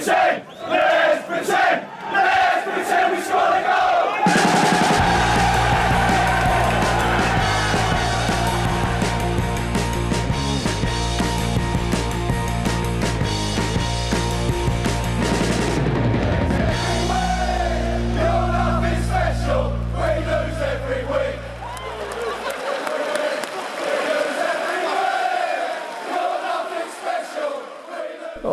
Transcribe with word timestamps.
Insane! 0.00 0.59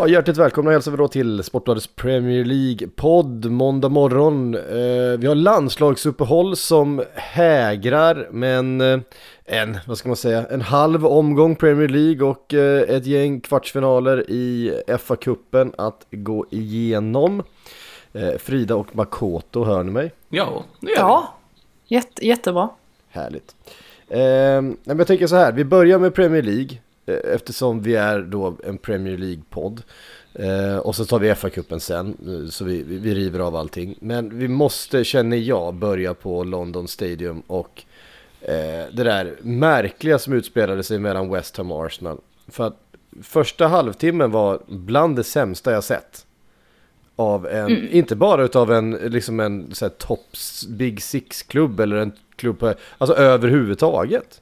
Ja, 0.08 0.12
hjärtligt 0.12 0.38
välkomna 0.38 0.72
hälsar 0.72 0.92
vi 0.92 0.98
då 0.98 1.08
till 1.08 1.44
Sportbladets 1.44 1.88
Premier 1.88 2.46
League-podd 2.46 3.46
måndag 3.46 3.90
morgon. 3.90 4.56
Eh, 4.56 5.20
vi 5.20 5.28
har 5.28 5.36
landslagsuppehåll 5.36 6.56
som 6.56 7.04
hägrar, 7.16 8.28
men 8.32 8.82
eh, 8.82 9.00
en, 9.46 9.78
vad 9.88 9.98
ska 9.98 10.10
man 10.10 10.16
säga, 10.16 10.46
en 10.46 10.62
halv 10.62 11.06
omgång 11.06 11.56
Premier 11.56 11.88
League 11.88 12.28
och 12.28 12.54
eh, 12.54 12.96
ett 12.96 13.06
gäng 13.06 13.42
kvartsfinaler 13.42 14.30
i 14.30 14.74
FA-cupen 14.88 15.74
att 15.78 16.08
gå 16.12 16.46
igenom. 16.50 17.44
Frida 18.40 18.76
och 18.76 18.96
Makoto, 18.96 19.64
hör 19.64 19.84
ni 19.84 19.92
mig? 19.92 20.12
Ja, 20.30 20.64
det 20.80 20.92
gör 20.92 20.98
Ja, 20.98 21.38
Jätte, 21.88 22.28
jättebra. 22.28 22.70
Härligt. 23.10 23.56
Eh, 24.10 24.20
jag 24.98 25.08
tänker 25.08 25.28
så 25.28 25.36
här, 25.36 25.52
vi 25.52 25.64
börjar 25.66 26.00
med 26.00 26.14
Premier 26.14 26.42
League 26.42 26.78
eftersom 27.08 27.82
vi 27.82 27.96
är 27.96 28.22
då 28.22 28.58
en 28.64 28.78
Premier 28.78 29.18
League-podd. 29.18 29.82
Eh, 30.34 30.78
och 30.78 30.96
så 30.96 31.06
tar 31.06 31.20
vi 31.20 31.34
FA-cupen 31.34 31.80
sen, 31.80 32.18
eh, 32.28 32.50
så 32.50 32.66
vi, 32.66 32.84
vi, 32.84 33.16
river 33.16 33.40
av 33.40 33.56
allting. 33.56 33.96
Men 34.00 34.40
vi 34.40 34.48
måste, 34.48 35.04
känner 35.04 35.38
jag, 35.38 35.74
börja 35.74 36.14
på 36.14 36.44
London 36.44 36.88
Stadium 36.88 37.40
och 37.48 37.84
eh, 38.42 38.86
det 38.92 39.04
där 39.04 39.36
märkliga 39.42 40.20
som 40.20 40.34
utspelade 40.34 40.84
sig 40.84 41.00
mellan 41.00 41.30
West 41.30 41.58
Ham 41.58 41.72
och 41.72 41.86
Arsenal. 41.86 42.18
För 42.48 42.68
att 42.68 42.80
första 43.22 43.68
halvtimmen 43.68 44.32
var 44.32 44.60
bland 44.68 45.16
det 45.16 45.24
sämsta 45.24 45.72
jag 45.72 45.84
sett. 45.84 46.26
Av 47.16 47.48
en, 47.48 47.90
inte 47.90 48.16
bara 48.16 48.44
utav 48.44 48.72
en, 48.72 48.92
liksom 48.92 49.40
en 49.40 49.76
så 49.76 49.86
här, 49.86 49.90
tops 49.90 50.68
Big 50.68 51.02
Six-klubb 51.02 51.80
eller 51.80 51.96
en 51.96 52.12
klubb 52.36 52.60
på, 52.60 52.74
alltså 52.98 53.16
överhuvudtaget. 53.16 54.42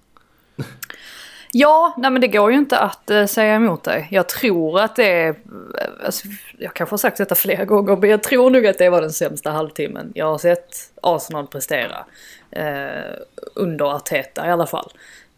Ja, 1.58 1.94
nej 1.98 2.12
men 2.12 2.22
det 2.22 2.28
går 2.28 2.52
ju 2.52 2.58
inte 2.58 2.80
att 2.80 3.10
eh, 3.10 3.26
säga 3.26 3.56
emot 3.56 3.84
dig. 3.84 4.08
Jag 4.12 4.30
tror 4.30 4.80
att 4.80 4.96
det 4.96 5.06
är, 5.06 5.30
eh, 5.30 6.06
alltså, 6.06 6.28
jag 6.58 6.74
kanske 6.74 6.94
har 6.94 6.98
sagt 6.98 7.18
detta 7.18 7.36
flera 7.36 7.66
gånger, 7.66 7.96
men 7.96 8.10
jag 8.10 8.24
tror 8.24 8.50
nog 8.50 8.68
att 8.68 8.78
det 8.78 8.90
var 8.90 9.02
den 9.02 9.12
sämsta 9.12 9.52
halvtimmen 9.52 10.12
jag 10.16 10.26
har 10.26 10.38
sett 10.38 10.76
Arsenal 11.02 11.48
prestera. 11.48 12.06
Eh, 12.52 13.14
under 13.56 13.96
Arteta 13.96 14.48
i 14.48 14.50
alla 14.50 14.68
fall. 14.68 14.92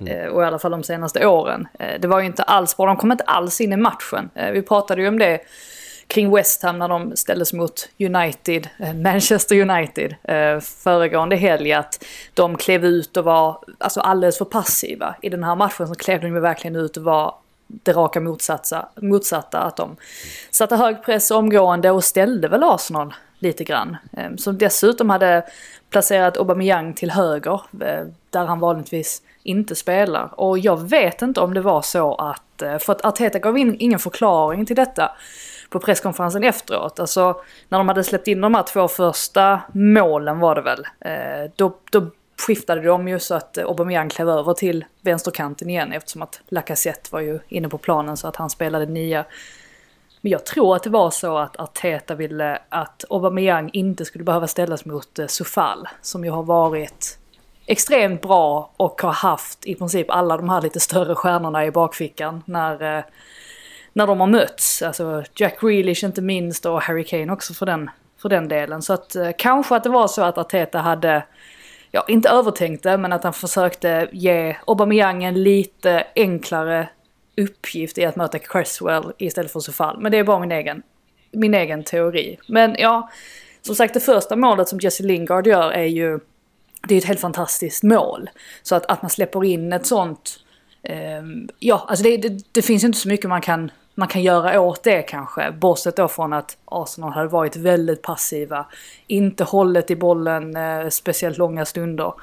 Eh, 0.05 0.25
och 0.25 0.41
i 0.41 0.45
alla 0.45 0.59
fall 0.59 0.71
de 0.71 0.83
senaste 0.83 1.27
åren. 1.27 1.67
Det 1.99 2.07
var 2.07 2.19
ju 2.19 2.25
inte 2.25 2.43
alls 2.43 2.77
bra, 2.77 2.85
de 2.85 2.97
kom 2.97 3.11
inte 3.11 3.23
alls 3.23 3.61
in 3.61 3.73
i 3.73 3.77
matchen. 3.77 4.29
Vi 4.53 4.61
pratade 4.61 5.01
ju 5.01 5.07
om 5.07 5.19
det 5.19 5.39
kring 6.07 6.35
West 6.35 6.63
Ham 6.63 6.79
när 6.79 6.87
de 6.87 7.15
ställdes 7.15 7.53
mot 7.53 7.89
United, 7.99 8.69
eh, 8.79 8.93
Manchester 8.93 9.61
United, 9.61 10.15
eh, 10.23 10.59
föregående 10.59 11.35
helg 11.35 11.73
att 11.73 12.05
de 12.33 12.57
klev 12.57 12.85
ut 12.85 13.17
och 13.17 13.23
var 13.23 13.59
alltså, 13.77 13.99
alldeles 13.99 14.37
för 14.37 14.45
passiva. 14.45 15.15
I 15.21 15.29
den 15.29 15.43
här 15.43 15.55
matchen 15.55 15.87
så 15.87 15.95
klev 15.95 16.21
de 16.21 16.27
ju 16.27 16.39
verkligen 16.39 16.75
ut 16.75 16.97
och 16.97 17.03
var 17.03 17.35
det 17.67 17.91
raka 17.91 18.19
motsatta, 18.19 18.89
motsatta 19.01 19.59
att 19.59 19.77
de 19.77 19.95
satte 20.51 20.75
hög 20.75 21.03
press 21.03 21.31
omgående 21.31 21.91
och 21.91 22.03
ställde 22.03 22.47
väl 22.47 22.63
Arsenal 22.63 23.13
lite 23.39 23.63
grann. 23.63 23.97
Eh, 24.17 24.35
som 24.37 24.57
dessutom 24.57 25.09
hade 25.09 25.45
placerat 25.89 26.37
Aubameyang 26.37 26.93
till 26.93 27.11
höger, 27.11 27.61
eh, 27.81 28.05
där 28.29 28.45
han 28.45 28.59
vanligtvis 28.59 29.21
inte 29.47 29.75
spelar. 29.75 30.39
Och 30.39 30.59
jag 30.59 30.89
vet 30.89 31.21
inte 31.21 31.41
om 31.41 31.53
det 31.53 31.61
var 31.61 31.81
så 31.81 32.15
att, 32.15 32.61
eh, 32.61 32.77
för 32.77 32.93
att 32.93 33.05
Arteta 33.05 33.39
gav 33.39 33.57
in 33.57 33.75
ingen 33.79 33.99
förklaring 33.99 34.65
till 34.65 34.75
detta 34.75 35.11
på 35.69 35.79
presskonferensen 35.79 36.43
efteråt. 36.43 36.99
Alltså 36.99 37.41
när 37.69 37.77
de 37.77 37.87
hade 37.87 38.03
släppt 38.03 38.27
in 38.27 38.41
de 38.41 38.55
här 38.55 38.63
två 38.63 38.87
första 38.87 39.61
målen 39.73 40.39
var 40.39 40.55
det 40.55 40.61
väl. 40.61 40.87
Eh, 40.99 41.51
då, 41.55 41.77
då 41.91 42.07
skiftade 42.47 42.81
de 42.81 43.07
ju 43.07 43.19
så 43.19 43.35
att 43.35 43.57
Aubameyang 43.57 44.09
klev 44.09 44.29
över 44.29 44.53
till 44.53 44.85
vänsterkanten 45.01 45.69
igen 45.69 45.93
eftersom 45.93 46.21
att 46.21 46.41
Lacazette 46.47 47.09
var 47.11 47.19
ju 47.19 47.39
inne 47.47 47.69
på 47.69 47.77
planen 47.77 48.17
så 48.17 48.27
att 48.27 48.35
han 48.35 48.49
spelade 48.49 48.85
nia. 48.85 49.25
Men 50.21 50.31
jag 50.31 50.45
tror 50.45 50.75
att 50.75 50.83
det 50.83 50.89
var 50.89 51.11
så 51.11 51.37
att 51.37 51.59
Arteta 51.59 52.15
ville 52.15 52.59
att 52.69 53.05
Aubameyang 53.09 53.69
inte 53.73 54.05
skulle 54.05 54.23
behöva 54.23 54.47
ställas 54.47 54.85
mot 54.85 55.19
eh, 55.19 55.27
Sofal 55.27 55.87
som 56.01 56.25
ju 56.25 56.31
har 56.31 56.43
varit 56.43 57.17
extremt 57.67 58.21
bra 58.21 58.71
och 58.77 59.01
har 59.01 59.11
haft 59.11 59.65
i 59.65 59.75
princip 59.75 60.09
alla 60.09 60.37
de 60.37 60.49
här 60.49 60.61
lite 60.61 60.79
större 60.79 61.15
stjärnorna 61.15 61.65
i 61.65 61.71
bakfickan 61.71 62.43
när, 62.45 62.97
eh, 62.97 63.03
när 63.93 64.07
de 64.07 64.19
har 64.19 64.27
mötts. 64.27 64.81
Alltså 64.81 65.23
Jack 65.35 65.61
Grealish 65.61 66.03
inte 66.03 66.21
minst 66.21 66.65
och 66.65 66.81
Harry 66.81 67.03
Kane 67.03 67.33
också 67.33 67.53
för 67.53 67.65
den, 67.65 67.89
för 68.21 68.29
den 68.29 68.47
delen. 68.47 68.81
Så 68.81 68.93
att 68.93 69.15
eh, 69.15 69.29
kanske 69.37 69.75
att 69.75 69.83
det 69.83 69.89
var 69.89 70.07
så 70.07 70.21
att 70.21 70.37
Arteta 70.37 70.79
hade, 70.79 71.23
ja 71.91 72.05
inte 72.07 72.29
övertänkt 72.29 72.83
det, 72.83 72.97
men 72.97 73.13
att 73.13 73.23
han 73.23 73.33
försökte 73.33 74.09
ge 74.11 74.55
Aubameyang 74.67 75.23
en 75.23 75.43
lite 75.43 76.03
enklare 76.15 76.89
uppgift 77.37 77.97
i 77.97 78.05
att 78.05 78.15
möta 78.15 78.39
Cresswell 78.39 79.13
istället 79.17 79.51
för 79.51 79.59
Sofal. 79.59 79.99
Men 79.99 80.11
det 80.11 80.17
är 80.17 80.23
bara 80.23 80.39
min 80.39 80.51
egen, 80.51 80.83
min 81.31 81.53
egen 81.53 81.83
teori. 81.83 82.37
Men 82.47 82.75
ja, 82.79 83.09
som 83.61 83.75
sagt 83.75 83.93
det 83.93 83.99
första 83.99 84.35
målet 84.35 84.67
som 84.67 84.79
Jesse 84.79 85.03
Lingard 85.03 85.47
gör 85.47 85.71
är 85.71 85.85
ju 85.85 86.19
det 86.87 86.95
är 86.95 86.97
ett 86.97 87.05
helt 87.05 87.19
fantastiskt 87.19 87.83
mål. 87.83 88.29
Så 88.63 88.75
att, 88.75 88.85
att 88.85 89.01
man 89.01 89.09
släpper 89.09 89.43
in 89.43 89.73
ett 89.73 89.85
sånt... 89.85 90.39
ehm, 90.83 91.49
ja, 91.59 91.85
alltså 91.87 92.03
det, 92.03 92.17
det, 92.17 92.43
det 92.51 92.61
finns 92.61 92.83
inte 92.83 92.97
så 92.97 93.07
mycket 93.07 93.29
man 93.29 93.41
kan, 93.41 93.71
man 93.95 94.07
kan 94.07 94.21
göra 94.21 94.61
åt 94.61 94.83
det 94.83 95.01
kanske. 95.01 95.51
Bortsett 95.51 95.95
då 95.95 96.07
från 96.07 96.33
att 96.33 96.57
Arsenal 96.65 97.11
hade 97.11 97.27
varit 97.27 97.55
väldigt 97.55 98.01
passiva. 98.01 98.65
Inte 99.07 99.43
hållit 99.43 99.91
i 99.91 99.95
bollen 99.95 100.55
eh, 100.55 100.89
speciellt 100.89 101.37
långa 101.37 101.65
stunder. 101.65 102.13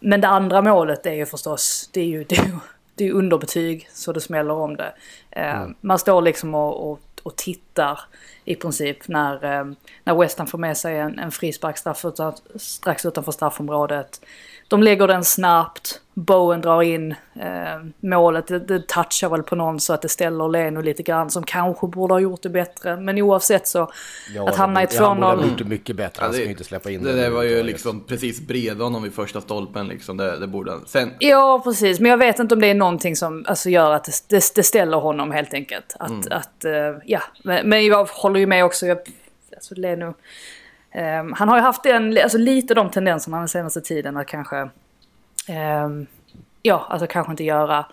Men 0.00 0.20
det 0.20 0.28
andra 0.28 0.62
målet 0.62 1.06
är 1.06 1.12
ju 1.12 1.26
förstås, 1.26 1.90
det 1.92 2.00
är 2.00 2.06
ju, 2.06 2.24
det 2.28 2.38
är 2.38 2.44
ju, 2.44 2.58
det 2.94 3.06
är 3.06 3.12
underbetyg 3.12 3.88
så 3.92 4.12
det 4.12 4.20
smäller 4.20 4.54
om 4.54 4.76
det. 4.76 4.92
Eh, 5.30 5.66
Man 5.80 5.98
står 5.98 6.22
liksom 6.22 6.54
och, 6.54 6.90
och, 6.90 7.00
och 7.22 7.36
tittar 7.36 8.00
i 8.44 8.54
princip 8.54 9.08
när, 9.08 9.44
eh, 9.44 9.64
när 10.04 10.14
West 10.14 10.38
Ham 10.38 10.46
får 10.46 10.58
med 10.58 10.76
sig 10.76 10.98
en, 10.98 11.18
en 11.18 11.30
frispark 11.30 11.78
straff 11.78 12.04
utan, 12.04 12.34
strax 12.56 13.06
utanför 13.06 13.32
straffområdet. 13.32 14.20
De 14.72 14.82
lägger 14.82 15.06
den 15.06 15.24
snabbt, 15.24 16.00
Bowen 16.14 16.60
drar 16.60 16.82
in 16.82 17.14
eh, 17.40 17.46
målet, 18.00 18.46
det, 18.46 18.58
det 18.58 18.88
touchar 18.88 19.28
väl 19.28 19.42
på 19.42 19.56
någon 19.56 19.80
så 19.80 19.92
att 19.92 20.02
det 20.02 20.08
ställer 20.08 20.48
Leno 20.48 20.80
lite 20.80 21.02
grann 21.02 21.30
som 21.30 21.42
kanske 21.42 21.86
borde 21.86 22.14
ha 22.14 22.20
gjort 22.20 22.42
det 22.42 22.48
bättre. 22.48 22.96
Men 22.96 23.18
oavsett 23.18 23.68
så, 23.68 23.90
att 24.48 24.56
hamna 24.56 24.82
i 24.82 24.86
Ja, 24.90 25.06
han 25.06 25.20
borde 25.20 25.26
ha 25.26 25.34
2-0. 25.34 25.48
gjort 25.48 25.58
det 25.58 25.64
mycket 25.64 25.96
bättre, 25.96 26.24
han 26.24 26.32
ska 26.32 26.42
ju 26.42 26.50
inte 26.50 26.64
släppa 26.64 26.90
in 26.90 27.02
Det 27.02 27.08
den 27.08 27.18
där 27.18 27.30
var 27.30 27.42
ju 27.42 27.62
liksom 27.62 28.04
precis 28.04 28.40
bredvid 28.40 28.82
honom 28.82 29.02
vid 29.02 29.14
första 29.14 29.40
stolpen 29.40 29.88
liksom. 29.88 30.16
Det, 30.16 30.38
det 30.38 30.46
borde 30.46 30.70
han. 30.70 30.86
Sen, 30.86 31.10
Ja, 31.18 31.60
precis. 31.64 32.00
Men 32.00 32.10
jag 32.10 32.18
vet 32.18 32.38
inte 32.38 32.54
om 32.54 32.60
det 32.60 32.66
är 32.66 32.74
någonting 32.74 33.16
som 33.16 33.44
alltså, 33.48 33.70
gör 33.70 33.92
att 33.92 34.04
det, 34.04 34.12
det, 34.28 34.54
det 34.54 34.62
ställer 34.62 34.96
honom 34.96 35.30
helt 35.30 35.54
enkelt. 35.54 35.96
Att, 35.98 36.26
att 36.30 36.64
eh, 36.64 36.72
ja. 37.04 37.22
Men, 37.44 37.68
men 37.68 37.86
jag 37.86 38.04
håller 38.04 38.40
ju 38.40 38.46
med 38.46 38.64
också. 38.64 38.86
Jag, 38.86 38.98
alltså 39.54 39.74
Leno, 39.74 40.14
Um, 40.94 41.32
han 41.32 41.48
har 41.48 41.56
ju 41.56 41.62
haft 41.62 41.86
en, 41.86 42.18
alltså, 42.22 42.38
lite 42.38 42.74
de 42.74 42.90
tendenserna 42.90 43.38
den 43.38 43.48
senaste 43.48 43.80
tiden 43.80 44.16
att 44.16 44.26
kanske, 44.26 44.68
um, 45.84 46.06
ja, 46.62 46.86
alltså 46.90 47.06
kanske 47.06 47.30
inte 47.30 47.44
göra 47.44 47.86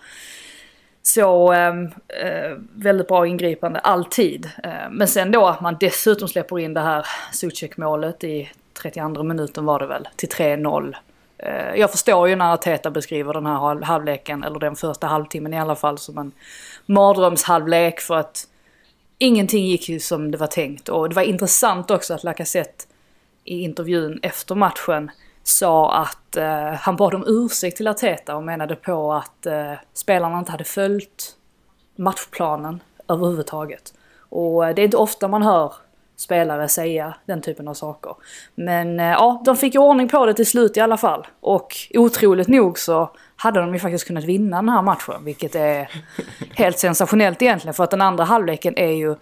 så 1.02 1.54
um, 1.54 1.84
uh, 1.84 2.58
väldigt 2.74 3.08
bra 3.08 3.26
ingripande 3.26 3.78
alltid. 3.78 4.50
Uh, 4.66 4.90
men 4.90 5.08
sen 5.08 5.32
då 5.32 5.46
att 5.46 5.60
man 5.60 5.76
dessutom 5.80 6.28
släpper 6.28 6.58
in 6.58 6.74
det 6.74 6.80
här 6.80 7.06
Zuzek-målet 7.32 8.24
i 8.24 8.50
32 8.82 9.22
minuten 9.22 9.64
var 9.64 9.78
det 9.78 9.86
väl, 9.86 10.08
till 10.16 10.28
3-0. 10.28 10.94
Uh, 11.46 11.76
jag 11.76 11.90
förstår 11.90 12.28
ju 12.28 12.36
när 12.36 12.56
Teta 12.56 12.90
beskriver 12.90 13.32
den 13.32 13.46
här 13.46 13.58
halv- 13.58 13.82
halvleken, 13.82 14.44
eller 14.44 14.58
den 14.58 14.76
första 14.76 15.06
halvtimmen 15.06 15.54
i 15.54 15.60
alla 15.60 15.76
fall, 15.76 15.98
som 15.98 16.18
en 16.18 16.32
mardrömshalvlek 16.86 18.00
för 18.00 18.16
att 18.16 18.46
ingenting 19.18 19.66
gick 19.66 19.88
ju 19.88 20.00
som 20.00 20.30
det 20.30 20.38
var 20.38 20.46
tänkt. 20.46 20.88
Och 20.88 21.08
det 21.08 21.14
var 21.14 21.22
intressant 21.22 21.90
också 21.90 22.14
att 22.14 22.24
Lacazette 22.24 22.84
i 23.44 23.62
intervjun 23.62 24.20
efter 24.22 24.54
matchen 24.54 25.10
sa 25.42 25.92
att 25.92 26.36
eh, 26.36 26.72
han 26.72 26.96
bad 26.96 27.14
om 27.14 27.24
ursäkt 27.26 27.76
till 27.76 27.88
Arteta 27.88 28.36
och 28.36 28.42
menade 28.42 28.76
på 28.76 29.12
att 29.12 29.46
eh, 29.46 29.72
spelarna 29.92 30.38
inte 30.38 30.52
hade 30.52 30.64
följt 30.64 31.36
matchplanen 31.96 32.82
överhuvudtaget. 33.08 33.94
Och 34.28 34.66
eh, 34.66 34.74
det 34.74 34.82
är 34.82 34.84
inte 34.84 34.96
ofta 34.96 35.28
man 35.28 35.42
hör 35.42 35.72
spelare 36.16 36.68
säga 36.68 37.14
den 37.26 37.40
typen 37.40 37.68
av 37.68 37.74
saker. 37.74 38.14
Men 38.54 39.00
eh, 39.00 39.06
ja, 39.06 39.42
de 39.44 39.56
fick 39.56 39.74
ju 39.74 39.80
ordning 39.80 40.08
på 40.08 40.26
det 40.26 40.34
till 40.34 40.46
slut 40.46 40.76
i 40.76 40.80
alla 40.80 40.96
fall. 40.96 41.26
Och 41.40 41.76
otroligt 41.94 42.48
nog 42.48 42.78
så 42.78 43.10
hade 43.36 43.60
de 43.60 43.74
ju 43.74 43.80
faktiskt 43.80 44.06
kunnat 44.06 44.24
vinna 44.24 44.56
den 44.56 44.68
här 44.68 44.82
matchen, 44.82 45.24
vilket 45.24 45.54
är 45.54 45.90
helt 46.54 46.78
sensationellt 46.78 47.42
egentligen. 47.42 47.74
För 47.74 47.84
att 47.84 47.90
den 47.90 48.00
andra 48.00 48.24
halvleken 48.24 48.76
är 48.76 48.92
ju 48.92 49.16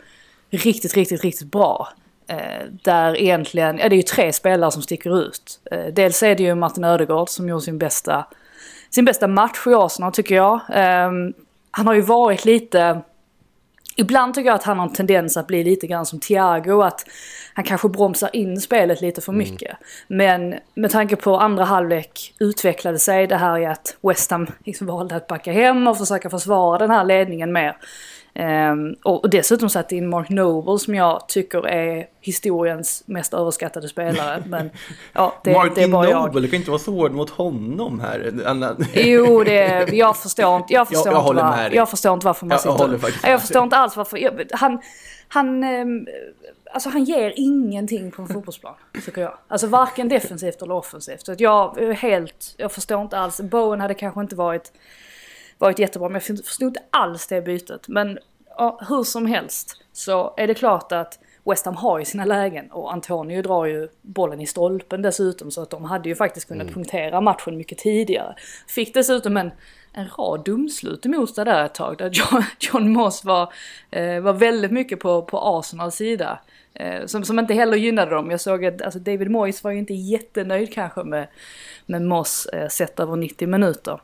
riktigt, 0.51 0.95
riktigt, 0.95 1.25
riktigt 1.25 1.51
bra. 1.51 1.89
Eh, 2.29 2.67
där 2.83 3.21
egentligen, 3.21 3.79
ja 3.79 3.89
det 3.89 3.95
är 3.95 3.97
ju 3.97 4.03
tre 4.03 4.33
spelare 4.33 4.71
som 4.71 4.83
sticker 4.83 5.21
ut. 5.21 5.61
Eh, 5.71 5.87
dels 5.93 6.23
är 6.23 6.35
det 6.35 6.43
ju 6.43 6.55
Martin 6.55 6.85
Ödegård 6.85 7.29
som 7.29 7.49
gjorde 7.49 7.63
sin 7.63 7.79
bästa, 7.79 8.27
sin 8.91 9.05
bästa 9.05 9.29
match 9.29 9.67
i 9.67 9.75
Arsenal 9.75 10.13
tycker 10.13 10.35
jag. 10.35 10.61
Eh, 10.71 11.11
han 11.71 11.87
har 11.87 11.95
ju 11.95 12.01
varit 12.01 12.45
lite 12.45 13.03
Ibland 14.01 14.35
tycker 14.35 14.47
jag 14.47 14.55
att 14.55 14.65
han 14.65 14.79
har 14.79 14.87
en 14.87 14.93
tendens 14.93 15.37
att 15.37 15.47
bli 15.47 15.65
lite 15.65 15.87
grann 15.87 16.07
som 16.07 16.21
Thiago, 16.21 16.83
att 16.83 17.05
han 17.55 17.65
kanske 17.65 17.89
bromsar 17.89 18.31
in 18.37 18.61
spelet 18.61 19.01
lite 19.01 19.21
för 19.21 19.33
mycket. 19.33 19.77
Men 20.09 20.55
med 20.75 20.91
tanke 20.91 21.17
på 21.17 21.37
andra 21.37 21.65
halvlek 21.65 22.35
utvecklade 22.39 22.99
sig 22.99 23.27
det 23.27 23.37
här 23.37 23.59
i 23.59 23.67
att 23.67 23.97
West 24.03 24.31
Ham 24.31 24.47
liksom 24.65 24.87
valde 24.87 25.17
att 25.17 25.27
backa 25.27 25.53
hem 25.53 25.87
och 25.87 25.99
försöka 25.99 26.31
försvara 26.31 26.79
den 26.79 26.91
här 26.91 27.05
ledningen 27.05 27.53
mer. 27.53 27.77
Um, 28.35 28.97
och 29.05 29.31
dessutom 29.31 29.71
satt 29.71 29.93
in 29.93 30.09
Mark 30.09 30.29
Noble 30.29 30.79
som 30.79 30.95
jag 30.95 31.29
tycker 31.29 31.67
är 31.67 32.07
historiens 32.21 33.03
mest 33.07 33.35
överskattade 33.35 33.89
spelare. 33.89 34.43
Men 34.47 34.71
ja, 35.13 35.35
det, 35.45 35.53
Martin 35.53 35.75
det 35.75 35.83
är 35.83 35.89
bara 35.89 36.03
Noble, 36.03 36.33
jag. 36.35 36.43
du 36.43 36.49
kan 36.49 36.57
inte 36.59 36.71
vara 36.71 36.79
så 36.79 36.93
hård 36.93 37.13
mot 37.13 37.31
honom 37.31 38.01
här. 38.01 38.33
Jo, 38.95 39.45
det, 39.45 39.89
jag 39.93 40.17
förstår 40.17 40.57
inte, 40.57 40.73
jag 40.73 40.89
förstår 40.89 41.07
jag 41.07 41.13
inte, 41.13 41.23
håller 41.23 41.43
var, 41.43 41.71
jag 41.71 41.91
förstår 41.91 42.15
inte 42.15 42.27
varför 42.27 42.47
man 42.47 42.55
Jag 42.55 42.61
sitter... 42.61 42.75
håller 42.75 42.99
faktiskt 42.99 43.25
jag 43.25 43.33
med 43.33 43.41
förstår 43.41 43.63
inte 43.63 43.77
alls 43.77 43.97
varför. 43.97 44.17
Jag, 44.17 44.47
han, 44.53 44.81
han, 45.29 45.65
ehm, 45.65 46.07
alltså 46.73 46.89
han 46.89 47.05
ger 47.05 47.33
ingenting 47.37 48.11
på 48.11 48.23
en 48.23 48.29
fotbollsplan, 48.29 48.75
tycker 49.05 49.21
jag. 49.21 49.35
Alltså 49.49 49.67
varken 49.67 50.09
defensivt 50.09 50.63
eller 50.63 50.75
offensivt. 50.75 51.27
Så 51.27 51.35
jag 51.39 51.95
helt, 51.99 52.55
jag 52.57 52.73
förstår 52.73 53.03
inte 53.03 53.19
alls. 53.19 53.41
Bowen 53.41 53.81
hade 53.81 53.95
kanske 53.95 54.21
inte 54.21 54.37
varit, 54.37 54.73
varit 55.59 55.79
jättebra, 55.79 56.09
men 56.09 56.23
jag 56.29 56.45
förstod 56.45 56.69
inte 56.69 56.83
alls 56.91 57.27
det 57.27 57.43
bytet. 57.43 57.89
Men 57.89 58.19
ja, 58.57 58.81
hur 58.89 59.05
som 59.05 59.27
helst 59.27 59.83
så 59.93 60.35
är 60.37 60.47
det 60.47 60.55
klart 60.55 60.93
att 60.93 61.19
West 61.45 61.65
Ham 61.65 61.77
har 61.77 61.99
ju 61.99 62.05
sina 62.05 62.25
lägen 62.25 62.71
och 62.71 62.93
Antonio 62.93 63.43
drar 63.43 63.65
ju 63.65 63.89
bollen 64.03 64.41
i 64.41 64.47
stolpen 64.47 65.03
dessutom 65.03 65.51
så 65.51 65.63
att 65.63 65.71
de 65.71 65.85
hade 65.85 66.09
ju 66.09 66.15
faktiskt 66.15 66.49
kunnat 66.49 66.71
punktera 66.71 67.21
matchen 67.21 67.57
mycket 67.57 67.79
tidigare. 67.79 68.35
Fick 68.67 68.95
dessutom 68.95 69.37
en, 69.37 69.51
en 69.93 70.09
rad 70.19 70.45
domslut 70.45 71.07
emot 71.07 71.37
det 71.37 71.45
där 71.45 71.65
ett 71.65 71.75
tag 71.75 71.99
där 71.99 72.11
John, 72.13 72.43
John 72.61 72.93
Moss 72.93 73.25
var, 73.25 73.53
eh, 73.91 74.21
var 74.21 74.33
väldigt 74.33 74.71
mycket 74.71 75.01
på, 75.01 75.23
på 75.23 75.39
Arsenals 75.39 75.95
sida. 75.95 76.39
Eh, 76.75 77.07
som, 77.07 77.25
som 77.25 77.39
inte 77.39 77.55
heller 77.55 77.77
gynnade 77.77 78.11
dem. 78.11 78.31
Jag 78.31 78.41
såg 78.41 78.65
att 78.65 78.83
alltså 78.83 78.99
David 78.99 79.31
Moyes 79.31 79.65
var 79.65 79.71
ju 79.71 79.79
inte 79.79 79.95
jättenöjd 79.95 80.73
kanske 80.73 81.05
med, 81.05 81.29
med 81.87 82.03
Moss 82.03 82.47
eh, 82.47 82.69
sett 82.69 83.01
över 83.01 83.17
90 83.17 83.49
minuter. 83.49 84.01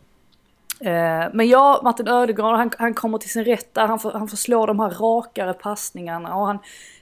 Eh, 0.85 1.29
men 1.33 1.49
ja, 1.49 1.81
Martin 1.85 2.09
Ödegaard, 2.09 2.57
han, 2.57 2.71
han 2.79 2.95
kommer 2.95 3.19
till 3.19 3.31
sin 3.31 3.45
rätt 3.45 3.75
där. 3.75 3.87
Han 3.87 3.99
får, 3.99 4.13
han 4.13 4.29
får 4.29 4.37
slå 4.37 4.67
de 4.67 4.81
här 4.81 4.91
rakare 4.91 5.53
passningarna. 5.53 6.37
Och 6.37 6.47
han 6.47 6.59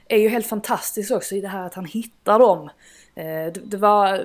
är 0.07 0.17
ju 0.17 0.29
helt 0.29 0.47
fantastisk 0.47 1.11
också 1.11 1.35
i 1.35 1.41
det 1.41 1.47
här 1.47 1.65
att 1.65 1.73
han 1.73 1.85
hittar 1.85 2.39
dem. 2.39 2.69
Eh, 3.15 3.23
det, 3.25 3.61
det 3.63 3.77
var 3.77 4.13
eh, 4.13 4.21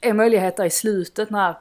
en 0.00 0.16
möjlighet 0.16 0.56
där 0.56 0.64
i 0.64 0.70
slutet 0.70 1.30
när 1.30 1.54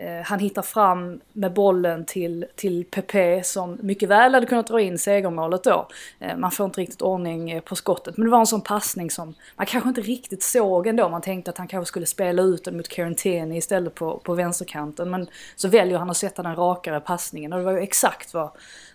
Eh, 0.00 0.22
han 0.24 0.38
hittar 0.38 0.62
fram 0.62 1.20
med 1.32 1.52
bollen 1.52 2.04
till, 2.04 2.46
till 2.56 2.84
Pepe 2.84 3.42
som 3.44 3.78
mycket 3.82 4.08
väl 4.08 4.34
hade 4.34 4.46
kunnat 4.46 4.66
dra 4.66 4.80
in 4.80 4.98
segermålet 4.98 5.64
då. 5.64 5.88
Eh, 6.18 6.36
man 6.36 6.50
får 6.50 6.66
inte 6.66 6.80
riktigt 6.80 7.02
ordning 7.02 7.50
eh, 7.50 7.60
på 7.60 7.76
skottet. 7.76 8.16
Men 8.16 8.24
det 8.24 8.30
var 8.30 8.40
en 8.40 8.46
sån 8.46 8.60
passning 8.60 9.10
som 9.10 9.34
man 9.56 9.66
kanske 9.66 9.88
inte 9.88 10.00
riktigt 10.00 10.42
såg 10.42 10.86
ändå. 10.86 11.08
Man 11.08 11.20
tänkte 11.22 11.50
att 11.50 11.58
han 11.58 11.68
kanske 11.68 11.88
skulle 11.88 12.06
spela 12.06 12.42
ut 12.42 12.64
den 12.64 12.76
mot 12.76 12.88
Carantini 12.88 13.56
istället 13.56 13.94
på, 13.94 14.18
på 14.18 14.34
vänsterkanten. 14.34 15.10
Men 15.10 15.26
så 15.56 15.68
väljer 15.68 15.98
han 15.98 16.10
att 16.10 16.16
sätta 16.16 16.42
den 16.42 16.56
rakare 16.56 17.00
passningen 17.00 17.52
och 17.52 17.58
det 17.58 17.64
var 17.64 17.72
ju 17.72 17.80
exakt 17.80 18.34
vad, 18.34 18.50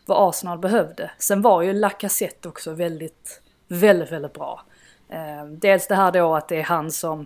vad 0.05 0.29
Arsenal 0.29 0.59
behövde. 0.59 1.11
Sen 1.17 1.41
var 1.41 1.61
ju 1.61 1.73
Lacazette 1.73 2.49
också 2.49 2.73
väldigt, 2.73 3.41
väldigt, 3.67 4.11
väldigt 4.11 4.33
bra. 4.33 4.61
Dels 5.49 5.87
det 5.87 5.95
här 5.95 6.11
då 6.11 6.35
att 6.35 6.47
det 6.47 6.59
är 6.59 6.63
han 6.63 6.91
som 6.91 7.25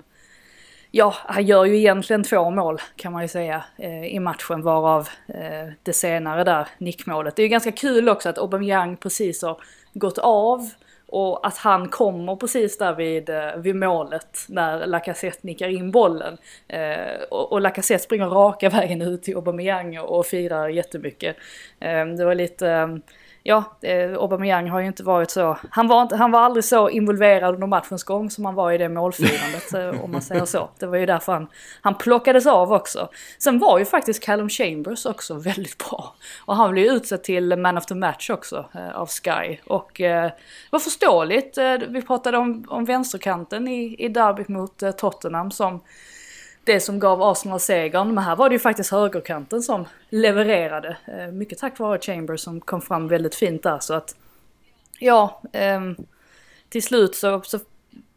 Ja, 0.91 1.15
han 1.17 1.45
gör 1.45 1.65
ju 1.65 1.77
egentligen 1.77 2.23
två 2.23 2.49
mål 2.49 2.81
kan 2.95 3.13
man 3.13 3.21
ju 3.21 3.27
säga 3.27 3.63
eh, 3.77 4.05
i 4.05 4.19
matchen 4.19 4.61
varav 4.61 5.09
eh, 5.27 5.73
det 5.83 5.93
senare 5.93 6.43
där, 6.43 6.67
nickmålet. 6.77 7.35
Det 7.35 7.41
är 7.41 7.43
ju 7.43 7.49
ganska 7.49 7.71
kul 7.71 8.09
också 8.09 8.29
att 8.29 8.37
Aubameyang 8.37 8.97
precis 8.97 9.41
har 9.41 9.57
gått 9.93 10.17
av 10.17 10.69
och 11.07 11.47
att 11.47 11.57
han 11.57 11.89
kommer 11.89 12.35
precis 12.35 12.77
där 12.77 12.95
vid, 12.95 13.29
eh, 13.29 13.55
vid 13.57 13.75
målet 13.75 14.45
när 14.47 14.85
Lacazette 14.87 15.39
nickar 15.41 15.67
in 15.67 15.91
bollen. 15.91 16.37
Eh, 16.67 17.21
och, 17.29 17.51
och 17.51 17.61
Lacazette 17.61 18.03
springer 18.03 18.27
raka 18.27 18.69
vägen 18.69 19.01
ut 19.01 19.23
till 19.23 19.35
Aubameyang 19.35 19.99
och, 19.99 20.19
och 20.19 20.25
firar 20.25 20.69
jättemycket. 20.69 21.35
Eh, 21.79 22.05
det 22.05 22.25
var 22.25 22.35
lite... 22.35 22.69
Eh, 22.69 22.87
Ja, 23.43 23.77
eh, 23.81 24.13
Aubameyang 24.13 24.69
har 24.69 24.79
ju 24.79 24.87
inte 24.87 25.03
varit 25.03 25.31
så, 25.31 25.57
han 25.69 25.87
var, 25.87 26.01
inte, 26.01 26.15
han 26.15 26.31
var 26.31 26.39
aldrig 26.39 26.63
så 26.63 26.89
involverad 26.89 27.53
under 27.53 27.67
matchens 27.67 28.03
gång 28.03 28.29
som 28.29 28.45
han 28.45 28.55
var 28.55 28.71
i 28.71 28.77
det 28.77 28.89
målfirandet 28.89 29.73
eh, 29.95 30.03
om 30.03 30.11
man 30.11 30.21
säger 30.21 30.45
så. 30.45 30.69
Det 30.79 30.85
var 30.85 30.97
ju 30.97 31.05
därför 31.05 31.33
han, 31.33 31.47
han 31.81 31.95
plockades 31.95 32.47
av 32.47 32.73
också. 32.73 33.09
Sen 33.37 33.59
var 33.59 33.79
ju 33.79 33.85
faktiskt 33.85 34.23
Callum 34.23 34.49
Chambers 34.49 35.05
också 35.05 35.33
väldigt 35.33 35.77
bra. 35.77 36.15
Och 36.45 36.55
han 36.55 36.71
blev 36.71 36.85
ju 36.85 36.91
utsedd 36.91 37.23
till 37.23 37.55
Man 37.55 37.77
of 37.77 37.85
the 37.85 37.95
Match 37.95 38.29
också 38.29 38.65
eh, 38.73 38.95
av 38.95 39.07
Sky. 39.07 39.57
Och 39.65 40.01
eh, 40.01 40.25
det 40.25 40.33
var 40.71 40.79
förståeligt, 40.79 41.57
eh, 41.57 41.75
vi 41.87 42.01
pratade 42.01 42.37
om, 42.37 42.65
om 42.69 42.85
vänsterkanten 42.85 43.67
i, 43.67 43.95
i 43.99 44.07
derbyt 44.07 44.47
mot 44.47 44.83
eh, 44.83 44.91
Tottenham 44.91 45.51
som 45.51 45.81
det 46.69 46.79
som 46.79 46.99
gav 46.99 47.21
Arsenal 47.21 47.59
segern. 47.59 48.13
Men 48.13 48.23
här 48.23 48.35
var 48.35 48.49
det 48.49 48.53
ju 48.53 48.59
faktiskt 48.59 48.91
högerkanten 48.91 49.61
som 49.61 49.85
levererade. 50.09 50.97
Eh, 51.05 51.31
mycket 51.31 51.57
tack 51.57 51.79
vare 51.79 51.99
Chambers 51.99 52.41
som 52.41 52.61
kom 52.61 52.81
fram 52.81 53.07
väldigt 53.07 53.35
fint 53.35 53.63
där. 53.63 53.79
Så 53.79 53.93
att 53.93 54.15
ja, 54.99 55.41
ehm, 55.53 55.95
till 56.69 56.83
slut 56.83 57.15
så, 57.15 57.41
så 57.41 57.59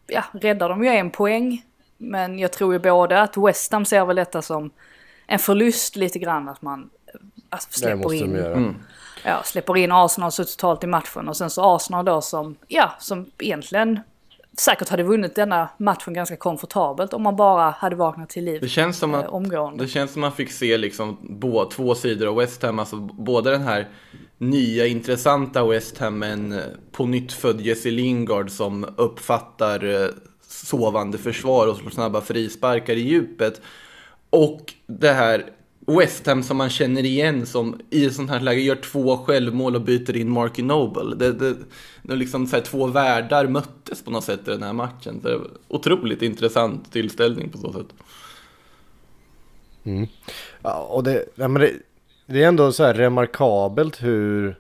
ja, 0.07 0.25
räddar 0.33 0.69
de 0.69 0.85
ju 0.85 0.91
en 0.91 1.11
poäng. 1.11 1.65
Men 1.99 2.39
jag 2.39 2.53
tror 2.53 2.73
ju 2.73 2.79
både 2.79 3.21
att 3.21 3.37
West 3.37 3.73
Ham 3.73 3.85
ser 3.85 4.05
väl 4.05 4.17
detta 4.17 4.43
som 4.43 4.71
en 5.27 5.39
förlust 5.39 5.97
lite 5.97 6.19
grann. 6.19 6.49
Att 6.49 6.63
man 6.63 6.91
alltså, 7.49 7.69
släpper 7.71 8.15
in 8.15 8.35
göra. 8.35 8.75
ja, 9.25 9.43
släpper 9.45 9.77
in 9.77 9.93
Arsenal 9.93 10.33
så 10.33 10.45
totalt 10.45 10.85
i 10.85 10.87
matchen 10.87 11.29
och 11.29 11.37
sen 11.37 11.51
så 11.51 11.77
Arsenal 11.77 12.05
då 12.05 12.21
som, 12.21 12.57
ja, 12.69 12.93
som 12.99 13.31
egentligen 13.39 14.01
säkert 14.59 14.89
hade 14.89 15.03
vunnit 15.03 15.35
denna 15.35 15.69
matchen 15.77 16.15
ganska 16.15 16.37
komfortabelt 16.37 17.13
om 17.13 17.23
man 17.23 17.37
bara 17.37 17.71
hade 17.71 17.97
vaknat 17.97 18.31
till 18.31 18.45
liv 18.45 18.61
Det 18.61 18.69
känns 18.69 18.99
som 18.99 19.15
att 19.15 19.25
eh, 19.25 19.35
omgående. 19.35 19.85
Det 19.85 19.89
känns 19.89 20.13
som 20.13 20.21
man 20.21 20.33
fick 20.33 20.53
se 20.53 20.77
liksom 20.77 21.19
bå, 21.21 21.71
två 21.71 21.95
sidor 21.95 22.29
av 22.29 22.37
West 22.37 22.63
Ham, 22.63 22.79
alltså 22.79 22.97
både 23.01 23.51
den 23.51 23.63
här 23.63 23.89
nya 24.39 24.87
intressanta 24.87 25.67
West 25.67 25.99
Ham 25.99 26.19
med 26.19 26.33
en 26.33 26.53
eh, 26.53 26.59
på 26.93 27.07
nytt 27.07 27.33
född 27.33 27.61
Jesse 27.61 27.91
Lingard 27.91 28.51
som 28.51 28.87
uppfattar 28.97 30.03
eh, 30.05 30.09
sovande 30.49 31.19
försvar 31.19 31.67
och 31.67 31.77
slår 31.77 31.91
snabba 31.91 32.21
frisparkar 32.21 32.97
i 32.97 33.01
djupet. 33.01 33.61
Och 34.31 34.75
det 34.87 35.13
här 35.13 35.45
West 35.87 36.27
Ham 36.27 36.43
som 36.43 36.57
man 36.57 36.71
känner 36.71 37.05
igen 37.05 37.47
som 37.47 37.81
i 37.91 38.07
ett 38.07 38.15
sånt 38.15 38.31
här 38.31 38.41
läge 38.41 38.61
gör 38.61 38.77
två 38.77 39.17
självmål 39.17 39.75
och 39.75 39.83
byter 39.83 40.17
in 40.17 40.31
Marky 40.31 40.63
Noble. 40.63 41.17
Det, 41.17 41.33
det, 41.33 41.57
det 42.03 42.15
liksom 42.15 42.47
så 42.47 42.57
här, 42.57 42.63
två 42.63 42.87
världar 42.87 43.47
möttes 43.47 44.05
på 44.05 44.11
något 44.11 44.25
sätt 44.25 44.49
i 44.49 44.51
den 44.51 44.63
här 44.63 44.73
matchen. 44.73 45.21
Så 45.23 45.29
det 45.29 45.37
var 45.37 45.49
otroligt 45.69 46.23
intressant 46.23 46.93
tillställning 46.93 47.49
på 47.49 47.59
så 47.59 47.73
sätt. 47.73 47.87
Mm. 49.85 50.07
Ja, 50.63 50.79
och 50.91 51.05
det, 51.05 51.25
ja, 51.35 51.49
men 51.49 51.63
det, 51.63 51.73
det 52.27 52.43
är 52.43 52.49
ändå 52.49 52.73
så 52.73 52.85
här 52.85 52.95
remarkabelt 52.95 54.03
hur 54.03 54.59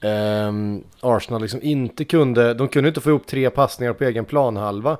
ehm, 0.00 0.84
Arsenal 1.00 1.42
liksom 1.42 1.62
inte 1.62 2.04
kunde, 2.04 2.54
de 2.54 2.68
kunde 2.68 2.88
inte 2.88 3.00
få 3.00 3.10
ihop 3.10 3.26
tre 3.26 3.50
passningar 3.50 3.92
på 3.92 4.04
egen 4.04 4.24
planhalva. 4.24 4.98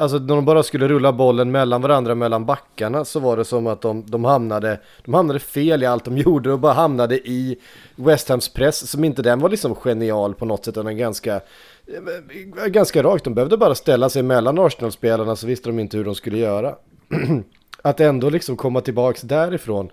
Alltså 0.00 0.18
när 0.18 0.34
de 0.34 0.44
bara 0.44 0.62
skulle 0.62 0.88
rulla 0.88 1.12
bollen 1.12 1.50
mellan 1.50 1.82
varandra 1.82 2.14
mellan 2.14 2.44
backarna 2.44 3.04
så 3.04 3.20
var 3.20 3.36
det 3.36 3.44
som 3.44 3.66
att 3.66 3.80
de, 3.80 4.04
de, 4.06 4.24
hamnade, 4.24 4.80
de 5.04 5.14
hamnade 5.14 5.38
fel 5.38 5.82
i 5.82 5.86
allt 5.86 6.04
de 6.04 6.18
gjorde 6.18 6.52
och 6.52 6.58
bara 6.58 6.72
hamnade 6.72 7.16
i 7.28 7.58
West 7.96 8.28
Hams 8.28 8.48
press 8.48 8.90
som 8.90 9.04
inte 9.04 9.22
den 9.22 9.40
var 9.40 9.48
liksom 9.48 9.74
genial 9.74 10.34
på 10.34 10.44
något 10.44 10.64
sätt 10.64 10.76
utan 10.76 10.96
ganska, 10.96 11.34
eh, 11.34 12.66
ganska 12.66 13.02
rakt. 13.02 13.24
De 13.24 13.34
behövde 13.34 13.56
bara 13.56 13.74
ställa 13.74 14.08
sig 14.08 14.22
mellan 14.22 14.58
Arsenal-spelarna 14.58 15.36
så 15.36 15.46
visste 15.46 15.68
de 15.68 15.78
inte 15.78 15.96
hur 15.96 16.04
de 16.04 16.14
skulle 16.14 16.38
göra. 16.38 16.74
att 17.82 18.00
ändå 18.00 18.30
liksom 18.30 18.56
komma 18.56 18.80
tillbaks 18.80 19.20
därifrån. 19.20 19.90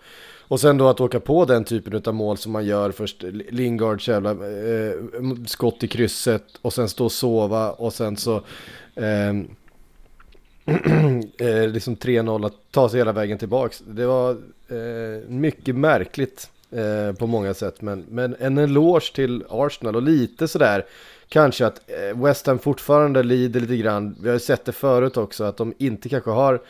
Och 0.47 0.59
sen 0.59 0.77
då 0.77 0.87
att 0.87 1.01
åka 1.01 1.19
på 1.19 1.45
den 1.45 1.63
typen 1.63 2.01
av 2.05 2.13
mål 2.13 2.37
som 2.37 2.51
man 2.51 2.65
gör 2.65 2.91
först 2.91 3.23
Lingards 3.49 4.07
jävla 4.07 4.31
eh, 4.31 4.91
skott 5.47 5.83
i 5.83 5.87
krysset 5.87 6.43
och 6.61 6.73
sen 6.73 6.89
stå 6.89 7.05
och 7.05 7.11
sova 7.11 7.71
och 7.71 7.93
sen 7.93 8.17
så 8.17 8.35
eh, 8.95 9.33
eh, 11.38 11.67
liksom 11.67 11.95
3-0 11.95 12.45
att 12.45 12.53
ta 12.71 12.89
sig 12.89 13.00
hela 13.00 13.12
vägen 13.12 13.38
tillbaks. 13.38 13.83
Det 13.88 14.05
var 14.05 14.31
eh, 14.67 15.29
mycket 15.29 15.75
märkligt 15.75 16.50
eh, 16.71 17.15
på 17.15 17.27
många 17.27 17.53
sätt 17.53 17.81
men, 17.81 18.05
men 18.09 18.36
en 18.39 18.57
eloge 18.57 19.12
till 19.15 19.43
Arsenal 19.50 19.95
och 19.95 20.01
lite 20.01 20.47
sådär 20.47 20.86
kanske 21.29 21.65
att 21.65 21.81
eh, 21.89 22.24
West 22.24 22.47
Ham 22.47 22.59
fortfarande 22.59 23.24
lider 23.24 23.59
lite 23.59 23.77
grann. 23.77 24.15
Vi 24.21 24.27
har 24.27 24.33
ju 24.33 24.39
sett 24.39 24.65
det 24.65 24.71
förut 24.71 25.17
också 25.17 25.43
att 25.43 25.57
de 25.57 25.74
inte 25.77 26.09
kanske 26.09 26.31
har 26.31 26.62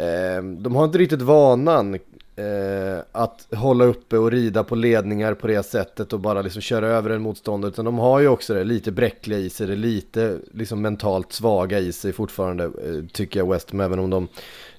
Eh, 0.00 0.42
de 0.42 0.76
har 0.76 0.84
inte 0.84 0.98
riktigt 0.98 1.22
vanan 1.22 1.98
eh, 2.40 3.02
att 3.12 3.46
hålla 3.54 3.84
uppe 3.84 4.18
och 4.18 4.30
rida 4.30 4.64
på 4.64 4.74
ledningar 4.74 5.34
på 5.34 5.46
det 5.46 5.62
sättet 5.62 6.12
och 6.12 6.20
bara 6.20 6.42
liksom 6.42 6.62
köra 6.62 6.88
över 6.88 7.10
en 7.10 7.22
motståndare. 7.22 7.68
Utan 7.68 7.84
de 7.84 7.98
har 7.98 8.20
ju 8.20 8.28
också 8.28 8.54
det 8.54 8.64
lite 8.64 8.92
bräckliga 8.92 9.38
i 9.38 9.50
sig, 9.50 9.66
det 9.66 9.76
lite 9.76 10.38
liksom 10.54 10.82
mentalt 10.82 11.32
svaga 11.32 11.78
i 11.78 11.92
sig 11.92 12.12
fortfarande 12.12 12.64
eh, 12.64 13.04
tycker 13.12 13.40
jag 13.40 13.52
West 13.52 13.70
Ham, 13.70 13.80
även 13.80 13.98
om 13.98 14.10
de 14.10 14.28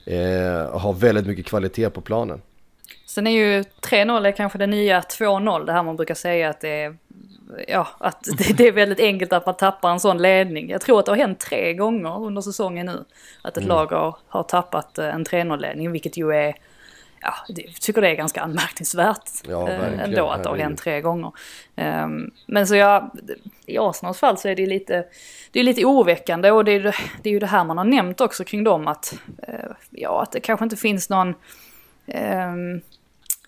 eh, 0.06 0.80
har 0.80 0.94
väldigt 0.94 1.28
mycket 1.28 1.46
kvalitet 1.46 1.90
på 1.90 2.02
planen. 2.02 2.42
Sen 3.06 3.28
är 3.28 3.32
ju 3.32 3.62
3-0 3.62 4.28
är 4.28 4.32
kanske 4.32 4.58
det 4.58 4.68
nya 4.68 5.00
2-0, 5.00 5.66
det 5.66 5.72
här 5.72 5.84
man 5.84 5.96
brukar 5.96 6.16
säga 6.16 6.50
att 6.50 6.62
det 6.62 6.70
är 6.70 6.98
ja, 7.68 7.88
att 7.98 8.24
det, 8.38 8.58
det, 8.58 8.68
är 8.68 8.72
väldigt 8.72 9.00
enkelt 9.00 9.34
att 9.34 9.46
man 9.46 9.56
tappar 9.56 9.92
en 9.92 10.00
sån 10.00 10.18
ledning. 10.18 10.70
Jag 10.70 10.82
tror 10.82 11.00
att 11.00 11.06
det 11.06 11.12
har 11.12 11.18
hänt 11.18 11.40
tre 11.40 11.74
gånger 11.74 12.24
under 12.24 12.42
säsongen 12.42 12.86
nu. 12.86 13.04
Att 13.42 13.58
ett 13.58 13.64
mm. 13.64 13.70
lag 13.70 13.86
har, 13.86 14.16
har 14.28 14.44
tappat 14.44 14.98
eh, 14.98 15.16
en 15.16 15.26
3-0-ledning, 15.26 15.92
vilket 15.92 16.18
ju 16.18 16.34
är 16.34 16.56
ja, 17.22 17.34
jag 17.48 17.76
tycker 17.82 18.02
det 18.02 18.10
är 18.10 18.16
ganska 18.16 18.42
anmärkningsvärt 18.42 19.30
ja, 19.48 19.70
äh, 19.70 20.00
ändå 20.04 20.30
att 20.30 20.44
det 20.44 20.50
har 20.50 20.58
hänt 20.58 20.80
tre 20.80 21.02
gånger. 21.02 21.32
Um, 21.76 22.32
men 22.46 22.68
så 22.68 22.76
jag, 22.76 23.12
i 23.66 23.78
Arsenals 23.78 24.20
fall 24.20 24.38
så 24.38 24.48
är 24.48 24.56
det 24.56 24.66
lite, 24.66 25.06
det 25.52 25.60
är 25.60 25.64
lite 25.64 25.86
oroväckande 25.86 26.52
och 26.52 26.66
det 26.66 26.72
är, 26.72 26.96
det 27.22 27.30
är 27.30 27.34
ju 27.34 27.40
det 27.40 27.48
här 27.48 27.64
man 27.64 27.78
har 27.78 27.86
nämnt 27.86 28.22
också 28.22 28.44
kring 28.44 28.64
dem 28.64 28.88
att, 28.88 29.14
uh, 29.50 29.72
ja, 29.90 30.22
att 30.22 30.32
det 30.32 30.40
kanske 30.40 30.64
inte 30.64 30.78
finns 30.78 31.10
någon, 31.10 31.28
um, 31.28 32.82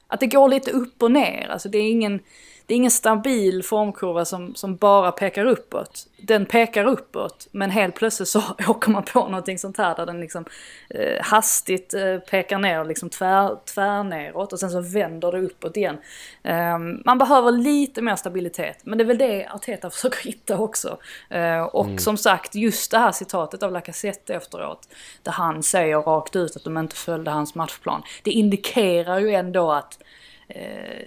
att 0.07 0.19
det 0.19 0.27
går 0.27 0.49
lite 0.49 0.71
upp 0.71 1.03
och 1.03 1.11
ner. 1.11 1.47
Alltså 1.49 1.69
det 1.69 1.77
är 1.77 1.91
ingen, 1.91 2.19
det 2.65 2.73
är 2.73 2.75
ingen 2.75 2.91
stabil 2.91 3.63
formkurva 3.63 4.25
som, 4.25 4.55
som 4.55 4.75
bara 4.75 5.11
pekar 5.11 5.45
uppåt. 5.45 6.07
Den 6.17 6.45
pekar 6.45 6.85
uppåt, 6.85 7.47
men 7.51 7.69
helt 7.69 7.95
plötsligt 7.95 8.29
så 8.29 8.43
åker 8.67 8.91
man 8.91 9.03
på 9.03 9.19
någonting 9.19 9.59
sånt 9.59 9.77
här 9.77 9.95
där 9.95 10.05
den 10.05 10.19
liksom 10.19 10.45
eh, 10.89 11.21
hastigt 11.21 11.93
eh, 11.93 12.17
pekar 12.17 12.59
ner, 12.59 12.85
liksom 12.85 13.09
tvär, 13.09 13.57
tvär 13.73 14.03
neråt 14.03 14.53
och 14.53 14.59
sen 14.59 14.69
så 14.69 14.81
vänder 14.81 15.31
det 15.31 15.41
uppåt 15.41 15.77
igen. 15.77 15.97
Eh, 16.43 16.77
man 17.05 17.17
behöver 17.17 17.51
lite 17.51 18.01
mer 18.01 18.15
stabilitet, 18.15 18.77
men 18.83 18.97
det 18.97 19.03
är 19.03 19.05
väl 19.05 19.17
det 19.17 19.47
Arteta 19.47 19.89
försöker 19.89 20.23
hitta 20.23 20.57
också. 20.57 20.97
Eh, 21.29 21.61
och 21.61 21.85
mm. 21.85 21.97
som 21.97 22.17
sagt, 22.17 22.55
just 22.55 22.91
det 22.91 22.97
här 22.97 23.11
citatet 23.11 23.63
av 23.63 23.71
Lacazette 23.71 24.35
efteråt, 24.35 24.87
där 25.23 25.31
han 25.31 25.63
säger 25.63 25.97
rakt 25.97 26.35
ut 26.35 26.55
att 26.55 26.63
de 26.63 26.77
inte 26.77 26.95
följde 26.95 27.31
hans 27.31 27.55
matchplan. 27.55 28.03
Det 28.23 28.31
indikerar 28.31 29.19
ju 29.19 29.33
ändå 29.33 29.71
att 29.71 29.99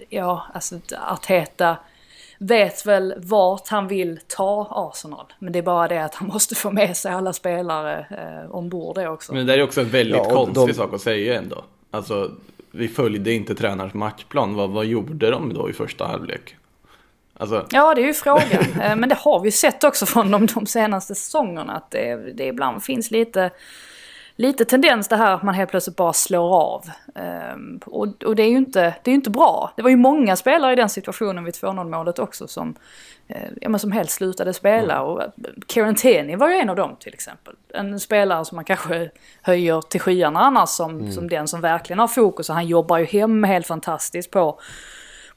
ja, 0.09 0.45
alltså 0.53 0.79
Arteta 1.07 1.77
vet 2.37 2.85
väl 2.85 3.13
vart 3.17 3.67
han 3.67 3.87
vill 3.87 4.19
ta 4.27 4.67
Arsenal. 4.71 5.25
Men 5.39 5.53
det 5.53 5.59
är 5.59 5.63
bara 5.63 5.87
det 5.87 6.03
att 6.03 6.15
han 6.15 6.27
måste 6.33 6.55
få 6.55 6.71
med 6.71 6.97
sig 6.97 7.11
alla 7.11 7.33
spelare 7.33 8.05
eh, 8.09 8.55
ombord 8.55 8.95
det 8.95 9.09
också. 9.09 9.33
Men 9.33 9.45
det 9.45 9.53
är 9.53 9.63
också 9.63 9.81
en 9.81 9.89
väldigt 9.89 10.17
ja, 10.17 10.29
konstig 10.29 10.67
de... 10.67 10.73
sak 10.73 10.93
att 10.93 11.01
säga 11.01 11.37
ändå. 11.37 11.63
Alltså, 11.91 12.31
vi 12.71 12.87
följde 12.87 13.33
inte 13.33 13.55
tränarens 13.55 13.93
matchplan. 13.93 14.55
Vad, 14.55 14.69
vad 14.69 14.85
gjorde 14.85 15.31
de 15.31 15.53
då 15.53 15.69
i 15.69 15.73
första 15.73 16.07
halvlek? 16.07 16.55
Alltså... 17.33 17.65
Ja, 17.69 17.95
det 17.95 18.01
är 18.01 18.05
ju 18.05 18.13
frågan. 18.13 18.63
Eh, 18.81 18.95
men 18.95 19.09
det 19.09 19.17
har 19.19 19.39
vi 19.39 19.51
sett 19.51 19.83
också 19.83 20.05
från 20.05 20.31
de, 20.31 20.45
de 20.45 20.65
senaste 20.65 21.15
säsongerna. 21.15 21.73
Att 21.73 21.91
det, 21.91 22.15
det 22.15 22.45
ibland 22.45 22.83
finns 22.83 23.11
lite 23.11 23.51
lite 24.37 24.65
tendens 24.65 25.07
det 25.07 25.15
här 25.15 25.31
att 25.31 25.43
man 25.43 25.55
helt 25.55 25.69
plötsligt 25.69 25.95
bara 25.95 26.13
slår 26.13 26.55
av. 26.55 26.85
Um, 27.53 27.79
och, 27.85 28.23
och, 28.23 28.35
det 28.35 28.43
är 28.43 28.49
ju 28.49 28.57
inte, 28.57 28.95
det 29.03 29.11
är 29.11 29.15
inte 29.15 29.29
bra. 29.29 29.73
Det 29.75 29.81
var 29.81 29.89
ju 29.89 29.95
många 29.95 30.35
spelare 30.35 30.73
i 30.73 30.75
den 30.75 30.89
situationen 30.89 31.43
vid 31.43 31.53
2-0 31.53 31.89
målet 31.89 32.19
också 32.19 32.47
som, 32.47 32.75
uh, 33.29 33.35
ja, 33.61 33.69
men 33.69 33.79
som 33.79 33.91
helst 33.91 34.13
slutade 34.13 34.53
spela. 34.53 34.93
Mm. 34.93 35.05
Och 35.05 35.19
uh, 35.19 35.27
Kieran 35.67 35.95
Tierney 35.95 36.35
var 36.35 36.49
ju 36.49 36.55
en 36.55 36.69
av 36.69 36.75
dem 36.75 36.95
till 36.99 37.13
exempel. 37.13 37.55
En 37.73 37.99
spelare 37.99 38.45
som 38.45 38.55
man 38.55 38.65
kanske 38.65 39.09
höjer 39.41 39.81
till 39.81 40.01
skyarna 40.01 40.39
annars 40.39 40.69
som, 40.69 40.99
mm. 40.99 41.11
som 41.11 41.29
den 41.29 41.47
som 41.47 41.61
verkligen 41.61 41.99
har 41.99 42.07
fokus. 42.07 42.49
Och 42.49 42.55
han 42.55 42.67
jobbar 42.67 42.97
ju 42.97 43.05
hem 43.05 43.43
helt 43.43 43.67
fantastiskt 43.67 44.31
på 44.31 44.59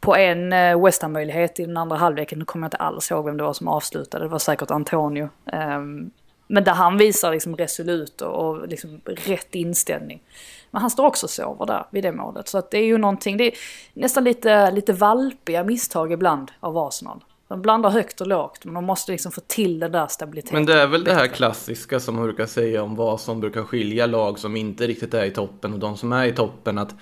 på 0.01 0.17
en 0.17 0.53
uh, 0.53 0.85
West 0.85 1.03
Ham-möjlighet 1.03 1.61
i 1.61 1.67
den 1.67 1.77
andra 1.77 1.97
halvleken. 1.97 2.39
Nu 2.39 2.45
kommer 2.45 2.65
jag 2.65 2.67
inte 2.67 2.77
alls 2.77 3.11
ihåg 3.11 3.25
vem 3.25 3.37
det 3.37 3.43
var 3.43 3.53
som 3.53 3.69
avslutade. 3.69 4.25
Det 4.25 4.29
var 4.29 4.39
säkert 4.39 4.71
Antonio. 4.71 5.29
Um, 5.53 6.11
men 6.51 6.65
där 6.65 6.73
han 6.73 6.97
visar 6.97 7.33
liksom 7.33 7.57
resolut 7.57 8.21
och, 8.21 8.49
och 8.49 8.69
liksom 8.69 9.01
rätt 9.05 9.55
inställning. 9.55 10.23
Men 10.71 10.81
han 10.81 10.91
står 10.91 11.07
också 11.07 11.27
och 11.27 11.31
sover 11.31 11.67
där 11.67 11.87
vid 11.91 12.05
det 12.05 12.13
målet. 12.13 12.49
Så 12.49 12.59
att 12.59 12.71
det 12.71 12.79
är 12.79 12.85
ju 12.85 12.99
någonting, 12.99 13.37
det 13.37 13.45
är 13.47 13.55
nästan 13.95 14.25
lite, 14.25 14.71
lite 14.71 14.93
valpiga 14.93 15.65
misstag 15.65 16.13
ibland 16.13 16.51
av 16.61 16.79
Arsenal. 16.79 17.25
De 17.49 17.63
blandar 17.63 17.91
högt 17.91 18.21
och 18.21 18.27
lågt, 18.27 18.65
men 18.65 18.75
de 18.75 18.85
måste 18.85 19.13
liksom 19.13 19.33
få 19.33 19.41
till 19.41 19.79
den 19.79 19.93
där 19.93 20.07
stabiliteten. 20.07 20.57
Men 20.57 20.67
det 20.67 20.81
är 20.81 20.87
väl 20.87 21.05
det 21.05 21.15
här 21.15 21.27
klassiska 21.27 22.01
som 22.01 22.15
man 22.15 22.25
brukar 22.25 22.47
säga 22.47 22.83
om 22.83 22.97
vad 22.97 23.21
som 23.21 23.41
brukar 23.41 23.63
skilja 23.63 24.07
lag 24.07 24.39
som 24.39 24.57
inte 24.57 24.87
riktigt 24.87 25.15
är 25.15 25.25
i 25.25 25.31
toppen 25.31 25.73
och 25.73 25.79
de 25.79 25.97
som 25.97 26.13
är 26.13 26.25
i 26.27 26.33
toppen. 26.33 26.79
Att 26.79 26.95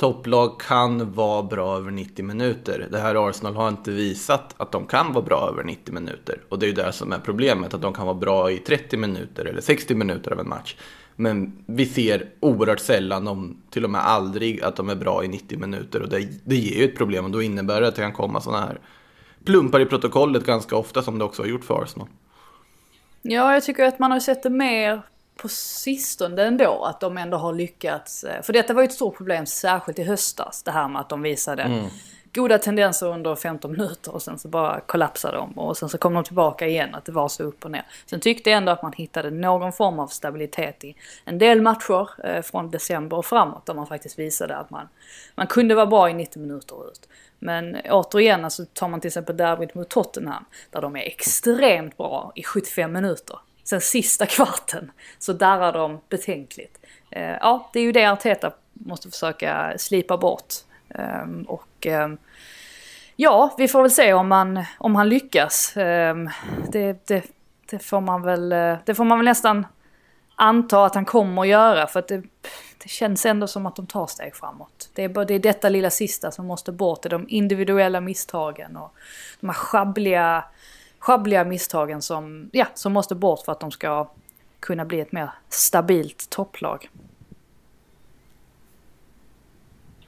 topplag 0.00 0.60
kan 0.60 1.12
vara 1.12 1.42
bra 1.42 1.76
över 1.76 1.90
90 1.90 2.24
minuter. 2.24 2.88
Det 2.90 2.98
här 2.98 3.28
Arsenal 3.28 3.56
har 3.56 3.68
inte 3.68 3.90
visat 3.90 4.54
att 4.56 4.72
de 4.72 4.86
kan 4.86 5.12
vara 5.12 5.24
bra 5.24 5.48
över 5.48 5.64
90 5.64 5.94
minuter. 5.94 6.40
Och 6.48 6.58
det 6.58 6.66
är 6.66 6.68
ju 6.68 6.74
det 6.74 6.92
som 6.92 7.12
är 7.12 7.18
problemet, 7.18 7.74
att 7.74 7.82
de 7.82 7.92
kan 7.92 8.06
vara 8.06 8.16
bra 8.16 8.50
i 8.50 8.58
30 8.58 8.96
minuter 8.96 9.44
eller 9.44 9.60
60 9.60 9.94
minuter 9.94 10.32
av 10.32 10.40
en 10.40 10.48
match. 10.48 10.76
Men 11.16 11.64
vi 11.66 11.86
ser 11.86 12.28
oerhört 12.40 12.80
sällan, 12.80 13.28
om 13.28 13.62
till 13.70 13.84
och 13.84 13.90
med 13.90 14.06
aldrig, 14.06 14.62
att 14.62 14.76
de 14.76 14.88
är 14.88 14.94
bra 14.94 15.24
i 15.24 15.28
90 15.28 15.58
minuter. 15.58 16.02
Och 16.02 16.08
det, 16.08 16.28
det 16.44 16.56
ger 16.56 16.78
ju 16.78 16.84
ett 16.84 16.96
problem 16.96 17.24
och 17.24 17.30
då 17.30 17.42
innebär 17.42 17.80
det 17.80 17.88
att 17.88 17.96
det 17.96 18.02
kan 18.02 18.12
komma 18.12 18.40
sådana 18.40 18.66
här 18.66 18.80
plumpar 19.44 19.80
i 19.80 19.86
protokollet 19.86 20.46
ganska 20.46 20.76
ofta 20.76 21.02
som 21.02 21.18
det 21.18 21.24
också 21.24 21.42
har 21.42 21.48
gjort 21.48 21.64
för 21.64 21.82
Arsenal. 21.82 22.08
Ja, 23.22 23.52
jag 23.52 23.64
tycker 23.64 23.84
att 23.84 23.98
man 23.98 24.10
har 24.10 24.20
sett 24.20 24.42
det 24.42 24.50
mer 24.50 25.02
på 25.42 25.48
sistone 25.48 26.42
ändå 26.42 26.84
att 26.84 27.00
de 27.00 27.18
ändå 27.18 27.36
har 27.36 27.52
lyckats. 27.52 28.24
Eh, 28.24 28.42
för 28.42 28.52
detta 28.52 28.74
var 28.74 28.82
ju 28.82 28.86
ett 28.86 28.92
stort 28.92 29.16
problem 29.16 29.46
särskilt 29.46 29.98
i 29.98 30.02
höstas. 30.02 30.62
Det 30.62 30.70
här 30.70 30.88
med 30.88 31.00
att 31.00 31.08
de 31.08 31.22
visade 31.22 31.62
mm. 31.62 31.86
goda 32.34 32.58
tendenser 32.58 33.06
under 33.06 33.34
15 33.34 33.72
minuter 33.72 34.14
och 34.14 34.22
sen 34.22 34.38
så 34.38 34.48
bara 34.48 34.80
kollapsade 34.80 35.36
de. 35.36 35.58
Och 35.58 35.76
sen 35.76 35.88
så 35.88 35.98
kom 35.98 36.14
de 36.14 36.24
tillbaka 36.24 36.66
igen 36.66 36.94
att 36.94 37.04
det 37.04 37.12
var 37.12 37.28
så 37.28 37.42
upp 37.42 37.64
och 37.64 37.70
ner. 37.70 37.86
Sen 38.06 38.20
tyckte 38.20 38.50
jag 38.50 38.56
ändå 38.56 38.72
att 38.72 38.82
man 38.82 38.92
hittade 38.92 39.30
någon 39.30 39.72
form 39.72 39.98
av 39.98 40.06
stabilitet 40.06 40.84
i 40.84 40.96
en 41.24 41.38
del 41.38 41.62
matcher 41.62 42.24
eh, 42.24 42.42
från 42.42 42.70
december 42.70 43.16
och 43.16 43.26
framåt. 43.26 43.66
Där 43.66 43.74
man 43.74 43.86
faktiskt 43.86 44.18
visade 44.18 44.56
att 44.56 44.70
man, 44.70 44.88
man 45.34 45.46
kunde 45.46 45.74
vara 45.74 45.86
bra 45.86 46.10
i 46.10 46.14
90 46.14 46.42
minuter 46.42 46.88
ut. 46.88 47.08
Men 47.38 47.76
återigen, 47.90 48.44
alltså 48.44 48.64
tar 48.72 48.88
man 48.88 49.00
till 49.00 49.08
exempel 49.08 49.36
David 49.36 49.70
mot 49.74 49.88
Tottenham, 49.88 50.44
där 50.70 50.80
de 50.80 50.96
är 50.96 51.00
extremt 51.00 51.96
bra 51.96 52.32
i 52.34 52.42
75 52.42 52.92
minuter. 52.92 53.38
Sen 53.64 53.80
sista 53.80 54.26
kvarten 54.36 54.92
så 55.18 55.32
darrar 55.32 55.72
de 55.72 56.00
betänkligt. 56.08 56.78
Eh, 57.10 57.36
ja, 57.40 57.70
det 57.72 57.78
är 57.78 57.82
ju 57.82 57.92
det 57.92 58.04
Arteta 58.04 58.52
måste 58.72 59.10
försöka 59.10 59.74
slipa 59.78 60.16
bort. 60.16 60.54
Eh, 60.88 61.26
och 61.46 61.86
eh, 61.86 62.08
ja, 63.16 63.54
vi 63.58 63.68
får 63.68 63.82
väl 63.82 63.90
se 63.90 64.12
om, 64.12 64.30
han, 64.30 64.64
om 64.78 64.94
han 64.94 65.08
lyckas. 65.08 65.76
Ehm, 65.76 66.30
det, 66.72 67.06
det, 67.06 67.24
det, 67.70 67.78
får 67.78 68.00
man 68.00 68.22
väl, 68.22 68.52
eh, 68.52 68.76
det 68.84 68.94
får 68.94 69.04
man 69.04 69.18
väl 69.18 69.24
nästan 69.24 69.66
anta 70.36 70.84
att 70.84 70.94
han 70.94 71.04
kommer 71.04 71.42
att 71.42 71.48
göra. 71.48 71.86
För 71.86 72.00
att 72.00 72.08
det, 72.08 72.22
det 72.82 72.88
känns 72.88 73.26
ändå 73.26 73.46
som 73.46 73.66
att 73.66 73.76
de 73.76 73.86
tar 73.86 74.06
steg 74.06 74.36
framåt. 74.36 74.90
Det 74.94 75.04
är, 75.04 75.08
bara, 75.08 75.24
det 75.24 75.34
är 75.34 75.38
detta 75.38 75.68
lilla 75.68 75.90
sista 75.90 76.30
som 76.30 76.46
måste 76.46 76.72
bort. 76.72 77.02
Det 77.02 77.06
är 77.06 77.10
de 77.10 77.26
individuella 77.28 78.00
misstagen 78.00 78.76
och 78.76 78.94
de 79.40 79.48
här 79.48 79.56
schabbliga 79.56 80.44
schabbliga 81.00 81.44
misstagen 81.44 82.02
som, 82.02 82.50
ja, 82.52 82.66
som 82.74 82.92
måste 82.92 83.14
bort 83.14 83.40
för 83.44 83.52
att 83.52 83.60
de 83.60 83.70
ska 83.70 84.10
kunna 84.60 84.84
bli 84.84 85.00
ett 85.00 85.12
mer 85.12 85.30
stabilt 85.48 86.30
topplag. 86.30 86.88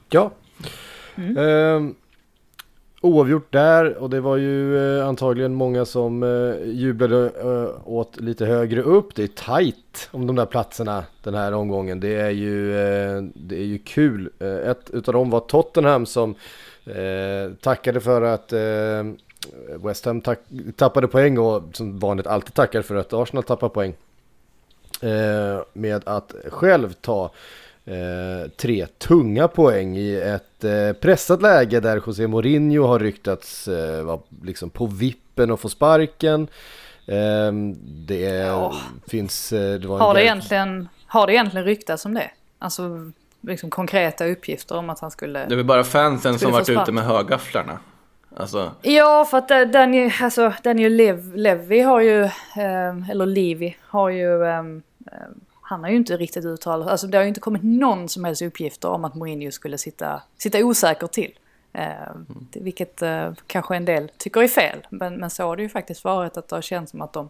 Ja. 0.09 0.31
Mm. 1.15 1.37
Eh, 1.37 1.95
oavgjort 3.01 3.53
där 3.53 3.97
och 3.97 4.11
det 4.11 4.21
var 4.21 4.37
ju 4.37 4.79
eh, 4.99 5.09
antagligen 5.09 5.55
många 5.55 5.85
som 5.85 6.23
eh, 6.23 6.71
jublade 6.71 7.33
eh, 7.41 7.89
åt 7.89 8.21
lite 8.21 8.47
högre 8.47 8.83
upp. 8.83 9.15
Det 9.15 9.23
är 9.23 9.61
tight 9.63 10.09
om 10.11 10.27
de 10.27 10.37
där 10.37 10.47
platserna 10.47 11.05
den 11.23 11.35
här 11.35 11.53
omgången. 11.53 12.01
Det 12.01 12.15
är 12.15 12.31
ju, 12.31 12.73
det 13.35 13.57
är 13.57 13.65
ju 13.65 13.79
kul. 13.79 14.31
Ett 14.67 14.91
utav 14.91 15.15
dem 15.15 15.31
var 15.31 15.41
Tottenham 15.41 16.07
som 16.07 16.35
tackade 17.61 18.01
för 18.01 18.23
att 18.23 18.53
West 19.85 20.05
Ham 20.05 20.23
tappade 20.77 21.09
poäng 21.09 21.39
och 21.39 21.63
som 21.73 21.99
vanligt 21.99 22.27
alltid 22.27 22.55
tackar 22.55 22.83
för 22.83 22.95
att 22.95 23.13
Arsenal 23.13 23.43
tappar 23.43 23.69
poäng. 23.69 23.95
Eh, 25.01 25.65
med 25.73 26.09
att 26.09 26.35
själv 26.49 26.93
ta 26.93 27.31
eh, 27.85 28.51
tre 28.57 28.87
tunga 28.87 29.49
poäng 29.49 29.97
i 29.97 30.17
ett 30.17 30.65
eh, 30.65 30.93
pressat 30.93 31.43
läge 31.43 31.81
där 31.81 32.03
José 32.07 32.27
Mourinho 32.27 32.87
har 32.87 32.99
ryktats 32.99 33.69
eh, 33.69 34.05
vara 34.05 34.21
liksom 34.43 34.71
på 34.71 34.87
vippen 34.87 35.51
och 35.51 35.61
få 35.61 35.69
sparken. 35.69 36.49
Ehm, 37.07 37.77
det 38.07 38.21
ja. 38.21 38.75
finns... 39.07 39.53
Eh, 39.53 39.81
det 39.81 39.89
har, 39.89 40.15
det 40.15 40.25
egentligen, 40.25 40.89
har 41.07 41.27
det 41.27 41.33
egentligen 41.33 41.67
ryktats 41.67 42.05
om 42.05 42.15
det? 42.15 42.31
Alltså 42.59 43.13
liksom 43.41 43.71
konkreta 43.71 44.27
uppgifter 44.27 44.77
om 44.77 44.91
att 44.91 45.01
han 45.01 45.11
skulle... 45.11 45.39
Det 45.47 45.55
är 45.55 45.57
väl 45.57 45.65
bara 45.65 45.85
fansen 45.85 46.39
som 46.39 46.53
varit 46.53 46.69
ute 46.69 46.93
med 46.93 47.05
högafflarna. 47.05 47.79
Alltså... 48.37 48.73
Ja, 48.83 49.27
för 49.31 49.39
att 49.39 49.73
Daniel, 49.73 50.11
alltså, 50.21 50.53
Daniel 50.63 50.93
Lev, 50.93 51.37
Levi 51.37 51.81
har 51.81 52.01
ju, 52.01 52.23
eh, 52.25 53.11
eller 53.11 53.27
Levi 53.27 53.77
har 53.83 54.09
ju, 54.09 54.45
eh, 54.45 54.63
han 55.63 55.83
har 55.83 55.91
ju 55.91 55.97
inte 55.97 56.17
riktigt 56.17 56.45
uttalat, 56.45 56.89
alltså 56.89 57.07
det 57.07 57.17
har 57.17 57.23
ju 57.23 57.29
inte 57.29 57.41
kommit 57.41 57.63
någon 57.63 58.09
som 58.09 58.25
helst 58.25 58.43
uppgifter 58.43 58.89
om 58.89 59.05
att 59.05 59.15
Mourinho 59.15 59.51
skulle 59.51 59.79
sitta, 59.79 60.23
sitta 60.39 60.65
osäker 60.65 61.07
till. 61.07 61.33
Eh, 61.75 62.03
mm. 62.03 62.47
Vilket 62.53 63.03
eh, 63.03 63.33
kanske 63.47 63.77
en 63.77 63.85
del 63.85 64.11
tycker 64.19 64.43
är 64.43 64.49
fel, 64.49 64.87
men, 64.91 65.15
men 65.15 65.31
så 65.31 65.43
har 65.43 65.57
det 65.57 65.63
ju 65.63 65.69
faktiskt 65.69 66.05
varit 66.05 66.37
att 66.37 66.49
det 66.49 66.57
har 66.57 66.63
känts 66.63 66.91
som 66.91 67.01
att 67.03 67.13
de 67.13 67.29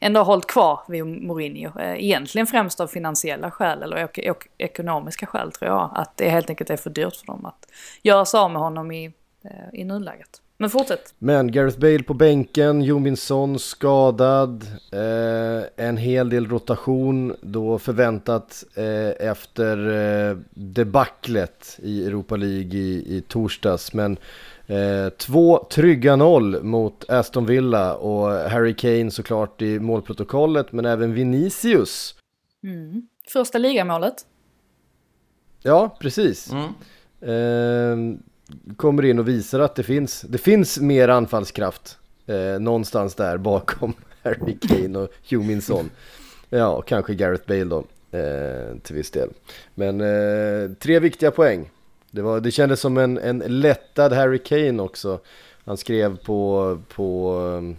ändå 0.00 0.20
har 0.20 0.24
hållit 0.24 0.46
kvar 0.46 0.80
vid 0.88 1.06
Mourinho. 1.06 1.78
Eh, 1.78 2.04
egentligen 2.04 2.46
främst 2.46 2.80
av 2.80 2.86
finansiella 2.86 3.50
skäl 3.50 3.82
eller 3.82 3.96
ek 3.96 4.18
ek 4.18 4.48
ekonomiska 4.58 5.26
skäl 5.26 5.52
tror 5.52 5.70
jag. 5.70 5.90
Att 5.94 6.16
det 6.16 6.28
helt 6.28 6.50
enkelt 6.50 6.70
är 6.70 6.76
för 6.76 6.90
dyrt 6.90 7.16
för 7.16 7.26
dem 7.26 7.46
att 7.46 7.66
göra 8.02 8.24
sig 8.24 8.40
av 8.40 8.50
med 8.50 8.62
honom 8.62 8.92
i, 8.92 9.04
eh, 9.04 9.12
i 9.72 9.84
nuläget. 9.84 10.42
Men 10.62 10.70
fortsätt. 10.70 11.14
Men 11.18 11.52
Gareth 11.52 11.78
Bale 11.78 12.02
på 12.02 12.14
bänken, 12.14 12.82
Jominsson 12.82 13.58
skadad, 13.58 14.66
eh, 14.92 15.86
en 15.86 15.96
hel 15.96 16.28
del 16.28 16.48
rotation 16.48 17.36
då 17.40 17.78
förväntat 17.78 18.64
eh, 18.74 19.28
efter 19.28 19.76
eh, 20.30 20.36
debaclet 20.50 21.78
i 21.82 22.06
Europa 22.06 22.36
League 22.36 22.80
i, 22.80 23.16
i 23.16 23.24
torsdags. 23.28 23.92
Men 23.92 24.16
eh, 24.66 25.08
två 25.08 25.66
trygga 25.70 26.16
noll 26.16 26.62
mot 26.62 27.10
Aston 27.10 27.46
Villa 27.46 27.96
och 27.96 28.28
Harry 28.28 28.74
Kane 28.74 29.10
såklart 29.10 29.62
i 29.62 29.80
målprotokollet 29.80 30.72
men 30.72 30.84
även 30.84 31.14
Vinicius. 31.14 32.14
Mm. 32.64 33.08
Första 33.28 33.58
ligamålet. 33.58 34.14
Ja, 35.62 35.96
precis. 36.00 36.52
Mm. 36.52 38.22
Kommer 38.76 39.04
in 39.04 39.18
och 39.18 39.28
visar 39.28 39.60
att 39.60 39.74
det 39.74 39.82
finns, 39.82 40.20
det 40.20 40.38
finns 40.38 40.80
mer 40.80 41.08
anfallskraft 41.08 41.98
eh, 42.26 42.60
någonstans 42.60 43.14
där 43.14 43.36
bakom 43.36 43.94
Harry 44.22 44.56
Kane 44.68 44.98
och 44.98 45.08
Huminson. 45.30 45.90
Ja, 46.50 46.58
Ja, 46.58 46.82
kanske 46.82 47.14
Gareth 47.14 47.46
Bale 47.46 47.64
då 47.64 47.84
eh, 48.18 48.76
till 48.82 48.96
viss 48.96 49.10
del. 49.10 49.30
Men 49.74 50.00
eh, 50.00 50.72
tre 50.78 50.98
viktiga 50.98 51.30
poäng. 51.30 51.70
Det, 52.10 52.22
var, 52.22 52.40
det 52.40 52.50
kändes 52.50 52.80
som 52.80 52.96
en, 52.96 53.18
en 53.18 53.38
lättad 53.38 54.12
Harry 54.12 54.38
Kane 54.38 54.82
också. 54.82 55.20
Han 55.64 55.76
skrev 55.76 56.16
på, 56.16 56.78
på, 56.94 57.38
eh, 57.62 57.76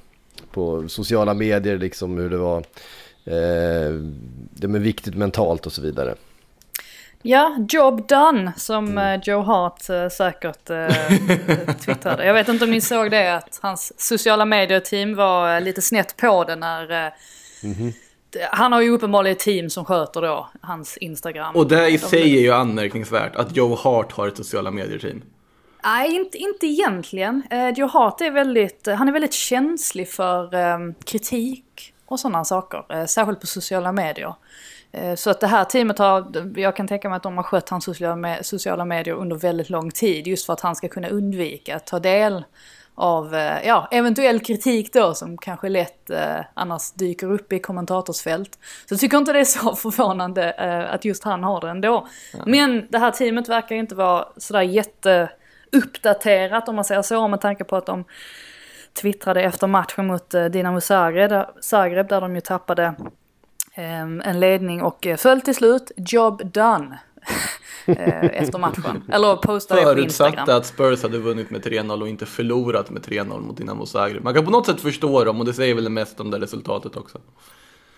på 0.51 0.89
sociala 0.89 1.33
medier 1.33 1.77
liksom 1.77 2.17
hur 2.17 2.29
det 2.29 2.37
var. 2.37 2.57
Eh, 3.25 3.93
det 4.51 4.67
är 4.67 4.79
viktigt 4.79 5.15
mentalt 5.15 5.65
och 5.65 5.73
så 5.73 5.81
vidare. 5.81 6.15
Ja, 7.25 7.55
job 7.69 8.07
done 8.07 8.53
som 8.57 8.87
mm. 8.87 9.19
Eh, 9.19 9.21
Joe 9.23 9.41
Hart 9.41 9.89
äh, 9.89 10.09
säkert 10.09 10.69
äh, 10.69 10.87
twittrade. 11.85 12.25
Jag 12.25 12.33
vet 12.33 12.47
inte 12.47 12.65
om 12.65 12.71
ni 12.71 12.81
såg 12.81 13.11
det 13.11 13.35
att 13.35 13.59
hans 13.61 13.93
sociala 13.97 14.45
medier-team 14.45 15.15
var 15.15 15.61
lite 15.61 15.81
snett 15.81 16.17
på 16.17 16.43
det 16.43 16.55
när 16.55 16.91
äh, 16.91 17.13
mm 17.63 17.75
-hmm. 17.75 17.93
Han 18.51 18.71
har 18.71 18.81
ju 18.81 18.89
uppenbarligen 18.89 19.37
ett 19.37 19.43
team 19.43 19.69
som 19.69 19.85
sköter 19.85 20.21
då 20.21 20.49
hans 20.61 20.97
Instagram. 20.97 21.55
Och 21.55 21.67
det 21.67 21.89
i 21.89 21.97
sig 21.97 22.37
är 22.37 22.41
ju 22.41 22.51
anmärkningsvärt 22.51 23.35
att 23.35 23.55
Joe 23.55 23.75
Hart 23.75 24.11
har 24.11 24.27
ett 24.27 24.37
sociala 24.37 24.71
medier-team. 24.71 25.21
Nej, 25.83 26.15
inte, 26.15 26.37
inte 26.37 26.67
egentligen. 26.67 27.43
Joe 27.75 27.87
Hart 27.87 28.21
är 28.21 28.31
väldigt, 28.31 28.87
han 28.87 29.07
är 29.07 29.11
väldigt 29.11 29.33
känslig 29.33 30.09
för 30.09 30.49
kritik 31.03 31.93
och 32.05 32.19
sådana 32.19 32.45
saker. 32.45 33.05
Särskilt 33.05 33.39
på 33.39 33.47
sociala 33.47 33.91
medier. 33.91 34.33
Eh, 34.93 35.15
så 35.15 35.29
att 35.29 35.39
det 35.39 35.47
här 35.47 35.63
teamet 35.63 35.99
har, 35.99 36.25
jag 36.55 36.75
kan 36.75 36.87
tänka 36.87 37.09
mig 37.09 37.15
att 37.15 37.23
de 37.23 37.37
har 37.37 37.43
skött 37.43 37.69
hans 37.69 37.89
sociala 38.41 38.85
medier 38.85 39.15
under 39.15 39.35
väldigt 39.35 39.69
lång 39.69 39.91
tid 39.91 40.27
just 40.27 40.45
för 40.45 40.53
att 40.53 40.61
han 40.61 40.75
ska 40.75 40.87
kunna 40.87 41.07
undvika 41.07 41.75
att 41.75 41.85
ta 41.85 41.99
del 41.99 42.43
av 42.95 43.35
eh, 43.35 43.67
ja, 43.67 43.87
eventuell 43.91 44.39
kritik 44.39 44.93
då 44.93 45.13
som 45.13 45.37
kanske 45.37 45.69
lätt 45.69 46.09
eh, 46.09 46.39
annars 46.53 46.91
dyker 46.91 47.31
upp 47.31 47.53
i 47.53 47.59
kommentatorsfält. 47.59 48.59
Så 48.85 48.93
jag 48.93 48.99
tycker 48.99 49.17
inte 49.17 49.33
det 49.33 49.39
är 49.39 49.45
så 49.45 49.75
förvånande 49.75 50.51
eh, 50.51 50.93
att 50.93 51.05
just 51.05 51.23
han 51.23 51.43
har 51.43 51.61
det 51.61 51.69
ändå. 51.69 52.07
Mm. 52.33 52.51
Men 52.51 52.87
det 52.89 52.97
här 52.97 53.11
teamet 53.11 53.49
verkar 53.49 53.75
inte 53.75 53.95
vara 53.95 54.27
sådär 54.37 54.61
jätteuppdaterat 54.61 56.69
om 56.69 56.75
man 56.75 56.85
säger 56.85 57.01
så 57.01 57.27
med 57.27 57.41
tanke 57.41 57.63
på 57.63 57.75
att 57.75 57.85
de 57.85 58.05
twittrade 59.01 59.41
efter 59.41 59.67
matchen 59.67 60.07
mot 60.07 60.33
eh, 60.33 60.45
Dinamo 60.45 60.81
Zagreb, 60.81 61.45
Zagreb 61.61 62.07
där 62.07 62.21
de 62.21 62.35
ju 62.35 62.41
tappade 62.41 62.93
Ehm, 63.75 64.21
en 64.25 64.39
ledning 64.39 64.81
och 64.81 64.97
följ 65.01 65.17
föll 65.17 65.41
till 65.41 65.55
slut. 65.55 65.91
Job 65.97 66.51
done. 66.53 66.99
Eh, 67.85 68.25
efter 68.25 68.59
matchen. 68.59 69.03
Eller 69.11 69.35
postade 69.35 69.93
på 69.93 69.99
Instagram. 69.99 70.33
Förutsatt 70.33 70.49
att 70.49 70.65
Spurs 70.65 71.03
hade 71.03 71.17
vunnit 71.17 71.49
med 71.49 71.65
3-0 71.65 72.01
och 72.01 72.07
inte 72.07 72.25
förlorat 72.25 72.89
med 72.89 73.01
3-0 73.01 73.41
mot 73.41 73.57
Dinamo 73.57 73.85
Zagreb. 73.85 74.23
Man 74.23 74.33
kan 74.33 74.45
på 74.45 74.51
något 74.51 74.65
sätt 74.65 74.81
förstå 74.81 75.23
dem 75.23 75.39
och 75.39 75.45
det 75.45 75.53
säger 75.53 75.75
väl 75.75 75.83
det 75.83 75.89
mest 75.89 76.19
om 76.19 76.31
det 76.31 76.39
resultatet 76.39 76.97
också. 76.97 77.19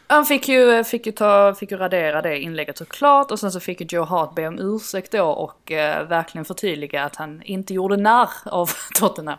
Han 0.08 0.26
fick 0.26 0.48
ju, 0.48 0.84
fick 0.84 1.06
ju, 1.06 1.12
ta, 1.12 1.54
fick 1.54 1.72
ju 1.72 1.78
radera 1.78 2.22
det 2.22 2.39
inlägget 2.39 2.78
såklart 2.78 3.32
och 3.32 3.39
sen 3.39 3.52
så 3.52 3.60
fick 3.60 3.82
ju 3.82 3.88
Joe 3.89 4.04
Hart 4.04 4.36
be 4.36 4.48
om 4.48 4.60
ursäkt 4.60 5.12
då 5.12 5.26
och 5.26 5.72
eh, 5.72 6.08
verkligen 6.08 6.46
förtydliga 6.46 7.04
att 7.04 7.15
han 7.15 7.41
inte 7.44 7.74
gjorde 7.74 7.98
narr 7.98 8.30
av 8.46 8.70
Tottenham. 9.00 9.38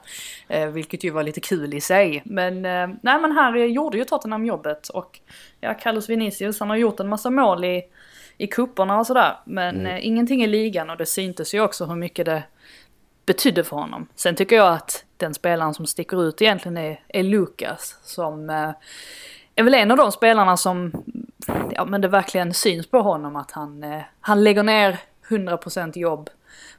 Eh, 0.49 0.69
vilket 0.69 1.05
ju 1.05 1.11
var 1.11 1.23
lite 1.23 1.41
kul 1.41 1.75
i 1.75 1.81
sig. 1.81 2.23
Men 2.25 2.65
eh, 2.65 2.89
nej 3.03 3.21
men 3.21 3.33
här 3.33 3.57
gjorde 3.57 3.99
ju 3.99 4.05
Tottenham 4.05 4.47
jobbet 4.47 4.89
och 4.89 5.21
ja, 5.61 5.75
Carlos 5.75 6.09
Vinicius 6.09 6.61
han 6.61 6.71
har 6.71 6.77
gjort 6.77 7.01
en 7.01 7.09
massa 7.09 7.31
mål 7.31 7.65
i, 7.65 7.83
i 8.39 8.47
kupperna 8.47 8.99
och 8.99 9.07
sådär. 9.07 9.37
Men 9.45 9.77
mm. 9.81 9.87
Eh, 9.87 10.07
ingenting 10.07 10.45
i 10.45 10.47
ligan 10.47 10.91
och 10.91 10.97
det 10.97 11.07
syntes 11.07 11.55
ju 11.55 11.61
också 11.61 11.85
hur 11.85 11.97
mycket 11.97 12.27
det 12.27 12.43
betydde 13.27 13.65
för 13.65 13.77
honom. 13.77 14.07
Sen 14.15 14.37
tycker 14.37 14.57
jag 14.57 14.73
att 14.73 15.05
den 15.17 15.35
spelaren 15.35 15.75
som 15.75 15.87
sticker 15.87 16.29
ut 16.29 16.43
egentligen 16.43 16.77
är, 16.77 17.01
är 17.09 17.23
Lukas 17.23 17.99
som 18.03 18.51
eh, 18.51 18.71
är 19.57 19.63
väl 19.63 19.75
en 19.75 19.91
av 19.91 19.97
de 19.97 20.13
spelarna 20.13 20.57
som, 20.57 20.93
ja 21.71 21.85
men 21.85 22.01
det 22.01 22.09
verkligen 22.09 22.55
syns 22.55 22.87
på 22.87 22.99
honom 22.99 23.37
att 23.37 23.51
han, 23.51 23.85
eh, 23.85 24.03
han 24.21 24.45
lägger 24.45 24.63
ner 24.63 24.99
100% 25.29 25.99
jobb 25.99 26.31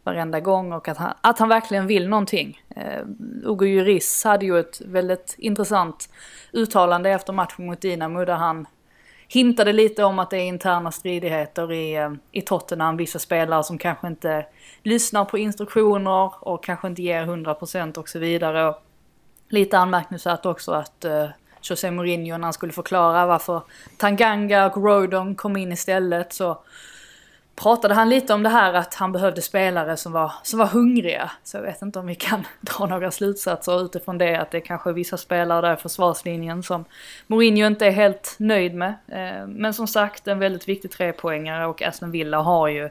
varenda 0.04 0.40
gång 0.40 0.74
och 0.74 0.88
att 0.88 0.98
han, 0.98 1.14
att 1.22 1.40
han 1.40 1.50
verkligen 1.50 1.88
vill 1.88 2.10
någonting. 2.10 2.62
Eh, 2.76 3.02
Ugo 3.44 3.66
Juris 3.66 4.24
hade 4.24 4.46
ju 4.46 4.60
ett 4.60 4.82
väldigt 4.82 5.36
intressant 5.38 6.10
uttalande 6.52 7.10
efter 7.10 7.34
matchen 7.34 7.66
mot 7.66 7.82
Dinamo 7.82 8.26
där 8.26 8.36
han 8.36 8.68
hintade 9.28 9.74
lite 9.74 10.04
om 10.04 10.20
att 10.20 10.30
det 10.30 10.38
är 10.38 10.46
interna 10.46 10.92
stridigheter 10.92 11.72
i, 11.72 11.96
eh, 11.96 12.12
i 12.32 12.42
Tottenham. 12.42 12.98
Vissa 12.98 13.20
spelare 13.20 13.64
som 13.64 13.78
kanske 13.78 14.08
inte 14.08 14.46
lyssnar 14.84 15.26
på 15.26 15.38
instruktioner 15.38 16.48
och 16.48 16.64
kanske 16.64 16.88
inte 16.88 17.02
ger 17.02 17.26
100% 17.26 17.98
och 17.98 18.10
så 18.10 18.20
vidare. 18.20 18.68
Och 18.68 18.84
lite 19.50 19.78
anmärkningsvärt 19.78 20.46
också 20.46 20.72
att 20.72 21.06
eh, 21.06 21.30
José 21.70 21.92
Mourinho 21.92 22.38
när 22.38 22.44
han 22.44 22.54
skulle 22.54 22.74
förklara 22.74 23.26
varför 23.26 23.62
Tanganga 23.98 24.66
och 24.66 24.84
Rodon 24.84 25.36
kom 25.36 25.58
in 25.58 25.72
istället 25.72 26.34
så 26.34 26.58
pratade 27.58 27.94
han 27.94 28.10
lite 28.10 28.34
om 28.34 28.44
det 28.44 28.50
här 28.50 28.74
att 28.74 28.94
han 28.94 29.12
behövde 29.12 29.42
spelare 29.42 29.98
som 29.98 30.12
var, 30.12 30.32
som 30.44 30.60
var 30.60 30.66
hungriga. 30.66 31.32
Så 31.44 31.58
jag 31.58 31.62
vet 31.62 31.82
inte 31.82 32.00
om 32.00 32.08
vi 32.08 32.16
kan 32.16 32.48
dra 32.62 32.86
några 32.86 33.12
slutsatser 33.12 33.86
utifrån 33.86 34.18
det 34.18 34.36
att 34.36 34.52
det 34.52 34.58
är 34.58 34.62
kanske 34.62 34.92
vissa 34.92 35.18
spelare 35.18 35.62
där 35.62 35.74
i 35.74 35.78
försvarslinjen 35.78 36.64
som 36.64 36.86
Mourinho 37.28 37.68
inte 37.68 37.86
är 37.86 37.92
helt 37.92 38.36
nöjd 38.40 38.76
med. 38.76 38.94
Eh, 39.08 39.48
men 39.48 39.74
som 39.74 39.88
sagt 39.88 40.28
en 40.28 40.40
väldigt 40.40 40.70
viktig 40.70 40.92
trepoängare 40.92 41.66
och 41.66 41.82
Aston 41.82 42.12
Villa 42.12 42.38
har 42.38 42.68
ju 42.68 42.90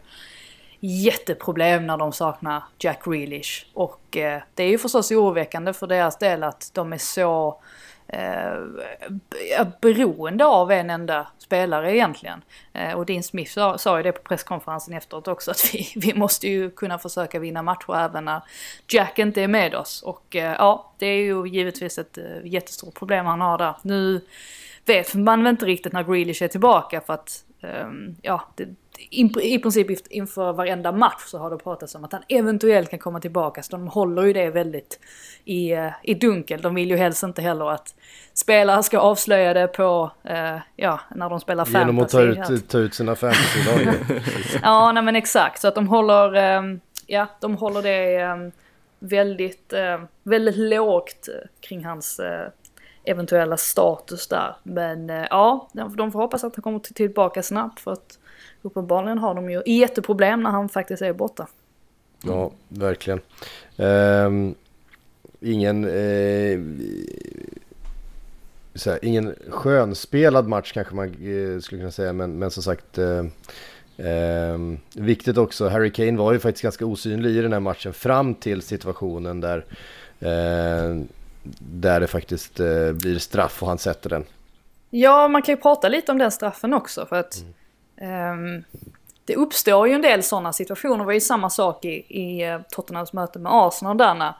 jätteproblem 0.80 1.86
när 1.86 1.96
de 1.96 2.12
saknar 2.12 2.62
Jack 2.78 3.04
Grealish. 3.04 3.66
Och 3.74 4.16
eh, 4.16 4.42
det 4.54 4.62
är 4.62 4.68
ju 4.68 4.78
förstås 4.78 5.10
oroväckande 5.10 5.72
för 5.72 5.86
deras 5.86 6.18
del 6.18 6.42
att 6.42 6.70
de 6.74 6.92
är 6.92 6.98
så 6.98 7.60
eh, 8.08 9.66
beroende 9.80 10.44
av 10.44 10.72
en 10.72 10.90
enda 10.90 11.26
spelare 11.38 11.96
egentligen. 11.96 12.42
Eh, 12.72 12.92
och 12.92 13.06
Dean 13.06 13.22
Smith 13.22 13.52
sa, 13.52 13.78
sa 13.78 13.96
ju 13.96 14.02
det 14.02 14.12
på 14.12 14.22
presskonferensen 14.22 14.94
efteråt 14.94 15.28
också 15.28 15.50
att 15.50 15.74
vi, 15.74 15.92
vi 15.96 16.14
måste 16.14 16.48
ju 16.48 16.70
kunna 16.70 16.98
försöka 16.98 17.38
vinna 17.38 17.62
matcher 17.62 17.96
även 17.96 18.24
när 18.24 18.40
Jack 18.88 19.18
inte 19.18 19.42
är 19.42 19.48
med 19.48 19.74
oss. 19.74 20.02
Och 20.02 20.36
eh, 20.36 20.52
ja, 20.58 20.92
det 20.98 21.06
är 21.06 21.22
ju 21.22 21.46
givetvis 21.46 21.98
ett 21.98 22.18
eh, 22.18 22.24
jättestort 22.44 22.94
problem 22.94 23.26
han 23.26 23.40
har 23.40 23.58
där. 23.58 23.74
Nu 23.82 24.20
vet 24.84 25.14
man 25.14 25.42
väl 25.42 25.50
inte 25.50 25.66
riktigt 25.66 25.92
när 25.92 26.04
Grealish 26.04 26.42
är 26.42 26.48
tillbaka 26.48 27.00
för 27.00 27.12
att 27.12 27.44
ehm, 27.60 28.16
ja, 28.22 28.48
det, 28.54 28.68
i 29.42 29.58
princip 29.58 30.10
inför 30.10 30.52
varenda 30.52 30.92
match 30.92 31.22
så 31.26 31.38
har 31.38 31.50
det 31.50 31.58
pratats 31.58 31.94
om 31.94 32.04
att 32.04 32.12
han 32.12 32.22
eventuellt 32.28 32.90
kan 32.90 32.98
komma 32.98 33.20
tillbaka. 33.20 33.62
Så 33.62 33.72
de 33.72 33.88
håller 33.88 34.22
ju 34.22 34.32
det 34.32 34.50
väldigt 34.50 35.00
i, 35.44 35.72
eh, 35.72 35.90
i 36.02 36.14
dunkel. 36.14 36.62
De 36.62 36.74
vill 36.74 36.90
ju 36.90 36.96
helst 36.96 37.22
inte 37.22 37.42
heller 37.42 37.70
att 37.70 37.94
spelare 38.34 38.82
ska 38.82 38.98
avslöja 38.98 39.54
det 39.54 39.68
på, 39.68 40.10
eh, 40.24 40.56
ja, 40.76 41.00
när 41.14 41.30
de 41.30 41.40
spelar 41.40 41.64
fantasy. 41.64 41.78
Genom 41.78 41.98
att 41.98 42.08
ta 42.08 42.22
ut, 42.22 42.68
ta 42.68 42.78
ut 42.78 42.94
sina 42.94 43.14
fantasy 43.14 43.60
Ja, 44.62 44.92
nej 44.92 45.02
men 45.02 45.16
exakt. 45.16 45.60
Så 45.60 45.68
att 45.68 45.74
de 45.74 45.88
håller, 45.88 46.34
eh, 46.34 46.62
ja, 47.06 47.26
de 47.40 47.56
håller 47.56 47.82
det 47.82 48.16
eh, 48.16 48.36
väldigt, 48.98 49.72
eh, 49.72 50.00
väldigt 50.22 50.56
lågt 50.56 51.28
kring 51.60 51.84
hans 51.84 52.18
eh, 52.18 52.48
eventuella 53.04 53.56
status 53.56 54.28
där. 54.28 54.56
Men 54.62 55.08
ja, 55.08 55.68
de 55.72 56.12
får 56.12 56.18
hoppas 56.18 56.44
att 56.44 56.56
han 56.56 56.62
kommer 56.62 56.78
tillbaka 56.78 57.42
snabbt 57.42 57.80
för 57.80 57.92
att 57.92 58.18
uppenbarligen 58.66 59.18
har 59.18 59.34
de 59.34 59.50
ju 59.50 59.62
jätteproblem 59.66 60.42
när 60.42 60.50
han 60.50 60.68
faktiskt 60.68 61.02
är 61.02 61.12
borta. 61.12 61.46
Ja, 62.22 62.50
verkligen. 62.68 63.20
Um, 63.76 64.54
ingen... 65.40 65.84
Uh, 65.84 66.60
så 68.76 68.90
här, 68.90 69.04
ingen 69.04 69.34
skönspelad 69.48 70.48
match 70.48 70.72
kanske 70.72 70.94
man 70.94 71.06
eh, 71.06 71.60
skulle 71.60 71.80
kunna 71.80 71.90
säga, 71.90 72.12
men, 72.12 72.38
men 72.38 72.50
som 72.50 72.62
sagt 72.62 72.98
eh, 72.98 73.24
eh, 74.06 74.58
viktigt 74.94 75.38
också, 75.38 75.68
Harry 75.68 75.92
Kane 75.92 76.18
var 76.18 76.32
ju 76.32 76.38
faktiskt 76.38 76.62
ganska 76.62 76.86
osynlig 76.86 77.30
i 77.30 77.40
den 77.40 77.52
här 77.52 77.60
matchen 77.60 77.92
fram 77.92 78.34
till 78.34 78.62
situationen 78.62 79.40
där, 79.40 79.64
eh, 80.20 81.04
där 81.58 82.00
det 82.00 82.06
faktiskt 82.06 82.60
eh, 82.60 82.92
blir 82.92 83.18
straff 83.18 83.62
och 83.62 83.68
han 83.68 83.78
sätter 83.78 84.10
den. 84.10 84.24
Ja, 84.90 85.28
man 85.28 85.42
kan 85.42 85.54
ju 85.54 85.60
prata 85.60 85.88
lite 85.88 86.12
om 86.12 86.18
den 86.18 86.30
straffen 86.30 86.74
också 86.74 87.06
för 87.06 87.16
att 87.16 87.36
ehm, 87.40 87.54
det 89.24 89.36
uppstår 89.36 89.88
ju 89.88 89.94
en 89.94 90.02
del 90.02 90.22
sådana 90.22 90.52
situationer. 90.52 90.98
Det 90.98 91.04
var 91.04 91.12
ju 91.12 91.20
samma 91.20 91.50
sak 91.50 91.84
i, 91.84 91.88
i 92.08 92.42
eh, 92.42 92.60
Tottenhams 92.70 93.12
möte 93.12 93.38
med 93.38 93.52
Arsenal 93.54 93.96
där 93.96 94.14
när 94.14 94.34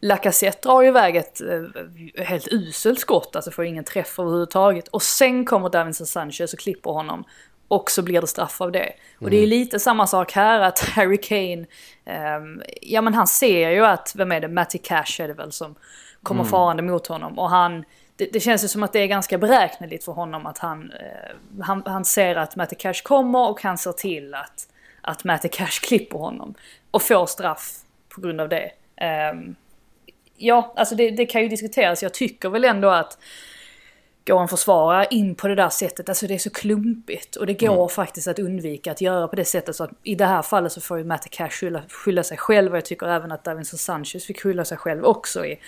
Lacazette 0.00 0.68
drar 0.68 0.82
ju 0.82 0.88
iväg 0.88 1.16
ett 1.16 1.40
eh, 1.40 2.24
helt 2.24 2.48
uselt 2.50 3.00
skott, 3.00 3.36
alltså 3.36 3.50
får 3.50 3.64
ingen 3.64 3.84
träff 3.84 4.18
överhuvudtaget. 4.18 4.88
Och 4.88 5.02
sen 5.02 5.44
kommer 5.44 5.68
Davinson 5.68 6.06
Sanchez 6.06 6.52
och 6.52 6.58
klipper 6.58 6.90
honom. 6.90 7.24
Och 7.68 7.90
så 7.90 8.02
blir 8.02 8.20
det 8.20 8.26
straff 8.26 8.60
av 8.60 8.72
det. 8.72 8.92
Och 9.20 9.30
det 9.30 9.36
är 9.36 9.46
lite 9.46 9.80
samma 9.80 10.06
sak 10.06 10.32
här 10.32 10.60
att 10.60 10.78
Harry 10.88 11.16
Kane, 11.16 11.66
ehm, 12.04 12.62
ja 12.82 13.00
men 13.00 13.14
han 13.14 13.26
ser 13.26 13.70
ju 13.70 13.86
att, 13.86 14.12
vem 14.16 14.32
är 14.32 14.40
det, 14.40 14.48
Matty 14.48 14.78
Cash 14.78 15.20
är 15.20 15.28
det 15.28 15.34
väl 15.34 15.52
som 15.52 15.74
kommer 16.22 16.44
farande 16.44 16.82
mot 16.82 17.06
honom. 17.06 17.38
Och 17.38 17.50
han, 17.50 17.84
det, 18.16 18.32
det 18.32 18.40
känns 18.40 18.64
ju 18.64 18.68
som 18.68 18.82
att 18.82 18.92
det 18.92 18.98
är 18.98 19.06
ganska 19.06 19.38
beräkneligt 19.38 20.04
för 20.04 20.12
honom 20.12 20.46
att 20.46 20.58
han, 20.58 20.92
eh, 20.92 21.62
han, 21.64 21.82
han 21.86 22.04
ser 22.04 22.36
att 22.36 22.56
Matty 22.56 22.76
Cash 22.76 23.02
kommer 23.02 23.48
och 23.48 23.62
han 23.62 23.78
ser 23.78 23.92
till 23.92 24.34
att, 24.34 24.68
att 25.00 25.24
Matty 25.24 25.48
Cash 25.48 25.80
klipper 25.82 26.18
honom. 26.18 26.54
Och 26.90 27.02
får 27.02 27.26
straff 27.26 27.78
på 28.08 28.20
grund 28.20 28.40
av 28.40 28.48
det. 28.48 28.70
Ehm, 28.96 29.54
ja, 30.36 30.72
alltså 30.76 30.94
det, 30.94 31.10
det 31.10 31.26
kan 31.26 31.42
ju 31.42 31.48
diskuteras. 31.48 32.02
Jag 32.02 32.14
tycker 32.14 32.48
väl 32.48 32.64
ändå 32.64 32.88
att 32.88 33.18
gå 34.26 34.38
en 34.38 34.48
försvarare 34.48 35.06
in 35.10 35.34
på 35.34 35.48
det 35.48 35.54
där 35.54 35.68
sättet, 35.68 36.08
alltså 36.08 36.26
det 36.26 36.34
är 36.34 36.38
så 36.38 36.50
klumpigt. 36.50 37.36
Och 37.36 37.46
det 37.46 37.54
går 37.54 37.88
faktiskt 37.88 38.28
att 38.28 38.38
undvika 38.38 38.92
att 38.92 39.00
göra 39.00 39.28
på 39.28 39.36
det 39.36 39.44
sättet. 39.44 39.76
Så 39.76 39.84
att 39.84 39.90
I 40.02 40.14
det 40.14 40.26
här 40.26 40.42
fallet 40.42 40.72
så 40.72 40.80
får 40.80 40.98
ju 40.98 41.04
Matt 41.04 41.30
Cash 41.30 41.48
skylla, 41.48 41.82
skylla 41.88 42.22
sig 42.22 42.38
själv. 42.38 42.70
Och 42.70 42.76
jag 42.76 42.84
tycker 42.84 43.06
även 43.06 43.32
att 43.32 43.44
Davinson 43.44 43.78
Sanchez 43.78 44.26
fick 44.26 44.40
skylla 44.40 44.64
sig 44.64 44.78
själv 44.78 45.04
också 45.04 45.46
i, 45.46 45.58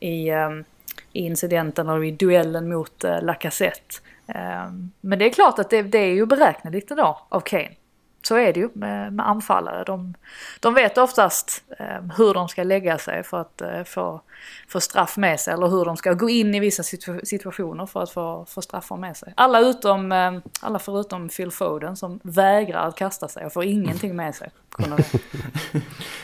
i, 0.00 0.28
ehm, 0.28 0.64
i 1.12 1.20
incidenten 1.20 1.88
och 1.88 2.06
i 2.06 2.10
duellen 2.10 2.68
mot 2.68 3.04
uh, 3.04 3.22
Lacazette. 3.22 3.94
Ehm, 4.26 4.90
men 5.00 5.18
det 5.18 5.24
är 5.24 5.30
klart 5.30 5.58
att 5.58 5.70
det, 5.70 5.82
det 5.82 5.98
är 5.98 6.14
ju 6.14 6.26
beräkneligt 6.26 6.90
idag 6.90 7.16
av 7.28 7.40
Kane. 7.40 7.74
Så 8.22 8.36
är 8.36 8.52
det 8.52 8.60
ju 8.60 8.68
med, 8.72 9.12
med 9.12 9.28
anfallare. 9.28 9.84
De, 9.84 10.14
de 10.60 10.74
vet 10.74 10.98
oftast 10.98 11.64
eh, 11.78 12.16
hur 12.16 12.34
de 12.34 12.48
ska 12.48 12.62
lägga 12.62 12.98
sig 12.98 13.22
för 13.22 13.40
att 13.40 13.60
eh, 13.60 13.82
få, 13.84 14.20
få 14.68 14.80
straff 14.80 15.16
med 15.16 15.40
sig. 15.40 15.54
Eller 15.54 15.68
hur 15.68 15.84
de 15.84 15.96
ska 15.96 16.12
gå 16.12 16.28
in 16.28 16.54
i 16.54 16.60
vissa 16.60 16.82
situ 16.82 17.20
situationer 17.24 17.86
för 17.86 18.02
att 18.02 18.10
få, 18.10 18.46
få 18.48 18.62
straffar 18.62 18.96
med 18.96 19.16
sig. 19.16 19.32
Alla, 19.36 19.60
utom, 19.60 20.12
eh, 20.12 20.32
alla 20.60 20.78
förutom 20.78 21.28
Phil 21.28 21.50
Foden 21.50 21.96
som 21.96 22.20
vägrar 22.22 22.88
att 22.88 22.96
kasta 22.96 23.28
sig 23.28 23.46
och 23.46 23.52
får 23.52 23.64
ingenting 23.64 24.16
med 24.16 24.34
sig. 24.34 24.50
det. 24.76 25.18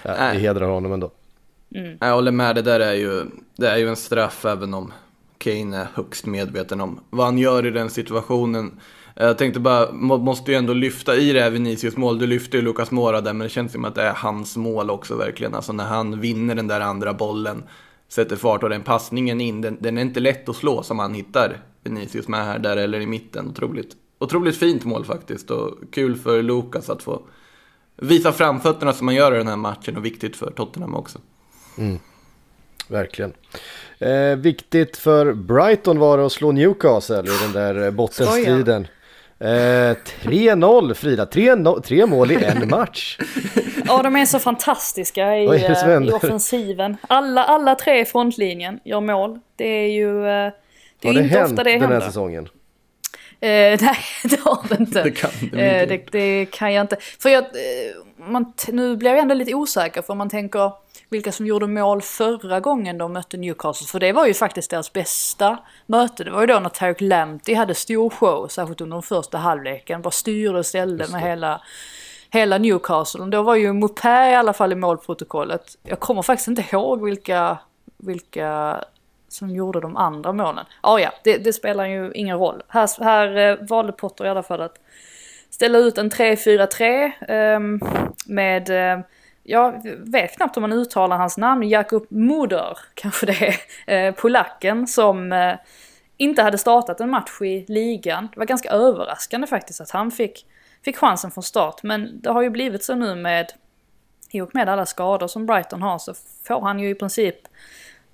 Ja, 0.02 0.30
vi 0.32 0.38
hedrar 0.38 0.66
honom 0.66 0.92
ändå. 0.92 1.10
Mm. 1.74 1.98
Jag 2.00 2.14
håller 2.14 2.32
med, 2.32 2.54
det 2.54 2.62
där 2.62 2.80
är 2.80 2.94
ju, 2.94 3.24
det 3.56 3.68
är 3.68 3.76
ju 3.76 3.88
en 3.88 3.96
straff 3.96 4.44
även 4.44 4.74
om 4.74 4.92
Kane 5.38 5.76
är 5.76 5.86
högst 5.94 6.26
medveten 6.26 6.80
om 6.80 7.00
vad 7.10 7.26
han 7.26 7.38
gör 7.38 7.66
i 7.66 7.70
den 7.70 7.90
situationen. 7.90 8.80
Jag 9.14 9.38
tänkte 9.38 9.60
bara, 9.60 9.92
måste 9.92 10.50
ju 10.50 10.56
ändå 10.56 10.72
lyfta 10.72 11.16
i 11.16 11.32
det 11.32 11.40
här 11.40 11.50
Vinicius 11.50 11.96
mål. 11.96 12.18
Du 12.18 12.26
lyfter 12.26 12.58
ju 12.58 12.64
Lucas 12.64 12.90
Mora 12.90 13.20
där, 13.20 13.32
men 13.32 13.44
det 13.44 13.48
känns 13.48 13.72
som 13.72 13.84
att 13.84 13.94
det 13.94 14.02
är 14.02 14.14
hans 14.14 14.56
mål 14.56 14.90
också 14.90 15.16
verkligen. 15.16 15.54
Alltså 15.54 15.72
när 15.72 15.84
han 15.84 16.20
vinner 16.20 16.54
den 16.54 16.66
där 16.66 16.80
andra 16.80 17.14
bollen, 17.14 17.62
sätter 18.08 18.36
fart 18.36 18.62
och 18.62 18.68
den 18.68 18.82
passningen 18.82 19.40
in, 19.40 19.60
den, 19.60 19.76
den 19.80 19.98
är 19.98 20.02
inte 20.02 20.20
lätt 20.20 20.48
att 20.48 20.56
slå 20.56 20.82
som 20.82 20.98
han 20.98 21.14
hittar 21.14 21.56
Vinicius 21.84 22.28
med 22.28 22.44
här, 22.44 22.58
där 22.58 22.76
eller 22.76 23.00
i 23.00 23.06
mitten. 23.06 23.48
Otroligt, 23.48 23.96
otroligt 24.18 24.56
fint 24.56 24.84
mål 24.84 25.04
faktiskt 25.04 25.50
och 25.50 25.78
kul 25.92 26.16
för 26.16 26.42
Lucas 26.42 26.90
att 26.90 27.02
få 27.02 27.22
visa 27.96 28.32
framfötterna 28.32 28.92
som 28.92 29.04
man 29.06 29.14
gör 29.14 29.34
i 29.34 29.38
den 29.38 29.48
här 29.48 29.56
matchen 29.56 29.96
och 29.96 30.04
viktigt 30.04 30.36
för 30.36 30.50
Tottenham 30.50 30.94
också. 30.94 31.18
Verkligen. 32.88 33.32
Eh, 33.98 34.36
viktigt 34.36 34.96
för 34.96 35.32
Brighton 35.32 35.98
var 35.98 36.18
det 36.18 36.26
att 36.26 36.32
slå 36.32 36.52
Newcastle 36.52 37.18
i 37.20 37.38
den 37.42 37.52
där 37.52 37.84
eh, 37.84 37.90
bottenstriden. 37.90 38.86
Eh, 39.38 39.46
3-0 40.22 40.94
Frida, 40.94 41.26
tre, 41.26 41.54
no 41.54 41.80
tre 41.80 42.06
mål 42.06 42.30
i 42.30 42.44
en 42.44 42.68
match. 42.68 43.18
Ja, 43.86 44.02
de 44.02 44.16
är 44.16 44.26
så 44.26 44.38
fantastiska 44.38 45.36
i, 45.38 45.46
eh, 45.46 45.54
i 45.54 45.74
händer? 45.74 46.14
offensiven. 46.14 46.96
Alla, 47.08 47.44
alla 47.44 47.74
tre 47.74 48.00
i 48.00 48.04
frontlinjen 48.04 48.80
gör 48.84 49.00
mål. 49.00 49.38
Det 49.56 49.64
är 49.68 49.88
ju... 49.88 50.18
eh, 50.18 50.22
Det 50.22 50.28
är 50.28 50.52
Har 51.08 51.12
ju 51.12 51.18
det 51.18 51.24
inte 51.24 51.38
hänt 51.38 51.50
ofta 51.52 51.64
det 51.64 51.70
den 51.70 51.80
här 51.80 51.88
händer. 51.88 52.06
säsongen? 52.06 52.48
Eh, 53.40 53.48
nej, 53.80 53.98
det 54.24 54.40
har 54.40 54.68
det 54.68 54.76
inte. 54.80 55.02
Det 55.02 55.10
kan 55.10 55.30
det 55.52 55.60
eh, 55.60 55.82
inte. 55.82 55.96
det, 55.96 56.02
det 56.12 56.46
kan 56.50 56.72
jag 56.72 56.84
inte. 56.84 56.96
För 57.18 57.28
jag, 57.28 57.42
eh, 57.44 57.50
man, 58.26 58.52
nu 58.68 58.96
blir 58.96 59.10
jag 59.10 59.18
ändå 59.18 59.34
lite 59.34 59.54
osäker 59.54 60.02
för 60.02 60.14
man 60.14 60.30
tänker 60.30 60.72
vilka 61.08 61.32
som 61.32 61.46
gjorde 61.46 61.66
mål 61.66 62.02
förra 62.02 62.60
gången 62.60 62.98
de 62.98 63.12
mötte 63.12 63.36
Newcastle. 63.36 63.86
För 63.86 64.00
det 64.00 64.12
var 64.12 64.26
ju 64.26 64.34
faktiskt 64.34 64.70
deras 64.70 64.92
bästa 64.92 65.58
möte. 65.86 66.24
Det 66.24 66.30
var 66.30 66.40
ju 66.40 66.46
då 66.46 66.58
när 66.58 66.68
Tarek 66.68 67.00
Lamptey 67.00 67.54
hade 67.54 67.74
stor 67.74 68.10
show, 68.10 68.48
särskilt 68.48 68.80
under 68.80 68.96
den 68.96 69.02
första 69.02 69.38
halvleken. 69.38 70.02
Bara 70.02 70.10
styrde 70.10 70.58
och 70.58 70.66
ställde 70.66 71.08
med 71.08 71.22
hela, 71.22 71.60
hela 72.30 72.58
Newcastle. 72.58 73.24
Då 73.24 73.42
var 73.42 73.54
ju 73.54 73.72
Mopé 73.72 74.30
i 74.30 74.34
alla 74.34 74.52
fall 74.52 74.72
i 74.72 74.74
målprotokollet. 74.74 75.78
Jag 75.82 76.00
kommer 76.00 76.22
faktiskt 76.22 76.48
inte 76.48 76.64
ihåg 76.72 77.04
vilka, 77.04 77.58
vilka 77.96 78.80
som 79.28 79.50
gjorde 79.50 79.80
de 79.80 79.96
andra 79.96 80.32
målen. 80.32 80.64
Ah, 80.80 80.98
ja, 80.98 81.12
det, 81.24 81.38
det 81.38 81.52
spelar 81.52 81.86
ju 81.86 82.12
ingen 82.14 82.38
roll. 82.38 82.62
Här, 82.68 83.04
här 83.04 83.36
eh, 83.36 83.68
valde 83.68 83.92
Potter 83.92 84.24
i 84.24 84.28
alla 84.28 84.42
fall 84.42 84.60
att 84.60 84.78
ställa 85.52 85.78
ut 85.78 85.98
en 85.98 86.10
3-4-3 86.10 87.12
ehm, 87.28 87.80
med, 88.26 88.70
eh, 88.70 89.04
jag 89.42 89.86
vet 89.98 90.36
knappt 90.36 90.56
om 90.56 90.60
man 90.60 90.72
uttalar 90.72 91.16
hans 91.16 91.38
namn, 91.38 91.68
Jakub 91.68 92.06
Moder 92.10 92.78
kanske 92.94 93.26
det 93.26 93.54
är, 93.86 94.06
eh, 94.08 94.14
polacken 94.14 94.86
som 94.86 95.32
eh, 95.32 95.54
inte 96.16 96.42
hade 96.42 96.58
startat 96.58 97.00
en 97.00 97.10
match 97.10 97.40
i 97.40 97.64
ligan. 97.68 98.28
Det 98.32 98.38
var 98.38 98.46
ganska 98.46 98.70
överraskande 98.70 99.46
faktiskt 99.46 99.80
att 99.80 99.90
han 99.90 100.10
fick, 100.10 100.46
fick 100.84 100.96
chansen 100.96 101.30
från 101.30 101.44
start. 101.44 101.82
Men 101.82 102.20
det 102.22 102.30
har 102.30 102.42
ju 102.42 102.50
blivit 102.50 102.84
så 102.84 102.94
nu 102.94 103.14
med, 103.14 103.52
i 104.30 104.40
och 104.40 104.54
med 104.54 104.68
alla 104.68 104.86
skador 104.86 105.26
som 105.26 105.46
Brighton 105.46 105.82
har 105.82 105.98
så 105.98 106.14
får 106.46 106.60
han 106.60 106.78
ju 106.80 106.90
i 106.90 106.94
princip 106.94 107.36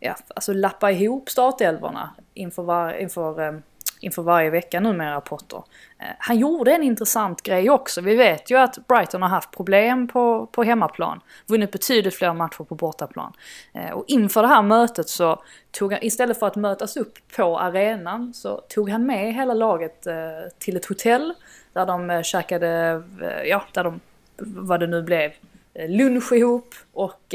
ja, 0.01 0.15
alltså 0.29 0.53
lappa 0.53 0.91
ihop 0.91 1.31
startelvorna 1.31 2.11
inför, 2.35 2.63
var, 2.63 2.93
inför, 2.93 3.41
ehm, 3.41 3.63
inför 4.01 4.23
varje 4.23 4.51
vecka 4.51 4.81
numera 4.81 5.21
Potter. 5.21 5.63
Eh, 5.99 6.07
han 6.19 6.39
gjorde 6.39 6.73
en 6.73 6.83
intressant 6.83 7.43
grej 7.43 7.71
också. 7.71 8.01
Vi 8.01 8.15
vet 8.15 8.51
ju 8.51 8.59
att 8.59 8.87
Brighton 8.89 9.23
har 9.23 9.29
haft 9.29 9.51
problem 9.51 10.09
på, 10.09 10.47
på 10.47 10.63
hemmaplan. 10.63 11.21
Vunnit 11.47 11.73
betydligt 11.73 12.15
fler 12.15 12.33
matcher 12.33 12.65
på 12.65 12.75
bortaplan. 12.75 13.33
Eh, 13.73 13.91
och 13.91 14.05
inför 14.09 14.43
det 14.43 14.49
här 14.49 14.63
mötet 14.63 15.09
så 15.09 15.43
tog 15.71 15.93
han, 15.93 16.03
istället 16.03 16.39
för 16.39 16.47
att 16.47 16.57
mötas 16.57 16.97
upp 16.97 17.15
på 17.37 17.59
arenan, 17.59 18.35
så 18.35 18.57
tog 18.69 18.91
han 18.91 19.07
med 19.07 19.35
hela 19.35 19.55
laget 19.55 20.07
eh, 20.07 20.15
till 20.59 20.77
ett 20.77 20.87
hotell. 20.87 21.35
Där 21.73 21.87
de 21.87 22.23
käkade, 22.25 23.03
ja, 23.45 23.65
där 23.73 23.85
de, 23.85 24.01
vad 24.39 24.81
det 24.81 24.87
nu 24.87 25.03
blev, 25.03 25.33
lunch 25.89 26.33
ihop 26.33 26.75
och 26.93 27.35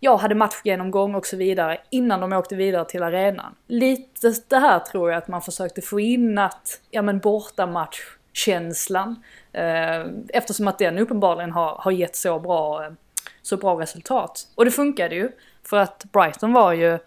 jag 0.00 0.16
hade 0.16 0.34
matchgenomgång 0.34 1.14
och 1.14 1.26
så 1.26 1.36
vidare 1.36 1.78
innan 1.90 2.20
de 2.20 2.32
åkte 2.32 2.56
vidare 2.56 2.84
till 2.84 3.02
arenan. 3.02 3.54
Lite 3.66 4.34
det 4.48 4.58
här 4.58 4.78
tror 4.78 5.10
jag 5.10 5.18
att 5.18 5.28
man 5.28 5.42
försökte 5.42 5.82
få 5.82 6.00
in 6.00 6.38
att, 6.38 6.80
ja 6.90 7.02
men 7.02 7.18
bortamatchkänslan. 7.18 9.22
Eh, 9.52 10.06
eftersom 10.28 10.68
att 10.68 10.78
den 10.78 10.98
uppenbarligen 10.98 11.52
har, 11.52 11.76
har 11.78 11.90
gett 11.90 12.16
så 12.16 12.38
bra, 12.38 12.84
eh, 12.84 12.92
så 13.42 13.56
bra 13.56 13.80
resultat. 13.80 14.48
Och 14.54 14.64
det 14.64 14.70
funkade 14.70 15.14
ju. 15.14 15.30
För 15.64 15.76
att 15.76 16.04
Brighton 16.12 16.52
var 16.52 16.72
ju 16.72 16.98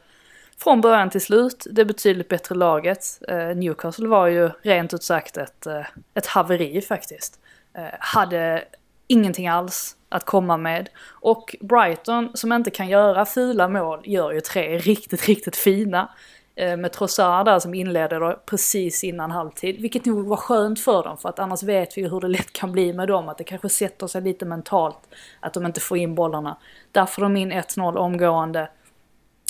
från 0.58 0.82
början 0.82 1.10
till 1.10 1.21
slut 1.21 1.67
det 1.71 1.86
betydligt 1.86 2.27
bättre 2.27 2.56
laget. 2.56 3.19
Eh, 3.27 3.56
Newcastle 3.56 4.08
var 4.08 4.27
ju 4.27 4.49
rent 4.62 4.93
ut 4.93 5.04
sagt 5.04 5.38
ett, 5.38 5.65
eh, 5.65 5.86
ett 6.13 6.27
haveri 6.27 6.82
faktiskt. 6.82 7.39
Eh, 7.73 7.84
hade 7.99 8.63
ingenting 9.12 9.47
alls 9.47 9.95
att 10.10 10.26
komma 10.26 10.58
med. 10.58 10.89
Och 11.10 11.56
Brighton 11.60 12.32
som 12.34 12.54
inte 12.54 12.71
kan 12.71 12.89
göra 12.89 13.26
fula 13.26 13.67
mål 13.67 14.02
gör 14.04 14.32
ju 14.32 14.41
tre 14.41 14.78
riktigt, 14.78 15.28
riktigt 15.28 15.56
fina. 15.56 16.10
Eh, 16.56 16.78
med 16.78 16.91
Trossard 16.91 17.45
där 17.45 17.60
som 17.60 17.74
inledde 17.74 18.19
då 18.19 18.39
precis 18.45 19.04
innan 19.04 19.32
halvtid. 19.32 19.82
Vilket 19.82 20.06
nog 20.06 20.28
var 20.28 20.38
skönt 20.38 20.80
för 20.80 21.04
dem 21.04 21.17
för 21.17 21.30
att 21.30 21.39
annars 21.39 21.63
vet 21.63 21.97
vi 21.97 22.02
ju 22.02 22.10
hur 22.10 22.19
det 22.19 22.28
lätt 22.28 22.54
kan 22.54 22.71
bli 22.71 22.93
med 22.93 23.08
dem. 23.08 23.30
Att 23.30 23.38
det 23.38 23.43
kanske 23.43 23.69
sätter 23.69 24.08
sig 24.08 24.21
lite 24.21 24.45
mentalt 24.45 25.00
att 25.39 25.54
de 25.54 25.65
inte 25.65 25.80
får 25.80 25.97
in 25.97 26.15
bollarna. 26.15 26.58
Där 26.91 27.06
får 27.06 27.21
de 27.21 27.38
in 27.38 27.52
1-0 27.52 27.97
omgående. 27.97 28.69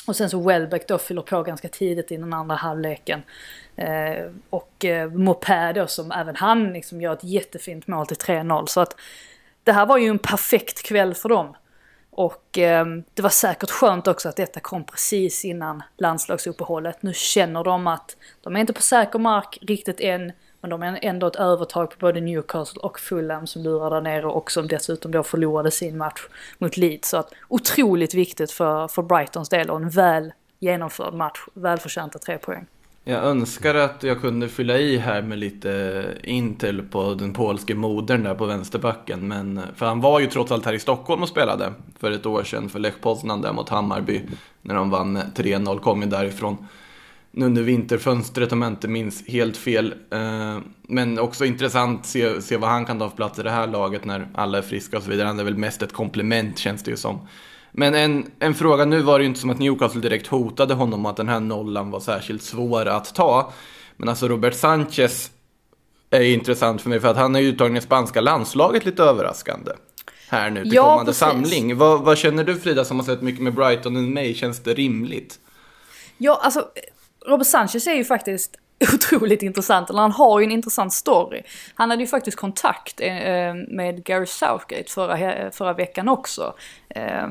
Och 0.07 0.15
sen 0.15 0.29
så 0.29 0.39
Welbeck 0.39 0.87
då 0.87 0.97
fyller 0.97 1.21
på 1.21 1.43
ganska 1.43 1.67
tidigt 1.67 2.11
i 2.11 2.17
den 2.17 2.33
andra 2.33 2.55
halvleken. 2.55 3.21
Eh, 3.75 4.25
och 4.49 4.85
eh, 4.85 5.09
Mopé 5.09 5.73
då 5.73 5.87
som 5.87 6.11
även 6.11 6.35
han 6.35 6.73
liksom 6.73 7.01
gör 7.01 7.13
ett 7.13 7.23
jättefint 7.23 7.87
mål 7.87 8.07
till 8.07 8.17
3-0. 8.17 8.65
Så 8.65 8.81
att 8.81 8.95
det 9.63 9.71
här 9.71 9.85
var 9.85 9.97
ju 9.97 10.07
en 10.07 10.19
perfekt 10.19 10.83
kväll 10.83 11.13
för 11.13 11.29
dem. 11.29 11.55
Och 12.09 12.57
eh, 12.57 12.85
det 13.13 13.21
var 13.21 13.29
säkert 13.29 13.69
skönt 13.69 14.07
också 14.07 14.29
att 14.29 14.35
detta 14.35 14.59
kom 14.59 14.83
precis 14.83 15.45
innan 15.45 15.83
landslagsuppehållet. 15.97 17.03
Nu 17.03 17.13
känner 17.13 17.63
de 17.63 17.87
att 17.87 18.17
de 18.41 18.55
är 18.55 18.59
inte 18.59 18.73
på 18.73 18.81
säker 18.81 19.19
mark 19.19 19.57
riktigt 19.61 19.99
än. 19.99 20.31
Men 20.61 20.69
de 20.69 20.81
har 20.81 20.99
ändå 21.01 21.27
ett 21.27 21.35
övertag 21.35 21.89
på 21.89 21.95
både 21.99 22.21
Newcastle 22.21 22.81
och 22.81 22.99
Fulham 22.99 23.47
som 23.47 23.61
lurar 23.61 23.89
där 23.89 24.01
nere 24.01 24.25
och 24.25 24.51
som 24.51 24.67
dessutom 24.67 25.11
då 25.11 25.23
förlorade 25.23 25.71
sin 25.71 25.97
match 25.97 26.21
mot 26.57 26.77
Leeds. 26.77 27.09
Så 27.09 27.17
att 27.17 27.33
otroligt 27.47 28.13
viktigt 28.13 28.51
för, 28.51 28.87
för 28.87 29.01
Brightons 29.01 29.49
del 29.49 29.69
och 29.69 29.77
en 29.77 29.89
väl 29.89 30.33
genomförd 30.59 31.13
match. 31.13 31.39
Välförtjänta 31.53 32.19
tre 32.19 32.37
poäng. 32.37 32.67
Jag 33.03 33.23
önskar 33.23 33.75
att 33.75 34.03
jag 34.03 34.21
kunde 34.21 34.49
fylla 34.49 34.77
i 34.77 34.97
här 34.97 35.21
med 35.21 35.39
lite 35.39 36.03
Intel 36.23 36.81
på 36.81 37.13
den 37.13 37.33
polske 37.33 37.75
modern 37.75 38.23
där 38.23 38.35
på 38.35 38.45
vänsterbacken. 38.45 39.27
Men, 39.27 39.61
för 39.75 39.85
han 39.85 40.01
var 40.01 40.19
ju 40.19 40.27
trots 40.27 40.51
allt 40.51 40.65
här 40.65 40.73
i 40.73 40.79
Stockholm 40.79 41.21
och 41.21 41.29
spelade 41.29 41.73
för 41.99 42.11
ett 42.11 42.25
år 42.25 42.43
sedan 42.43 42.69
för 42.69 42.79
Lech 42.79 43.01
Poznan 43.01 43.41
där 43.41 43.53
mot 43.53 43.69
Hammarby. 43.69 44.21
När 44.61 44.75
de 44.75 44.89
vann 44.89 45.17
3-0, 45.17 45.79
kom 45.79 46.01
ju 46.01 46.07
därifrån 46.07 46.67
Nu 47.31 47.45
under 47.45 47.61
vinterfönstret 47.61 48.51
om 48.51 48.61
jag 48.61 48.71
inte 48.71 48.87
minns 48.87 49.27
helt 49.27 49.57
fel. 49.57 49.93
Eh, 50.09 50.57
men 50.81 51.19
också 51.19 51.45
intressant 51.45 51.99
att 51.99 52.05
se, 52.05 52.41
se 52.41 52.57
vad 52.57 52.69
han 52.69 52.85
kan 52.85 52.99
ta 52.99 53.09
för 53.09 53.17
plats 53.17 53.39
i 53.39 53.43
det 53.43 53.51
här 53.51 53.67
laget 53.67 54.05
när 54.05 54.27
alla 54.33 54.57
är 54.57 54.61
friska 54.61 54.97
och 54.97 55.03
så 55.03 55.09
vidare. 55.09 55.27
Han 55.27 55.39
är 55.39 55.43
väl 55.43 55.57
mest 55.57 55.81
ett 55.81 55.93
komplement 55.93 56.57
känns 56.57 56.83
det 56.83 56.91
ju 56.91 56.97
som. 56.97 57.19
Men 57.71 57.95
en, 57.95 58.31
en 58.39 58.53
fråga, 58.53 58.85
nu 58.85 59.01
var 59.01 59.19
det 59.19 59.23
ju 59.23 59.27
inte 59.29 59.39
som 59.39 59.49
att 59.49 59.59
Newcastle 59.59 60.01
direkt 60.01 60.27
hotade 60.27 60.73
honom 60.73 61.05
att 61.05 61.17
den 61.17 61.29
här 61.29 61.39
nollan 61.39 61.91
var 61.91 61.99
särskilt 61.99 62.41
svår 62.41 62.85
att 62.85 63.15
ta. 63.15 63.51
Men 63.97 64.09
alltså 64.09 64.27
Robert 64.27 64.53
Sanchez 64.55 65.31
är 66.09 66.21
intressant 66.21 66.81
för 66.81 66.89
mig 66.89 66.99
för 66.99 67.07
att 67.07 67.17
han 67.17 67.35
är 67.35 67.41
uttagen 67.41 67.77
i 67.77 67.81
spanska 67.81 68.21
landslaget 68.21 68.85
lite 68.85 69.03
överraskande. 69.03 69.71
Här 70.29 70.49
nu 70.49 70.63
till 70.63 70.73
Ja, 70.73 70.83
kommande 70.83 71.09
precis. 71.09 71.19
samling. 71.19 71.77
Vad, 71.77 72.01
vad 72.01 72.17
känner 72.17 72.43
du 72.43 72.55
Frida 72.55 72.85
som 72.85 72.99
har 72.99 73.05
sett 73.05 73.21
mycket 73.21 73.41
med 73.43 73.53
Brighton 73.53 73.95
än 73.95 74.13
mig? 74.13 74.33
Känns 74.33 74.59
det 74.59 74.73
rimligt? 74.73 75.39
Ja, 76.17 76.39
alltså 76.43 76.65
Robert 77.27 77.47
Sanchez 77.47 77.87
är 77.87 77.93
ju 77.93 78.05
faktiskt 78.05 78.55
otroligt 78.93 79.41
intressant, 79.41 79.89
eller 79.89 80.01
han 80.01 80.11
har 80.11 80.39
ju 80.39 80.45
en 80.45 80.51
intressant 80.51 80.93
story. 80.93 81.41
Han 81.75 81.89
hade 81.89 82.03
ju 82.03 82.07
faktiskt 82.07 82.37
kontakt 82.37 83.01
eh, 83.01 83.53
med 83.67 84.03
Gary 84.03 84.25
Southgate 84.25 84.91
förra, 84.91 85.51
förra 85.51 85.73
veckan 85.73 86.09
också. 86.09 86.53
Eh, 86.89 87.27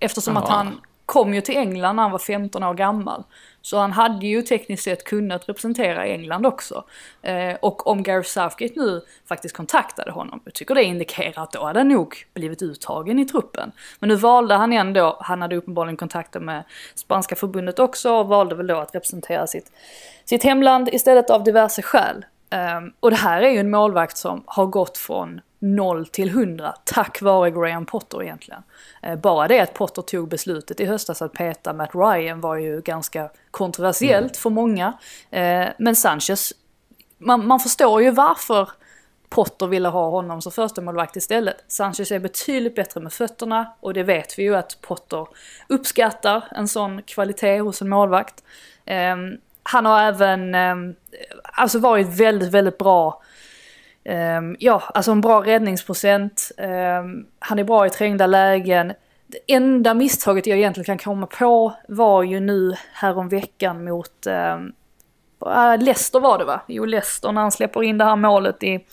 eftersom 0.00 0.36
att 0.36 0.44
Jaha. 0.48 0.56
han 0.56 0.80
kom 1.06 1.34
ju 1.34 1.40
till 1.40 1.56
England 1.56 1.96
när 1.96 2.02
han 2.02 2.12
var 2.12 2.18
15 2.18 2.64
år 2.64 2.74
gammal. 2.74 3.24
Så 3.68 3.78
han 3.78 3.92
hade 3.92 4.26
ju 4.26 4.42
tekniskt 4.42 4.82
sett 4.82 5.04
kunnat 5.04 5.48
representera 5.48 6.06
England 6.06 6.46
också. 6.46 6.84
Eh, 7.22 7.54
och 7.62 7.86
om 7.86 8.02
Gary 8.02 8.24
Southgate 8.24 8.74
nu 8.76 9.00
faktiskt 9.26 9.56
kontaktade 9.56 10.10
honom, 10.10 10.40
jag 10.44 10.54
tycker 10.54 10.74
det 10.74 10.82
indikerar 10.82 11.42
att 11.42 11.52
då 11.52 11.64
hade 11.64 11.80
han 11.80 11.88
nog 11.88 12.14
blivit 12.34 12.62
uttagen 12.62 13.18
i 13.18 13.24
truppen. 13.24 13.72
Men 14.00 14.08
nu 14.08 14.14
valde 14.14 14.54
han 14.54 14.72
ändå, 14.72 15.16
han 15.20 15.42
hade 15.42 15.56
uppenbarligen 15.56 15.96
kontakter 15.96 16.40
med 16.40 16.64
spanska 16.94 17.36
förbundet 17.36 17.78
också 17.78 18.12
och 18.12 18.28
valde 18.28 18.54
väl 18.54 18.66
då 18.66 18.76
att 18.76 18.94
representera 18.94 19.46
sitt, 19.46 19.72
sitt 20.24 20.44
hemland 20.44 20.88
istället 20.92 21.30
av 21.30 21.44
diverse 21.44 21.82
skäl. 21.82 22.24
Eh, 22.50 22.80
och 23.00 23.10
det 23.10 23.16
här 23.16 23.42
är 23.42 23.50
ju 23.50 23.58
en 23.58 23.70
målvakt 23.70 24.16
som 24.16 24.42
har 24.46 24.66
gått 24.66 24.98
från 24.98 25.40
0 25.58 26.06
till 26.06 26.28
100 26.28 26.74
tack 26.84 27.22
vare 27.22 27.50
Graham 27.50 27.86
Potter 27.86 28.22
egentligen. 28.22 28.62
Eh, 29.02 29.16
bara 29.16 29.48
det 29.48 29.60
att 29.60 29.74
Potter 29.74 30.02
tog 30.02 30.28
beslutet 30.28 30.80
i 30.80 30.84
höstas 30.84 31.22
att 31.22 31.32
peta 31.32 31.72
Matt 31.72 31.90
Ryan 31.94 32.40
var 32.40 32.56
ju 32.56 32.80
ganska 32.80 33.30
kontroversiellt 33.50 34.36
för 34.36 34.50
många. 34.50 34.92
Eh, 35.30 35.68
men 35.78 35.96
Sanchez, 35.96 36.52
man, 37.18 37.46
man 37.46 37.60
förstår 37.60 38.02
ju 38.02 38.10
varför 38.10 38.68
Potter 39.28 39.66
ville 39.66 39.88
ha 39.88 40.10
honom 40.10 40.42
som 40.42 40.52
första 40.52 40.80
målvakt 40.80 41.16
istället. 41.16 41.64
Sanchez 41.68 42.12
är 42.12 42.18
betydligt 42.18 42.74
bättre 42.74 43.00
med 43.00 43.12
fötterna 43.12 43.72
och 43.80 43.94
det 43.94 44.02
vet 44.02 44.38
vi 44.38 44.42
ju 44.42 44.56
att 44.56 44.78
Potter 44.80 45.26
uppskattar 45.68 46.44
en 46.50 46.68
sån 46.68 47.02
kvalitet 47.02 47.58
hos 47.58 47.82
en 47.82 47.88
målvakt. 47.88 48.44
Ehm, 48.84 49.36
han 49.62 49.86
har 49.86 50.02
även 50.02 50.54
ehm, 50.54 50.94
alltså 51.42 51.78
varit 51.78 52.20
väldigt, 52.20 52.50
väldigt 52.50 52.78
bra 52.78 53.22
Um, 54.08 54.56
ja, 54.58 54.82
alltså 54.94 55.12
en 55.12 55.20
bra 55.20 55.40
räddningsprocent. 55.40 56.50
Um, 56.58 57.26
han 57.38 57.58
är 57.58 57.64
bra 57.64 57.86
i 57.86 57.90
trängda 57.90 58.26
lägen. 58.26 58.92
Det 59.26 59.54
enda 59.54 59.94
misstaget 59.94 60.46
jag 60.46 60.58
egentligen 60.58 60.84
kan 60.84 60.98
komma 60.98 61.26
på 61.26 61.74
var 61.88 62.22
ju 62.22 62.40
nu 62.40 62.74
häromveckan 62.92 63.84
mot 63.84 64.26
um, 64.26 64.72
Leicester 65.78 66.20
var 66.20 66.38
det 66.38 66.44
va? 66.44 66.60
Jo, 66.66 66.84
Leicester 66.84 67.32
när 67.32 67.40
han 67.40 67.52
släpper 67.52 67.82
in 67.82 67.98
det 67.98 68.04
här 68.04 68.16
målet 68.16 68.62
i, 68.62 68.84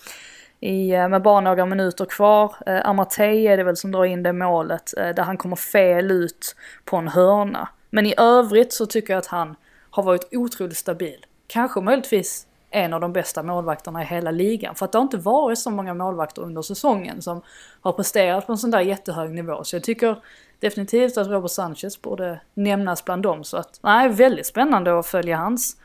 i, 0.60 0.90
eh, 0.90 1.08
med 1.08 1.22
bara 1.22 1.40
några 1.40 1.66
minuter 1.66 2.04
kvar. 2.04 2.54
Uh, 2.68 2.88
Amartey 2.88 3.46
är 3.46 3.56
det 3.56 3.64
väl 3.64 3.76
som 3.76 3.92
drar 3.92 4.04
in 4.04 4.22
det 4.22 4.32
målet 4.32 4.96
eh, 4.96 5.08
där 5.08 5.22
han 5.22 5.36
kommer 5.36 5.56
fel 5.56 6.10
ut 6.10 6.56
på 6.84 6.96
en 6.96 7.08
hörna. 7.08 7.68
Men 7.90 8.06
i 8.06 8.14
övrigt 8.16 8.72
så 8.72 8.86
tycker 8.86 9.12
jag 9.12 9.18
att 9.18 9.26
han 9.26 9.56
har 9.90 10.02
varit 10.02 10.28
otroligt 10.32 10.76
stabil. 10.76 11.26
Kanske 11.46 11.80
möjligtvis 11.80 12.45
en 12.70 12.92
av 12.92 13.00
de 13.00 13.12
bästa 13.12 13.42
målvakterna 13.42 14.02
i 14.02 14.06
hela 14.06 14.30
ligan. 14.30 14.74
För 14.74 14.84
att 14.84 14.92
det 14.92 14.98
har 14.98 15.02
inte 15.02 15.16
varit 15.16 15.58
så 15.58 15.70
många 15.70 15.94
målvakter 15.94 16.42
under 16.42 16.62
säsongen 16.62 17.22
som 17.22 17.42
har 17.80 17.92
presterat 17.92 18.46
på 18.46 18.52
en 18.52 18.58
sån 18.58 18.70
där 18.70 18.80
jättehög 18.80 19.30
nivå. 19.30 19.64
Så 19.64 19.76
jag 19.76 19.84
tycker 19.84 20.16
definitivt 20.60 21.16
att 21.16 21.26
Robert 21.26 21.50
Sanchez 21.50 22.02
borde 22.02 22.40
nämnas 22.54 23.04
bland 23.04 23.22
dem. 23.22 23.44
Så 23.44 23.56
att, 23.56 23.80
nej, 23.82 24.08
väldigt 24.08 24.46
spännande 24.46 24.98
att 24.98 25.06
följa 25.06 25.36
hans 25.36 25.76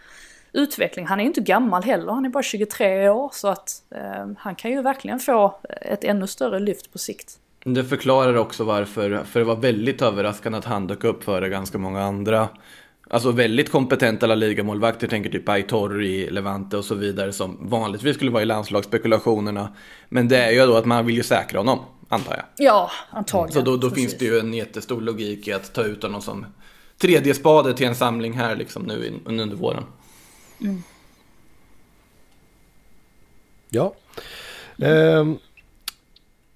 utveckling. 0.53 1.05
Han 1.05 1.19
är 1.19 1.23
ju 1.23 1.27
inte 1.27 1.41
gammal 1.41 1.83
heller, 1.83 2.11
han 2.11 2.25
är 2.25 2.29
bara 2.29 2.43
23 2.43 3.09
år. 3.09 3.29
Så 3.33 3.47
att 3.47 3.83
eh, 3.95 4.27
han 4.37 4.55
kan 4.55 4.71
ju 4.71 4.81
verkligen 4.81 5.19
få 5.19 5.59
ett 5.81 6.03
ännu 6.03 6.27
större 6.27 6.59
lyft 6.59 6.91
på 6.91 6.97
sikt. 6.97 7.37
Det 7.63 7.83
förklarar 7.83 8.35
också 8.35 8.63
varför, 8.63 9.23
för 9.23 9.39
det 9.39 9.45
var 9.45 9.55
väldigt 9.55 10.01
överraskande 10.01 10.57
att 10.57 10.65
han 10.65 10.87
dök 10.87 11.03
upp 11.03 11.23
före 11.23 11.49
ganska 11.49 11.77
många 11.77 12.03
andra 12.03 12.49
Alltså 13.13 13.31
väldigt 13.31 13.71
kompetenta 13.71 14.27
La 14.27 14.35
Liga-målvakter, 14.35 15.07
tänker 15.07 15.29
typ 15.29 15.49
Aitor 15.49 16.03
i 16.03 16.29
Levante 16.29 16.77
och 16.77 16.85
så 16.85 16.95
vidare 16.95 17.33
som 17.33 17.57
vanligtvis 17.61 18.15
skulle 18.15 18.31
vara 18.31 18.43
i 18.43 18.45
landslagsspekulationerna. 18.45 19.75
Men 20.09 20.27
det 20.27 20.37
är 20.37 20.51
ju 20.51 20.65
då 20.65 20.77
att 20.77 20.85
man 20.85 21.05
vill 21.05 21.15
ju 21.15 21.23
säkra 21.23 21.59
honom, 21.59 21.79
antar 22.09 22.35
jag. 22.35 22.45
Ja, 22.67 22.91
antagligen. 23.09 23.65
Så 23.65 23.71
då, 23.71 23.77
då 23.77 23.95
finns 23.95 24.17
det 24.17 24.25
ju 24.25 24.39
en 24.39 24.53
jättestor 24.53 25.01
logik 25.01 25.47
i 25.47 25.53
att 25.53 25.73
ta 25.73 25.83
ut 25.83 26.03
honom 26.03 26.21
som 26.21 26.45
tredje 26.97 27.33
spade 27.33 27.73
till 27.73 27.87
en 27.87 27.95
samling 27.95 28.33
här 28.33 28.55
liksom 28.55 28.83
nu 28.83 29.07
in, 29.07 29.39
under 29.41 29.55
våren. 29.55 29.83
Ja. 33.69 33.93
Ehm, 34.77 35.37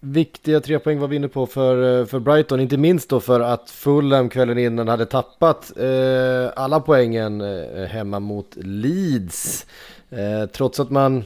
viktiga 0.06 0.60
tre 0.60 0.80
poäng 0.80 1.00
var 1.00 1.08
vi 1.08 1.16
inne 1.16 1.28
på 1.28 1.46
för, 1.46 2.00
eh, 2.00 2.06
för 2.06 2.20
Brighton. 2.20 2.60
Inte 2.60 2.78
minst 2.78 3.10
då 3.10 3.20
för 3.20 3.40
att 3.40 3.70
Fulham 3.70 4.30
kvällen 4.30 4.58
innan 4.58 4.88
hade 4.88 5.06
tappat 5.06 5.78
eh, 5.78 6.52
alla 6.56 6.80
poängen 6.80 7.42
eh, 7.42 7.86
hemma 7.86 8.20
mot 8.20 8.56
Leeds. 8.56 9.66
Eh, 10.10 10.46
trots 10.46 10.80
att 10.80 10.90
man 10.90 11.24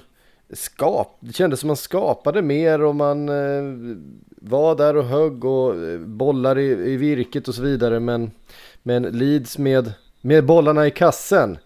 skap, 0.53 1.17
det 1.19 1.33
kändes 1.33 1.59
som 1.59 1.67
man 1.67 1.77
skapade 1.77 2.41
mer 2.41 2.81
och 2.81 2.95
man 2.95 3.29
eh, 3.29 3.63
var 4.41 4.75
där 4.75 4.95
och 4.95 5.05
högg 5.05 5.45
och 5.45 5.75
eh, 5.75 5.99
bollar 5.99 6.57
i, 6.59 6.65
i 6.65 6.97
virket 6.97 7.47
och 7.47 7.55
så 7.55 7.61
vidare. 7.61 7.99
Men, 7.99 8.31
men 8.83 9.03
Leeds 9.03 9.57
med, 9.57 9.93
med 10.21 10.45
bollarna 10.45 10.87
i 10.87 10.91
kassen, 10.91 11.57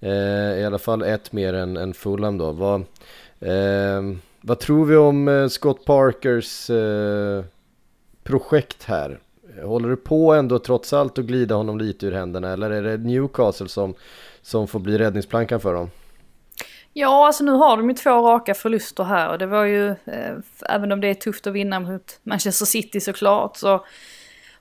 eh, 0.00 0.58
i 0.60 0.64
alla 0.64 0.78
fall 0.78 1.02
ett 1.02 1.32
mer 1.32 1.54
än, 1.54 1.76
än 1.76 1.94
Fulham 1.94 2.38
då, 2.38 2.52
var 2.52 2.84
Eh, 3.44 4.02
vad 4.46 4.58
tror 4.58 4.84
vi 4.84 4.96
om 4.96 5.28
eh, 5.28 5.48
Scott 5.48 5.84
Parkers 5.84 6.70
eh, 6.70 7.44
projekt 8.22 8.84
här? 8.84 9.18
Håller 9.62 9.88
det 9.88 9.96
på 9.96 10.34
ändå 10.34 10.58
trots 10.58 10.92
allt 10.92 11.18
att 11.18 11.24
glida 11.24 11.54
honom 11.54 11.78
lite 11.78 12.06
ur 12.06 12.12
händerna 12.12 12.52
eller 12.52 12.70
är 12.70 12.82
det 12.82 12.96
Newcastle 12.96 13.68
som, 13.68 13.94
som 14.42 14.68
får 14.68 14.78
bli 14.78 14.98
räddningsplankan 14.98 15.60
för 15.60 15.74
dem? 15.74 15.90
Ja, 16.92 17.26
alltså 17.26 17.44
nu 17.44 17.52
har 17.52 17.76
de 17.76 17.88
ju 17.88 17.94
två 17.94 18.10
raka 18.10 18.54
förluster 18.54 19.04
här 19.04 19.28
och 19.28 19.38
det 19.38 19.46
var 19.46 19.64
ju, 19.64 19.88
eh, 19.88 20.34
även 20.68 20.92
om 20.92 21.00
det 21.00 21.08
är 21.08 21.14
tufft 21.14 21.46
att 21.46 21.52
vinna 21.52 21.80
mot 21.80 22.20
Manchester 22.22 22.66
City 22.66 23.00
såklart, 23.00 23.56
så 23.56 23.84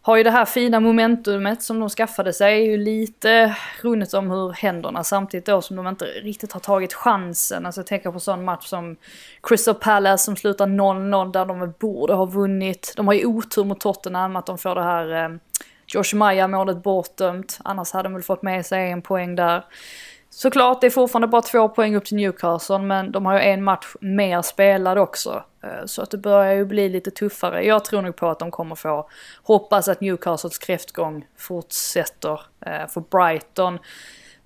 har 0.05 0.17
ju 0.17 0.23
det 0.23 0.31
här 0.31 0.45
fina 0.45 0.79
momentumet 0.79 1.63
som 1.63 1.79
de 1.79 1.89
skaffade 1.89 2.33
sig 2.33 2.65
ju 2.65 2.77
lite 2.77 3.55
runnit 3.81 4.13
om 4.13 4.31
hur 4.31 4.51
händerna 4.51 5.03
samtidigt 5.03 5.45
då 5.45 5.61
som 5.61 5.75
de 5.75 5.87
inte 5.87 6.05
riktigt 6.05 6.51
har 6.51 6.59
tagit 6.59 6.93
chansen. 6.93 7.65
Alltså 7.65 7.81
jag 7.81 7.87
tänker 7.87 8.11
på 8.11 8.19
sån 8.19 8.45
match 8.45 8.65
som 8.65 8.95
Crystal 9.43 9.75
Palace 9.75 10.23
som 10.23 10.35
slutar 10.35 10.67
0-0 10.67 11.31
där 11.31 11.45
de 11.45 11.73
borde 11.79 12.13
ha 12.13 12.25
vunnit. 12.25 12.93
De 12.95 13.07
har 13.07 13.13
ju 13.13 13.25
otur 13.25 13.63
mot 13.63 13.79
Tottenham 13.79 14.35
att 14.35 14.45
de 14.45 14.57
får 14.57 14.75
det 14.75 14.83
här 14.83 15.23
eh, 15.23 15.29
Josh 15.87 16.15
Maja 16.15 16.47
målet 16.47 16.83
bortdömt. 16.83 17.59
Annars 17.63 17.91
hade 17.91 18.03
de 18.03 18.13
väl 18.13 18.23
fått 18.23 18.41
med 18.41 18.65
sig 18.65 18.91
en 18.91 19.01
poäng 19.01 19.35
där. 19.35 19.63
Såklart, 20.36 20.82
det 20.82 20.88
är 20.88 20.91
fortfarande 20.91 21.28
bara 21.28 21.41
två 21.41 21.69
poäng 21.69 21.96
upp 21.96 22.06
till 22.06 22.17
Newcastle, 22.17 22.80
men 22.80 23.12
de 23.12 23.26
har 23.26 23.34
ju 23.34 23.39
en 23.39 23.63
match 23.63 23.96
mer 24.02 24.41
spelad 24.41 24.98
också. 24.98 25.43
Eh, 25.63 25.86
så 25.86 26.02
att 26.02 26.12
det 26.12 26.17
börjar 26.17 26.54
ju 26.54 26.65
bli 26.65 26.89
lite 26.89 27.12
tuffare. 27.12 27.65
Jag 27.65 27.86
tror 27.86 28.02
nog 28.02 28.15
på 28.15 28.30
att 28.30 28.39
de 28.39 28.52
kommer 28.52 28.76
få, 28.76 29.10
hoppas 29.43 29.88
att 29.88 30.02
Newcastles 30.02 30.58
kräftgång 30.58 31.26
fortsätter. 31.38 32.41
Eh, 32.65 32.88
för 32.88 33.02
Brighton, 33.02 33.80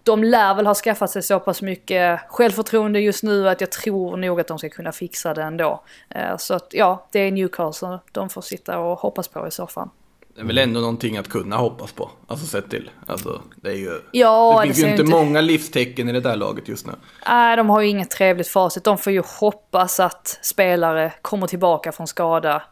de 0.04 0.24
lär 0.24 0.54
väl 0.54 0.68
ha 0.68 0.76
skaffat 0.76 1.12
sig 1.12 1.24
så 1.24 1.40
pass 1.40 1.62
mycket 1.62 2.20
självförtroende 2.30 3.00
just 3.00 3.24
nu 3.24 3.50
att 3.50 3.62
jag 3.62 3.72
tror 3.72 4.18
nog 4.18 4.40
att 4.40 4.48
de 4.48 4.60
ska 4.60 4.70
kunna 4.70 4.92
fixa 4.92 5.34
det 5.34 5.44
ändå. 5.44 5.84
Eh, 6.10 6.38
så 6.38 6.54
att 6.54 6.68
ja, 6.72 7.08
det 7.12 7.20
är 7.20 7.32
Newcastle 7.32 8.00
de 8.12 8.30
får 8.30 8.42
sitta 8.42 8.80
och 8.80 9.00
hoppas 9.00 9.28
på 9.28 9.48
i 9.48 9.52
så 9.52 9.68
fall. 9.68 9.90
Det 10.38 10.44
är 10.44 10.46
väl 10.46 10.58
ändå 10.58 10.80
någonting 10.80 11.18
att 11.18 11.30
kunna 11.30 11.56
hoppas 11.56 11.92
på. 11.92 12.12
Alltså 12.28 12.46
sett 12.46 12.70
till. 12.70 12.90
Alltså, 13.06 13.42
det 13.56 13.70
är 13.70 13.76
ju... 13.76 14.02
Ja, 14.12 14.54
det 14.54 14.62
det 14.62 14.66
finns 14.68 14.78
ju 14.78 14.82
ser 14.82 14.90
inte 14.90 15.02
inte- 15.02 15.16
många 15.16 15.42
livstecken 15.42 16.10
i 16.10 16.12
det 16.12 16.20
där 16.20 16.36
laget 16.36 16.68
just 16.68 16.88
nu. 16.88 16.94
Nej, 17.28 17.58
de 17.58 17.70
har 17.70 17.82
ju 17.82 17.88
inget 17.88 18.10
trevligt 18.10 18.48
facit. 18.48 18.84
De 18.84 18.98
får 18.98 19.14
ju 19.14 19.22
hoppas 19.40 20.00
att 20.00 20.40
spelare 20.42 21.14
kommer 21.22 21.48
tillbaka 21.48 21.92
från 21.92 22.08
skada. 22.08 22.64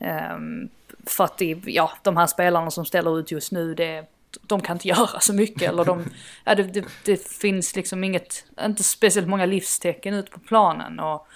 Ehm, 0.00 0.68
för 1.06 1.24
att 1.24 1.38
det, 1.38 1.58
ja, 1.64 1.92
de 2.02 2.16
här 2.16 2.26
spelarna 2.26 2.70
som 2.70 2.84
ställer 2.84 3.18
ut 3.18 3.30
just 3.30 3.52
nu, 3.52 3.74
det, 3.74 4.04
de 4.42 4.60
kan 4.60 4.76
inte 4.76 4.88
göra 4.98 5.20
så 5.20 5.32
mycket. 5.34 5.62
Eller 5.62 5.84
de, 5.84 6.04
ja, 6.44 6.54
det, 6.54 6.62
det, 6.62 6.84
det 7.04 7.28
finns 7.28 7.76
liksom 7.76 8.04
inget, 8.04 8.44
inte 8.64 8.82
speciellt 8.82 9.28
många 9.28 9.46
livstecken 9.46 10.14
ut 10.14 10.30
på 10.30 10.40
planen. 10.40 11.00
Och 11.00 11.26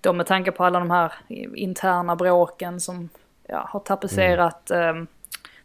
då 0.00 0.12
med 0.12 0.26
tanke 0.26 0.52
på 0.52 0.64
alla 0.64 0.78
de 0.78 0.90
här 0.90 1.12
interna 1.54 2.16
bråken 2.16 2.80
som 2.80 3.08
ja, 3.48 3.68
har 3.72 3.80
tapetserat 3.80 4.70
ehm, 4.70 5.06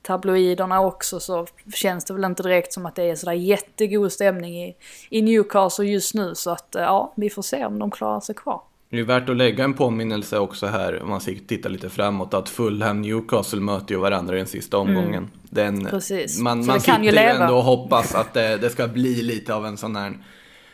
tabloiderna 0.02 0.82
också 0.82 1.20
så 1.20 1.48
känns 1.74 2.06
det 2.06 2.14
väl 2.14 2.24
inte 2.24 2.44
direkt 2.44 2.74
som 2.74 2.86
att 2.86 2.96
det 2.96 3.04
är 3.04 3.16
sådär 3.16 3.34
jättegod 3.34 4.12
stämning 4.12 4.64
i, 4.64 4.76
i 5.10 5.22
Newcastle 5.22 5.86
just 5.86 6.14
nu. 6.14 6.36
Så 6.36 6.52
att 6.52 6.76
eh, 6.76 6.82
ja, 6.82 7.14
vi 7.18 7.30
får 7.30 7.42
se 7.42 7.66
om 7.66 7.80
de 7.80 7.92
klarar 7.92 8.20
sig 8.20 8.36
kvar. 8.36 8.62
Det 8.90 9.00
är 9.00 9.04
värt 9.04 9.30
att 9.30 9.38
lägga 9.38 9.64
en 9.64 9.74
påminnelse 9.74 10.40
också 10.40 10.68
här, 10.68 11.02
om 11.02 11.10
man 11.10 11.22
ska 11.22 11.32
titta 11.48 11.70
lite 11.70 11.90
framåt, 11.90 12.34
att 12.34 12.50
Fulham 12.50 13.02
Newcastle 13.02 13.60
möter 13.60 13.94
ju 13.96 14.00
varandra 14.02 14.36
i 14.36 14.38
den 14.38 14.48
sista 14.48 14.78
omgången. 14.78 15.30
Den, 15.50 15.76
Mm. 15.78 15.92
Precis. 15.92 16.40
Man, 16.40 16.64
Så 16.64 16.72
man 16.72 16.80
sitter 16.82 17.00
ju 17.00 17.06
ju 17.06 17.12
leva. 17.12 17.44
ändå 17.44 17.56
och 17.56 17.64
hoppas 17.64 18.16
att 18.16 18.34
det, 18.34 18.58
det 18.58 18.70
ska 18.70 18.88
bli 18.88 19.22
lite 19.22 19.54
av 19.56 19.66
en 19.66 19.78
sån 19.78 19.96
här 19.96 20.18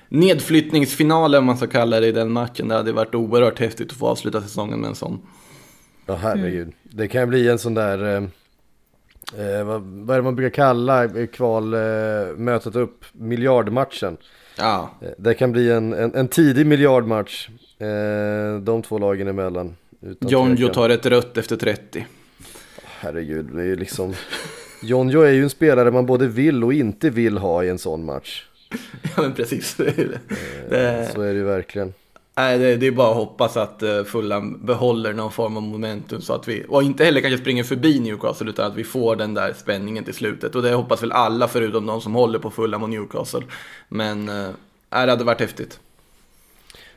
nedflyttningsfinal, 0.09 1.35
om 1.35 1.45
man 1.45 1.57
ska 1.57 1.67
kalla 1.67 1.99
det, 1.99 2.07
i 2.07 2.11
den 2.11 2.31
matchen. 2.31 2.67
Det 2.67 2.75
hade 2.75 2.91
varit 2.91 3.15
oerhört 3.15 3.59
häftigt 3.59 3.91
att 3.91 3.97
få 3.97 4.07
avsluta 4.07 4.41
säsongen 4.41 4.79
med 4.79 4.87
en 4.87 4.95
sån. 4.95 5.19
Ja 6.05 6.15
herregud. 6.15 6.73
Det 6.83 7.07
kan 7.07 7.29
bli 7.29 7.49
en 7.49 7.59
sån 7.59 7.73
där, 7.73 8.29
eh, 9.37 9.59
eh, 9.59 9.63
vad, 9.63 9.81
vad 9.81 10.15
är 10.15 10.19
det 10.19 10.23
man 10.23 10.35
brukar 10.35 10.55
kalla 10.55 11.03
eh, 11.03 11.25
kval, 11.27 11.73
eh, 11.73 11.79
upp, 12.75 13.05
miljardmatchen. 13.11 14.17
Ja, 14.57 14.89
Eh, 15.01 15.07
Det 15.17 15.33
kan 15.33 15.51
bli 15.51 15.71
en, 15.71 15.93
en, 15.93 16.15
en 16.15 16.27
tidig 16.27 16.65
miljardmatch, 16.65 17.49
eh, 17.79 18.59
de 18.61 18.81
två 18.81 18.97
lagen 18.97 19.27
emellan. 19.27 19.75
Jonjo 20.19 20.67
tar 20.67 20.89
ett 20.89 21.05
rött 21.05 21.37
efter 21.37 21.55
30. 21.55 22.05
Herregud, 22.99 23.45
det 23.53 23.61
är 23.61 23.65
ju 23.65 23.75
liksom... 23.75 24.13
Jonjo 24.83 25.21
är 25.21 25.31
ju 25.31 25.43
en 25.43 25.49
spelare 25.49 25.91
man 25.91 26.05
både 26.05 26.27
vill 26.27 26.63
och 26.63 26.73
inte 26.73 27.09
vill 27.09 27.37
ha 27.37 27.63
i 27.63 27.69
en 27.69 27.77
sån 27.79 28.05
match. 28.05 28.43
Ja, 29.15 29.21
men 29.21 29.33
precis. 29.33 29.75
det, 30.69 31.09
Så 31.13 31.21
är 31.21 31.27
det 31.33 31.39
ju 31.39 31.43
verkligen. 31.43 31.93
Nej, 32.37 32.57
det, 32.57 32.75
det 32.75 32.87
är 32.87 32.91
bara 32.91 33.09
att 33.09 33.15
hoppas 33.15 33.57
att 33.57 33.83
eh, 33.83 34.03
Fulham 34.03 34.65
behåller 34.65 35.13
någon 35.13 35.31
form 35.31 35.57
av 35.57 35.63
momentum 35.63 36.21
så 36.21 36.33
att 36.33 36.47
vi, 36.47 36.65
och 36.69 36.83
inte 36.83 37.05
heller 37.05 37.21
kanske 37.21 37.37
springer 37.37 37.63
förbi 37.63 37.99
Newcastle 37.99 38.49
utan 38.49 38.65
att 38.65 38.75
vi 38.75 38.83
får 38.83 39.15
den 39.15 39.33
där 39.33 39.53
spänningen 39.53 40.03
till 40.03 40.13
slutet. 40.13 40.55
Och 40.55 40.61
det 40.61 40.73
hoppas 40.73 41.03
väl 41.03 41.11
alla 41.11 41.47
förutom 41.47 41.85
de 41.85 42.01
som 42.01 42.15
håller 42.15 42.39
på 42.39 42.49
Fulham 42.49 42.83
och 42.83 42.89
Newcastle. 42.89 43.41
Men 43.89 44.29
äh, 44.29 44.49
det 44.89 44.97
hade 44.97 45.23
varit 45.23 45.39
häftigt. 45.39 45.79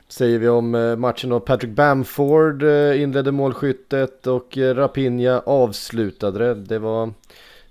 Säger 0.08 0.38
vi 0.38 0.48
om 0.48 0.74
eh, 0.74 0.96
matchen 0.96 1.30
då. 1.30 1.40
Patrick 1.40 1.70
Bamford 1.70 2.62
inledde 2.96 3.32
målskyttet 3.32 4.26
och 4.26 4.56
Rapinha 4.56 5.42
avslutade 5.46 6.38
det. 6.38 6.54
Det 6.54 6.78
var 6.78 7.12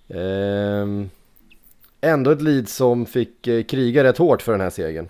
eh, 0.07 0.87
ändå 2.01 2.31
ett 2.31 2.41
lead 2.41 2.69
som 2.69 3.05
fick 3.05 3.41
kriga 3.43 4.03
rätt 4.03 4.17
hårt 4.17 4.41
för 4.41 4.51
den 4.51 4.61
här 4.61 4.69
segern. 4.69 5.09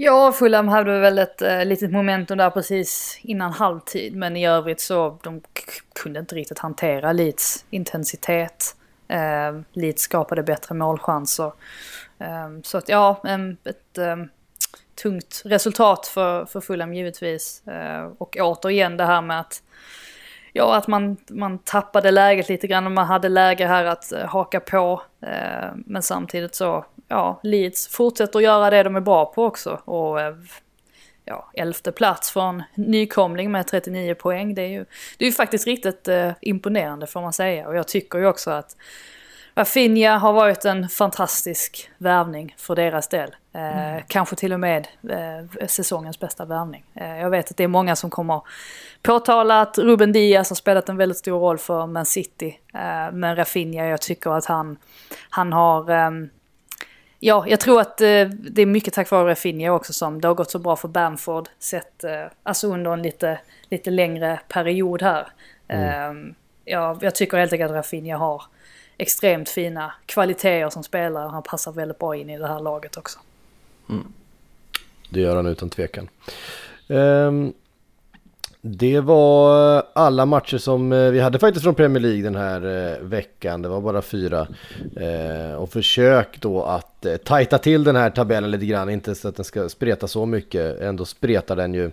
Ja, 0.00 0.32
Fulham 0.32 0.68
hade 0.68 0.98
väl 0.98 1.18
ett 1.18 1.42
eh, 1.42 1.64
litet 1.64 1.90
momentum 1.90 2.38
där 2.38 2.50
precis 2.50 3.18
innan 3.22 3.52
halvtid. 3.52 4.16
Men 4.16 4.36
i 4.36 4.46
övrigt 4.46 4.80
så 4.80 5.18
de 5.22 5.42
kunde 6.02 6.20
inte 6.20 6.34
riktigt 6.34 6.58
hantera 6.58 7.12
Leeds 7.12 7.64
intensitet. 7.70 8.76
Eh, 9.08 9.60
Leeds 9.72 10.02
skapade 10.02 10.42
bättre 10.42 10.74
målchanser. 10.74 11.52
Eh, 12.18 12.48
så 12.62 12.78
att 12.78 12.88
ja, 12.88 13.22
ett 13.64 13.98
eh, 13.98 14.16
tungt 15.02 15.42
resultat 15.44 16.06
för, 16.06 16.44
för 16.44 16.60
Fulham 16.60 16.94
givetvis. 16.94 17.66
Eh, 17.66 18.10
och 18.18 18.36
återigen 18.40 18.96
det 18.96 19.06
här 19.06 19.22
med 19.22 19.40
att 19.40 19.62
Ja, 20.52 20.76
att 20.76 20.86
man, 20.86 21.16
man 21.30 21.58
tappade 21.58 22.10
läget 22.10 22.48
lite 22.48 22.66
grann 22.66 22.86
och 22.86 22.92
man 22.92 23.06
hade 23.06 23.28
läge 23.28 23.66
här 23.66 23.84
att 23.84 24.12
eh, 24.12 24.26
haka 24.26 24.60
på. 24.60 25.02
Eh, 25.20 25.68
men 25.86 26.02
samtidigt 26.02 26.54
så, 26.54 26.84
ja, 27.08 27.40
Leeds 27.42 27.88
fortsätter 27.88 28.38
att 28.38 28.42
göra 28.42 28.70
det 28.70 28.82
de 28.82 28.96
är 28.96 29.00
bra 29.00 29.26
på 29.26 29.44
också. 29.44 29.80
Och 29.84 30.20
eh, 30.20 30.34
ja, 31.24 31.50
elfte 31.54 31.92
plats 31.92 32.30
från 32.30 32.62
nykomling 32.74 33.50
med 33.50 33.66
39 33.66 34.14
poäng. 34.14 34.54
Det 34.54 34.62
är 34.62 34.68
ju, 34.68 34.84
det 35.18 35.24
är 35.24 35.26
ju 35.26 35.32
faktiskt 35.32 35.66
riktigt 35.66 36.08
eh, 36.08 36.30
imponerande 36.40 37.06
får 37.06 37.20
man 37.20 37.32
säga. 37.32 37.68
Och 37.68 37.76
jag 37.76 37.88
tycker 37.88 38.18
ju 38.18 38.26
också 38.26 38.50
att 38.50 38.76
Rafinha 39.58 40.18
har 40.18 40.32
varit 40.32 40.64
en 40.64 40.88
fantastisk 40.88 41.90
värvning 41.98 42.54
för 42.58 42.76
deras 42.76 43.08
del. 43.08 43.34
Eh, 43.54 44.04
Kanske 44.06 44.36
till 44.36 44.52
och 44.52 44.60
med 44.60 44.88
eh, 45.10 45.66
säsongens 45.66 46.20
bästa 46.20 46.44
värvning. 46.44 46.84
Eh, 46.94 47.18
jag 47.18 47.30
vet 47.30 47.50
att 47.50 47.56
det 47.56 47.64
är 47.64 47.68
många 47.68 47.96
som 47.96 48.10
kommer 48.10 48.40
påtala 49.02 49.60
att 49.60 49.78
Ruben 49.78 50.12
Diaz 50.12 50.48
har 50.50 50.56
spelat 50.56 50.88
en 50.88 50.96
väldigt 50.96 51.18
stor 51.18 51.40
roll 51.40 51.58
för 51.58 51.86
Man 51.86 52.06
City. 52.06 52.58
Eh, 52.74 53.12
men 53.12 53.36
Rafinha, 53.36 53.86
jag 53.86 54.00
tycker 54.00 54.30
att 54.30 54.44
han, 54.44 54.76
han 55.30 55.52
har... 55.52 56.37
ehm, 57.18 57.20
Ja, 57.20 57.44
jag 57.48 57.60
tror 57.60 57.80
att 57.80 58.00
eh, 58.00 58.24
det 58.28 58.62
är 58.62 58.66
mycket 58.66 58.94
tack 58.94 59.10
vare 59.10 59.30
Rafinha 59.30 59.72
också 59.72 59.92
som 59.92 60.20
det 60.20 60.28
har 60.28 60.34
gått 60.34 60.50
så 60.50 60.58
bra 60.58 60.76
för 60.76 60.88
Bamford. 60.88 61.48
Sett, 61.58 62.04
eh, 62.04 62.24
alltså 62.42 62.66
under 62.66 62.92
en 62.92 63.02
lite, 63.02 63.40
lite 63.70 63.90
längre 63.90 64.40
period 64.48 65.02
här. 65.02 65.28
Eh, 65.68 66.12
ja, 66.64 66.98
jag 67.00 67.14
tycker 67.14 67.38
helt 67.38 67.52
enkelt 67.52 67.70
att 67.70 67.76
Rafinha 67.76 68.16
har 68.16 68.42
extremt 68.98 69.48
fina 69.48 69.92
kvaliteter 70.06 70.70
som 70.70 70.82
spelare. 70.82 71.28
Han 71.28 71.42
passar 71.42 71.72
väldigt 71.72 71.98
bra 71.98 72.16
in 72.16 72.30
i 72.30 72.38
det 72.38 72.48
här 72.48 72.60
laget 72.60 72.96
också. 72.96 73.18
Det 75.10 75.20
gör 75.20 75.36
han 75.36 75.46
utan 75.46 75.70
tvekan. 75.70 76.08
Ehm, 76.88 77.52
det 78.60 79.00
var 79.00 79.76
eh, 79.76 79.82
alla 79.92 80.26
matcher 80.26 80.58
som 80.58 80.92
eh, 80.92 81.10
vi 81.10 81.20
hade 81.20 81.38
faktiskt 81.38 81.64
från 81.64 81.74
Premier 81.74 82.02
League 82.02 82.22
den 82.22 82.36
här 82.36 82.92
eh, 82.92 82.98
veckan. 83.06 83.62
Det 83.62 83.68
var 83.68 83.80
bara 83.80 84.02
fyra. 84.02 84.48
Och 85.58 85.70
försök 85.70 86.40
då 86.40 86.62
att 86.62 87.06
tajta 87.24 87.58
till 87.58 87.84
den 87.84 87.96
här 87.96 88.10
tabellen 88.10 88.50
lite 88.50 88.66
grann. 88.66 88.90
Inte 88.90 89.14
så 89.14 89.28
att 89.28 89.36
den 89.36 89.44
ska 89.44 89.68
spreta 89.68 90.08
så 90.08 90.26
mycket. 90.26 90.80
Ändå 90.80 91.04
spretar 91.04 91.56
den 91.56 91.74
ju, 91.74 91.90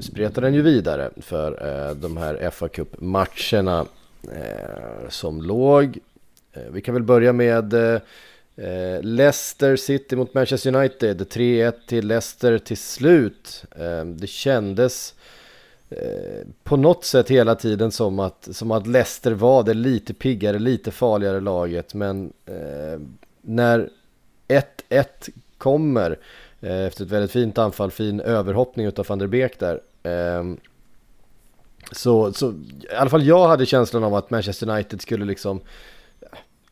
spretar 0.00 0.42
den 0.42 0.54
ju 0.54 0.62
vidare 0.62 1.10
för 1.16 1.94
de 1.94 2.16
här 2.16 2.50
FA 2.50 2.68
Cup-matcherna 2.68 3.86
som 5.08 5.42
låg. 5.42 5.98
Vi 6.70 6.80
kan 6.80 6.94
väl 6.94 7.02
börja 7.02 7.32
med 7.32 7.74
eh, 8.56 9.02
Leicester 9.02 9.76
City 9.76 10.16
mot 10.16 10.34
Manchester 10.34 10.76
United, 10.76 11.20
3-1 11.20 11.72
till 11.86 12.06
Leicester 12.06 12.58
till 12.58 12.76
slut. 12.76 13.64
Eh, 13.76 14.04
det 14.04 14.26
kändes 14.26 15.14
eh, 15.90 16.46
på 16.64 16.76
något 16.76 17.04
sätt 17.04 17.30
hela 17.30 17.54
tiden 17.54 17.90
som 17.90 18.18
att, 18.18 18.48
som 18.52 18.70
att 18.70 18.86
Leicester 18.86 19.32
var 19.32 19.62
det 19.62 19.74
lite 19.74 20.14
piggare, 20.14 20.58
lite 20.58 20.90
farligare 20.90 21.40
laget. 21.40 21.94
Men 21.94 22.32
eh, 22.46 23.00
när 23.40 23.88
1-1 24.48 25.04
kommer 25.58 26.18
eh, 26.60 26.84
efter 26.86 27.04
ett 27.04 27.10
väldigt 27.10 27.30
fint 27.30 27.58
anfall, 27.58 27.90
fin 27.90 28.20
överhoppning 28.20 28.86
utav 28.86 29.06
van 29.08 29.18
der 29.18 29.26
Beek 29.26 29.58
där. 29.58 29.80
Eh, 30.02 30.44
så, 31.92 32.32
så 32.32 32.50
i 32.50 32.94
alla 32.96 33.10
fall 33.10 33.26
jag 33.26 33.48
hade 33.48 33.66
känslan 33.66 34.04
av 34.04 34.14
att 34.14 34.30
Manchester 34.30 34.70
United 34.70 35.00
skulle 35.00 35.24
liksom 35.24 35.60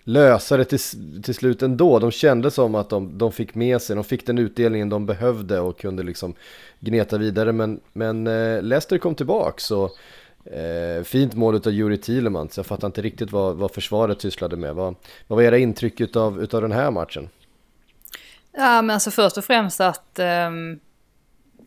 lösa 0.08 0.56
det 0.56 0.64
till, 0.64 0.78
till 1.22 1.34
slut 1.34 1.62
ändå. 1.62 1.98
De 1.98 2.10
kände 2.10 2.50
som 2.50 2.74
att 2.74 2.90
de, 2.90 3.18
de 3.18 3.32
fick 3.32 3.54
med 3.54 3.82
sig, 3.82 3.96
de 3.96 4.04
fick 4.04 4.26
den 4.26 4.38
utdelningen 4.38 4.88
de 4.88 5.06
behövde 5.06 5.60
och 5.60 5.78
kunde 5.78 6.02
liksom 6.02 6.34
gneta 6.80 7.18
vidare. 7.18 7.52
Men, 7.52 7.80
men 7.92 8.26
eh, 8.26 8.62
Leicester 8.62 8.98
kom 8.98 9.14
tillbaka 9.14 9.58
så 9.58 9.84
eh, 10.44 11.04
fint 11.04 11.34
mål 11.34 11.54
av 11.54 11.72
Juri 11.72 11.98
Thielemans. 11.98 12.56
Jag 12.56 12.66
fattar 12.66 12.86
inte 12.86 13.02
riktigt 13.02 13.32
vad, 13.32 13.56
vad 13.56 13.70
försvaret 13.70 14.20
sysslade 14.20 14.56
med. 14.56 14.74
Vad, 14.74 14.94
vad 15.26 15.36
var 15.36 15.42
era 15.42 15.58
intryck 15.58 16.00
utav, 16.00 16.42
utav 16.42 16.62
den 16.62 16.72
här 16.72 16.90
matchen? 16.90 17.28
Ja, 18.52 18.82
men 18.82 18.90
alltså 18.90 19.10
först 19.10 19.38
och 19.38 19.44
främst 19.44 19.80
att... 19.80 20.18
ehm, 20.18 20.80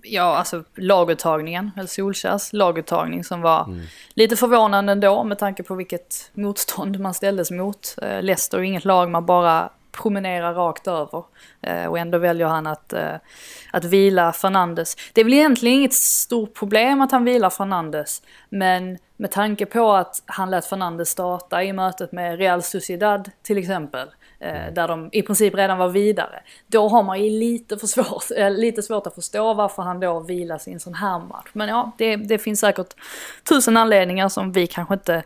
ja, 0.04 0.38
alltså 0.38 0.64
laguttagningen, 0.76 1.72
eller 1.78 1.88
Solkärs 1.88 2.54
laguttagning 2.54 3.24
som 3.24 3.42
var 3.42 3.66
lite 4.14 4.36
förvånande 4.36 4.92
ändå 4.92 5.24
med 5.24 5.40
tanke 5.40 5.64
på 5.64 5.76
vilket 5.76 6.32
motstånd 6.34 7.00
man 7.00 7.14
ställdes 7.14 7.52
mot. 7.52 7.96
Eh, 8.02 8.22
Leicester 8.22 8.58
är 8.58 8.62
inget 8.62 8.86
lag 8.86 9.10
man 9.10 9.26
bara 9.26 9.70
promenerar 9.92 10.54
rakt 10.54 10.88
över. 10.88 11.24
Eh, 11.62 11.86
och 11.86 12.00
ändå 12.00 12.18
väljer 12.18 12.48
han 12.48 12.68
att, 12.68 12.94
eh, 12.94 13.16
att 13.72 13.86
vila 13.86 14.34
Fernandes. 14.34 14.96
Det 15.14 15.22
är 15.22 15.26
väl 15.26 15.34
egentligen 15.34 15.76
inget 15.76 15.94
stort 15.94 16.54
problem 16.54 17.02
att 17.02 17.12
han 17.12 17.26
vilar 17.26 17.50
Fernandes. 17.50 18.22
Men 18.50 18.98
med 19.18 19.32
tanke 19.32 19.66
på 19.66 19.92
att 19.92 20.24
han 20.26 20.52
lät 20.52 20.66
Fernandes 20.66 21.10
starta 21.10 21.64
i 21.64 21.74
mötet 21.74 22.12
med 22.12 22.38
Real 22.38 22.64
Sociedad 22.64 23.32
till 23.44 23.58
exempel 23.58 24.08
eh, 24.42 24.74
Där 24.74 24.88
de 24.88 25.10
i 25.12 25.22
princip 25.22 25.56
redan 25.56 25.78
var 25.78 25.90
vidare. 25.90 26.44
Då 26.68 26.88
har 26.88 27.04
man 27.04 27.24
ju 27.24 27.30
lite, 27.30 27.78
för 27.78 27.88
svårt, 27.88 28.24
eh, 28.38 28.52
lite 28.52 28.82
svårt 28.82 29.08
att 29.08 29.16
förstå 29.16 29.54
varför 29.54 29.84
han 29.84 30.00
då 30.00 30.20
vilas 30.20 30.68
i 30.68 30.72
en 30.72 30.80
sån 30.80 30.94
här 30.94 31.20
match. 31.20 31.50
Men 31.54 31.70
ja, 31.70 31.92
det, 31.98 32.16
det 32.16 32.38
finns 32.38 32.60
säkert 32.60 32.96
tusen 33.50 33.78
anledningar 33.78 34.30
som 34.30 34.52
vi 34.52 34.68
kanske 34.68 34.94
inte 34.94 35.24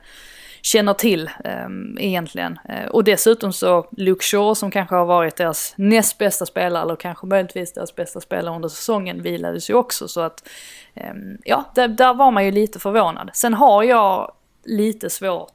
känner 0.61 0.93
till 0.93 1.30
eh, 1.43 1.68
egentligen. 1.97 2.59
Och 2.91 3.03
dessutom 3.03 3.53
så 3.53 3.88
Luke 3.91 4.24
Shaw 4.24 4.55
som 4.55 4.72
kanske 4.72 4.95
har 4.95 5.05
varit 5.05 5.36
deras 5.36 5.74
näst 5.78 6.18
bästa 6.18 6.45
spelare 6.45 6.84
eller 6.84 6.95
kanske 6.95 7.28
möjligtvis 7.28 7.74
deras 7.74 7.95
bästa 7.95 8.22
spelare 8.22 8.55
under 8.55 8.70
säsongen 8.70 9.22
vilades 9.22 9.70
ju 9.70 9.74
också 9.74 10.07
så 10.07 10.22
att 10.22 10.47
eh, 10.93 11.13
ja, 11.43 11.72
där, 11.76 11.88
där 11.88 12.13
var 12.13 12.32
man 12.32 12.45
ju 12.45 12.51
lite 12.51 12.80
förvånad. 12.80 13.30
Sen 13.34 13.53
har 13.53 13.84
jag 13.84 14.32
lite 14.63 15.09
svårt 15.09 15.53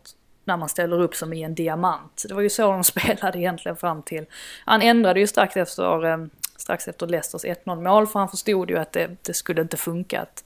när 0.50 0.56
man 0.56 0.68
ställer 0.68 1.00
upp 1.00 1.14
som 1.14 1.32
i 1.32 1.42
en 1.42 1.54
diamant. 1.54 2.24
Det 2.28 2.34
var 2.34 2.42
ju 2.42 2.50
så 2.50 2.72
de 2.72 2.84
spelade 2.94 3.38
egentligen 3.38 3.76
fram 3.76 4.02
till. 4.02 4.26
Han 4.64 4.82
ändrade 4.82 5.20
ju 5.20 5.26
strax 5.26 5.56
efter, 5.56 6.06
eh, 6.06 6.18
strax 6.56 6.88
efter 6.88 7.06
Leicesters 7.06 7.44
1-0 7.44 7.82
mål 7.82 8.06
för 8.06 8.18
han 8.18 8.28
förstod 8.28 8.70
ju 8.70 8.78
att 8.78 8.92
det, 8.92 9.16
det 9.22 9.34
skulle 9.34 9.62
inte 9.62 9.76
funka 9.76 10.20
att, 10.20 10.44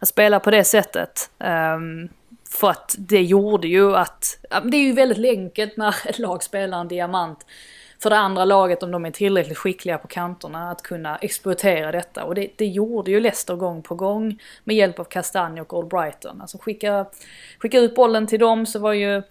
att 0.00 0.08
spela 0.08 0.40
på 0.40 0.50
det 0.50 0.64
sättet. 0.64 1.30
Um, 1.38 2.08
för 2.50 2.70
att 2.70 2.94
det 2.98 3.22
gjorde 3.22 3.68
ju 3.68 3.96
att, 3.96 4.38
det 4.64 4.76
är 4.76 4.82
ju 4.82 4.92
väldigt 4.92 5.38
enkelt 5.38 5.76
när 5.76 5.96
ett 6.08 6.18
lag 6.18 6.42
spelar 6.42 6.80
en 6.80 6.88
diamant 6.88 7.46
för 8.02 8.10
det 8.10 8.16
andra 8.16 8.44
laget 8.44 8.82
om 8.82 8.90
de 8.90 9.06
är 9.06 9.10
tillräckligt 9.10 9.58
skickliga 9.58 9.98
på 9.98 10.08
kanterna 10.08 10.70
att 10.70 10.82
kunna 10.82 11.16
exploatera 11.16 11.92
detta. 11.92 12.24
Och 12.24 12.34
det, 12.34 12.50
det 12.56 12.66
gjorde 12.66 13.10
ju 13.10 13.20
Leicester 13.20 13.56
gång 13.56 13.82
på 13.82 13.94
gång 13.94 14.38
med 14.64 14.76
hjälp 14.76 14.98
av 14.98 15.04
Castagne 15.04 15.60
och 15.60 15.72
Albrighton. 15.72 16.40
Alltså 16.40 16.58
skicka, 16.58 17.06
skicka 17.58 17.78
ut 17.78 17.94
bollen 17.94 18.26
till 18.26 18.40
dem 18.40 18.66
så 18.66 18.78
var 18.78 18.92
ju 18.92 19.22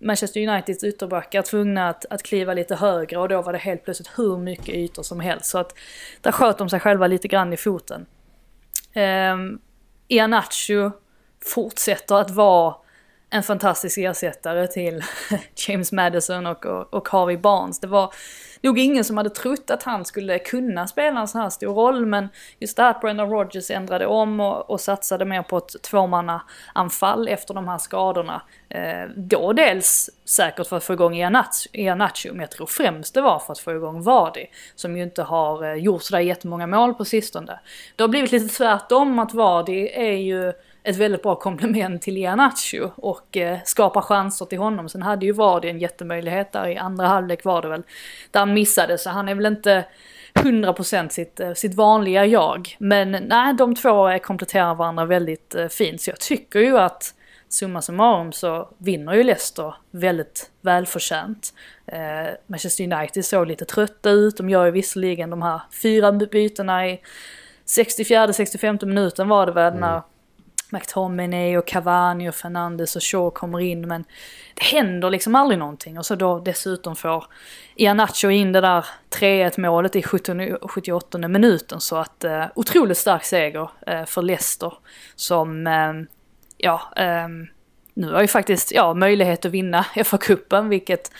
Manchester 0.00 0.48
Uniteds 0.48 0.84
ytterbackar 0.84 1.42
tvungna 1.42 1.88
att, 1.88 2.04
att 2.10 2.22
kliva 2.22 2.54
lite 2.54 2.74
högre 2.74 3.18
och 3.18 3.28
då 3.28 3.42
var 3.42 3.52
det 3.52 3.58
helt 3.58 3.84
plötsligt 3.84 4.10
hur 4.16 4.38
mycket 4.38 4.74
ytor 4.74 5.02
som 5.02 5.20
helst. 5.20 5.46
Så 5.46 5.58
att 5.58 5.74
där 6.20 6.32
sköt 6.32 6.58
de 6.58 6.68
sig 6.68 6.80
själva 6.80 7.06
lite 7.06 7.28
grann 7.28 7.52
i 7.52 7.56
foten. 7.56 8.06
Ehm, 8.92 9.40
um, 9.40 9.60
Ianacho 10.08 10.90
fortsätter 11.44 12.14
att 12.14 12.30
vara 12.30 12.74
en 13.34 13.42
fantastisk 13.42 13.98
ersättare 13.98 14.66
till 14.66 15.02
James 15.68 15.92
Madison 15.92 16.46
och, 16.46 16.66
och, 16.66 16.94
och 16.94 17.08
Harvey 17.08 17.36
Barnes. 17.36 17.80
Det 17.80 17.86
var 17.86 18.14
nog 18.62 18.78
ingen 18.78 19.04
som 19.04 19.16
hade 19.16 19.30
trott 19.30 19.70
att 19.70 19.82
han 19.82 20.04
skulle 20.04 20.38
kunna 20.38 20.86
spela 20.86 21.20
en 21.20 21.28
sån 21.28 21.40
här 21.40 21.50
stor 21.50 21.74
roll 21.74 22.06
men 22.06 22.28
just 22.58 22.76
det 22.76 22.82
här 22.82 22.90
att 22.90 23.00
Brendan 23.00 23.30
Rodgers 23.30 23.70
ändrade 23.70 24.06
om 24.06 24.40
och, 24.40 24.70
och 24.70 24.80
satsade 24.80 25.24
mer 25.24 25.42
på 25.42 25.58
ett 25.58 25.82
tvåmannaanfall 25.82 27.28
efter 27.28 27.54
de 27.54 27.68
här 27.68 27.78
skadorna. 27.78 28.42
Eh, 28.68 29.08
då 29.16 29.52
dels 29.52 30.10
säkert 30.24 30.66
för 30.66 30.76
att 30.76 30.84
få 30.84 30.92
igång 30.92 31.14
Ianacho, 31.72 32.30
men 32.32 32.40
jag 32.40 32.50
tror 32.50 32.66
främst 32.66 33.14
det 33.14 33.20
var 33.20 33.38
för 33.38 33.52
att 33.52 33.58
få 33.58 33.72
igång 33.72 34.02
Vardy 34.02 34.46
som 34.74 34.96
ju 34.96 35.02
inte 35.02 35.22
har 35.22 35.64
eh, 35.64 35.74
gjort 35.74 36.02
sådär 36.02 36.20
jättemånga 36.20 36.66
mål 36.66 36.94
på 36.94 37.04
sistone. 37.04 37.60
Det 37.96 38.02
har 38.02 38.08
blivit 38.08 38.32
lite 38.32 38.54
tvärtom 38.54 39.18
att 39.18 39.34
Vardy 39.34 39.88
är 39.88 40.16
ju 40.16 40.52
ett 40.84 40.96
väldigt 40.96 41.22
bra 41.22 41.34
komplement 41.36 42.02
till 42.02 42.16
Ianacho 42.16 42.90
och 42.96 43.36
eh, 43.36 43.58
skapar 43.64 44.00
chanser 44.00 44.44
till 44.46 44.58
honom. 44.58 44.88
Sen 44.88 45.02
hade 45.02 45.26
ju 45.26 45.32
Vardy 45.32 45.68
en 45.68 45.78
jättemöjlighet 45.78 46.52
där 46.52 46.68
i 46.68 46.76
andra 46.76 47.06
halvlek 47.06 47.44
var 47.44 47.62
det 47.62 47.68
väl, 47.68 47.82
där 48.30 48.40
han 48.40 48.54
missade 48.54 48.98
så 48.98 49.10
han 49.10 49.28
är 49.28 49.34
väl 49.34 49.46
inte 49.46 49.84
100% 50.34 51.08
sitt, 51.08 51.40
eh, 51.40 51.52
sitt 51.52 51.74
vanliga 51.74 52.26
jag. 52.26 52.76
Men 52.78 53.10
nej, 53.10 53.54
de 53.54 53.74
två 53.74 54.18
kompletterar 54.22 54.74
varandra 54.74 55.04
väldigt 55.04 55.54
eh, 55.54 55.68
fint 55.68 56.00
så 56.00 56.10
jag 56.10 56.20
tycker 56.20 56.60
ju 56.60 56.78
att 56.78 57.14
summa 57.48 57.82
summarum 57.82 58.32
så 58.32 58.68
vinner 58.78 59.14
ju 59.14 59.22
Leicester 59.22 59.74
väldigt 59.90 60.50
välförtjänt. 60.60 61.54
Eh, 61.86 62.34
Manchester 62.46 62.92
United 62.92 63.24
såg 63.24 63.46
lite 63.46 63.64
trötta 63.64 64.10
ut, 64.10 64.36
de 64.36 64.50
gör 64.50 64.64
ju 64.64 64.70
visserligen 64.70 65.30
de 65.30 65.42
här 65.42 65.60
fyra 65.82 66.12
bytena 66.12 66.88
i 66.88 67.00
64-65 67.66 68.86
minuten 68.86 69.28
var 69.28 69.46
det 69.46 69.52
väl 69.52 69.72
mm. 69.72 69.80
när 69.80 70.02
McTominay 70.74 71.56
och 71.56 71.66
Cavani 71.66 72.28
och 72.28 72.34
Fernandes 72.34 72.96
och 72.96 73.02
Shaw 73.02 73.30
kommer 73.30 73.60
in 73.60 73.88
men 73.88 74.04
det 74.54 74.64
händer 74.64 75.10
liksom 75.10 75.34
aldrig 75.34 75.58
någonting. 75.58 75.98
Och 75.98 76.06
så 76.06 76.14
då 76.14 76.38
dessutom 76.38 76.96
får 76.96 77.24
Ianacho 77.76 78.30
in 78.30 78.52
det 78.52 78.60
där 78.60 78.86
3-1 79.10 79.60
målet 79.60 79.96
i 79.96 80.02
17, 80.02 80.56
78 80.62 81.18
minuten. 81.18 81.80
Så 81.80 81.96
att 81.96 82.24
eh, 82.24 82.44
otroligt 82.54 82.98
stark 82.98 83.24
seger 83.24 83.70
eh, 83.86 84.04
för 84.04 84.22
Leicester 84.22 84.72
som 85.14 85.66
eh, 85.66 85.92
ja 86.56 86.92
eh, 86.96 87.28
nu 87.94 88.12
har 88.12 88.22
ju 88.22 88.28
faktiskt 88.28 88.72
ja, 88.72 88.94
möjlighet 88.94 89.44
att 89.44 89.52
vinna 89.52 89.82
FA-cupen 89.94 90.68
vilket 90.68 91.12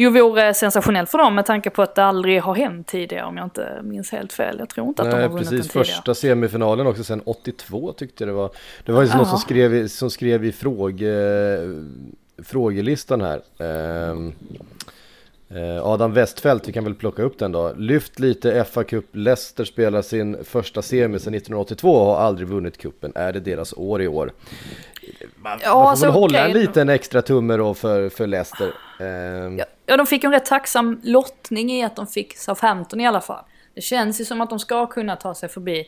ju 0.00 0.10
vore 0.10 0.54
sensationellt 0.54 1.10
för 1.10 1.18
dem 1.18 1.34
med 1.34 1.46
tanke 1.46 1.70
på 1.70 1.82
att 1.82 1.94
det 1.94 2.04
aldrig 2.04 2.42
har 2.42 2.54
hänt 2.54 2.86
tidigare 2.86 3.24
om 3.26 3.36
jag 3.36 3.46
inte 3.46 3.80
minns 3.82 4.12
helt 4.12 4.32
fel. 4.32 4.56
Jag 4.58 4.68
tror 4.68 4.88
inte 4.88 5.02
att 5.02 5.08
Nej, 5.08 5.16
de 5.16 5.22
har 5.22 5.28
vunnit 5.28 5.48
precis. 5.50 5.72
den 5.72 5.84
Första 5.84 6.14
semifinalen 6.14 6.86
också 6.86 7.04
sen 7.04 7.20
82 7.24 7.92
tyckte 7.92 8.24
jag 8.24 8.28
det 8.28 8.32
var. 8.32 8.50
Det 8.84 8.92
var 8.92 9.02
ju 9.02 9.08
Ja. 9.08 9.16
någon 9.16 9.26
som 9.26 9.38
skrev, 9.38 9.88
som 9.88 10.10
skrev 10.10 10.44
i 10.44 10.52
fråge, 10.52 11.12
frågelistan 12.42 13.20
här. 13.20 13.40
Eh, 13.58 14.16
Adam 15.82 16.12
Westfält, 16.12 16.68
vi 16.68 16.72
kan 16.72 16.84
väl 16.84 16.94
plocka 16.94 17.22
upp 17.22 17.38
den 17.38 17.52
då. 17.52 17.72
Lyft 17.76 18.18
lite 18.18 18.64
FA 18.64 18.84
Cup, 18.84 19.04
Leicester 19.12 19.64
spelar 19.64 20.02
sin 20.02 20.44
första 20.44 20.82
semi 20.82 21.18
sedan 21.18 21.34
1982 21.34 21.90
och 21.94 22.06
har 22.06 22.16
aldrig 22.16 22.48
vunnit 22.48 22.78
kuppen. 22.78 23.12
Är 23.14 23.32
det 23.32 23.40
deras 23.40 23.72
år 23.72 24.02
i 24.02 24.08
år? 24.08 24.32
Man, 25.36 25.58
Ja, 25.62 25.74
man 25.74 25.84
får 25.84 25.90
alltså, 25.90 26.06
väl 26.06 26.14
hålla 26.14 26.38
en 26.44 26.50
okej. 26.50 26.60
liten 26.60 26.88
extra 26.88 27.22
tumme 27.22 27.56
då 27.56 27.74
för, 27.74 28.08
för 28.08 28.26
Leicester. 28.26 28.72
Ehm, 29.00 29.58
Ja, 29.58 29.64
ja, 29.86 29.96
de 29.96 30.06
fick 30.06 30.24
en 30.24 30.30
rätt 30.32 30.46
tacksam 30.46 31.00
lottning 31.04 31.70
i 31.72 31.84
att 31.84 31.96
de 31.96 32.06
fick 32.06 32.36
Southampton 32.36 33.00
i 33.00 33.06
alla 33.06 33.20
fall. 33.20 33.44
Det 33.74 33.80
känns 33.80 34.20
ju 34.20 34.24
som 34.24 34.40
att 34.40 34.50
de 34.50 34.58
ska 34.58 34.86
kunna 34.86 35.16
ta 35.16 35.34
sig 35.34 35.48
förbi 35.48 35.86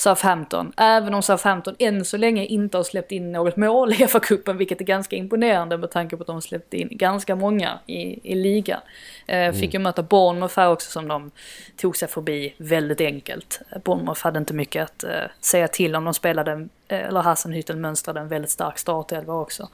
Southampton. 0.00 0.72
Även 0.76 1.14
om 1.14 1.22
Southampton 1.22 1.74
än 1.78 2.04
så 2.04 2.16
länge 2.16 2.44
inte 2.44 2.76
har 2.76 2.84
släppt 2.84 3.12
in 3.12 3.32
något 3.32 3.56
mål 3.56 3.92
i 3.92 3.96
FA-cupen, 3.96 4.56
vilket 4.56 4.80
är 4.80 4.84
ganska 4.84 5.16
imponerande 5.16 5.76
med 5.76 5.90
tanke 5.90 6.16
på 6.16 6.22
att 6.22 6.26
de 6.26 6.36
har 6.36 6.40
släppt 6.40 6.74
in 6.74 6.88
ganska 6.90 7.36
många 7.36 7.78
i, 7.86 8.32
i 8.32 8.34
ligan. 8.34 8.80
Eh, 9.26 9.52
fick 9.52 9.74
ju 9.74 9.80
möta 9.80 10.02
Bournemouth 10.02 10.56
här 10.56 10.70
också 10.70 10.90
som 10.90 11.08
de 11.08 11.30
tog 11.76 11.96
sig 11.96 12.08
förbi 12.08 12.54
väldigt 12.58 13.00
enkelt. 13.00 13.60
Bournemouth 13.84 14.24
hade 14.24 14.38
inte 14.38 14.54
mycket 14.54 14.82
att 14.84 15.04
eh, 15.04 15.10
säga 15.40 15.68
till 15.68 15.96
om. 15.96 16.04
De 16.04 16.14
spelade, 16.14 16.52
eh, 16.88 17.08
eller 17.08 17.22
Hassenhüttel 17.22 17.76
mönstrade 17.76 18.20
en 18.20 18.28
väldigt 18.28 18.50
stark 18.50 18.78
startelva 18.78 19.34
också. 19.34 19.68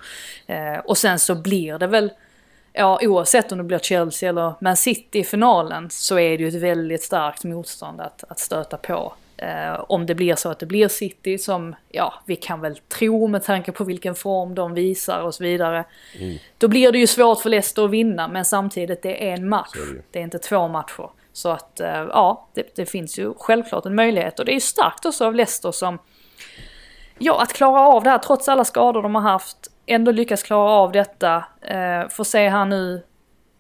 Eh, 0.47 0.79
och 0.79 0.99
sen 0.99 1.19
så 1.19 1.35
blir 1.35 1.79
det 1.79 1.87
väl 1.87 2.11
Ja, 2.77 2.99
oavsett 3.03 3.53
om 3.53 3.59
det 3.59 3.65
blir 3.65 3.79
Chelsea 3.79 4.29
eller 4.29 4.55
Man 4.61 4.77
City 4.77 5.19
i 5.19 5.25
finalen 5.25 5.91
så 5.91 6.19
är 6.19 6.39
det 6.39 6.45
ju 6.45 6.49
ett 6.49 6.63
väldigt 6.63 7.03
starkt 7.03 7.45
motstånd 7.45 8.01
att, 8.01 8.25
att 8.29 8.39
stöta 8.39 8.77
på. 8.77 9.15
Eh, 9.37 9.85
om 9.89 10.07
det 10.07 10.15
blir 10.15 10.35
så 10.35 10.51
att 10.51 10.59
det 10.59 10.67
blir 10.67 10.89
City 10.89 11.39
som, 11.39 11.75
ja, 11.89 12.15
vi 12.27 12.37
kan 12.37 12.61
väl 12.61 12.77
tro 12.77 13.27
med 13.27 13.45
tanke 13.45 13.73
på 13.73 13.85
vilken 13.85 14.15
form 14.15 14.55
de 14.55 14.75
visar 14.75 15.21
och 15.21 15.35
så 15.35 15.45
vidare. 15.45 15.85
Då 16.59 16.69
blir 16.69 16.93
det 16.93 16.99
ju 16.99 17.07
svårt 17.07 17.41
för 17.41 17.51
Leicester 17.51 17.85
att 17.85 17.91
vinna, 17.91 18.29
men 18.29 18.45
samtidigt 18.45 19.03
det 19.03 19.31
är 19.31 19.35
en 19.35 19.49
match. 19.49 19.77
Ju. 19.77 20.03
Det 20.11 20.19
är 20.19 20.23
inte 20.23 20.39
två 20.39 20.69
matcher. 20.69 21.11
Så 21.33 21.49
att, 21.49 21.81
eh, 21.81 21.89
ja, 21.89 22.49
det, 22.55 22.77
det 22.77 22.87
finns 22.87 23.19
ju 23.19 23.35
självklart 23.39 23.87
en 23.87 23.95
möjlighet. 23.95 24.39
Och 24.39 24.45
det 24.45 24.53
är 24.53 24.55
ju 24.55 24.61
starkt 24.61 25.07
också 25.07 25.27
av 25.27 25.35
Leicester 25.35 25.73
som, 25.73 25.99
ja, 27.19 27.43
att 27.43 27.53
klara 27.53 27.81
av 27.81 28.05
det 28.05 28.11
här 28.11 28.19
trots 28.19 28.49
alla 28.49 28.65
skador 28.65 29.03
de 29.03 29.15
har 29.15 29.23
haft. 29.23 29.57
Ändå 29.87 30.13
lyckas 30.13 30.43
klara 30.43 30.71
av 30.71 30.93
detta. 30.93 31.45
Eh, 31.61 32.09
får 32.09 32.25
se 32.25 32.49
här 32.49 32.65
nu 32.65 33.03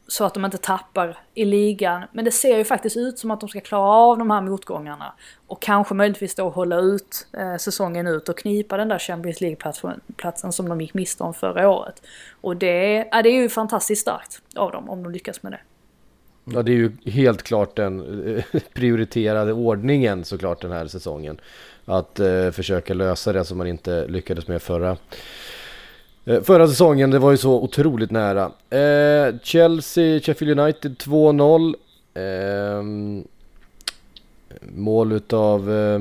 så 0.07 0.25
att 0.25 0.35
de 0.35 0.45
inte 0.45 0.59
tappar 0.59 1.19
i 1.35 1.45
ligan. 1.45 2.03
Men 2.13 2.25
det 2.25 2.31
ser 2.31 2.59
ju 2.59 2.65
faktiskt 2.65 2.97
ut 2.97 3.19
som 3.19 3.31
att 3.31 3.41
de 3.41 3.49
ska 3.49 3.61
klara 3.61 3.89
av 3.89 4.19
de 4.19 4.31
här 4.31 4.41
motgångarna. 4.41 5.13
Och 5.47 5.63
kanske 5.63 5.95
möjligtvis 5.95 6.35
då 6.35 6.49
hålla 6.49 6.77
ut 6.77 7.27
eh, 7.33 7.57
säsongen 7.57 8.07
ut 8.07 8.29
och 8.29 8.39
knipa 8.39 8.77
den 8.77 8.89
där 8.89 8.99
Champions 8.99 9.41
League-platsen 9.41 10.53
som 10.53 10.69
de 10.69 10.81
gick 10.81 10.95
miste 10.95 11.23
om 11.23 11.35
förra 11.35 11.71
året. 11.71 12.03
Och 12.41 12.57
det, 12.57 13.09
ja, 13.13 13.23
det 13.23 13.29
är 13.29 13.43
ju 13.43 13.49
fantastiskt 13.49 14.03
starkt 14.03 14.41
av 14.55 14.73
dem 14.73 14.91
om 14.91 15.03
de 15.03 15.13
lyckas 15.13 15.43
med 15.43 15.53
det. 15.53 15.61
Ja, 16.45 16.63
det 16.63 16.73
är 16.73 16.77
ju 16.77 16.93
helt 17.05 17.43
klart 17.43 17.77
den 17.77 18.27
eh, 18.53 18.61
prioriterade 18.75 19.53
ordningen 19.53 20.25
såklart 20.25 20.63
den 20.63 20.73
här 20.73 20.87
säsongen. 20.87 21.41
Att 21.85 22.21
eh, 22.21 22.51
försöka 22.51 22.95
lösa 22.95 23.33
det 23.33 23.45
som 23.45 23.59
man 23.59 23.67
inte 23.67 24.07
lyckades 24.07 24.49
med 24.49 24.63
förra, 24.63 24.97
förra 26.25 26.69
säsongen. 26.69 27.11
Det 27.11 27.19
var 27.19 27.31
ju 27.31 27.37
så 27.37 27.63
otroligt 27.63 28.11
nära. 28.11 28.53
Eh, 28.71 29.35
Chelsea, 29.43 30.21
Sheffield 30.21 30.61
United 30.61 30.97
2-0. 30.99 31.75
Eh, 32.15 32.83
mål 34.61 35.13
utav, 35.13 35.73
eh, 35.73 36.01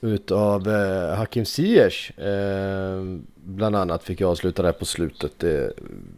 utav 0.00 0.68
eh, 0.68 1.16
Hakim 1.16 1.44
Ziyech. 1.44 2.18
Eh, 2.18 3.02
bland 3.34 3.76
annat 3.76 4.02
fick 4.02 4.20
jag 4.20 4.30
avsluta 4.30 4.62
där 4.62 4.72
på 4.72 4.84
slutet. 4.84 5.32
Det 5.38 5.72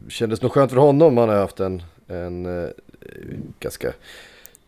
kändes 0.08 0.42
nog 0.42 0.52
skönt 0.52 0.70
för 0.70 0.78
honom. 0.78 1.16
Han 1.16 1.28
har 1.28 1.36
haft 1.36 1.60
en, 1.60 1.82
en 2.06 2.64
eh, 2.64 2.70
ganska 3.60 3.92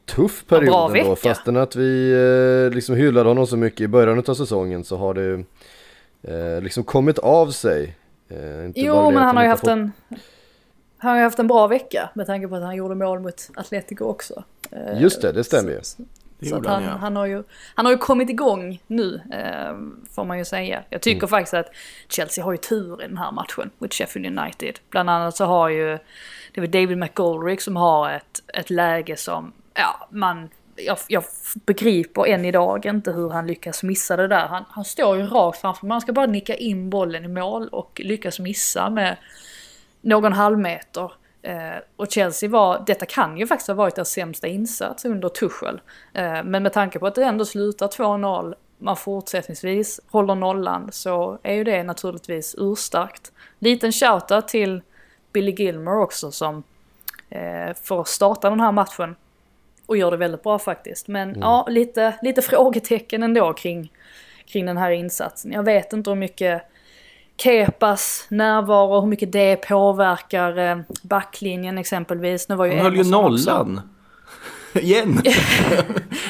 tuff 0.07 0.45
Ja, 0.49 0.57
period 0.57 0.73
bra 0.73 0.97
ändå. 0.99 1.17
Fastän 1.17 1.57
att 1.57 1.77
vi 1.77 2.13
eh, 2.67 2.75
liksom 2.75 2.97
hyllade 2.97 3.29
honom 3.29 3.47
så 3.47 3.57
mycket 3.57 3.81
i 3.81 3.89
början 3.89 4.25
av 4.27 4.35
säsongen 4.35 4.85
så 4.85 4.97
har 4.97 5.15
det 5.15 5.45
eh, 6.23 6.63
liksom 6.63 6.85
kommit 6.85 7.19
av 7.19 7.51
sig. 7.51 7.97
Eh, 8.29 8.71
Jo, 8.75 9.11
men 9.11 9.23
han 9.23 9.37
har 9.37 9.43
ju 9.45 9.49
haft 9.51 9.61
fått- 9.61 9.71
en... 9.71 9.93
Han 11.01 11.11
har 11.11 11.17
ju 11.19 11.23
haft 11.25 11.39
en 11.39 11.47
bra 11.47 11.67
vecka 11.67 12.11
med 12.15 12.27
tanke 12.27 12.49
på 12.49 12.57
att 12.57 12.63
han 12.63 12.77
gjorde 12.77 12.95
mål 12.95 13.21
mot 13.21 13.51
Atletico 13.57 14.05
också. 14.05 14.45
Eh, 14.71 15.03
Just 15.03 15.23
det, 15.23 15.33
det 15.33 15.45
stämmer 15.45 15.71
ju. 15.71 15.79
Så, 15.83 16.03
Så 16.43 16.55
han, 16.55 16.67
han, 16.67 16.83
ja. 16.85 16.91
han, 16.91 17.17
har 17.17 17.27
ju, 17.27 17.43
han 17.75 17.87
har 17.87 17.93
ju 17.93 17.99
kommit 17.99 18.31
igång 18.31 18.83
nu, 18.87 19.21
eh, 19.33 19.77
får 20.15 20.25
man 20.25 20.39
ju 20.39 20.45
säga. 20.45 20.83
Jag 20.91 21.01
tycker 21.03 21.19
Mm. 21.19 21.29
faktiskt 21.29 21.55
att 21.55 21.67
Chelsea 22.09 22.45
har 22.45 22.53
ju 22.53 22.59
tur 22.59 23.03
i 23.05 23.07
den 23.09 23.17
här 23.19 23.33
matchen 23.33 23.71
mot 23.79 23.95
Sheffield 23.95 24.39
United. 24.39 24.79
Bland 24.91 25.11
annat 25.11 25.37
så 25.37 25.45
har 25.45 25.69
ju, 25.69 25.99
det 26.55 26.61
väl 26.61 26.71
David 26.71 26.99
McGoldrick 26.99 27.61
som 27.61 27.77
har 27.77 28.11
ett, 28.11 28.43
ett 28.55 28.71
läge 28.71 29.17
som, 29.17 29.53
ja, 29.75 30.09
man, 30.11 30.49
jag, 30.87 30.99
jag 31.09 31.25
begriper 31.55 32.27
än 32.27 32.45
idag 32.45 32.87
inte 32.87 33.13
hur 33.13 33.31
han 33.31 33.47
lyckas 33.47 33.83
missa 33.83 34.17
det 34.17 34.29
där. 34.29 34.47
Han, 34.47 34.65
han 34.69 34.85
står 34.85 35.17
ju 35.17 35.27
rakt 35.27 35.61
framför, 35.61 35.87
man 35.87 36.01
ska 36.01 36.13
bara 36.13 36.27
nicka 36.27 36.55
in 36.55 36.91
bollen 36.91 37.25
i 37.25 37.29
mål 37.29 37.69
och 37.69 38.01
lyckas 38.05 38.39
missa 38.39 38.91
med 38.91 39.17
någon 40.01 40.33
halvmeter. 40.33 41.13
Eh, 41.43 41.77
och 41.97 42.11
Chelsea 42.11 42.49
var, 42.49 42.83
detta 42.87 43.07
kan 43.07 43.39
ju 43.39 43.47
faktiskt 43.47 43.69
ha 43.69 43.75
varit 43.75 43.95
deras 43.95 44.11
sämsta 44.11 44.47
insats 44.47 45.05
under 45.05 45.29
Tuchel. 45.29 45.81
Eh, 46.15 46.45
men 46.45 46.63
med 46.63 46.73
tanke 46.73 46.99
på 46.99 47.07
att 47.07 47.15
det 47.15 47.25
ändå 47.25 47.45
slutar 47.45 47.89
2-0, 47.89 48.55
man 48.79 48.97
fortsättningsvis 48.97 50.01
håller 50.11 50.35
nollan, 50.35 50.89
så 50.93 51.39
är 51.43 51.55
ju 51.55 51.65
det 51.65 51.83
naturligtvis 51.83 52.55
urstarkt. 52.59 53.33
Liten 53.59 53.93
shoutout 53.93 54.49
till 54.49 54.83
Billy 55.33 55.53
Gilmore 55.53 56.03
också 56.03 56.31
som 56.31 56.63
eh, 57.31 57.75
får 57.83 58.05
starta 58.05 58.51
den 58.51 58.61
här 58.61 58.73
matchen. 58.73 59.17
Och 59.89 59.97
gör 59.97 60.11
det 60.11 60.17
väldigt 60.17 60.43
bra 60.43 60.59
faktiskt. 60.59 61.09
Men 61.09 61.37
ja, 61.41 61.67
lite, 61.69 62.15
lite 62.23 62.43
frågetecken 62.43 63.23
ändå 63.23 63.53
kring, 63.53 63.93
kring 64.47 64.67
den 64.67 64.77
här 64.77 64.91
insatsen. 64.91 65.53
Jag 65.53 65.63
vet 65.63 65.93
inte 65.93 66.11
hur 66.11 66.17
mycket 66.17 66.63
Kepas 67.37 68.27
närvaro, 68.29 69.01
hur 69.01 69.09
mycket 69.09 69.33
det 69.33 69.57
påverkar 69.57 70.59
eh, 70.59 70.79
backlinjen 71.03 71.79
exempelvis. 71.79 72.49
Nu 72.49 72.55
var 72.55 72.65
ju 72.67 72.73
Han 72.73 72.81
höll 72.85 72.97
ju 72.97 73.05
nollan. 73.11 73.81
Igen. 74.75 75.23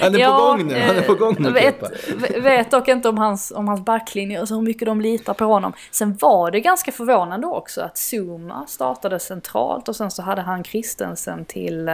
han 0.01 0.15
är 0.15 0.19
Ja, 0.19 0.31
på 0.39 0.43
gång 0.43 0.67
nu. 0.69 0.81
Han 0.81 0.97
är 0.97 1.03
på 1.03 1.15
gång 1.15 1.37
nu. 1.39 1.49
eh, 1.49 1.55
Kepa. 1.63 1.89
vet, 2.21 2.45
vet 2.45 2.71
dock 2.71 2.89
inte 2.89 3.09
om 3.09 3.19
hans, 3.19 3.53
om 3.57 3.69
hans 3.69 3.85
backlinje 3.85 4.41
och 4.41 4.49
så 4.49 4.55
hur 4.55 4.63
mycket 4.63 4.87
de 4.87 5.01
litar 5.01 5.35
på 5.35 5.45
honom. 5.45 5.73
Sen 5.91 6.17
var 6.21 6.51
det 6.51 6.61
ganska 6.61 6.93
förvånande 6.93 7.47
också 7.47 7.81
att 7.81 7.97
Zuma 7.97 8.67
startade 8.67 9.19
centralt 9.19 9.89
och 9.89 9.97
sen 9.97 10.11
så 10.11 10.23
hade 10.23 10.43
han 10.43 10.65
Christensen 10.65 11.45
till, 11.45 11.89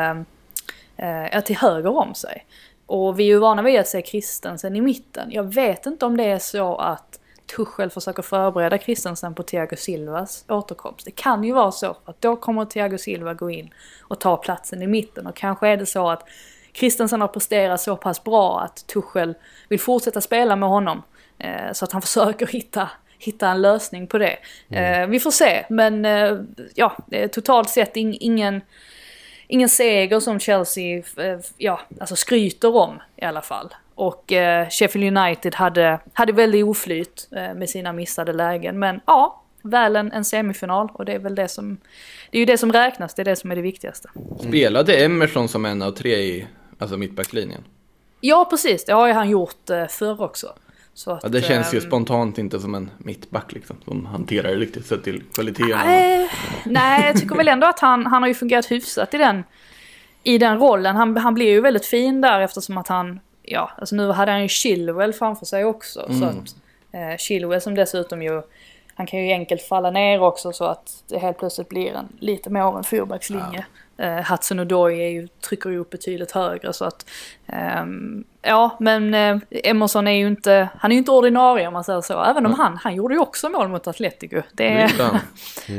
eh, 0.97 1.41
till 1.41 1.57
höger 1.57 1.97
om 1.97 2.15
sig. 2.15 2.47
Och 2.87 3.21
vi 3.21 3.25
är 3.25 3.29
ju 3.29 3.39
vana 3.39 3.63
vid 3.63 3.81
att 3.81 3.89
se 3.89 4.03
Christensen 4.03 4.77
i 4.77 4.81
mitten. 4.81 5.31
Jag 5.33 5.55
vet 5.55 5.87
inte 5.87 6.07
om 6.07 6.17
det 6.17 6.25
är 6.25 6.39
så 6.39 6.77
att 6.77 7.21
Tuchel 7.57 7.91
försöker 7.91 8.23
förbereda 8.23 8.79
Christensen 8.79 9.35
på 9.35 9.43
Thiago 9.43 9.77
Silvas 9.77 10.45
återkomst. 10.49 11.05
Det 11.05 11.11
kan 11.11 11.45
ju 11.45 11.53
vara 11.53 11.73
så, 11.73 11.97
att 12.05 12.21
då 12.21 12.37
kommer 12.37 12.65
Thiago 12.65 12.99
Silva 12.99 13.35
gå 13.35 13.51
in 13.51 13.71
och 14.03 14.21
ta 14.21 14.37
platsen 14.37 14.83
i 14.83 14.87
mitten. 14.87 15.27
Och 15.27 15.37
kanske 15.37 15.69
är 15.69 15.77
det 15.77 15.87
så 15.87 16.11
att 16.11 16.29
Christensen 16.73 17.21
har 17.21 17.29
presterat 17.29 17.81
så 17.81 17.97
pass 17.97 18.25
bra 18.25 18.61
att 18.61 18.87
Tuchel 18.87 19.35
vill 19.69 19.81
fortsätta 19.81 20.21
spela 20.21 20.57
med 20.57 20.69
honom. 20.69 21.03
Eh, 21.39 21.73
så 21.73 21.85
att 21.85 21.93
han 21.93 22.03
försöker 22.03 22.47
hitta, 22.47 22.91
hitta 23.19 23.49
en 23.49 23.63
lösning 23.63 24.07
på 24.07 24.19
det. 24.19 24.37
Eh, 24.71 25.07
vi 25.07 25.21
får 25.21 25.31
se, 25.31 25.67
men 25.69 26.05
eh, 26.05 26.39
ja, 26.75 26.97
eh, 27.11 27.31
totalt 27.31 27.69
sett 27.69 27.97
in, 27.97 28.17
ingen, 28.21 28.61
ingen 29.49 29.69
seger 29.69 30.21
som 30.21 30.41
Chelsea 30.41 30.99
eh, 30.99 31.39
ja, 31.57 31.81
alltså 32.01 32.17
skryter 32.17 32.77
om 32.77 33.01
i 33.17 33.25
alla 33.25 33.43
fall. 33.43 33.75
Och 33.95 34.33
eh, 34.33 34.69
Sheffield 34.69 35.19
United 35.19 35.55
hade, 35.55 35.99
hade 36.13 36.33
väldigt 36.33 36.65
oflyt 36.65 37.29
eh, 37.37 37.55
med 37.55 37.71
sina 37.71 37.93
missade 37.93 38.33
lägen. 38.33 38.79
Men 38.79 39.01
ja, 39.07 39.43
väl 39.63 39.97
en, 39.97 40.13
en 40.13 40.25
semifinal 40.25 40.89
och 40.93 41.05
det 41.05 41.13
är 41.13 41.19
väl 41.19 41.35
det 41.35 41.49
som, 41.49 41.77
det 42.31 42.39
är 42.39 42.41
ju 42.41 42.47
det 42.47 42.59
som 42.59 42.73
räknas, 42.73 43.15
det 43.15 43.23
är 43.23 43.25
det 43.25 43.37
som 43.37 43.51
är 43.51 43.57
det 43.57 43.63
viktigaste. 43.63 44.09
Spelade 44.41 45.05
Emerson 45.05 45.49
som 45.49 45.65
en 45.65 45.83
av 45.83 45.91
tre 45.91 46.17
i 46.17 46.47
alltså 46.79 46.97
mittbacklinjen? 46.97 47.65
Ja, 48.21 48.47
precis, 48.51 48.85
det 48.85 48.93
har 48.93 49.07
ju 49.07 49.13
han 49.13 49.31
gjort 49.31 49.71
eh, 49.71 49.87
förr 49.87 50.23
också. 50.23 50.55
Att, 51.07 51.21
Ja, 51.23 51.29
det 51.29 51.43
känns 51.43 51.75
ju 51.75 51.79
ehm, 51.79 51.85
spontant 51.85 52.39
inte 52.39 52.61
som 52.61 52.75
en 52.75 52.91
mittback 52.99 53.53
liksom. 53.53 53.77
Som 53.85 54.07
hanterar 54.07 54.49
det 54.49 54.57
riktigt 54.57 54.87
sett 54.87 55.05
till 55.05 55.23
kvaliteten. 55.35 55.79
Nej, 55.85 56.31
nej, 56.65 57.07
jag 57.07 57.21
tycker 57.21 57.37
väl 57.37 57.49
ändå 57.49 57.67
att 57.67 57.81
han, 57.81 58.07
han 58.07 58.23
har 58.23 58.29
ju 58.29 58.35
fungerat 58.35 58.71
hyfsat 58.71 59.15
i 59.15 59.19
den, 59.19 59.45
i 60.23 60.39
den 60.39 60.59
rollen. 60.59 60.97
Han, 60.97 61.17
han 61.17 61.35
blir 61.35 61.47
ju 61.47 61.61
väldigt 61.61 61.87
fin 61.87 62.21
där 62.21 62.41
eftersom 62.41 62.79
att 62.79 62.89
han, 62.89 63.21
ja, 63.43 63.71
alltså 63.79 63.97
nu 63.97 64.11
hade 64.11 64.33
han 64.33 64.43
ju 64.43 64.49
Chilwell 64.49 65.13
framför 65.13 65.47
sig 65.47 65.65
också. 65.65 66.09
Så 66.19 66.25
att, 66.25 66.57
eh, 66.93 67.17
Chilwell 67.19 67.61
som 67.61 67.75
dessutom 67.75 68.23
ju, 68.23 68.43
han 68.95 69.07
kan 69.07 69.25
ju 69.25 69.33
enkelt 69.33 69.63
falla 69.63 69.91
ner 69.91 70.23
också 70.23 70.53
så 70.53 70.65
att 70.65 71.05
det 71.09 71.19
helt 71.19 71.39
plötsligt 71.39 71.69
blir 71.69 71.93
en 71.93 72.09
lite 72.19 72.51
mer 72.51 72.61
av 72.61 72.77
en 72.77 72.85
fyrbackslinje. 72.85 73.67
Eh, 73.97 74.31
Hudson 74.31 74.61
Odoi 74.61 75.01
är 75.05 75.09
ju, 75.09 75.29
trycker 75.29 75.71
ju 75.71 75.79
upp 75.79 75.91
betydligt 75.91 76.33
högre 76.33 76.73
så 76.73 76.85
att, 76.85 77.07
ehm, 77.47 78.25
ja 78.43 78.77
men 78.81 79.15
eh, 79.15 79.37
Emerson 79.51 80.07
är 80.07 80.13
ju 80.13 80.27
inte, 80.27 80.69
han 80.79 80.91
är 80.91 80.95
ju 80.95 80.99
inte 80.99 81.11
ordinarie 81.11 81.67
om 81.67 81.73
man 81.73 81.85
säger 81.85 82.01
så. 82.01 82.25
Även 82.25 82.47
om 82.47 82.55
han, 82.55 82.77
han 82.77 82.95
gjorde 82.95 83.15
ju 83.15 83.21
också 83.21 83.49
mål 83.49 83.69
mot 83.69 83.87
Atletico. 83.87 84.43
Det 84.53 84.69
är, 84.69 84.87
Utan, 84.95 85.19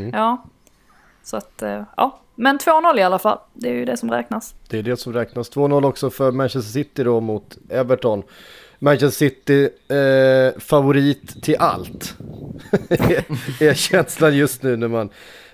Ja. 0.13 0.43
Så 1.23 1.37
att, 1.37 1.61
eh, 1.61 1.83
ja. 1.97 2.19
Men 2.35 2.59
2-0 2.59 2.99
i 2.99 3.03
alla 3.03 3.19
fall. 3.19 3.37
Det 3.53 3.69
är 3.69 3.73
ju 3.73 3.85
det 3.85 3.97
som 3.97 4.11
räknas. 4.11 4.55
Det 4.69 4.79
är 4.79 4.83
det 4.83 4.97
som 4.97 5.13
räknas. 5.13 5.51
2-0 5.51 5.85
också 5.85 6.09
för 6.09 6.31
Manchester 6.31 6.71
City 6.71 7.03
då 7.03 7.21
mot 7.21 7.57
Everton. 7.69 8.23
Manchester 8.79 9.29
City 9.29 9.69
eh, 9.87 10.59
favorit 10.59 11.43
till 11.43 11.55
allt. 11.59 12.15
är 13.59 13.73
känslan 13.73 14.37
just 14.37 14.63
nu 14.63 14.75
när 14.75 14.87
man... 14.87 15.09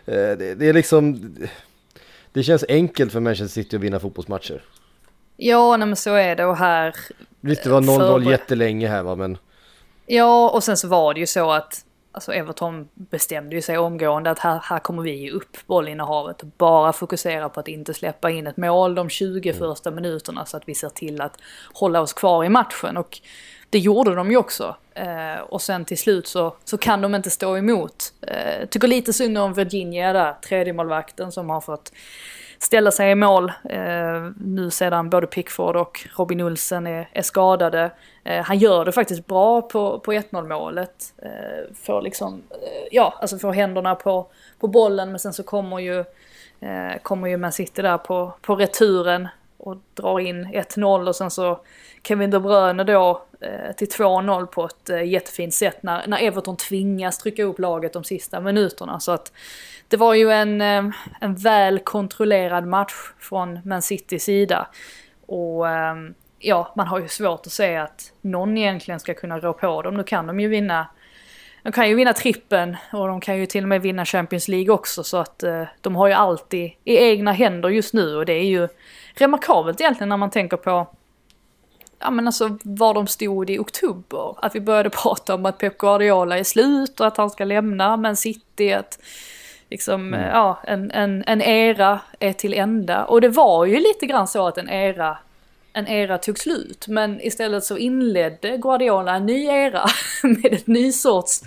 Eh, 0.06 0.14
det, 0.16 0.56
det 0.56 0.70
är 0.70 0.74
liksom... 0.74 1.36
Det 2.34 2.44
känns 2.44 2.66
enkelt 2.70 3.12
för 3.12 3.20
Manchester 3.20 3.62
City 3.62 3.76
att 3.76 3.82
vinna 3.82 4.00
fotbollsmatcher. 4.00 4.64
Ja, 5.38 5.78
nej 5.78 5.88
men 5.88 5.96
så 5.96 6.14
är 6.14 6.36
det 6.36 6.46
och 6.46 6.58
här. 6.58 6.96
Visst 7.42 7.64
det 7.64 7.70
var 7.70 7.82
0-0 7.82 8.00
Förber- 8.00 8.32
jättelänge 8.32 8.88
här 8.88 9.04
va 9.04 9.16
men... 9.16 9.38
Ja, 10.06 10.50
och 10.50 10.64
sen 10.64 10.78
så 10.78 10.88
var 10.88 11.14
det 11.14 11.20
ju 11.20 11.28
så 11.28 11.52
att 11.52 11.86
Alltså 12.12 12.34
Everton 12.34 12.90
bestämde 12.94 13.56
ju 13.56 13.62
sig 13.62 13.78
omgående 13.78 14.30
att 14.30 14.40
här, 14.40 14.60
här 14.64 14.80
kommer 14.80 15.04
vi 15.04 15.16
ge 15.16 15.32
upp 15.32 15.58
bollinnehavet 15.66 16.42
och 16.42 16.48
bara 16.58 16.94
fokusera 16.94 17.50
på 17.50 17.60
att 17.60 17.68
inte 17.68 17.94
släppa 17.94 18.30
in 18.30 18.48
ett 18.48 18.58
mål 18.58 18.96
de 18.96 19.10
20 19.10 19.54
första 19.54 19.92
minuterna 19.92 20.46
så 20.46 20.58
att 20.58 20.64
vi 20.66 20.76
ser 20.76 20.90
till 20.90 21.22
att 21.22 21.38
hålla 21.74 22.02
oss 22.02 22.14
kvar 22.14 22.44
i 22.44 22.50
matchen. 22.50 22.98
Och 22.98 23.22
det 23.70 23.80
gjorde 23.80 24.16
de 24.16 24.32
ju 24.32 24.38
också. 24.38 24.76
Eh, 24.94 25.40
och 25.40 25.62
sen 25.62 25.86
till 25.86 25.98
slut 25.98 26.28
så, 26.28 26.56
så 26.64 26.78
kan 26.78 27.02
de 27.02 27.16
inte 27.16 27.30
stå 27.30 27.58
emot. 27.58 28.14
Eh, 28.22 28.68
tycker 28.70 28.88
lite 28.88 29.14
synd 29.14 29.38
om 29.38 29.54
Virginia 29.54 30.14
där, 30.14 30.34
tredje 30.34 30.74
målvakten 30.74 31.32
som 31.32 31.50
har 31.50 31.62
fått 31.62 31.92
ställa 32.62 32.92
sig 32.92 33.12
i 33.12 33.16
mål 33.16 33.52
eh, 33.70 34.30
nu 34.38 34.70
sedan 34.72 35.10
både 35.10 35.28
Pickford 35.28 35.76
och 35.76 36.08
Robin 36.18 36.42
Olsen 36.42 36.88
är, 36.88 37.10
är 37.14 37.22
skadade. 37.22 37.92
Eh, 38.24 38.44
han 38.44 38.58
gör 38.58 38.86
det 38.86 38.92
faktiskt 38.92 39.28
bra 39.28 39.62
på, 39.62 40.00
på 40.00 40.14
1-0 40.14 40.48
målet. 40.48 41.14
Eh, 41.18 41.76
får 41.84 42.02
liksom, 42.02 42.42
eh, 42.50 42.88
ja, 42.92 43.18
alltså 43.22 43.38
får 43.40 43.54
händerna 43.54 43.96
på, 43.96 44.28
på 44.60 44.68
bollen 44.68 45.10
men 45.10 45.20
sen 45.20 45.34
så 45.34 45.44
kommer 45.44 45.80
ju, 45.80 46.00
eh, 46.60 46.98
kommer 47.02 47.28
ju 47.28 47.38
Man 47.38 47.52
City 47.52 47.82
där 47.82 47.98
på, 47.98 48.34
på 48.42 48.56
returen 48.56 49.28
och 49.62 49.78
drar 49.94 50.20
in 50.20 50.46
1-0 50.46 51.08
och 51.08 51.16
sen 51.16 51.32
så 51.32 51.60
Kevin 52.04 52.32
De 52.32 52.44
Bruyne 52.44 52.84
då 52.84 53.24
eh, 53.40 53.76
till 53.76 53.88
2-0 53.88 54.46
på 54.46 54.66
ett 54.66 54.90
eh, 54.90 55.04
jättefint 55.04 55.54
sätt 55.54 55.84
när, 55.84 56.08
när 56.08 56.18
Everton 56.18 56.58
tvingas 56.58 57.18
trycka 57.18 57.44
upp 57.44 57.60
laget 57.60 57.94
de 57.94 58.04
sista 58.04 58.40
minuterna. 58.40 59.00
Så 59.00 59.12
att 59.12 59.32
det 59.88 59.98
var 59.98 60.14
ju 60.14 60.32
en, 60.32 60.62
eh, 60.62 60.84
en 61.22 61.36
väl 61.36 61.80
kontrollerad 61.80 62.68
match 62.68 62.94
från 63.20 63.60
Man 63.66 63.82
Citys 63.82 64.24
sida. 64.24 64.68
Och 65.26 65.70
eh, 65.70 65.96
ja, 66.40 66.74
man 66.76 66.88
har 66.88 67.00
ju 67.00 67.08
svårt 67.08 67.46
att 67.46 67.52
se 67.52 67.76
att 67.76 68.14
någon 68.22 68.58
egentligen 68.58 69.00
ska 69.00 69.14
kunna 69.14 69.40
rå 69.40 69.54
på 69.54 69.82
dem. 69.82 69.94
Nu 69.94 70.04
kan 70.04 70.28
de 70.28 70.40
ju 70.40 70.48
vinna 70.48 70.88
de 71.64 71.72
kan 71.72 71.90
ju 71.90 71.96
vinna 71.96 72.14
trippen 72.14 72.78
och 72.94 73.08
de 73.08 73.22
kan 73.22 73.38
ju 73.38 73.46
till 73.46 73.64
och 73.64 73.70
med 73.70 73.82
vinna 73.82 74.06
Champions 74.06 74.48
League 74.48 74.74
också 74.74 75.04
så 75.04 75.18
att 75.18 75.44
eh, 75.44 75.64
de 75.82 75.96
har 75.96 76.08
ju 76.08 76.14
alltid 76.14 76.72
i 76.84 76.98
egna 76.98 77.32
händer 77.32 77.70
just 77.70 77.94
nu 77.94 78.16
och 78.16 78.26
det 78.26 78.34
är 78.34 78.46
ju 78.46 78.68
remarkabelt 79.14 79.82
egentligen 79.82 80.10
när 80.10 80.18
man 80.18 80.30
tänker 80.30 80.58
på 80.58 80.88
ja 82.02 82.12
men 82.12 82.28
alltså 82.28 82.58
var 82.64 82.94
de 82.94 83.08
stod 83.08 83.50
i 83.50 83.60
oktober. 83.60 84.36
Att 84.38 84.56
vi 84.56 84.60
började 84.60 84.90
prata 85.04 85.36
om 85.36 85.46
att 85.46 85.58
Pep 85.58 85.78
Guardiola 85.78 86.38
är 86.38 86.44
slut 86.44 87.00
och 87.00 87.08
att 87.08 87.18
han 87.18 87.30
ska 87.30 87.46
lämna 87.46 87.98
Men 87.98 88.16
City. 88.16 88.74
Att 88.74 89.00
liksom, 89.70 90.14
eh, 90.14 90.28
ja, 90.28 90.60
en, 90.64 90.92
en, 90.92 91.24
en 91.28 91.42
era 91.42 92.00
är 92.20 92.34
till 92.34 92.54
ända. 92.54 93.06
Och 93.06 93.22
det 93.22 93.30
var 93.30 93.66
ju 93.66 93.80
lite 93.80 94.06
grann 94.06 94.28
så 94.28 94.48
att 94.48 94.58
en 94.58 94.70
era, 94.70 95.18
en 95.74 95.88
era 95.88 96.18
tog 96.18 96.40
slut. 96.40 96.88
Men 96.88 97.22
istället 97.22 97.64
så 97.64 97.78
inledde 97.78 98.58
Guardiola 98.58 99.16
en 99.16 99.26
ny 99.26 99.46
era 99.46 99.86
med 100.24 100.54
ett 100.54 100.68
ny 100.68 100.92
sorts, 100.92 101.42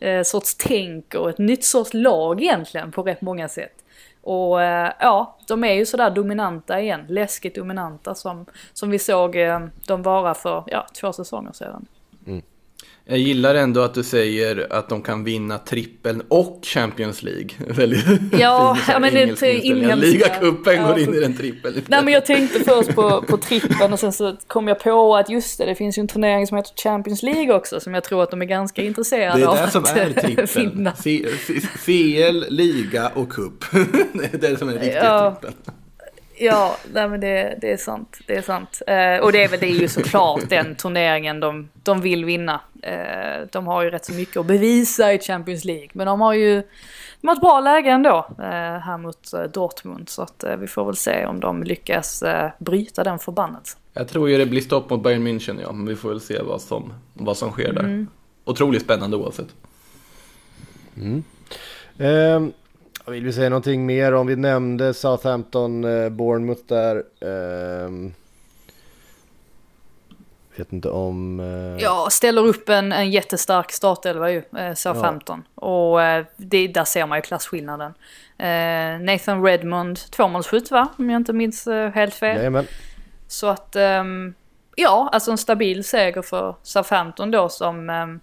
eh, 0.00 0.22
sorts 0.22 0.54
tänk 0.54 1.14
och 1.14 1.30
ett 1.30 1.38
nytt 1.38 1.64
sorts 1.64 1.94
lag 1.94 2.42
egentligen 2.42 2.92
på 2.92 3.02
rätt 3.02 3.20
många 3.20 3.48
sätt. 3.48 3.84
Och 4.22 4.62
eh, 4.62 4.92
ja, 5.00 5.38
de 5.46 5.64
är 5.64 5.72
ju 5.72 5.86
sådär 5.86 6.10
dominanta 6.10 6.80
igen, 6.80 7.04
läskigt 7.08 7.54
dominanta 7.54 8.14
som, 8.14 8.46
som 8.72 8.90
vi 8.90 8.98
såg 8.98 9.36
eh, 9.36 9.60
de 9.86 10.02
vara 10.02 10.34
för 10.34 10.64
ja, 10.66 10.86
två 11.00 11.12
säsonger 11.12 11.52
sedan. 11.52 11.86
Jag 13.10 13.18
gillar 13.18 13.54
ändå 13.54 13.80
att 13.80 13.94
du 13.94 14.02
säger 14.02 14.66
att 14.72 14.88
de 14.88 15.02
kan 15.02 15.24
vinna 15.24 15.58
trippeln 15.58 16.22
och 16.28 16.60
Champions 16.62 17.22
League. 17.22 17.48
Väldigt 17.68 18.04
Ja, 18.38 18.74
fin 18.74 18.84
ja, 18.94 18.98
men 18.98 19.14
det 19.14 19.42
är 19.42 19.64
inhemska. 19.64 20.06
Ligacupen 20.06 20.74
Ja, 20.76 20.88
går 20.88 20.98
in 20.98 21.14
i 21.14 21.20
den 21.20 21.36
trippeln. 21.36 21.82
Nej 21.86 22.04
men 22.04 22.14
jag 22.14 22.26
tänkte 22.26 22.64
först 22.64 22.94
på, 22.94 23.22
på 23.28 23.36
trippen 23.36 23.92
och 23.92 23.98
sen 23.98 24.12
så 24.12 24.36
kom 24.46 24.68
jag 24.68 24.78
på 24.80 25.16
att 25.16 25.30
just 25.30 25.58
det, 25.58 25.66
det 25.66 25.74
finns 25.74 25.98
ju 25.98 26.00
en 26.00 26.08
turnering 26.08 26.46
som 26.46 26.56
heter 26.56 26.72
Champions 26.82 27.22
League 27.22 27.54
också 27.54 27.80
som 27.80 27.94
jag 27.94 28.04
tror 28.04 28.22
att 28.22 28.30
de 28.30 28.42
är 28.42 28.46
ganska 28.46 28.82
intresserade 28.82 29.38
Det 29.38 29.44
är 29.44 29.48
av 29.48 29.56
det 29.56 29.70
som 29.70 29.82
att 29.84 29.96
är 29.96 30.12
trippeln. 30.12 30.48
finna. 30.48 30.92
C- 30.96 31.26
C- 31.46 31.60
CL, 31.84 32.44
liga 32.48 33.08
och 33.14 33.28
cup. 33.32 33.64
det 34.12 34.34
är 34.46 34.50
det 34.50 34.56
som 34.58 34.68
är 34.68 34.72
riktiga 34.72 35.04
Ja. 35.04 35.30
trippeln. 35.40 35.54
Ja, 36.40 36.76
nej 36.92 37.08
men 37.08 37.20
det, 37.20 37.58
det 37.60 37.72
är 37.72 37.76
sant. 37.76 38.18
Det 38.26 38.36
är 38.36 38.42
sant. 38.42 38.82
Eh, 38.86 39.24
och 39.24 39.32
det 39.32 39.44
är 39.44 39.48
väl 39.48 39.60
det 39.60 39.66
är 39.66 39.80
ju 39.80 39.88
såklart 39.88 40.40
den 40.48 40.74
turneringen 40.74 41.40
de, 41.40 41.68
de 41.82 42.00
vill 42.00 42.24
vinna. 42.24 42.60
Eh, 42.82 43.46
de 43.52 43.66
har 43.66 43.82
ju 43.82 43.90
rätt 43.90 44.04
så 44.04 44.12
mycket 44.12 44.36
att 44.36 44.46
bevisa 44.46 45.12
i 45.12 45.18
Champions 45.18 45.64
League. 45.64 45.88
Men 45.92 46.06
de 46.06 46.20
har 46.20 46.34
ju 46.34 46.62
de 47.20 47.28
har 47.28 47.34
ett 47.34 47.40
bra 47.40 47.60
läge 47.60 47.90
ändå 47.90 48.26
eh, 48.38 48.78
här 48.78 48.98
mot 48.98 49.32
eh, 49.32 49.42
Dortmund. 49.42 50.08
Så 50.08 50.22
att 50.22 50.44
eh, 50.44 50.56
vi 50.56 50.66
får 50.66 50.84
väl 50.84 50.96
se 50.96 51.26
om 51.26 51.40
de 51.40 51.62
lyckas 51.62 52.22
eh, 52.22 52.50
bryta 52.58 53.04
den 53.04 53.18
förbannelsen. 53.18 53.80
Jag 53.92 54.08
tror 54.08 54.30
ju 54.30 54.38
det 54.38 54.46
blir 54.46 54.60
stopp 54.60 54.90
mot 54.90 55.02
Bayern 55.02 55.26
München, 55.26 55.60
ja. 55.62 55.72
Men 55.72 55.86
vi 55.86 55.96
får 55.96 56.08
väl 56.08 56.20
se 56.20 56.42
vad 56.42 56.60
som, 56.60 56.92
vad 57.14 57.36
som 57.36 57.50
sker 57.50 57.72
där. 57.72 57.80
Mm. 57.80 58.06
Otroligt 58.44 58.82
spännande 58.82 59.16
oavsett. 59.16 59.48
Ehm, 61.98 62.52
vill 63.08 63.24
vi 63.24 63.32
säga 63.32 63.48
någonting 63.48 63.86
mer 63.86 64.14
om 64.14 64.26
vi 64.26 64.36
nämnde 64.36 64.94
Southampton, 64.94 65.84
eh, 65.84 66.08
Bournemouth 66.08 66.62
där. 66.66 67.02
Ehm, 67.20 68.12
vet 70.56 70.72
inte 70.72 70.90
om... 70.90 71.40
eh, 71.40 71.82
Ja, 71.82 72.08
ställer 72.10 72.46
upp 72.46 72.68
en, 72.68 72.92
en 72.92 73.10
jättestark 73.10 73.72
startelva 73.72 74.30
ju, 74.30 74.42
eh, 74.58 74.74
Southampton. 74.74 75.42
Och 75.54 76.02
eh, 76.02 76.24
det, 76.36 76.68
där 76.68 76.84
ser 76.84 77.06
man 77.06 77.18
ju 77.18 77.22
klasskillnaden. 77.22 77.94
Eh, 78.38 79.00
Nathan 79.00 79.44
Redmond, 79.44 79.98
tvåmålsskytt 80.10 80.70
va? 80.70 80.88
Om 80.98 81.10
jag 81.10 81.20
inte 81.20 81.32
minns 81.32 81.66
eh, 81.66 81.90
helt 81.90 82.14
fel. 82.14 82.36
Jajamän. 82.36 82.66
Så 83.28 83.46
att, 83.46 83.76
ehm, 83.76 84.34
ja, 84.76 85.08
alltså 85.12 85.30
en 85.30 85.38
stabil 85.38 85.84
seger 85.84 86.22
för 86.22 86.54
Southampton 86.62 87.30
då 87.30 87.48
som 87.48 87.90
ehm, 87.90 88.20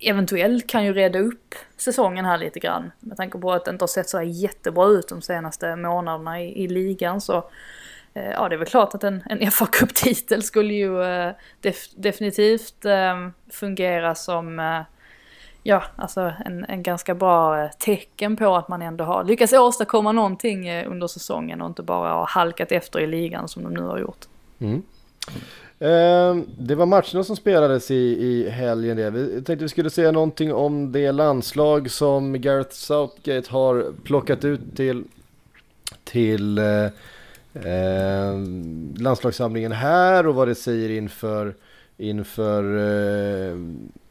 eventuellt 0.00 0.66
kan 0.66 0.84
ju 0.84 0.92
reda 0.92 1.18
upp 1.18 1.54
säsongen 1.76 2.24
här 2.24 2.38
lite 2.38 2.58
grann. 2.58 2.92
Med 3.00 3.16
tanke 3.16 3.38
på 3.38 3.52
att 3.52 3.64
det 3.64 3.70
inte 3.70 3.82
har 3.82 3.88
sett 3.88 4.08
så 4.08 4.18
här 4.18 4.24
jättebra 4.24 4.86
ut 4.86 5.08
de 5.08 5.22
senaste 5.22 5.76
månaderna 5.76 6.42
i, 6.42 6.64
i 6.64 6.68
ligan 6.68 7.20
så 7.20 7.50
eh, 8.14 8.30
ja, 8.30 8.48
det 8.48 8.54
är 8.54 8.58
väl 8.58 8.68
klart 8.68 8.94
att 8.94 9.04
en, 9.04 9.22
en 9.26 9.50
fa 9.50 9.66
Cup-titel 9.66 10.42
skulle 10.42 10.74
ju 10.74 11.02
eh, 11.02 11.32
def, 11.60 11.88
definitivt 11.96 12.84
eh, 12.84 13.28
fungera 13.50 14.14
som 14.14 14.58
eh, 14.58 14.82
Ja, 15.68 15.82
alltså 15.96 16.32
en, 16.44 16.64
en 16.64 16.82
ganska 16.82 17.14
bra 17.14 17.62
eh, 17.62 17.70
tecken 17.70 18.36
på 18.36 18.56
att 18.56 18.68
man 18.68 18.82
ändå 18.82 19.04
har 19.04 19.24
lyckats 19.24 19.52
åstadkomma 19.52 20.12
någonting 20.12 20.68
eh, 20.68 20.90
under 20.90 21.06
säsongen 21.06 21.62
och 21.62 21.68
inte 21.68 21.82
bara 21.82 22.12
har 22.12 22.26
halkat 22.26 22.72
efter 22.72 23.00
i 23.00 23.06
ligan 23.06 23.48
som 23.48 23.62
de 23.62 23.74
nu 23.74 23.80
har 23.80 23.98
gjort. 23.98 24.24
Mm. 24.58 24.82
Ehm, 25.78 26.46
det 26.58 26.74
var 26.74 26.86
matcherna 26.86 27.24
som 27.24 27.36
spelades 27.36 27.90
i, 27.90 27.94
i 27.94 28.48
helgen 28.50 28.96
det. 28.96 29.10
Vi 29.10 29.42
tänkte 29.42 29.64
vi 29.64 29.68
skulle 29.68 29.90
säga 29.90 30.12
någonting 30.12 30.52
om 30.54 30.92
det 30.92 31.12
landslag 31.12 31.90
som 31.90 32.40
Gareth 32.40 32.70
Southgate 32.70 33.50
har 33.50 33.92
plockat 34.04 34.44
ut 34.44 34.76
till, 34.76 35.04
till 36.04 36.58
eh, 36.58 36.88
ehm, 37.54 38.94
landslagssamlingen 38.98 39.72
här 39.72 40.26
och 40.26 40.34
vad 40.34 40.48
det 40.48 40.54
säger 40.54 40.90
inför, 40.90 41.54
inför 41.96 42.76
eh, 42.78 43.56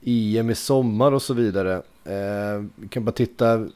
EM 0.06 0.50
i 0.50 0.56
sommar 0.56 1.12
och 1.12 1.22
så 1.22 1.34
vidare. 1.34 1.74
Eh, 2.06 2.64
vi 2.76 2.88
kan 2.88 3.06
bara 3.06 3.12
titta, 3.12 3.68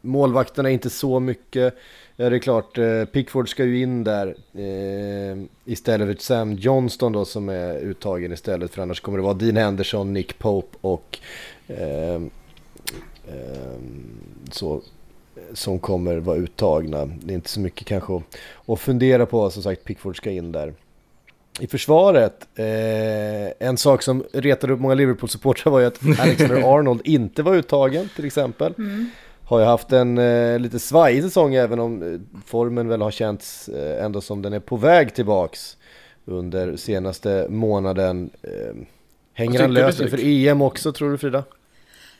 målvakterna 0.00 0.68
är 0.68 0.74
inte 0.74 0.90
så 0.90 1.20
mycket. 1.20 1.74
Ja, 2.18 2.30
det 2.30 2.36
är 2.36 2.40
klart, 2.40 2.78
eh, 2.78 3.04
Pickford 3.04 3.48
ska 3.48 3.64
ju 3.64 3.82
in 3.82 4.04
där 4.04 4.26
eh, 4.54 5.44
istället 5.64 6.18
för 6.18 6.24
Sam 6.24 6.52
Johnston 6.52 7.12
då 7.12 7.24
som 7.24 7.48
är 7.48 7.78
uttagen 7.78 8.32
istället 8.32 8.74
för 8.74 8.82
annars 8.82 9.00
kommer 9.00 9.18
det 9.18 9.24
vara 9.24 9.34
Dean 9.34 9.56
Henderson, 9.56 10.12
Nick 10.12 10.38
Pope 10.38 10.76
och 10.80 11.18
eh, 11.68 12.14
eh, 12.14 13.78
så 14.50 14.82
som 15.52 15.78
kommer 15.78 16.16
vara 16.16 16.36
uttagna. 16.36 17.06
Det 17.06 17.32
är 17.32 17.34
inte 17.34 17.50
så 17.50 17.60
mycket 17.60 17.86
kanske 17.86 18.16
att, 18.16 18.22
att 18.66 18.80
fundera 18.80 19.26
på, 19.26 19.50
som 19.50 19.62
sagt 19.62 19.84
Pickford 19.84 20.16
ska 20.16 20.30
in 20.30 20.52
där. 20.52 20.74
I 21.60 21.66
försvaret, 21.66 22.48
en 23.58 23.76
sak 23.76 24.02
som 24.02 24.24
retade 24.32 24.72
upp 24.72 24.80
många 24.80 24.94
Liverpool-supportrar 24.94 25.70
var 25.70 25.80
ju 25.80 25.86
att 25.86 26.00
Alexander 26.20 26.76
Arnold 26.76 27.00
inte 27.04 27.42
var 27.42 27.54
uttagen 27.54 28.08
till 28.16 28.24
exempel. 28.24 28.74
Har 29.48 29.60
ju 29.60 29.64
haft 29.64 29.92
en 29.92 30.18
eh, 30.18 30.58
lite 30.58 30.78
svajig 30.78 31.22
säsong 31.22 31.54
även 31.54 31.80
om 31.80 32.02
eh, 32.02 32.40
formen 32.46 32.88
väl 32.88 33.02
har 33.02 33.10
känts 33.10 33.68
eh, 33.68 34.04
ändå 34.04 34.20
som 34.20 34.42
den 34.42 34.52
är 34.52 34.60
på 34.60 34.76
väg 34.76 35.14
tillbaks 35.14 35.76
under 36.24 36.76
senaste 36.76 37.46
månaden. 37.50 38.30
Eh, 38.42 38.74
hänger 39.34 39.60
han 39.60 39.74
löst 39.74 40.00
inför 40.00 40.18
EM 40.22 40.62
också 40.62 40.92
tror 40.92 41.10
du 41.10 41.18
Frida? 41.18 41.44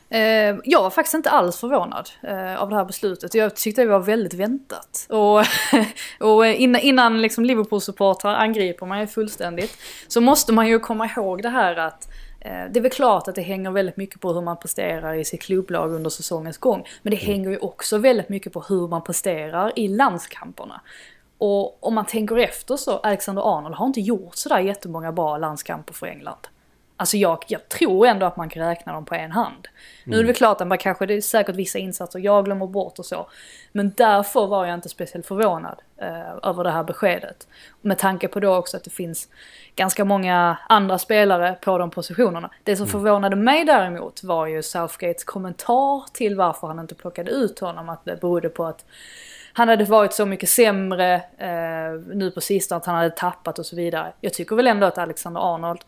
Eh, 0.09 0.55
jag 0.63 0.81
var 0.81 0.89
faktiskt 0.89 1.13
inte 1.13 1.29
alls 1.29 1.59
förvånad 1.59 2.09
eh, 2.23 2.61
av 2.61 2.69
det 2.69 2.75
här 2.75 2.85
beslutet. 2.85 3.33
Jag 3.33 3.55
tyckte 3.55 3.81
det 3.81 3.87
var 3.87 3.99
väldigt 3.99 4.33
väntat. 4.33 5.07
Och, 5.09 5.43
och 6.27 6.47
innan, 6.47 6.81
innan 6.81 7.21
liksom 7.21 7.45
Liverpool-supportrar 7.45 8.35
angriper 8.35 8.85
mig 8.85 9.07
fullständigt 9.07 9.77
så 10.07 10.21
måste 10.21 10.53
man 10.53 10.67
ju 10.67 10.79
komma 10.79 11.09
ihåg 11.17 11.41
det 11.41 11.49
här 11.49 11.75
att 11.75 12.07
eh, 12.07 12.13
det 12.39 12.79
är 12.79 12.81
väl 12.81 12.91
klart 12.91 13.27
att 13.27 13.35
det 13.35 13.41
hänger 13.41 13.71
väldigt 13.71 13.97
mycket 13.97 14.21
på 14.21 14.33
hur 14.33 14.41
man 14.41 14.57
presterar 14.57 15.13
i 15.13 15.25
sitt 15.25 15.41
klubblag 15.41 15.93
under 15.93 16.09
säsongens 16.09 16.57
gång. 16.57 16.87
Men 17.01 17.11
det 17.11 17.17
hänger 17.17 17.49
ju 17.49 17.57
också 17.57 17.97
väldigt 17.97 18.29
mycket 18.29 18.53
på 18.53 18.61
hur 18.61 18.87
man 18.87 19.03
presterar 19.03 19.79
i 19.79 19.87
landskamperna. 19.87 20.81
Och 21.37 21.83
om 21.83 21.95
man 21.95 22.05
tänker 22.05 22.37
efter 22.37 22.75
så, 22.75 22.97
Alexander 22.97 23.57
Arnold 23.57 23.75
har 23.75 23.85
inte 23.85 24.01
gjort 24.01 24.35
sådär 24.35 24.59
jättemånga 24.59 25.11
bra 25.11 25.37
landskamper 25.37 25.93
för 25.93 26.07
England. 26.07 26.47
Alltså 26.99 27.17
jag, 27.17 27.43
jag 27.47 27.69
tror 27.69 28.07
ändå 28.07 28.25
att 28.25 28.37
man 28.37 28.49
kan 28.49 28.67
räkna 28.67 28.93
dem 28.93 29.05
på 29.05 29.15
en 29.15 29.31
hand. 29.31 29.67
Nu 30.03 30.15
är 30.15 30.21
det 30.21 30.27
väl 30.27 30.35
klart 30.35 30.61
att 30.61 30.67
man 30.67 30.77
kanske, 30.77 31.05
det 31.05 31.13
är 31.13 31.21
säkert 31.21 31.55
vissa 31.55 31.79
insatser 31.79 32.19
jag 32.19 32.45
glömmer 32.45 32.67
bort 32.67 32.99
och 32.99 33.05
så. 33.05 33.29
Men 33.71 33.93
därför 33.97 34.47
var 34.47 34.65
jag 34.65 34.73
inte 34.73 34.89
speciellt 34.89 35.25
förvånad 35.25 35.81
eh, 35.97 36.49
över 36.49 36.63
det 36.63 36.71
här 36.71 36.83
beskedet. 36.83 37.47
Med 37.81 37.97
tanke 37.97 38.27
på 38.27 38.39
då 38.39 38.55
också 38.55 38.77
att 38.77 38.83
det 38.83 38.89
finns 38.89 39.27
ganska 39.75 40.05
många 40.05 40.57
andra 40.69 40.97
spelare 40.97 41.57
på 41.61 41.77
de 41.77 41.89
positionerna. 41.89 42.49
Det 42.63 42.75
som 42.75 42.87
förvånade 42.87 43.35
mig 43.35 43.65
däremot 43.65 44.23
var 44.23 44.45
ju 44.45 44.63
Southgates 44.63 45.23
kommentar 45.23 46.13
till 46.13 46.35
varför 46.35 46.67
han 46.67 46.79
inte 46.79 46.95
plockade 46.95 47.31
ut 47.31 47.59
honom. 47.59 47.89
Att 47.89 48.05
det 48.05 48.21
berodde 48.21 48.49
på 48.49 48.65
att 48.65 48.85
han 49.53 49.69
hade 49.69 49.83
varit 49.83 50.13
så 50.13 50.25
mycket 50.25 50.49
sämre 50.49 51.13
eh, 51.37 52.15
nu 52.15 52.31
på 52.31 52.41
sistone, 52.41 52.77
att 52.77 52.85
han 52.85 52.95
hade 52.95 53.09
tappat 53.09 53.59
och 53.59 53.65
så 53.65 53.75
vidare. 53.75 54.13
Jag 54.21 54.33
tycker 54.33 54.55
väl 54.55 54.67
ändå 54.67 54.87
att 54.87 54.97
Alexander 54.97 55.55
Arnold 55.55 55.81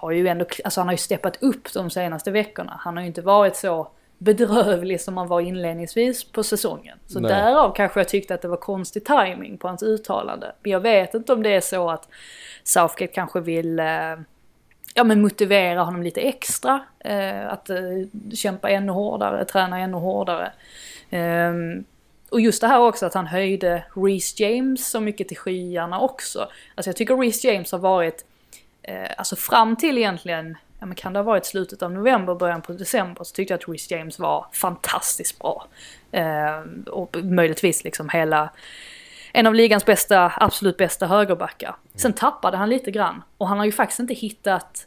har 0.00 0.10
ju 0.10 0.28
ändå, 0.28 0.44
alltså 0.64 0.80
han 0.80 0.88
har 0.88 0.92
ju 0.92 0.98
steppat 0.98 1.42
upp 1.42 1.72
de 1.74 1.90
senaste 1.90 2.30
veckorna. 2.30 2.80
Han 2.80 2.96
har 2.96 3.02
ju 3.02 3.06
inte 3.06 3.22
varit 3.22 3.56
så 3.56 3.90
bedrövlig 4.18 5.00
som 5.00 5.16
han 5.16 5.28
var 5.28 5.40
inledningsvis 5.40 6.24
på 6.24 6.42
säsongen. 6.42 6.98
Så 7.06 7.20
Nej. 7.20 7.32
därav 7.32 7.74
kanske 7.74 8.00
jag 8.00 8.08
tyckte 8.08 8.34
att 8.34 8.42
det 8.42 8.48
var 8.48 8.56
konstig 8.56 9.04
timing 9.04 9.58
på 9.58 9.68
hans 9.68 9.82
uttalande. 9.82 10.52
Men 10.62 10.72
jag 10.72 10.80
vet 10.80 11.14
inte 11.14 11.32
om 11.32 11.42
det 11.42 11.54
är 11.54 11.60
så 11.60 11.90
att 11.90 12.08
Southgate 12.64 13.12
kanske 13.12 13.40
vill 13.40 13.78
eh, 13.78 13.86
ja, 14.94 15.04
men 15.04 15.22
motivera 15.22 15.82
honom 15.82 16.02
lite 16.02 16.20
extra. 16.20 16.80
Eh, 16.98 17.52
att 17.52 17.70
eh, 17.70 17.78
kämpa 18.34 18.70
ännu 18.70 18.92
hårdare, 18.92 19.44
träna 19.44 19.78
ännu 19.78 19.96
hårdare. 19.96 20.52
Ehm, 21.10 21.84
och 22.30 22.40
just 22.40 22.60
det 22.60 22.66
här 22.66 22.80
också 22.80 23.06
att 23.06 23.14
han 23.14 23.26
höjde 23.26 23.84
Reece 23.94 24.40
James 24.40 24.90
så 24.90 25.00
mycket 25.00 25.28
till 25.28 25.36
skyarna 25.36 26.00
också. 26.00 26.48
Alltså 26.74 26.88
jag 26.88 26.96
tycker 26.96 27.16
Reece 27.16 27.44
James 27.44 27.72
har 27.72 27.78
varit, 27.78 28.24
eh, 28.82 29.10
alltså 29.16 29.36
fram 29.36 29.76
till 29.76 29.98
egentligen, 29.98 30.56
ja 30.78 30.86
men 30.86 30.94
kan 30.94 31.12
det 31.12 31.18
ha 31.18 31.24
varit 31.24 31.46
slutet 31.46 31.82
av 31.82 31.92
november, 31.92 32.34
början 32.34 32.62
på 32.62 32.72
december, 32.72 33.24
så 33.24 33.34
tyckte 33.34 33.52
jag 33.52 33.58
att 33.58 33.68
Rhys 33.68 33.90
James 33.90 34.18
var 34.18 34.46
fantastiskt 34.52 35.38
bra. 35.38 35.66
Eh, 36.12 36.60
och 36.86 37.16
möjligtvis 37.24 37.84
liksom 37.84 38.08
hela, 38.08 38.50
en 39.32 39.46
av 39.46 39.54
ligans 39.54 39.86
bästa, 39.86 40.32
absolut 40.36 40.76
bästa 40.76 41.06
högerbackar. 41.06 41.76
Sen 41.94 42.12
tappade 42.12 42.56
han 42.56 42.68
lite 42.68 42.90
grann 42.90 43.22
och 43.38 43.48
han 43.48 43.58
har 43.58 43.64
ju 43.64 43.72
faktiskt 43.72 44.00
inte 44.00 44.14
hittat 44.14 44.86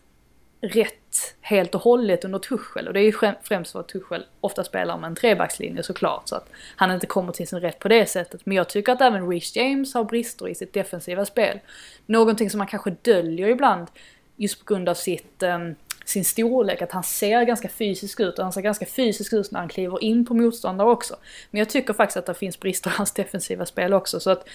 rätt 0.61 1.02
helt 1.41 1.75
och 1.75 1.81
hållet 1.81 2.25
under 2.25 2.39
Tuchel. 2.39 2.87
Och 2.87 2.93
det 2.93 2.99
är 2.99 3.03
ju 3.03 3.33
främst 3.43 3.71
för 3.71 3.79
att 3.79 3.87
Tuchel 3.87 4.25
ofta 4.41 4.63
spelar 4.63 4.97
med 4.97 5.07
en 5.07 5.15
trebackslinje 5.15 5.83
såklart. 5.83 6.27
Så 6.29 6.35
att 6.35 6.49
han 6.75 6.91
inte 6.91 7.07
kommer 7.07 7.31
till 7.31 7.47
sin 7.47 7.59
rätt 7.59 7.79
på 7.79 7.87
det 7.87 8.05
sättet. 8.05 8.45
Men 8.45 8.57
jag 8.57 8.69
tycker 8.69 8.91
att 8.91 9.01
även 9.01 9.29
Reece 9.29 9.55
James 9.55 9.93
har 9.93 10.03
brister 10.03 10.47
i 10.47 10.55
sitt 10.55 10.73
defensiva 10.73 11.25
spel. 11.25 11.59
Någonting 12.05 12.49
som 12.49 12.57
man 12.57 12.67
kanske 12.67 12.95
döljer 13.01 13.47
ibland 13.47 13.87
just 14.35 14.59
på 14.65 14.73
grund 14.73 14.89
av 14.89 14.93
sitt, 14.93 15.43
um, 15.43 15.75
sin 16.05 16.25
storlek. 16.25 16.81
Att 16.81 16.91
han 16.91 17.03
ser 17.03 17.43
ganska 17.43 17.69
fysisk 17.69 18.19
ut 18.19 18.37
och 18.37 18.43
han 18.43 18.53
ser 18.53 18.61
ganska 18.61 18.85
fysisk 18.85 19.33
ut 19.33 19.51
när 19.51 19.59
han 19.59 19.69
kliver 19.69 20.03
in 20.03 20.25
på 20.25 20.33
motståndare 20.33 20.89
också. 20.89 21.15
Men 21.51 21.59
jag 21.59 21.69
tycker 21.69 21.93
faktiskt 21.93 22.17
att 22.17 22.25
det 22.25 22.33
finns 22.33 22.59
brister 22.59 22.89
i 22.89 22.93
hans 22.93 23.11
defensiva 23.11 23.65
spel 23.65 23.93
också. 23.93 24.19
Så 24.19 24.29
att, 24.29 24.47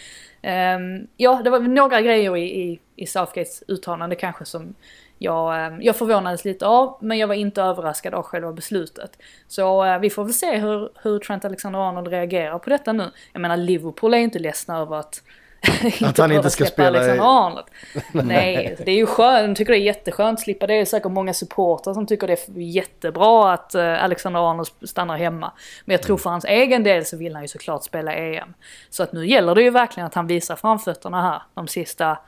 um, 0.42 1.06
ja, 1.16 1.40
det 1.44 1.50
var 1.50 1.60
några 1.60 2.00
grejer 2.00 2.36
i, 2.36 2.62
i, 2.62 2.80
i 2.96 3.06
Southgates 3.06 3.62
uttalande 3.68 4.16
kanske 4.16 4.44
som 4.44 4.74
jag, 5.18 5.66
eh, 5.66 5.78
jag 5.80 5.96
förvånades 5.96 6.44
lite 6.44 6.66
av, 6.66 6.98
men 7.00 7.18
jag 7.18 7.28
var 7.28 7.34
inte 7.34 7.62
överraskad 7.62 8.14
av 8.14 8.22
själva 8.22 8.52
beslutet. 8.52 9.18
Så 9.48 9.84
eh, 9.84 9.98
vi 9.98 10.10
får 10.10 10.24
väl 10.24 10.34
se 10.34 10.56
hur, 10.56 10.90
hur 11.02 11.18
Trent 11.18 11.44
Alexander-Arnold 11.44 12.08
reagerar 12.08 12.58
på 12.58 12.70
detta 12.70 12.92
nu. 12.92 13.10
Jag 13.32 13.40
menar 13.40 13.56
Liverpool 13.56 14.14
är 14.14 14.18
inte 14.18 14.38
ledsna 14.38 14.78
över 14.78 14.96
att 14.96 15.22
Att 16.04 16.18
han 16.18 16.32
inte 16.32 16.50
ska 16.50 16.64
spela 16.64 16.98
i- 16.98 17.00
Alexander 17.00 17.46
Arnold. 17.46 17.66
Nej, 18.12 18.76
det 18.84 18.90
är 18.90 18.96
ju 18.96 19.06
skönt, 19.06 19.48
de 19.48 19.54
tycker 19.54 19.72
det 19.72 19.78
är 19.78 19.82
jätteskönt 19.82 20.38
att 20.38 20.42
slippa 20.44 20.66
det. 20.66 20.74
Det 20.74 20.80
är 20.80 20.84
säkert 20.84 21.12
många 21.12 21.34
supportrar 21.34 21.94
som 21.94 22.06
tycker 22.06 22.26
det 22.26 22.32
är 22.48 22.60
jättebra 22.60 23.52
att 23.52 23.74
eh, 23.74 24.04
Alexander 24.04 24.50
Arnold 24.50 24.68
stannar 24.82 25.16
hemma. 25.16 25.52
Men 25.84 25.94
jag 25.94 26.02
tror 26.02 26.16
för 26.16 26.30
hans 26.30 26.44
egen 26.44 26.82
del 26.82 27.04
så 27.04 27.16
vill 27.16 27.34
han 27.34 27.42
ju 27.44 27.48
såklart 27.48 27.84
spela 27.84 28.14
EM. 28.14 28.54
Så 28.90 29.02
att 29.02 29.12
nu 29.12 29.26
gäller 29.26 29.54
det 29.54 29.62
ju 29.62 29.70
verkligen 29.70 30.06
att 30.06 30.14
han 30.14 30.26
visar 30.26 30.56
framfötterna 30.56 31.22
här 31.22 31.42
de 31.54 31.68
sista 31.68 32.18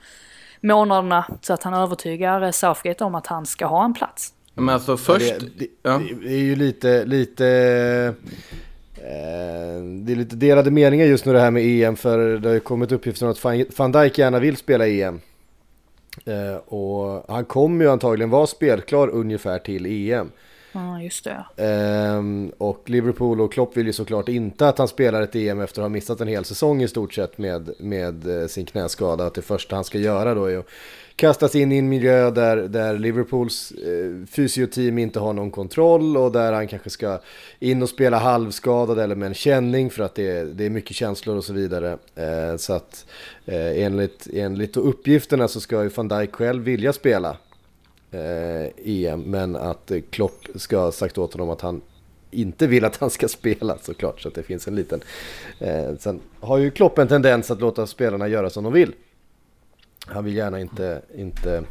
månaderna. 0.61 1.25
Så 1.41 1.53
att 1.53 1.63
han 1.63 1.75
övertygar 1.75 2.53
Southgate 2.53 3.05
om 3.05 3.15
att 3.15 3.27
han 3.27 3.47
ska 3.47 3.67
ha 3.67 3.85
en 3.85 3.95
plats. 3.95 4.35
Men 4.55 4.69
alltså 4.69 4.97
först... 4.97 5.41
Det, 5.41 5.59
det, 5.59 5.67
ja. 5.83 6.01
det 6.23 6.33
är 6.33 6.39
ju 6.39 6.57
lite, 6.57 7.05
lite, 7.05 7.47
eh, 8.97 9.83
det 9.83 10.13
är 10.13 10.17
lite 10.17 10.37
delade 10.37 10.71
meningar 10.71 11.07
just 11.07 11.25
nu 11.25 11.33
det 11.33 11.41
här 11.41 11.51
med 11.51 11.63
EM 11.65 11.97
för 11.97 12.19
det 12.39 12.49
har 12.49 12.55
ju 12.55 12.61
kommit 12.61 12.93
uppgifter 12.93 13.27
om 13.27 13.33
att 13.33 13.45
Van- 13.45 13.67
van 13.77 13.93
Dijk 13.93 14.19
gärna 14.19 14.39
vill 14.39 14.57
spela 14.57 14.89
EM. 14.89 15.21
Eh, 16.25 16.57
och 16.57 17.25
han 17.29 17.45
kommer 17.45 17.85
ju 17.85 17.91
antagligen 17.91 18.31
vara 18.31 18.47
spelklar 18.47 19.09
ungefär 19.09 19.59
till 19.59 19.87
EM. 19.87 20.31
Ja, 20.73 21.03
just 21.03 21.25
det. 21.25 21.45
Ehm, 21.57 22.53
och 22.59 22.91
Liverpool 22.91 23.41
och 23.41 23.53
Klopp 23.53 23.77
vill 23.77 23.87
ju 23.87 23.93
såklart 23.93 24.29
inte 24.29 24.69
att 24.69 24.79
han 24.79 24.89
spelar 24.89 25.23
ett 25.23 25.35
EM 25.35 25.61
efter 25.61 25.81
att 25.81 25.85
ha 25.85 25.89
missat 25.89 26.21
en 26.21 26.29
hel 26.29 26.45
säsong 26.45 26.83
i 26.83 26.89
stort 26.89 27.15
sett 27.15 27.39
med, 27.39 27.71
med 27.79 28.43
eh, 28.43 28.47
sin 28.47 28.67
knäskada. 28.67 29.27
Att 29.27 29.35
det 29.35 29.43
första 29.43 29.75
han 29.75 29.85
ska 29.85 29.99
göra 29.99 30.35
då 30.35 30.45
är 30.45 30.59
att 30.59 30.67
kastas 31.17 31.55
in 31.55 31.73
i 31.73 31.79
en 31.79 31.89
miljö 31.89 32.31
där, 32.31 32.57
där 32.57 32.99
Liverpools 32.99 33.73
eh, 33.73 34.27
fysioteam 34.27 34.99
inte 34.99 35.21
har 35.21 35.33
någon 35.33 35.51
kontroll 35.51 36.17
och 36.17 36.33
där 36.33 36.53
han 36.53 36.69
kanske 36.69 36.91
ska 36.91 37.19
in 37.59 37.83
och 37.83 37.89
spela 37.89 38.19
halvskadad 38.19 38.99
eller 38.99 39.15
med 39.15 39.27
en 39.27 39.35
känning 39.35 39.91
för 39.91 40.03
att 40.03 40.15
det 40.15 40.31
är, 40.31 40.45
det 40.45 40.67
är 40.67 40.71
mycket 40.71 40.97
känslor 40.97 41.37
och 41.37 41.45
så 41.45 41.53
vidare. 41.53 41.99
Eh, 42.15 42.57
så 42.57 42.73
att 42.73 43.07
eh, 43.47 43.85
enligt, 43.85 44.27
enligt 44.33 44.77
uppgifterna 44.77 45.49
så 45.49 45.61
ska 45.61 45.83
ju 45.83 45.89
van 45.89 46.09
Dijk 46.09 46.35
själv 46.35 46.63
vilja 46.63 46.93
spela 46.93 47.37
Eh, 48.13 48.71
EM. 48.85 49.23
Men 49.23 49.57
att 49.57 49.93
Klopp 50.11 50.47
ska 50.55 50.79
ha 50.79 50.93
sagt 50.93 51.19
åt 51.19 51.33
honom 51.33 51.51
att 51.51 51.61
han 51.61 51.81
inte 52.31 52.67
vill 52.67 52.85
att 52.85 52.97
han 52.97 53.11
ska 53.11 53.29
spela 53.29 53.79
såklart. 53.79 54.21
Så 54.21 54.29
att 54.29 54.35
det 54.35 54.43
finns 54.43 54.69
en 54.69 54.75
liten... 54.75 55.01
Eh, 55.59 55.97
sen 55.99 56.21
har 56.41 56.59
ju 56.59 56.71
Klopp 56.71 56.99
en 56.99 57.09
tendens 57.09 57.51
att 57.51 57.61
låta 57.61 57.87
spelarna 57.87 58.29
göra 58.29 58.51
som 58.51 58.65
de 58.65 58.73
vill. 58.73 58.93
Han 60.07 60.25
vill 60.25 60.37
gärna 60.37 60.61
inte... 60.61 61.03
inte 61.15 61.65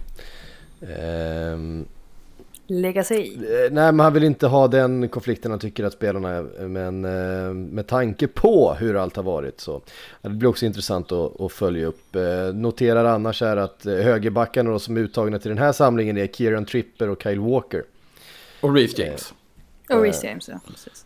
eh, 0.81 1.57
Lägga 2.71 3.03
sig 3.03 3.27
i. 3.27 3.35
Eh, 3.35 3.41
Nej, 3.71 3.91
men 3.91 3.99
han 3.99 4.13
vill 4.13 4.23
inte 4.23 4.47
ha 4.47 4.67
den 4.67 5.09
konflikten 5.09 5.51
han 5.51 5.59
tycker 5.59 5.83
att 5.83 5.93
spelarna 5.93 6.29
är. 6.29 6.67
Men 6.67 7.05
eh, 7.05 7.53
med 7.53 7.87
tanke 7.87 8.27
på 8.27 8.73
hur 8.73 8.95
allt 8.95 9.15
har 9.15 9.23
varit 9.23 9.59
så 9.59 9.81
det 10.21 10.29
blir 10.29 10.49
också 10.49 10.65
intressant 10.65 11.11
att, 11.11 11.41
att 11.41 11.51
följa 11.51 11.87
upp. 11.87 12.15
Eh, 12.15 12.21
Noterar 12.53 13.05
annars 13.05 13.41
är 13.41 13.57
att 13.57 13.85
eh, 13.85 13.93
högerbackarna 13.95 14.69
då 14.71 14.79
som 14.79 14.97
är 14.97 15.01
uttagna 15.01 15.39
till 15.39 15.49
den 15.49 15.57
här 15.57 15.71
samlingen 15.71 16.17
är 16.17 16.27
Kieran 16.27 16.65
Tripper 16.65 17.09
och 17.09 17.23
Kyle 17.23 17.39
Walker. 17.39 17.83
Och 18.61 18.75
Reece 18.75 18.97
James. 18.99 19.33
Och 19.89 20.01
Reece 20.01 20.23
James, 20.23 20.49
ja. 20.49 20.59
Precis. 20.67 21.05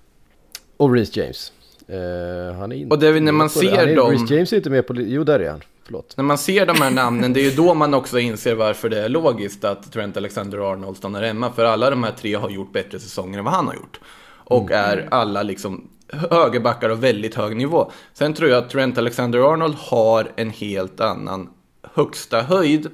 Och 0.78 0.94
Reece 0.94 1.18
James. 1.18 1.54
Eh, 1.88 2.56
han 2.56 2.72
är 2.72 2.76
inte 2.76 2.96
Och 2.96 3.00
det 3.02 3.08
är 3.08 3.22
när 3.22 3.32
man 3.32 3.46
med 3.46 3.54
på 3.54 3.60
det. 3.62 3.76
ser 3.86 3.96
dem- 3.96 4.12
Reece 4.12 4.32
James 4.32 4.54
är 4.54 4.58
inte 4.58 4.70
med 4.70 4.88
på... 4.88 4.94
Jo, 4.98 5.24
där 5.24 5.40
är 5.40 5.50
han. 5.50 5.62
Förlåt. 5.86 6.18
När 6.18 6.24
man 6.24 6.38
ser 6.38 6.66
de 6.66 6.82
här 6.82 6.92
namnen, 6.92 7.34
det 7.34 7.40
är 7.40 7.50
ju 7.50 7.56
då 7.56 7.74
man 7.74 7.94
också 7.94 8.20
inser 8.20 8.56
varför 8.56 8.90
det 8.90 9.04
är 9.04 9.10
logiskt 9.10 9.64
att 9.64 9.92
Trent 9.92 10.18
Alexander-Arnold 10.18 10.98
stannar 10.98 11.24
hemma. 11.24 11.52
För 11.52 11.66
alla 11.66 11.90
de 11.90 12.04
här 12.04 12.12
tre 12.12 12.36
har 12.36 12.50
gjort 12.50 12.74
bättre 12.74 13.00
säsonger 13.00 13.40
än 13.40 13.46
vad 13.46 13.54
han 13.54 13.68
har 13.68 13.74
gjort. 13.74 14.00
Och 14.46 14.72
är 14.72 15.08
alla 15.12 15.44
liksom 15.44 15.90
högerbackar 16.10 16.90
av 16.90 17.00
väldigt 17.00 17.36
hög 17.36 17.56
nivå. 17.56 17.92
Sen 18.14 18.34
tror 18.34 18.50
jag 18.50 18.64
att 18.64 18.70
Trent 18.70 18.98
Alexander-Arnold 18.98 19.76
har 19.78 20.32
en 20.36 20.50
helt 20.50 21.00
annan 21.00 21.50
högsta 21.94 22.42
höjd. 22.42 22.90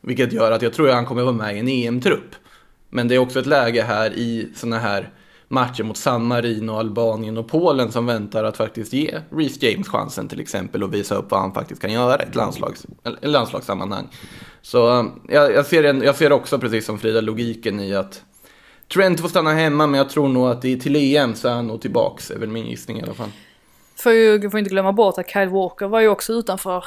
Vilket 0.00 0.32
gör 0.32 0.52
att 0.52 0.62
jag 0.62 0.72
tror 0.72 0.88
att 0.88 0.94
han 0.94 1.06
kommer 1.06 1.22
vara 1.22 1.32
med 1.32 1.56
i 1.56 1.58
en 1.58 1.68
EM-trupp. 1.68 2.34
Men 2.90 3.08
det 3.08 3.14
är 3.14 3.18
också 3.18 3.38
ett 3.38 3.46
läge 3.46 3.82
här 3.82 4.12
i 4.12 4.52
sådana 4.54 4.78
här 4.78 5.10
matcher 5.50 5.82
mot 5.82 5.96
San 5.96 6.26
Marino, 6.26 6.72
Albanien 6.72 7.38
och 7.38 7.48
Polen 7.48 7.92
som 7.92 8.06
väntar 8.06 8.44
att 8.44 8.56
faktiskt 8.56 8.92
ge 8.92 9.20
Reece 9.30 9.62
James 9.62 9.88
chansen 9.88 10.28
till 10.28 10.40
exempel 10.40 10.82
och 10.82 10.94
visa 10.94 11.14
upp 11.14 11.30
vad 11.30 11.40
han 11.40 11.54
faktiskt 11.54 11.80
kan 11.80 11.92
göra 11.92 12.22
i 12.22 12.26
ett 12.28 12.34
landslags, 12.34 12.86
eller 13.04 13.28
landslagssammanhang. 13.28 14.08
Så 14.62 15.00
eh, 15.00 15.06
jag, 15.28 15.52
jag, 15.52 15.66
ser 15.66 15.84
en, 15.84 16.02
jag 16.02 16.16
ser 16.16 16.32
också 16.32 16.58
precis 16.58 16.86
som 16.86 16.98
Frida 16.98 17.20
logiken 17.20 17.80
i 17.80 17.94
att 17.94 18.22
Trent 18.94 19.20
får 19.20 19.28
stanna 19.28 19.52
hemma 19.52 19.86
men 19.86 19.98
jag 19.98 20.10
tror 20.10 20.28
nog 20.28 20.48
att 20.48 20.64
i, 20.64 20.80
till 20.80 20.96
EM 20.96 21.34
så 21.34 21.48
är 21.48 21.52
han 21.52 21.66
nog 21.66 21.80
tillbaks, 21.80 22.30
är 22.30 22.38
väl 22.38 22.48
min 22.48 22.66
gissning 22.66 23.00
i 23.00 23.02
alla 23.02 23.14
fall. 23.14 23.30
Får 24.02 24.12
ju 24.12 24.50
får 24.50 24.58
inte 24.58 24.70
glömma 24.70 24.92
bort 24.92 25.18
att 25.18 25.30
Kyle 25.30 25.48
Walker 25.48 25.86
var 25.86 26.00
ju 26.00 26.08
också 26.08 26.32
utanför 26.32 26.84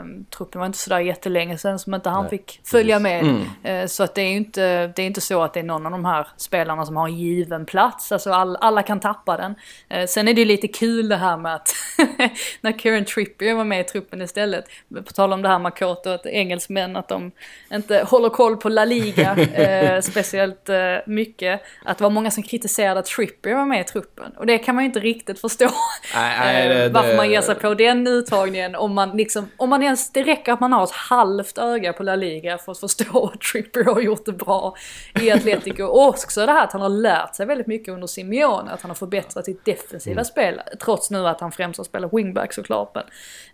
um, 0.00 0.24
truppen. 0.24 0.58
Var 0.58 0.66
inte 0.66 0.78
sådär 0.78 1.00
jättelänge 1.00 1.58
sedan 1.58 1.78
som 1.78 1.94
inte 1.94 2.08
han 2.10 2.22
Nej, 2.22 2.30
fick 2.30 2.60
följa 2.64 2.98
med. 2.98 3.20
Mm. 3.20 3.42
Eh, 3.62 3.86
så 3.86 4.02
att 4.02 4.14
det 4.14 4.22
är 4.22 4.28
ju 4.28 4.36
inte, 4.36 4.86
det 4.86 5.02
är 5.02 5.06
inte 5.06 5.20
så 5.20 5.42
att 5.42 5.54
det 5.54 5.60
är 5.60 5.64
någon 5.64 5.86
av 5.86 5.92
de 5.92 6.04
här 6.04 6.28
spelarna 6.36 6.86
som 6.86 6.96
har 6.96 7.08
en 7.08 7.14
given 7.14 7.66
plats. 7.66 8.12
Alltså 8.12 8.32
all, 8.32 8.56
alla 8.56 8.82
kan 8.82 9.00
tappa 9.00 9.36
den. 9.36 9.54
Eh, 9.88 10.06
sen 10.06 10.28
är 10.28 10.34
det 10.34 10.40
ju 10.40 10.44
lite 10.44 10.68
kul 10.68 11.08
det 11.08 11.16
här 11.16 11.36
med 11.36 11.54
att 11.54 11.74
när 12.60 12.78
Kieran 12.78 13.04
Trippier 13.04 13.54
var 13.54 13.64
med 13.64 13.80
i 13.80 13.84
truppen 13.84 14.22
istället. 14.22 14.64
På 14.94 15.12
tal 15.12 15.32
om 15.32 15.42
det 15.42 15.48
här 15.48 15.58
Makoto, 15.58 16.10
att 16.10 16.26
engelsmän 16.26 16.96
att 16.96 17.08
de 17.08 17.30
inte 17.72 18.04
håller 18.04 18.28
koll 18.28 18.56
på 18.56 18.68
La 18.68 18.84
Liga 18.84 19.36
eh, 19.54 20.00
speciellt 20.00 20.68
eh, 20.68 20.76
mycket. 21.06 21.62
Att 21.84 21.98
det 21.98 22.04
var 22.04 22.10
många 22.10 22.30
som 22.30 22.42
kritiserade 22.42 23.00
att 23.00 23.06
Trippier 23.06 23.54
var 23.54 23.64
med 23.64 23.80
i 23.80 23.84
truppen. 23.84 24.32
Och 24.36 24.46
det 24.46 24.58
kan 24.58 24.74
man 24.74 24.84
ju 24.84 24.88
inte 24.88 25.00
riktigt 25.00 25.40
förstå. 25.40 25.70
Nej, 26.14 26.55
nej, 26.58 26.68
Eh, 26.78 26.82
det- 26.84 26.88
varför 26.88 27.10
det- 27.10 27.16
man 27.16 27.30
ger 27.30 27.40
sig 27.40 27.54
på 27.54 27.74
den 27.74 28.06
uttagningen 28.06 28.74
om 28.74 28.94
man 28.94 29.16
liksom, 29.16 29.48
om 29.56 29.70
man 29.70 29.82
ens, 29.82 30.10
det 30.12 30.22
räcker 30.22 30.52
att 30.52 30.60
man 30.60 30.72
har 30.72 30.84
ett 30.84 30.90
halvt 30.90 31.58
öga 31.58 31.92
på 31.92 32.02
La 32.02 32.16
Liga 32.16 32.58
för 32.58 32.72
att 32.72 32.78
förstå 32.78 33.26
att 33.34 33.40
Trippier 33.40 33.84
har 33.84 34.00
gjort 34.00 34.26
det 34.26 34.32
bra 34.32 34.74
i 35.20 35.30
Atletico. 35.30 35.82
Och 35.86 36.06
också 36.08 36.46
det 36.46 36.52
här 36.52 36.64
att 36.64 36.72
han 36.72 36.82
har 36.82 36.88
lärt 36.88 37.34
sig 37.34 37.46
väldigt 37.46 37.66
mycket 37.66 37.94
under 37.94 38.06
Simeone, 38.06 38.70
att 38.72 38.82
han 38.82 38.90
har 38.90 38.94
förbättrat 38.96 39.44
sitt 39.44 39.64
defensiva 39.64 40.24
spel. 40.24 40.60
Trots 40.84 41.10
nu 41.10 41.26
att 41.28 41.40
han 41.40 41.52
främst 41.52 41.78
har 41.78 41.84
spelat 41.84 42.12
wingback 42.12 42.52
såklart. 42.52 42.94
Men, 42.94 43.04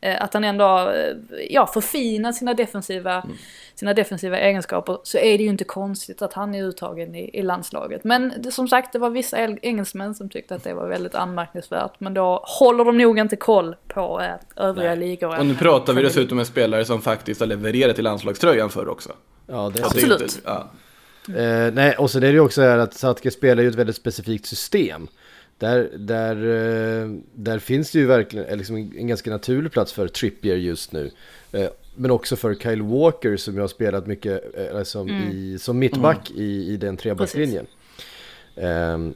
eh, 0.00 0.22
att 0.22 0.34
han 0.34 0.44
ändå 0.44 0.64
har, 0.64 0.86
eh, 0.88 1.14
ja, 1.50 1.66
förfinat 1.66 2.34
sina 2.34 2.54
defensiva, 2.54 3.24
sina 3.74 3.94
defensiva 3.94 4.38
egenskaper 4.38 4.98
så 5.02 5.18
är 5.18 5.38
det 5.38 5.44
ju 5.44 5.50
inte 5.50 5.64
konstigt 5.64 6.22
att 6.22 6.32
han 6.32 6.54
är 6.54 6.62
uttagen 6.62 7.14
i, 7.14 7.30
i 7.38 7.42
landslaget. 7.42 8.04
Men 8.04 8.32
det, 8.38 8.50
som 8.52 8.68
sagt, 8.68 8.92
det 8.92 8.98
var 8.98 9.10
vissa 9.10 9.38
el- 9.38 9.58
engelsmän 9.62 10.14
som 10.14 10.28
tyckte 10.28 10.54
att 10.54 10.64
det 10.64 10.74
var 10.74 10.88
väldigt 10.88 11.14
anmärkningsvärt. 11.14 11.92
Men 12.00 12.14
då 12.14 12.40
håller 12.44 12.84
de 12.84 12.91
nog 12.98 13.18
inte 13.18 13.36
koll 13.36 13.76
på 13.88 14.20
eh, 14.20 14.64
övriga 14.66 14.94
ligor. 14.94 15.38
Och 15.38 15.46
nu 15.46 15.54
pratar 15.54 15.92
vi 15.94 16.02
dessutom 16.02 16.36
med 16.36 16.46
spelare 16.46 16.84
som 16.84 17.02
faktiskt 17.02 17.40
har 17.40 17.46
levererat 17.46 17.98
i 17.98 18.02
landslagströjan 18.02 18.70
förr 18.70 18.88
också. 18.88 19.12
Ja, 19.46 19.70
det 19.74 19.80
är 19.80 19.82
Så 19.84 19.90
så. 19.90 19.94
det 19.96 20.00
är 20.02 20.12
Absolut. 20.12 20.22
inte- 20.36 20.40
Ja. 20.44 20.70
Eh, 21.42 21.72
nej, 21.72 21.94
och 21.96 22.10
så 22.10 22.18
är 22.18 22.20
det 22.22 22.28
ju 22.30 22.40
också 22.40 22.62
här 22.62 22.78
att 22.78 22.94
Satke 22.94 23.30
spelar 23.30 23.62
ju 23.62 23.68
ett 23.68 23.74
väldigt 23.74 23.96
specifikt 23.96 24.46
system. 24.46 25.08
Där, 25.58 25.90
där, 25.96 26.36
eh, 26.36 27.08
där 27.34 27.58
finns 27.58 27.90
det 27.90 27.98
ju 27.98 28.06
verkligen 28.06 28.46
eh, 28.46 28.56
liksom 28.56 28.76
en 28.76 29.06
ganska 29.06 29.30
naturlig 29.30 29.72
plats 29.72 29.92
för 29.92 30.08
Trippier 30.08 30.56
just 30.56 30.92
nu. 30.92 31.10
Eh, 31.52 31.68
men 31.96 32.10
också 32.10 32.36
för 32.36 32.54
Kyle 32.54 32.82
Walker 32.82 33.36
som 33.36 33.54
jag 33.54 33.62
har 33.62 33.68
spelat 33.68 34.06
mycket 34.06 34.42
eh, 34.74 34.82
som, 34.82 35.08
i, 35.08 35.58
som 35.60 35.78
mittback 35.78 36.30
i, 36.30 36.72
i 36.72 36.76
den 36.76 36.96
trebackslinjen. 36.96 37.66
Ehm, 37.66 37.81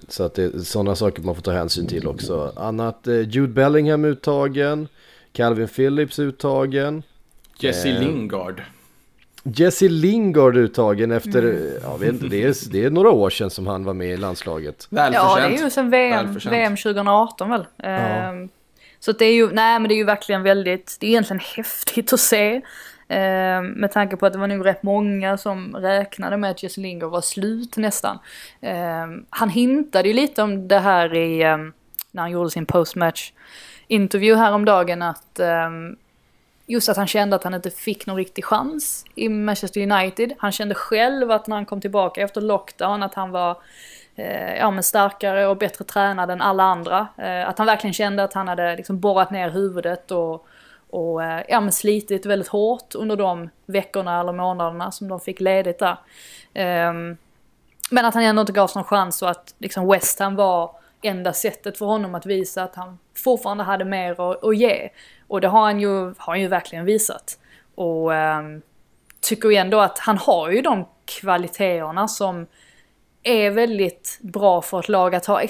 så 0.08 0.22
att 0.24 0.34
det 0.34 0.42
är 0.54 0.58
sådana 0.58 0.96
saker 0.96 1.22
man 1.22 1.34
får 1.34 1.42
ta 1.42 1.52
hänsyn 1.52 1.86
till 1.86 2.06
också. 2.08 2.52
Annat, 2.56 3.06
eh, 3.06 3.20
Jude 3.20 3.52
Bellingham 3.52 4.04
uttagen, 4.04 4.88
Calvin 5.32 5.68
Phillips 5.68 6.18
uttagen. 6.18 7.02
Jesse 7.58 7.88
Eh, 7.88 8.00
Lingard. 8.00 8.62
Jesse 9.42 9.88
Lingard 9.88 10.56
uttagen 10.56 11.10
efter, 11.12 11.70
ja, 11.82 11.96
vet 11.96 12.12
inte, 12.12 12.26
det, 12.26 12.42
är, 12.42 12.70
det 12.72 12.84
är 12.84 12.90
några 12.90 13.10
år 13.10 13.30
sedan 13.30 13.50
som 13.50 13.66
han 13.66 13.84
var 13.84 13.94
med 13.94 14.08
i 14.08 14.16
landslaget. 14.16 14.86
Ja, 14.90 14.96
det 14.96 15.10
Välförtjänt. 15.10 15.60
är 15.60 15.64
ju 15.64 15.70
sen 15.70 15.90
VM, 15.90 16.24
Välförtjänt. 16.26 16.54
VM 16.54 16.76
2018 16.76 17.50
väl. 17.50 17.64
Ehm, 17.82 18.48
Så 19.00 19.12
det 19.12 19.24
är 19.24 19.34
ju, 19.34 19.50
nej 19.52 19.78
men 19.80 19.88
det 19.88 19.94
är 19.94 19.96
ju 19.96 20.04
verkligen 20.04 20.42
väldigt, 20.42 20.96
det 21.00 21.06
är 21.06 21.10
egentligen 21.10 21.40
häftigt 21.56 22.12
att 22.12 22.20
se. 22.20 22.60
Eh, 23.08 23.62
med 23.62 23.92
tanke 23.92 24.16
på 24.16 24.26
att 24.26 24.32
det 24.32 24.38
var 24.38 24.46
nog 24.46 24.66
rätt 24.66 24.82
många 24.82 25.36
som 25.36 25.76
räknade 25.76 26.36
med 26.36 26.50
att 26.50 26.62
Jesse 26.62 26.80
Lingard 26.80 27.10
var 27.10 27.20
slut 27.20 27.76
nästan. 27.76 28.18
Eh, 28.60 29.06
han 29.30 29.50
hintade 29.50 30.08
ju 30.08 30.14
lite 30.14 30.42
om 30.42 30.68
det 30.68 30.78
här 30.78 31.14
i, 31.14 31.42
eh, 31.42 31.56
när 32.10 32.22
han 32.22 32.30
gjorde 32.30 32.50
sin 32.50 32.66
postmatch 32.66 33.32
intervju 33.86 34.34
häromdagen 34.34 35.02
att 35.02 35.38
eh, 35.38 35.70
just 36.66 36.88
att 36.88 36.96
han 36.96 37.06
kände 37.06 37.36
att 37.36 37.44
han 37.44 37.54
inte 37.54 37.70
fick 37.70 38.06
någon 38.06 38.16
riktig 38.16 38.44
chans 38.44 39.04
i 39.14 39.28
Manchester 39.28 39.92
United. 39.92 40.32
Han 40.38 40.52
kände 40.52 40.74
själv 40.74 41.30
att 41.30 41.46
när 41.46 41.56
han 41.56 41.66
kom 41.66 41.80
tillbaka 41.80 42.22
efter 42.22 42.40
lockdown 42.40 43.02
att 43.02 43.14
han 43.14 43.30
var 43.30 43.56
eh, 44.16 44.56
ja, 44.56 44.70
men 44.70 44.82
starkare 44.82 45.46
och 45.46 45.56
bättre 45.56 45.84
tränad 45.84 46.30
än 46.30 46.40
alla 46.40 46.62
andra. 46.62 47.06
Eh, 47.16 47.48
att 47.48 47.58
han 47.58 47.66
verkligen 47.66 47.94
kände 47.94 48.24
att 48.24 48.32
han 48.32 48.48
hade 48.48 48.76
liksom 48.76 49.00
borrat 49.00 49.30
ner 49.30 49.50
huvudet 49.50 50.10
och, 50.10 50.46
och 50.96 51.24
eh, 51.24 51.44
ja, 51.48 51.60
men 51.60 51.72
slitit 51.72 52.26
väldigt 52.26 52.48
hårt 52.48 52.94
under 52.94 53.16
de 53.16 53.50
veckorna 53.66 54.20
eller 54.20 54.32
månaderna 54.32 54.90
som 54.90 55.08
de 55.08 55.20
fick 55.20 55.40
ledigt 55.40 55.78
där. 55.78 55.96
Um, 56.88 57.16
men 57.90 58.04
att 58.04 58.14
han 58.14 58.22
ändå 58.22 58.40
inte 58.40 58.52
gavs 58.52 58.74
någon 58.74 58.84
chans 58.84 59.22
och 59.22 59.30
att 59.30 59.54
liksom 59.58 59.88
West 59.88 60.18
Ham 60.18 60.36
var 60.36 60.70
enda 61.02 61.32
sättet 61.32 61.78
för 61.78 61.86
honom 61.86 62.14
att 62.14 62.26
visa 62.26 62.62
att 62.62 62.74
han 62.74 62.98
fortfarande 63.16 63.64
hade 63.64 63.84
mer 63.84 64.30
att, 64.30 64.44
att 64.44 64.56
ge. 64.56 64.88
Och 65.26 65.40
det 65.40 65.48
har 65.48 65.60
han 65.60 65.80
ju, 65.80 66.04
har 66.04 66.32
han 66.32 66.40
ju 66.40 66.48
verkligen 66.48 66.84
visat. 66.84 67.38
Och 67.74 68.10
um, 68.12 68.62
tycker 69.20 69.48
ju 69.48 69.56
ändå 69.56 69.80
att 69.80 69.98
han 69.98 70.18
har 70.18 70.50
ju 70.50 70.62
de 70.62 70.84
kvaliteterna 71.04 72.08
som 72.08 72.46
är 73.22 73.50
väldigt 73.50 74.18
bra 74.22 74.62
för 74.62 74.78
ett 74.78 74.88
lag 74.88 75.14
att 75.14 75.26
ha. 75.26 75.42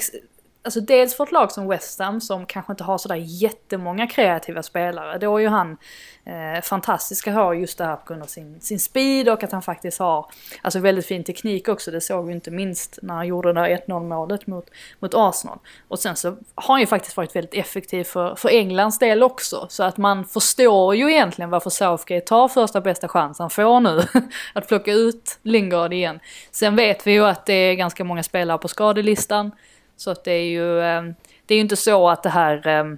Alltså 0.67 0.81
dels 0.81 1.17
för 1.17 1.23
ett 1.23 1.31
lag 1.31 1.51
som 1.51 1.67
West 1.67 1.99
Ham 1.99 2.21
som 2.21 2.45
kanske 2.45 2.73
inte 2.73 2.83
har 2.83 2.97
sådär 2.97 3.15
jättemånga 3.15 4.07
kreativa 4.07 4.63
spelare. 4.63 5.17
Då 5.17 5.37
är 5.37 5.41
ju 5.41 5.47
han 5.47 5.77
eh, 6.25 6.61
fantastisk 6.63 7.27
att 7.27 7.33
ha 7.33 7.53
just 7.53 7.77
det 7.77 7.85
här 7.85 7.95
på 7.95 8.03
grund 8.07 8.23
av 8.23 8.27
sin, 8.27 8.61
sin 8.61 8.79
speed 8.79 9.29
och 9.29 9.43
att 9.43 9.51
han 9.51 9.61
faktiskt 9.61 9.99
har 9.99 10.25
alltså 10.61 10.79
väldigt 10.79 11.05
fin 11.05 11.23
teknik 11.23 11.67
också. 11.67 11.91
Det 11.91 12.01
såg 12.01 12.27
vi 12.27 12.33
inte 12.33 12.51
minst 12.51 12.99
när 13.01 13.13
han 13.13 13.27
gjorde 13.27 13.53
det 13.53 13.61
där 13.61 13.81
1-0 13.87 14.03
målet 14.03 14.47
mot, 14.47 14.69
mot 14.99 15.13
Arsenal. 15.13 15.59
Och 15.87 15.99
sen 15.99 16.15
så 16.15 16.29
har 16.55 16.73
han 16.73 16.79
ju 16.79 16.87
faktiskt 16.87 17.17
varit 17.17 17.35
väldigt 17.35 17.53
effektiv 17.53 18.03
för, 18.03 18.35
för 18.35 18.49
Englands 18.49 18.99
del 18.99 19.23
också. 19.23 19.65
Så 19.69 19.83
att 19.83 19.97
man 19.97 20.25
förstår 20.25 20.95
ju 20.95 21.11
egentligen 21.11 21.49
varför 21.49 21.69
Southgate 21.69 22.25
tar 22.25 22.47
första 22.47 22.81
bästa 22.81 23.07
chans 23.07 23.39
han 23.39 23.49
får 23.49 23.79
nu. 23.79 24.03
att 24.53 24.67
plocka 24.67 24.91
ut 24.91 25.39
Lingard 25.41 25.93
igen. 25.93 26.19
Sen 26.51 26.75
vet 26.75 27.07
vi 27.07 27.11
ju 27.11 27.25
att 27.25 27.45
det 27.45 27.53
är 27.53 27.73
ganska 27.73 28.03
många 28.03 28.23
spelare 28.23 28.57
på 28.57 28.67
skadelistan. 28.67 29.51
Så 29.97 30.11
att 30.11 30.23
det 30.23 30.31
är 30.31 30.45
ju, 30.45 30.81
ehm, 30.81 31.15
det 31.45 31.53
är 31.53 31.55
ju 31.55 31.61
inte 31.61 31.75
så 31.75 32.09
att 32.09 32.23
det 32.23 32.29
här 32.29 32.67
ehm, 32.67 32.97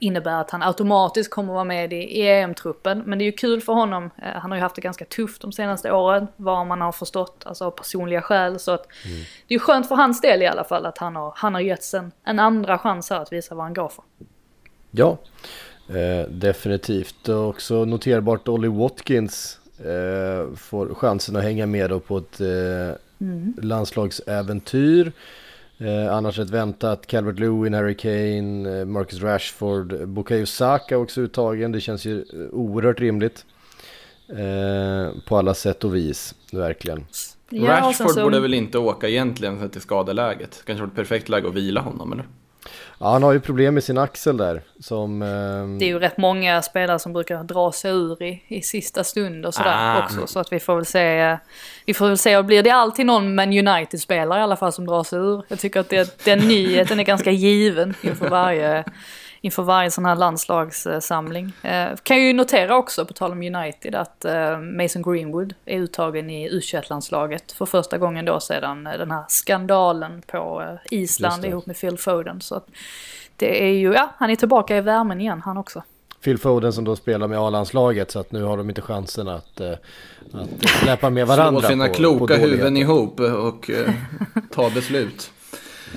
innebär 0.00 0.40
att 0.40 0.50
han 0.50 0.62
automatiskt 0.62 1.30
kommer 1.30 1.52
att 1.52 1.54
vara 1.54 1.64
med 1.64 1.92
i, 1.92 2.22
EM-truppen. 2.22 3.02
Men 3.06 3.18
det 3.18 3.24
är 3.24 3.26
ju 3.26 3.32
kul 3.32 3.60
för 3.60 3.72
honom. 3.72 4.10
Eh, 4.22 4.40
han 4.40 4.50
har 4.50 4.58
ju 4.58 4.62
haft 4.62 4.74
det 4.74 4.80
ganska 4.80 5.04
tufft 5.04 5.42
de 5.42 5.52
senaste 5.52 5.92
åren, 5.92 6.26
vad 6.36 6.66
man 6.66 6.80
har 6.80 6.92
förstått, 6.92 7.42
alltså 7.46 7.64
av 7.64 7.70
personliga 7.70 8.22
skäl. 8.22 8.58
Så 8.58 8.72
att 8.72 8.86
mm. 9.04 9.18
det 9.18 9.54
är 9.54 9.56
ju 9.56 9.58
skönt 9.58 9.88
för 9.88 9.94
hans 9.94 10.20
del 10.20 10.42
i 10.42 10.46
alla 10.46 10.64
fall 10.64 10.86
att 10.86 10.98
han 10.98 11.16
har, 11.16 11.32
han 11.36 11.54
har 11.54 11.60
getts 11.60 11.94
en, 11.94 12.12
en 12.24 12.38
andra 12.38 12.78
chans 12.78 13.10
här 13.10 13.20
att 13.20 13.32
visa 13.32 13.54
vad 13.54 13.64
han 13.64 13.74
går 13.74 13.88
för. 13.88 14.04
Ja, 14.90 15.18
eh, 15.88 16.28
definitivt. 16.28 17.28
Och 17.28 17.48
också 17.48 17.84
noterbart 17.84 18.48
Olly 18.48 18.68
Watkins 18.68 19.58
eh, 19.78 20.56
får 20.56 20.94
chansen 20.94 21.36
att 21.36 21.42
hänga 21.42 21.66
med 21.66 21.90
då 21.90 22.00
på 22.00 22.18
ett 22.18 22.40
eh, 22.40 22.46
mm. 23.20 23.54
landslagsäventyr. 23.62 25.12
Eh, 25.78 26.14
annars 26.14 26.38
ett 26.38 26.50
väntat 26.50 27.06
Calvert 27.06 27.38
Lewin, 27.38 27.74
Harry 27.74 27.96
Kane, 27.96 28.78
eh, 28.80 28.84
Marcus 28.84 29.22
Rashford, 29.22 30.08
Bukayo 30.08 30.46
Saka 30.46 30.98
också 30.98 31.20
uttagen. 31.20 31.72
Det 31.72 31.80
känns 31.80 32.04
ju 32.04 32.18
eh, 32.18 32.38
oerhört 32.52 33.00
rimligt. 33.00 33.44
Eh, 34.28 35.22
på 35.26 35.36
alla 35.36 35.54
sätt 35.54 35.84
och 35.84 35.94
vis, 35.94 36.34
verkligen. 36.52 37.06
Ja, 37.48 37.80
Rashford 37.80 38.10
så... 38.10 38.22
borde 38.22 38.40
väl 38.40 38.54
inte 38.54 38.78
åka 38.78 39.08
egentligen 39.08 39.58
för 39.58 39.66
att 39.66 39.72
det 39.72 39.78
är 39.78 39.80
skadeläget. 39.80 40.62
Kanske 40.66 40.82
var 40.82 40.88
ett 40.88 40.96
perfekt 40.96 41.28
läge 41.28 41.48
att 41.48 41.54
vila 41.54 41.80
honom 41.80 42.12
eller? 42.12 42.26
Ja, 42.98 43.12
han 43.12 43.22
har 43.22 43.32
ju 43.32 43.40
problem 43.40 43.74
med 43.74 43.84
sin 43.84 43.98
axel 43.98 44.36
där. 44.36 44.62
Som, 44.80 45.22
eh... 45.22 45.78
Det 45.78 45.84
är 45.84 45.88
ju 45.88 45.98
rätt 45.98 46.18
många 46.18 46.62
spelare 46.62 46.98
som 46.98 47.12
brukar 47.12 47.44
dra 47.44 47.72
sig 47.72 47.90
ur 47.90 48.22
i, 48.22 48.42
i 48.48 48.62
sista 48.62 49.04
stund 49.04 49.46
och 49.46 49.54
sådär 49.54 49.74
ah. 49.74 50.04
också. 50.04 50.26
Så 50.26 50.40
att 50.40 50.52
vi 50.52 50.60
får 50.60 50.74
väl 50.74 50.86
se. 50.86 51.38
Vi 51.86 51.94
får 51.94 52.08
väl 52.08 52.18
se, 52.18 52.36
och 52.36 52.44
blir 52.44 52.62
det 52.62 52.70
alltid 52.70 53.06
någon 53.06 53.34
Man 53.34 53.68
United-spelare 53.68 54.40
i 54.40 54.42
alla 54.42 54.56
fall 54.56 54.72
som 54.72 54.86
drar 54.86 55.04
sig 55.04 55.18
ur? 55.18 55.42
Jag 55.48 55.58
tycker 55.58 55.80
att 55.80 55.88
det, 55.88 56.24
den 56.24 56.38
nyheten 56.38 57.00
är 57.00 57.04
ganska 57.04 57.30
given 57.30 57.94
inför 58.02 58.30
varje 58.30 58.84
inför 59.44 59.62
varje 59.62 59.90
sån 59.90 60.04
här 60.04 60.16
landslagssamling. 60.16 61.52
Eh, 61.62 61.88
kan 62.02 62.22
ju 62.22 62.32
notera 62.32 62.76
också, 62.76 63.06
på 63.06 63.12
tal 63.12 63.32
om 63.32 63.42
United, 63.42 63.94
att 63.94 64.24
eh, 64.24 64.58
Mason 64.58 65.02
Greenwood 65.02 65.54
är 65.64 65.78
uttagen 65.78 66.30
i 66.30 66.50
U21-landslaget 66.50 67.52
för 67.52 67.66
första 67.66 67.98
gången 67.98 68.24
då 68.24 68.40
sedan 68.40 68.86
eh, 68.86 68.98
den 68.98 69.10
här 69.10 69.24
skandalen 69.28 70.22
på 70.26 70.62
eh, 70.62 70.98
Island 70.98 71.44
ihop 71.44 71.66
med 71.66 71.80
Phil 71.80 71.98
Foden. 71.98 72.40
Så 72.40 72.54
att 72.54 72.66
det 73.36 73.64
är 73.64 73.72
ju, 73.72 73.92
ja, 73.92 74.10
han 74.16 74.30
är 74.30 74.36
tillbaka 74.36 74.76
i 74.76 74.80
värmen 74.80 75.20
igen 75.20 75.42
han 75.44 75.56
också. 75.56 75.82
Phil 76.22 76.38
Foden 76.38 76.72
som 76.72 76.84
då 76.84 76.96
spelar 76.96 77.28
med 77.28 77.38
A-landslaget 77.38 78.10
så 78.10 78.18
att 78.18 78.32
nu 78.32 78.42
har 78.42 78.56
de 78.56 78.68
inte 78.68 78.82
chansen 78.82 79.28
att, 79.28 79.60
eh, 79.60 79.72
att 80.32 80.68
släppa 80.82 81.10
med 81.10 81.26
varandra. 81.26 81.60
Slå 81.60 81.70
sina 81.70 81.88
på, 81.88 81.94
kloka 81.94 82.34
på 82.34 82.40
huvuden 82.40 82.76
ihop 82.76 83.20
och 83.20 83.70
uh, 83.70 83.90
ta 84.52 84.70
beslut. 84.70 85.30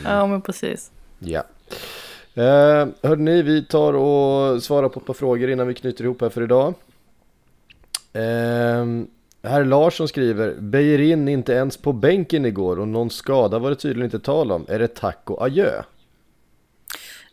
Ja 0.03 0.27
men 0.27 0.41
precis. 0.41 0.91
Ja. 1.19 1.43
Eh, 2.37 2.87
hörde 3.03 3.21
ni, 3.21 3.41
vi 3.41 3.65
tar 3.65 3.93
och 3.93 4.63
svarar 4.63 4.89
på 4.89 4.99
ett 4.99 5.05
par 5.05 5.13
frågor 5.13 5.49
innan 5.49 5.67
vi 5.67 5.73
knyter 5.73 6.03
ihop 6.03 6.21
här 6.21 6.29
för 6.29 6.43
idag. 6.43 6.73
Eh, 8.13 8.85
herr 9.43 9.65
Larsson 9.65 10.07
skriver, 10.07 10.55
Beijerin 10.59 11.27
inte 11.27 11.53
ens 11.53 11.77
på 11.77 11.93
bänken 11.93 12.45
igår 12.45 12.79
och 12.79 12.87
någon 12.87 13.09
skada 13.09 13.59
var 13.59 13.69
det 13.69 13.75
tydligen 13.75 14.05
inte 14.05 14.19
tal 14.19 14.51
om. 14.51 14.65
Är 14.69 14.79
det 14.79 14.87
tack 14.87 15.29
och 15.29 15.45
adjö? 15.45 15.81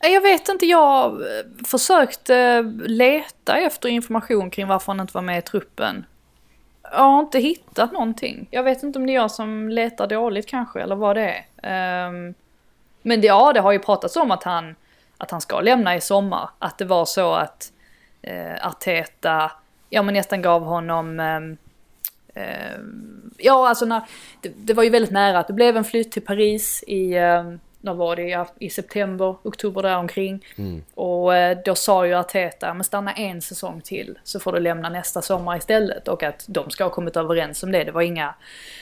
Eh, 0.05 0.11
jag 0.11 0.21
vet 0.21 0.49
inte, 0.49 0.67
jag 0.67 1.13
eh, 1.13 1.67
försökte 1.67 2.37
eh, 2.37 2.63
leta 2.87 3.57
efter 3.59 3.89
information 3.89 4.51
kring 4.51 4.67
varför 4.67 4.93
han 4.93 5.01
inte 5.01 5.15
var 5.15 5.23
med 5.23 5.39
i 5.39 5.43
truppen. 5.43 6.05
Jag 6.83 6.99
har 6.99 7.21
inte 7.21 7.39
hittat 7.39 7.93
någonting. 7.93 8.49
Jag 8.51 8.63
vet 8.63 8.83
inte 8.83 8.99
om 8.99 9.07
det 9.07 9.13
är 9.13 9.15
jag 9.15 9.31
som 9.31 9.69
letar 9.69 10.07
dåligt 10.07 10.47
kanske, 10.47 10.81
eller 10.81 10.97
vad 10.97 11.17
det 11.17 11.31
är. 11.31 11.45
Ehm, 11.63 12.35
men 13.03 13.21
det, 13.21 13.27
ja, 13.27 13.53
det 13.53 13.61
har 13.61 13.73
ju 13.73 13.79
pratats 13.79 14.17
om 14.17 14.31
att 14.31 14.43
han 14.43 14.75
att 15.25 15.31
han 15.31 15.41
ska 15.41 15.61
lämna 15.61 15.97
i 15.97 16.01
sommar. 16.01 16.51
Att 16.59 16.79
det 16.79 16.85
var 16.85 17.05
så 17.05 17.35
att 17.35 17.73
eh, 18.23 18.67
Arteta, 18.67 19.53
ja 19.91 20.03
men 20.03 20.15
nästan 20.15 20.43
gav 20.43 20.63
honom 20.63 21.21
eh, 21.21 22.43
eh, 22.43 22.79
Ja 23.39 23.69
alltså 23.69 23.85
när, 23.85 24.03
det, 24.41 24.53
det, 24.57 24.75
var 24.75 24.83
ju 24.83 24.91
väldigt 24.91 25.11
nära 25.11 25.39
att 25.39 25.47
det 25.47 25.53
blev 25.53 25.77
en 25.77 25.85
flytt 25.85 26.13
till 26.13 26.23
Paris 26.23 26.85
i, 26.87 27.15
eh, 27.15 27.45
när 27.81 27.95
var 27.95 28.17
det, 28.17 28.23
ja, 28.23 28.49
i 28.59 28.71
september, 28.71 29.37
oktober 29.43 29.83
däromkring. 29.83 30.45
Mm. 30.57 30.83
Och 30.95 31.37
eh, 31.37 31.59
då 31.65 31.75
sa 31.75 32.07
ju 32.07 32.15
Arteta, 32.15 32.75
men 32.75 32.85
stanna 32.85 33.13
en 33.13 33.43
säsong 33.43 33.81
till 33.81 34.19
så 34.25 34.41
får 34.41 34.53
du 34.53 34.61
lämna 34.61 34.89
nästa 34.89 35.23
sommar 35.23 35.57
istället. 35.57 36.09
Och 36.09 36.23
att 36.23 36.45
de 36.49 36.71
ska 36.71 36.85
ha 36.85 36.91
kommit 36.91 37.17
överens 37.17 37.63
om 37.63 37.73
det. 37.73 37.85
Det 37.85 37.93
var 37.93 38.03
inga, 38.03 38.35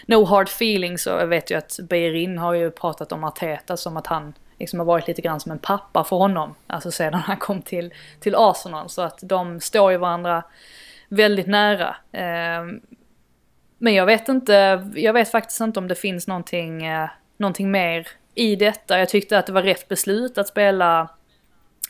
no 0.07 0.25
hard 0.25 0.49
feelings 0.49 1.07
och 1.07 1.21
jag 1.21 1.27
vet 1.27 1.51
ju 1.51 1.55
att 1.55 1.79
Beirin 1.83 2.39
har 2.39 2.55
ju 2.55 2.71
pratat 2.71 3.13
om 3.13 3.25
Arteta 3.25 3.77
som 3.77 3.97
att 3.97 4.07
han 4.07 4.35
liksom 4.59 4.79
har 4.79 4.87
varit 4.87 5.09
lite 5.09 5.23
grann 5.23 5.41
som 5.41 5.53
en 5.53 5.59
pappa 5.59 6.05
för 6.05 6.17
honom. 6.17 6.55
Alltså 6.67 6.91
sedan 6.91 7.15
han 7.15 7.37
kom 7.37 7.63
till, 7.63 7.95
till 8.21 8.35
Arsenal. 8.35 8.89
Så 8.89 9.03
att 9.03 9.19
de 9.23 9.61
står 9.61 9.93
ju 9.93 9.97
varandra 9.97 10.43
väldigt 11.09 11.47
nära. 11.47 11.97
Ehm, 12.13 12.81
men 13.79 13.95
jag 13.95 14.07
vet 14.07 14.29
inte, 14.29 14.89
jag 14.95 15.13
vet 15.13 15.31
faktiskt 15.31 15.61
inte 15.61 15.81
om 15.81 15.89
det 15.89 15.95
finns 15.95 16.27
någonting, 16.27 16.87
eh, 16.87 17.09
någonting 17.37 17.71
mer 17.71 18.09
i 18.35 18.57
detta. 18.57 18.99
Jag 18.99 19.09
tyckte 19.09 19.39
att 19.39 19.47
det 19.47 19.53
var 19.53 19.63
rätt 19.63 19.89
beslut 19.89 20.39
att 20.39 20.49
spela, 20.49 21.09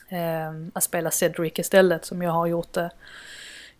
ehm, 0.08 0.70
att 0.74 0.84
spela 0.84 1.10
Cedric 1.10 1.58
istället 1.58 2.04
som 2.04 2.22
jag 2.22 2.32
har 2.32 2.46
gjort 2.46 2.72
det 2.72 2.90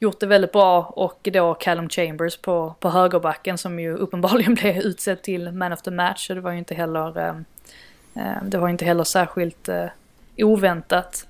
gjort 0.02 0.20
det 0.20 0.26
väldigt 0.26 0.52
bra 0.52 0.82
och 0.82 1.28
då 1.32 1.54
Callum 1.54 1.88
Chambers 1.88 2.36
på, 2.36 2.74
på 2.80 2.90
högerbacken 2.90 3.58
som 3.58 3.80
ju 3.80 3.96
uppenbarligen 3.96 4.54
blev 4.60 4.76
utsedd 4.76 5.22
till 5.22 5.52
man 5.52 5.72
of 5.72 5.82
the 5.82 5.90
match. 5.90 6.26
Så 6.26 6.34
det 6.34 6.40
var 6.40 6.52
ju 6.52 6.58
inte 6.58 6.74
heller 6.74 7.18
ehm, 7.18 7.44
det 8.42 8.58
var 8.58 8.68
inte 8.68 8.84
heller 8.84 9.04
särskilt 9.04 9.68
eh, 9.68 9.86
oväntat. 10.36 11.26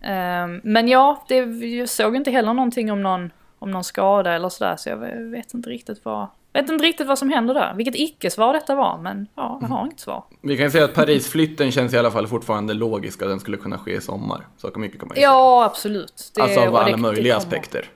Eh, 0.00 0.46
men 0.62 0.88
ja, 0.88 1.24
det, 1.28 1.36
jag 1.66 1.88
såg 1.88 2.16
inte 2.16 2.30
heller 2.30 2.54
någonting 2.54 2.92
om 2.92 3.02
någon, 3.02 3.30
om 3.58 3.70
någon 3.70 3.84
skada 3.84 4.32
eller 4.32 4.48
sådär 4.48 4.76
så 4.76 4.88
jag 4.88 4.96
vet 5.30 5.54
inte 5.54 5.70
riktigt 5.70 6.04
vad, 6.04 6.26
vet 6.52 6.70
inte 6.70 6.84
riktigt 6.84 7.06
vad 7.06 7.18
som 7.18 7.30
händer 7.30 7.54
där. 7.54 7.74
Vilket 7.76 7.94
icke-svar 7.94 8.52
detta 8.52 8.74
var, 8.74 8.98
men 8.98 9.26
ja, 9.34 9.58
jag 9.60 9.68
har 9.68 9.76
mm. 9.76 9.86
inget 9.86 10.00
svar. 10.00 10.24
Vi 10.40 10.56
kan 10.56 10.70
säga 10.70 10.84
att 10.84 10.94
Paris-flytten 10.94 11.72
känns 11.72 11.94
i 11.94 11.98
alla 11.98 12.10
fall 12.10 12.26
fortfarande 12.26 12.74
logisk, 12.74 13.22
att 13.22 13.28
den 13.28 13.40
skulle 13.40 13.56
kunna 13.56 13.78
ske 13.78 13.96
i 13.96 14.00
sommar. 14.00 14.46
Så 14.56 14.70
mycket 14.76 15.00
kan 15.00 15.08
man 15.08 15.16
ju 15.16 15.22
Ja, 15.22 15.64
absolut. 15.64 16.32
Det, 16.34 16.40
alltså 16.40 16.60
av 16.60 16.76
alla 16.76 16.90
det, 16.90 16.96
möjliga 16.96 17.34
det 17.34 17.38
aspekter. 17.38 17.88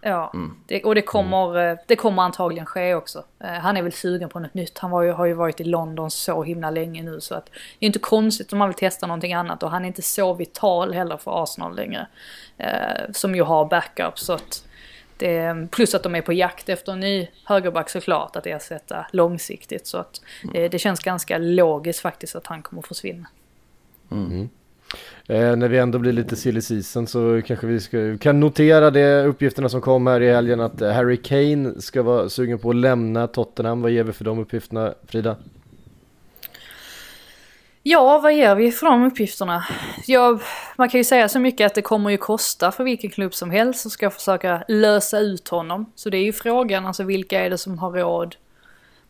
Ja, 0.00 0.30
mm. 0.34 0.56
det, 0.66 0.84
och 0.84 0.94
det 0.94 1.02
kommer, 1.02 1.58
mm. 1.58 1.78
det 1.86 1.96
kommer 1.96 2.22
antagligen 2.22 2.66
ske 2.66 2.94
också. 2.94 3.24
Eh, 3.40 3.50
han 3.50 3.76
är 3.76 3.82
väl 3.82 3.92
sugen 3.92 4.28
på 4.28 4.40
något 4.40 4.54
nytt. 4.54 4.78
Han 4.78 4.90
var 4.90 5.02
ju, 5.02 5.10
har 5.10 5.26
ju 5.26 5.32
varit 5.32 5.60
i 5.60 5.64
London 5.64 6.10
så 6.10 6.42
himla 6.42 6.70
länge 6.70 7.02
nu 7.02 7.20
så 7.20 7.34
att 7.34 7.46
det 7.78 7.84
är 7.84 7.86
inte 7.86 7.98
konstigt 7.98 8.52
om 8.52 8.60
han 8.60 8.68
vill 8.68 8.76
testa 8.76 9.06
någonting 9.06 9.32
annat 9.32 9.62
och 9.62 9.70
han 9.70 9.82
är 9.82 9.86
inte 9.86 10.02
så 10.02 10.34
vital 10.34 10.94
heller 10.94 11.16
för 11.16 11.42
Arsenal 11.42 11.76
längre. 11.76 12.06
Eh, 12.56 13.12
som 13.12 13.34
ju 13.34 13.42
har 13.42 13.64
backup 13.64 14.18
så 14.18 14.32
att 14.32 14.64
det, 15.16 15.68
plus 15.70 15.94
att 15.94 16.02
de 16.02 16.14
är 16.14 16.22
på 16.22 16.32
jakt 16.32 16.68
efter 16.68 16.92
en 16.92 17.00
ny 17.00 17.28
högerback 17.44 17.90
såklart 17.90 18.36
att 18.36 18.46
ersätta 18.46 19.06
långsiktigt 19.12 19.86
så 19.86 19.98
att 19.98 20.20
mm. 20.42 20.52
det, 20.52 20.68
det 20.68 20.78
känns 20.78 21.00
ganska 21.00 21.38
logiskt 21.38 22.00
faktiskt 22.00 22.36
att 22.36 22.46
han 22.46 22.62
kommer 22.62 22.82
försvinna. 22.82 23.28
Mm. 24.10 24.48
Eh, 25.26 25.56
när 25.56 25.68
vi 25.68 25.78
ändå 25.78 25.98
blir 25.98 26.12
lite 26.12 26.36
silly 26.36 26.60
season 26.60 27.06
så 27.06 27.42
kanske 27.46 27.66
vi 27.66 27.80
ska, 27.80 28.18
kan 28.18 28.40
notera 28.40 28.90
det 28.90 29.24
uppgifterna 29.24 29.68
som 29.68 29.80
kom 29.80 30.06
här 30.06 30.20
i 30.20 30.32
helgen 30.32 30.60
att 30.60 30.82
eh, 30.82 30.92
Harry 30.92 31.16
Kane 31.16 31.80
ska 31.80 32.02
vara 32.02 32.28
sugen 32.28 32.58
på 32.58 32.70
att 32.70 32.76
lämna 32.76 33.26
Tottenham. 33.26 33.82
Vad 33.82 33.90
ger 33.90 34.04
vi 34.04 34.12
för 34.12 34.24
de 34.24 34.38
uppgifterna 34.38 34.94
Frida? 35.06 35.36
Ja, 37.82 38.20
vad 38.22 38.34
ger 38.34 38.54
vi 38.54 38.72
för 38.72 38.86
de 38.86 39.04
uppgifterna? 39.04 39.64
Ja, 40.06 40.38
man 40.76 40.88
kan 40.88 41.00
ju 41.00 41.04
säga 41.04 41.28
så 41.28 41.40
mycket 41.40 41.66
att 41.66 41.74
det 41.74 41.82
kommer 41.82 42.10
ju 42.10 42.16
kosta 42.16 42.72
för 42.72 42.84
vilken 42.84 43.10
klubb 43.10 43.34
som 43.34 43.50
helst 43.50 43.80
som 43.80 43.90
ska 43.90 44.10
försöka 44.10 44.64
lösa 44.68 45.18
ut 45.18 45.48
honom. 45.48 45.92
Så 45.94 46.10
det 46.10 46.16
är 46.16 46.24
ju 46.24 46.32
frågan, 46.32 46.86
alltså 46.86 47.02
vilka 47.02 47.40
är 47.40 47.50
det 47.50 47.58
som 47.58 47.78
har 47.78 47.92
råd 47.92 48.36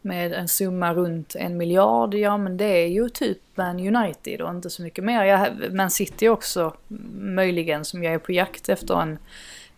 med 0.03 0.33
en 0.33 0.49
summa 0.49 0.95
runt 0.95 1.35
en 1.35 1.57
miljard? 1.57 2.15
Ja, 2.15 2.37
men 2.37 2.57
det 2.57 2.65
är 2.65 2.87
ju 2.87 3.09
typ 3.09 3.39
Man 3.55 3.97
United 3.97 4.41
och 4.41 4.51
inte 4.51 4.71
så 4.71 4.83
mycket 4.83 5.05
mer. 5.05 5.25
Jag, 5.25 5.73
Man 5.73 5.91
City 5.91 6.29
också 6.29 6.75
möjligen 7.21 7.85
som 7.85 8.05
jag 8.05 8.15
är 8.15 8.19
på 8.19 8.33
jakt 8.33 8.69
efter 8.69 9.03
en, 9.03 9.19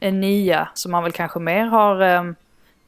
en 0.00 0.20
nia 0.20 0.68
som 0.74 0.92
man 0.92 1.02
väl 1.02 1.12
kanske 1.12 1.38
mer 1.38 1.64
har 1.64 2.00
eh, 2.02 2.32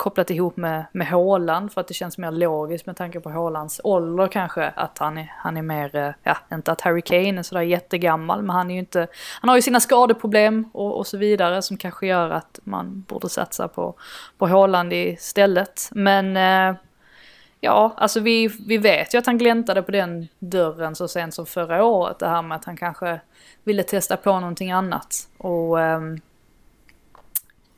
kopplat 0.03 0.30
ihop 0.30 0.57
med, 0.57 0.85
med 0.93 1.09
Håland 1.09 1.72
för 1.72 1.80
att 1.80 1.89
det 1.89 1.95
känns 1.95 2.18
mer 2.18 2.30
logiskt 2.30 2.87
med 2.87 2.97
tanke 2.97 3.20
på 3.20 3.30
Hålands 3.30 3.80
ålder 3.85 4.28
kanske. 4.28 4.72
Att 4.76 4.99
han 4.99 5.18
är, 5.18 5.33
han 5.39 5.57
är 5.57 5.62
mer, 5.62 5.97
eh, 5.97 6.11
ja 6.22 6.37
inte 6.53 6.72
att 6.72 6.80
Harry 6.80 7.03
Kane 7.03 7.39
är 7.39 7.43
sådär 7.43 7.62
jättegammal 7.62 8.43
men 8.43 8.51
han 8.51 8.70
är 8.70 8.74
ju 8.74 8.80
inte, 8.80 9.07
han 9.41 9.49
har 9.49 9.57
ju 9.57 9.62
sina 9.62 9.80
skadeproblem 9.80 10.70
och, 10.72 10.99
och 10.99 11.07
så 11.07 11.18
vidare 11.18 11.62
som 11.62 11.76
kanske 11.76 12.07
gör 12.07 12.30
att 12.30 12.59
man 12.64 13.05
borde 13.09 13.28
satsa 13.28 13.68
på, 13.68 13.95
på 14.39 14.47
Håland 14.47 14.93
istället. 14.93 15.89
Men 15.93 16.37
eh, 16.37 16.76
Ja, 17.65 17.95
alltså 17.97 18.21
vi, 18.21 18.51
vi 18.67 18.79
vet 18.79 19.15
ju 19.15 19.19
att 19.19 19.27
han 19.27 19.39
gläntade 19.39 19.83
på 19.83 19.91
den 19.91 20.29
dörren 20.39 20.95
så 20.95 21.09
sent 21.09 21.35
som 21.35 21.47
förra 21.47 21.85
året. 21.85 22.19
Det 22.19 22.27
här 22.27 22.43
med 22.43 22.57
att 22.57 22.65
han 22.65 22.77
kanske 22.77 23.21
ville 23.65 23.83
testa 23.83 24.17
på 24.17 24.41
någonting 24.41 24.71
annat. 24.71 25.29
Och 25.39 25.79
um, 25.79 26.21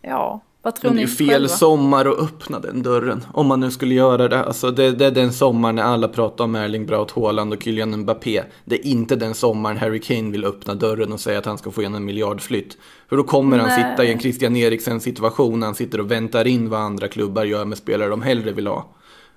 ja, 0.02 0.40
vad 0.62 0.74
tror 0.74 0.90
ni 0.90 0.96
det 0.96 1.02
är 1.02 1.06
fel 1.06 1.28
själva? 1.28 1.48
sommar 1.48 2.06
att 2.06 2.18
öppna 2.18 2.60
den 2.60 2.82
dörren. 2.82 3.24
Om 3.32 3.46
man 3.46 3.60
nu 3.60 3.70
skulle 3.70 3.94
göra 3.94 4.28
det. 4.28 4.44
Alltså 4.44 4.70
det, 4.70 4.90
det 4.90 5.06
är 5.06 5.10
den 5.10 5.32
sommaren 5.32 5.76
när 5.76 5.82
alla 5.82 6.08
pratar 6.08 6.44
om 6.44 6.54
Erling 6.54 6.86
Braut 6.86 7.10
Haaland 7.10 7.52
och 7.52 7.62
Kylian 7.62 7.96
Mbappé. 7.96 8.42
Det 8.64 8.74
är 8.74 8.86
inte 8.86 9.16
den 9.16 9.34
sommaren 9.34 9.76
Harry 9.76 10.00
Kane 10.00 10.30
vill 10.30 10.44
öppna 10.44 10.74
dörren 10.74 11.12
och 11.12 11.20
säga 11.20 11.38
att 11.38 11.46
han 11.46 11.58
ska 11.58 11.70
få 11.70 11.80
igen 11.80 11.94
en 11.94 12.04
miljardflytt. 12.04 12.76
För 13.08 13.16
då 13.16 13.24
kommer 13.24 13.58
han 13.58 13.68
Nej. 13.68 13.90
sitta 13.90 14.04
i 14.04 14.12
en 14.12 14.18
Christian 14.18 14.56
Eriksen 14.56 15.00
situation 15.00 15.62
han 15.62 15.74
sitter 15.74 16.00
och 16.00 16.10
väntar 16.10 16.46
in 16.46 16.70
vad 16.70 16.80
andra 16.80 17.08
klubbar 17.08 17.44
gör 17.44 17.64
med 17.64 17.78
spelare 17.78 18.08
de 18.08 18.22
hellre 18.22 18.52
vill 18.52 18.66
ha. 18.66 18.86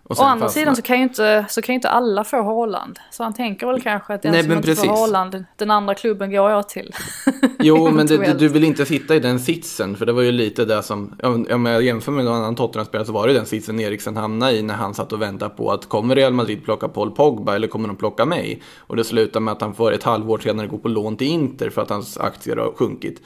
Och 0.09 0.19
Å 0.19 0.23
andra 0.23 0.49
sidan 0.49 0.75
så 0.75 0.81
kan 0.81 0.97
ju 0.97 1.03
inte, 1.03 1.45
så 1.49 1.61
kan 1.61 1.73
ju 1.73 1.75
inte 1.75 1.89
alla 1.89 2.23
få 2.23 2.43
Haaland. 2.43 2.99
Så 3.11 3.23
han 3.23 3.33
tänker 3.33 3.67
väl 3.67 3.81
kanske 3.81 4.13
att 4.13 4.21
den 4.21 4.31
Nej, 4.31 4.43
som 4.43 4.51
inte 4.51 4.67
får 4.67 4.73
precis. 4.73 4.89
Haaland, 4.89 5.45
den 5.55 5.71
andra 5.71 5.95
klubben 5.95 6.31
går 6.31 6.51
jag 6.51 6.69
till. 6.69 6.93
Jo, 7.59 7.91
men 7.91 8.07
det, 8.07 8.33
du 8.33 8.47
vill 8.47 8.63
inte 8.63 8.85
sitta 8.85 9.15
i 9.15 9.19
den 9.19 9.39
sitsen. 9.39 9.95
För 9.95 10.05
det 10.05 10.11
var 10.11 10.21
ju 10.21 10.31
lite 10.31 10.65
det 10.65 10.83
som, 10.83 11.15
om 11.51 11.65
jag 11.65 11.83
jämför 11.83 12.11
med 12.11 12.25
någon 12.25 12.35
annan 12.35 12.55
Tottenham-spelare 12.55 13.05
så 13.05 13.11
var 13.11 13.27
det 13.27 13.33
den 13.33 13.45
sitsen 13.45 13.79
Eriksen 13.79 14.17
hamnade 14.17 14.51
i 14.51 14.61
när 14.61 14.73
han 14.73 14.93
satt 14.93 15.13
och 15.13 15.21
väntade 15.21 15.55
på 15.55 15.71
att 15.71 15.89
kommer 15.89 16.15
Real 16.15 16.33
Madrid 16.33 16.63
plocka 16.63 16.87
Paul 16.87 17.11
Pogba 17.11 17.55
eller 17.55 17.67
kommer 17.67 17.87
de 17.87 17.97
plocka 17.97 18.25
mig? 18.25 18.61
Och 18.77 18.95
det 18.95 19.03
slutar 19.03 19.39
med 19.39 19.51
att 19.51 19.61
han 19.61 19.73
får 19.73 19.91
ett 19.91 20.03
halvår 20.03 20.37
senare 20.37 20.67
gå 20.67 20.77
på 20.77 20.87
lån 20.87 21.17
till 21.17 21.27
Inter 21.27 21.69
för 21.69 21.81
att 21.81 21.89
hans 21.89 22.17
aktier 22.17 22.57
har 22.57 22.71
sjunkit. 22.75 23.21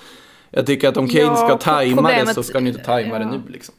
Jag 0.49 0.65
tycker 0.65 0.89
att 0.89 0.97
om 0.97 1.07
Kane 1.07 1.23
Ja, 1.23 1.36
ska 1.36 1.57
tajma 1.57 2.11
det 2.11 2.34
så 2.34 2.43
ska 2.43 2.57
han 2.57 2.65
ju 2.65 2.71
inte 2.71 2.84
tajma 2.84 3.19
det 3.19 3.25
ja. 3.25 3.32
nu 3.32 3.41
liksom. 3.47 3.75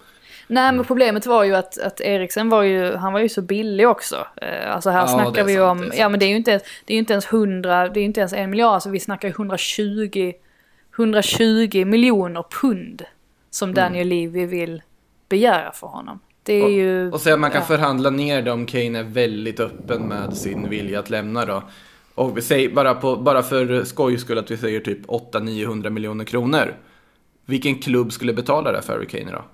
Nej 0.47 0.73
men 0.73 0.85
problemet 0.85 1.27
var 1.27 1.45
ju 1.45 1.55
att, 1.55 1.79
att 1.79 2.01
Eriksen 2.01 2.49
var 2.49 2.63
ju, 2.63 2.95
han 2.95 3.13
var 3.13 3.21
ju 3.21 3.29
så 3.29 3.43
billig 3.43 3.89
också. 3.89 4.27
Eh, 4.37 4.75
Alltså 4.75 4.91
här 4.91 5.01
Ja, 5.01 5.09
snackar 5.09 5.45
vi 5.45 5.55
sant, 5.55 5.81
om, 5.81 5.93
ja 5.95 6.09
men 6.09 6.21
det 6.21 6.27
är 6.27 6.29
ju 6.31 6.37
inte, 6.37 6.61
det 6.85 6.95
är 6.95 6.99
inte 6.99 7.13
ens 7.13 7.27
100, 7.33 7.89
det 7.89 7.99
är 7.99 8.03
ju 8.03 8.07
inte 8.07 8.21
ens 8.21 8.33
en 8.33 8.51
miljard, 8.51 8.75
alltså 8.75 8.91
vi 8.91 9.01
snackar 9.01 9.29
ju 9.29 9.33
120, 9.33 10.33
120 10.97 11.85
miljoner 11.85 12.45
pund 12.61 13.03
som 13.51 13.71
Mm. 13.71 13.75
Daniel 13.75 14.09
Levy 14.09 14.47
vill 14.47 14.83
begära 15.29 15.73
för 15.73 15.87
honom. 15.87 16.21
Det 16.43 16.63
är 16.63 16.69
ju... 16.69 17.13
Och 17.13 17.21
så 17.21 17.33
att 17.33 17.41
man 17.41 17.51
kan 17.51 17.61
ja. 17.61 17.67
förhandla 17.67 18.11
ner 18.11 18.43
det 18.43 18.53
om 18.53 18.67
Kane 18.67 18.99
är 18.99 19.03
väldigt 19.03 19.61
öppen 19.61 20.03
med 20.03 20.37
sin 20.37 20.69
vilja 20.69 20.99
att 20.99 21.11
lämna 21.11 21.45
då. 21.45 21.63
Och 22.15 22.37
vi 22.37 22.43
säger 22.43 22.71
bara, 22.71 22.95
på, 22.95 23.17
bara 23.17 23.43
för 23.43 23.85
skojs 23.85 24.21
skull 24.21 24.39
att 24.39 24.51
vi 24.51 24.57
säger 24.57 24.81
typ 24.81 25.07
800-900 25.07 25.91
miljoner 25.91 26.25
kronor. 26.25 26.75
Vilken 27.45 27.75
klubb 27.75 28.13
skulle 28.13 28.33
betala 28.33 28.73
det 28.73 28.83
för 28.83 28.93
Harry 28.93 29.07
Kane 29.07 29.33
då? 29.33 29.45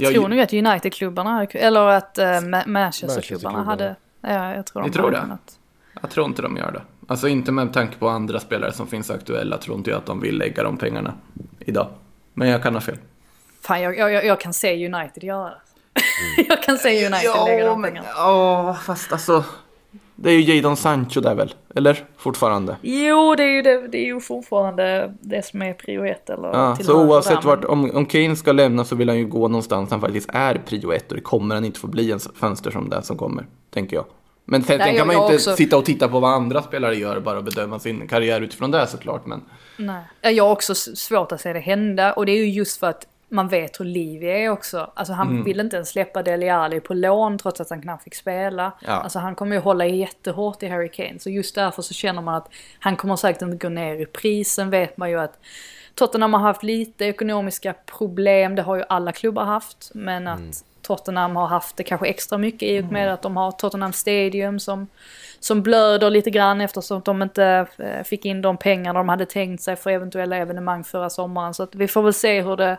Jag 0.00 0.14
tror 0.14 0.28
nog 0.28 0.40
att 0.40 0.52
United-klubbarna, 0.52 1.46
eller 1.50 1.86
att 1.88 2.18
uh, 2.18 2.66
Manchester-klubbarna 2.66 3.64
hade... 3.64 3.96
Ja, 4.20 4.54
jag 4.54 4.66
tror 4.66 4.82
de 4.82 4.88
Ni 4.88 4.94
tror 4.94 5.10
det? 5.10 5.20
kunnat. 5.20 5.58
Jag 6.00 6.10
tror 6.10 6.26
inte 6.26 6.42
de 6.42 6.56
gör 6.56 6.72
det. 6.72 6.82
Alltså 7.08 7.28
inte 7.28 7.52
med 7.52 7.72
tanke 7.72 7.96
på 7.96 8.08
andra 8.08 8.40
spelare 8.40 8.72
som 8.72 8.86
finns 8.86 9.10
aktuella 9.10 9.58
tror 9.58 9.76
inte 9.76 9.90
jag 9.90 9.98
att 9.98 10.06
de 10.06 10.20
vill 10.20 10.38
lägga 10.38 10.62
de 10.62 10.76
pengarna 10.76 11.14
idag. 11.60 11.88
Men 12.34 12.48
jag 12.48 12.62
kan 12.62 12.74
ha 12.74 12.80
fel. 12.80 12.98
Fan, 13.60 13.82
jag, 13.82 13.98
jag, 13.98 14.24
jag 14.24 14.40
kan 14.40 14.52
se 14.52 14.86
United 14.86 15.24
göra 15.24 15.50
det. 15.50 15.56
jag 16.48 16.62
kan 16.62 16.78
se 16.78 17.06
United 17.06 17.30
lägga 17.46 17.66
de 17.66 17.80
men, 17.80 17.90
pengarna. 17.90 18.08
ja, 18.14 18.78
fast 18.82 19.12
alltså. 19.12 19.44
Det 20.16 20.30
är 20.30 20.34
ju 20.34 20.54
Jadon 20.54 20.76
Sancho 20.76 21.20
där 21.20 21.34
väl? 21.34 21.54
Eller? 21.74 22.04
Fortfarande? 22.16 22.76
Jo, 22.82 23.34
det 23.34 23.42
är 23.42 23.48
ju, 23.48 23.62
det, 23.62 23.88
det 23.88 23.98
är 23.98 24.04
ju 24.06 24.20
fortfarande 24.20 25.14
det 25.20 25.44
som 25.46 25.62
är 25.62 25.72
prio 25.74 26.04
ett 26.06 26.30
eller 26.30 26.48
Ja, 26.48 26.76
så 26.76 27.04
oavsett 27.06 27.42
där, 27.42 27.48
vart, 27.48 27.64
om, 27.64 27.90
om 27.94 28.06
Kane 28.06 28.36
ska 28.36 28.52
lämna 28.52 28.84
så 28.84 28.96
vill 28.96 29.08
han 29.08 29.18
ju 29.18 29.26
gå 29.26 29.48
någonstans 29.48 29.90
han 29.90 30.00
faktiskt 30.00 30.30
är 30.32 30.54
prio 30.66 30.92
ett 30.92 31.08
och 31.10 31.14
det 31.16 31.22
kommer 31.22 31.54
han 31.54 31.64
inte 31.64 31.80
få 31.80 31.86
bli 31.86 32.12
en 32.12 32.18
fönster 32.20 32.70
som 32.70 32.88
det 32.88 33.02
som 33.02 33.16
kommer, 33.16 33.46
tänker 33.70 33.96
jag. 33.96 34.04
Men 34.44 34.62
sen, 34.62 34.78
Nej, 34.78 34.86
sen 34.86 34.94
jag- 34.94 34.98
kan 34.98 35.06
man 35.06 35.16
ju 35.16 35.22
inte 35.22 35.34
också- 35.34 35.56
sitta 35.56 35.76
och 35.76 35.84
titta 35.84 36.08
på 36.08 36.20
vad 36.20 36.30
andra 36.32 36.62
spelare 36.62 36.94
gör 36.96 37.20
bara 37.20 37.38
och 37.38 37.44
bedöma 37.44 37.78
sin 37.78 38.08
karriär 38.08 38.40
utifrån 38.40 38.70
det 38.70 38.86
såklart. 38.86 39.26
Men 39.26 39.42
Nej. 39.76 40.02
Ja, 40.22 40.30
Jag 40.30 40.44
har 40.44 40.52
också 40.52 40.74
svårt 40.74 41.32
att 41.32 41.40
se 41.40 41.52
det 41.52 41.58
hända 41.60 42.12
och 42.12 42.26
det 42.26 42.32
är 42.32 42.36
ju 42.36 42.50
just 42.50 42.80
för 42.80 42.86
att 42.86 43.06
man 43.28 43.48
vet 43.48 43.80
hur 43.80 43.84
Livie 43.84 44.44
är 44.44 44.48
också. 44.50 44.90
Alltså 44.94 45.12
han 45.12 45.28
Mm. 45.28 45.44
vill 45.44 45.60
inte 45.60 45.76
ens 45.76 45.88
släppa 45.88 46.22
Dele 46.22 46.54
Alli 46.54 46.80
på 46.80 46.94
lån 46.94 47.38
trots 47.38 47.60
att 47.60 47.70
han 47.70 47.82
knappt 47.82 48.04
fick 48.04 48.14
spela. 48.14 48.72
Ja. 48.86 48.92
Alltså 48.92 49.18
han 49.18 49.34
kommer 49.34 49.56
ju 49.56 49.62
hålla 49.62 49.86
jättehårt 49.86 50.62
i 50.62 50.68
Harry 50.68 50.88
Kane. 50.88 51.18
Så 51.18 51.30
just 51.30 51.54
därför 51.54 51.82
så 51.82 51.94
känner 51.94 52.22
man 52.22 52.34
att 52.34 52.48
han 52.80 52.96
kommer 52.96 53.16
säkert 53.16 53.42
inte 53.42 53.56
gå 53.56 53.68
ner 53.68 53.94
i 54.00 54.06
prisen 54.06 54.70
vet 54.70 54.96
man 54.96 55.10
ju 55.10 55.20
att 55.20 55.38
Tottenham 55.94 56.34
har 56.34 56.40
haft 56.40 56.62
lite 56.62 57.04
ekonomiska 57.04 57.74
problem, 57.98 58.54
det 58.54 58.62
har 58.62 58.76
ju 58.76 58.82
alla 58.88 59.12
klubbar 59.12 59.44
haft. 59.44 59.90
Men 59.94 60.26
att 60.28 60.64
Tottenham 60.82 61.36
har 61.36 61.46
haft 61.46 61.76
det 61.76 61.82
kanske 61.84 62.06
extra 62.06 62.38
mycket 62.38 62.62
i 62.68 62.80
och 62.80 62.84
med 62.92 63.12
att 63.12 63.22
de 63.22 63.36
har 63.36 63.52
Tottenham 63.52 63.92
Stadium 63.92 64.60
som, 64.60 64.86
som 65.40 65.62
blöder 65.62 66.10
lite 66.10 66.30
grann 66.30 66.60
eftersom 66.60 67.02
de 67.04 67.22
inte 67.22 67.66
eh, 67.78 68.02
fick 68.04 68.24
in 68.24 68.42
de 68.42 68.56
pengar 68.56 68.94
de 68.94 69.08
hade 69.08 69.26
tänkt 69.26 69.62
sig 69.62 69.76
för 69.76 69.90
eventuella 69.90 70.36
evenemang 70.36 70.84
förra 70.84 71.10
sommaren. 71.10 71.54
Så 71.54 71.62
att 71.62 71.74
vi 71.74 71.88
får 71.88 72.02
väl 72.02 72.12
se 72.14 72.42
hur 72.42 72.56
det, 72.56 72.76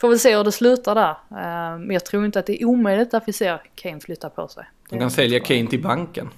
får 0.00 0.08
väl 0.08 0.18
se 0.18 0.36
hur 0.36 0.44
det 0.44 0.52
slutar 0.52 0.94
där. 0.94 1.10
Eh, 1.10 1.78
Men 1.78 1.90
jag 1.90 2.04
tror 2.04 2.24
inte 2.24 2.38
att 2.38 2.46
det 2.46 2.62
är 2.62 2.66
omöjligt 2.66 3.14
att 3.14 3.28
vi 3.28 3.32
ser 3.32 3.62
Kane 3.74 4.00
flytta 4.00 4.30
på 4.30 4.48
sig. 4.48 4.64
de 4.90 4.98
kan 4.98 5.10
sälja 5.10 5.40
Kane 5.40 5.66
till 5.66 5.82
banken. 5.82 6.30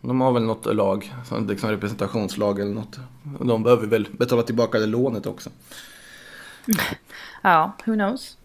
De 0.00 0.20
har 0.20 0.32
väl 0.32 0.42
något 0.42 0.74
lag, 0.74 1.14
som 1.28 1.46
liksom 1.46 1.70
representationslag 1.70 2.60
eller 2.60 2.74
något. 2.74 2.98
De 3.40 3.62
behöver 3.62 3.86
väl 3.86 4.08
betala 4.12 4.42
tillbaka 4.42 4.78
det 4.78 4.86
lånet 4.86 5.26
också. 5.26 5.50
Ja, 7.42 7.72
who 7.86 7.94
knows? 7.94 8.36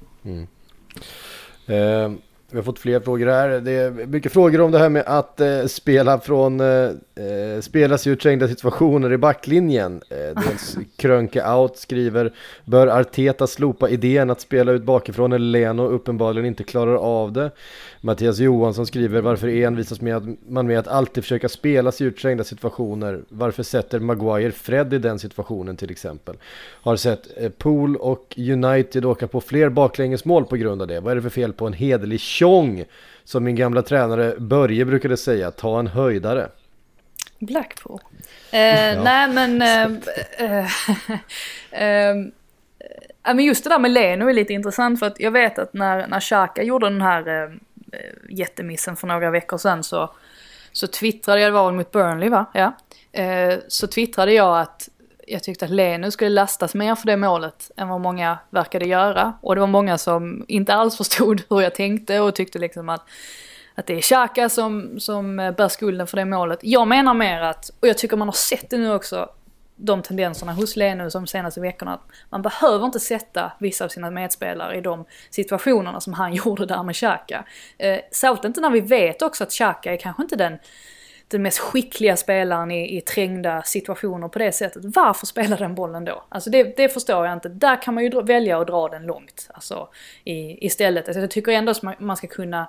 Eh, 1.66 2.12
vi 2.52 2.58
har 2.58 2.64
fått 2.64 2.80
fler 2.80 3.00
frågor 3.00 3.28
här. 3.28 3.50
Det 3.50 3.72
är 3.72 3.92
mycket 3.92 4.32
frågor 4.32 4.62
om 4.62 4.72
det 4.72 4.80
här 4.80 4.90
med 4.90 5.04
att 5.06 5.42
eh, 5.42 5.66
spela 5.66 6.20
från, 6.20 6.60
eh, 6.60 6.68
eh, 6.68 7.62
spela 7.62 7.98
sig 7.98 8.12
ur 8.12 8.16
trängda 8.16 8.48
situationer 8.48 9.14
i 9.14 9.18
backlinjen. 9.18 10.02
Eh, 10.10 10.42
dels 10.44 10.78
Krönke 10.96 11.52
Out 11.52 11.78
skriver, 11.78 12.34
bör 12.66 12.88
Arteta 12.88 13.48
slopa 13.48 13.90
idén 13.90 14.30
att 14.30 14.42
spela 14.42 14.72
ut 14.72 14.84
bakifrån 14.84 15.34
eller 15.34 15.46
Leno 15.46 15.84
uppenbarligen 15.84 16.46
inte 16.46 16.64
klarar 16.64 16.96
av 16.96 17.32
det. 17.32 17.52
Mattias 18.02 18.40
Johansson 18.40 18.86
skriver, 18.86 19.22
varför 19.22 19.48
envisas 19.48 20.02
med 20.02 20.16
att 20.16 20.24
man 20.48 20.68
med 20.68 20.80
att 20.80 20.88
alltid 20.88 21.24
försöka 21.24 21.50
spela 21.50 21.92
sig 21.92 22.08
ur 22.08 22.12
trängda 22.12 22.44
situationer? 22.44 23.22
Varför 23.30 23.64
sätter 23.64 24.00
Maguire 24.00 24.52
Fred 24.52 24.94
i 24.94 24.98
den 24.98 25.20
situationen 25.20 25.78
till 25.78 25.92
exempel? 25.92 26.36
Har 26.82 26.96
sett 26.96 27.28
eh, 27.38 27.50
Pool 27.50 27.96
och 27.96 28.36
United 28.38 29.06
åka 29.06 29.28
på 29.28 29.42
fler 29.42 29.70
baklängesmål 29.70 30.46
på 30.46 30.56
grund 30.56 30.82
av 30.82 30.88
det. 30.88 31.00
Vad 31.00 31.12
är 31.12 31.16
det 31.16 31.22
för 31.22 31.30
fel 31.30 31.54
på 31.54 31.68
en 31.68 31.74
hederlig 31.74 32.20
tjong? 32.40 32.84
Som 33.24 33.44
min 33.44 33.56
gamla 33.56 33.82
tränare 33.82 34.36
Börje 34.40 34.86
brukade 34.86 35.18
säga, 35.18 35.52
ta 35.52 35.80
en 35.80 35.88
höjdare. 35.88 36.50
Blackpool. 37.40 38.00
Eh, 38.52 39.04
Nej 39.04 39.28
men... 39.28 39.62
Eh, 39.62 39.92
eh, 40.38 40.66
eh, 41.72 42.16
Ja 43.24 43.34
men 43.34 43.46
just 43.46 43.64
det 43.64 43.70
där 43.70 43.80
med 43.80 43.92
Leno 43.92 44.30
är 44.30 44.34
lite 44.34 44.54
intressant 44.54 45.00
för 45.00 45.06
att 45.06 45.20
jag 45.20 45.32
vet 45.32 45.60
att 45.60 45.74
när, 45.74 46.08
när 46.08 46.20
Xhaka 46.20 46.64
gjorde 46.64 46.90
den 46.90 47.02
här 47.02 47.28
eh, 47.28 47.50
jättemissen 48.30 48.96
för 48.96 49.08
några 49.08 49.32
veckor 49.32 49.58
sedan 49.58 49.84
så, 49.84 50.14
så 50.72 50.88
twittrade 50.88 51.42
jag, 51.42 51.48
det 51.48 51.54
var 51.54 51.66
väl 51.66 51.76
mot 51.76 51.92
Burnley 51.92 52.30
va? 52.30 52.46
Ja. 52.54 52.74
Eh, 53.22 53.60
så 53.68 53.88
twittrade 53.88 54.34
jag 54.34 54.60
att 54.60 54.90
jag 55.30 55.44
tyckte 55.44 55.66
att 55.66 55.72
Leno 55.72 56.12
skulle 56.12 56.30
lastas 56.30 56.76
mer 56.76 56.96
för 56.96 57.06
det 57.06 57.18
målet 57.18 57.72
än 57.78 57.88
vad 57.88 58.02
många 58.02 58.38
verkade 58.50 58.86
göra. 58.86 59.34
Och 59.42 59.56
det 59.56 59.62
var 59.62 59.68
många 59.68 59.98
som 59.98 60.46
inte 60.48 60.74
alls 60.74 60.98
förstod 60.98 61.42
hur 61.50 61.62
jag 61.62 61.76
tänkte 61.76 62.20
och 62.20 62.36
tyckte 62.36 62.60
liksom 62.60 62.90
att 62.90 63.06
att 63.76 63.86
det 63.86 63.94
är 63.94 64.02
Xhaka 64.02 64.50
som, 64.50 65.00
som 65.00 65.36
bär 65.36 65.68
skulden 65.68 66.08
för 66.08 66.18
det 66.18 66.26
målet. 66.26 66.60
Jag 66.62 66.88
menar 66.88 67.14
mer 67.14 67.42
att, 67.42 67.70
och 67.80 67.88
jag 67.88 67.98
tycker 67.98 68.18
man 68.18 68.28
har 68.28 68.34
sett 68.34 68.70
det 68.70 68.78
nu 68.78 68.94
också, 68.94 69.30
de 69.76 70.02
tendenserna 70.02 70.54
hos 70.54 70.76
Lenu 70.76 71.10
som 71.10 71.24
de 71.24 71.28
senaste 71.28 71.62
veckorna. 71.62 71.94
Att 71.94 72.02
man 72.30 72.42
behöver 72.42 72.86
inte 72.86 73.00
sätta 73.00 73.52
vissa 73.60 73.86
av 73.86 73.90
sina 73.90 74.12
medspelare 74.12 74.78
i 74.78 74.82
de 74.82 75.06
situationerna 75.30 76.00
som 76.00 76.14
han 76.14 76.34
gjorde 76.34 76.66
där 76.66 76.84
med 76.84 76.96
Xhaka. 76.96 77.46
Eh, 77.78 78.00
särskilt 78.12 78.46
inte 78.46 78.62
när 78.62 78.70
vi 78.70 78.82
vet 78.82 79.22
också 79.22 79.44
att 79.44 79.52
Xhaka 79.52 79.94
är 79.94 79.98
kanske 79.98 80.22
inte 80.22 80.36
den 80.36 80.60
den 81.30 81.42
mest 81.42 81.60
skickliga 81.60 82.18
spelaren 82.18 82.72
i, 82.72 82.98
i 82.98 83.02
trängda 83.02 83.62
situationer 83.62 84.28
på 84.28 84.40
det 84.40 84.52
sättet. 84.52 84.82
Varför 84.86 85.26
spelar 85.26 85.58
den 85.58 85.76
bollen 85.76 86.06
då? 86.06 86.24
Alltså 86.30 86.50
det, 86.50 86.78
det 86.78 86.90
förstår 86.90 87.26
jag 87.26 87.34
inte. 87.34 87.50
Där 87.50 87.82
kan 87.82 87.94
man 87.94 88.04
ju 88.04 88.10
dra, 88.10 88.22
välja 88.22 88.60
att 88.60 88.68
dra 88.68 88.88
den 88.88 89.04
långt. 89.04 89.50
Alltså 89.54 89.90
i, 90.24 90.66
istället. 90.66 91.08
Alltså 91.08 91.22
jag 91.22 91.32
tycker 91.32 91.52
ändå 91.52 91.72
att 91.72 91.82
man, 91.82 91.96
man 92.00 92.18
ska 92.18 92.28
kunna 92.28 92.68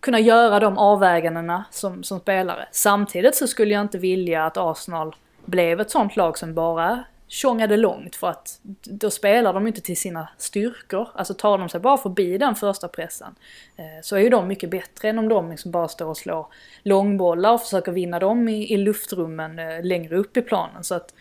kunna 0.00 0.20
göra 0.20 0.60
de 0.60 0.78
avvägandena 0.78 1.64
som, 1.70 2.04
som 2.04 2.20
spelare. 2.20 2.68
Samtidigt 2.72 3.34
så 3.34 3.46
skulle 3.46 3.74
jag 3.74 3.82
inte 3.82 3.98
vilja 3.98 4.46
att 4.46 4.56
Arsenal 4.56 5.16
blev 5.44 5.80
ett 5.80 5.90
sånt 5.90 6.16
lag 6.16 6.38
som 6.38 6.54
bara 6.54 7.04
tjongade 7.28 7.76
långt 7.76 8.16
för 8.16 8.30
att 8.30 8.60
då 8.82 9.10
spelar 9.10 9.52
de 9.52 9.66
inte 9.66 9.80
till 9.80 9.96
sina 9.96 10.28
styrkor. 10.38 11.08
Alltså 11.14 11.34
tar 11.34 11.58
de 11.58 11.68
sig 11.68 11.80
bara 11.80 11.98
förbi 11.98 12.38
den 12.38 12.54
första 12.54 12.88
pressen 12.88 13.34
eh, 13.76 14.02
så 14.02 14.16
är 14.16 14.20
ju 14.20 14.28
de 14.28 14.48
mycket 14.48 14.70
bättre 14.70 15.08
än 15.08 15.18
om 15.18 15.28
de 15.28 15.50
liksom 15.50 15.70
bara 15.70 15.88
står 15.88 16.06
och 16.06 16.16
slår 16.16 16.46
långbollar 16.82 17.52
och 17.52 17.62
försöker 17.62 17.92
vinna 17.92 18.18
dem 18.18 18.48
i, 18.48 18.72
i 18.72 18.76
luftrummen 18.76 19.58
eh, 19.58 19.84
längre 19.84 20.16
upp 20.16 20.36
i 20.36 20.42
planen. 20.42 20.84
Så, 20.84 20.94
att, 20.94 21.14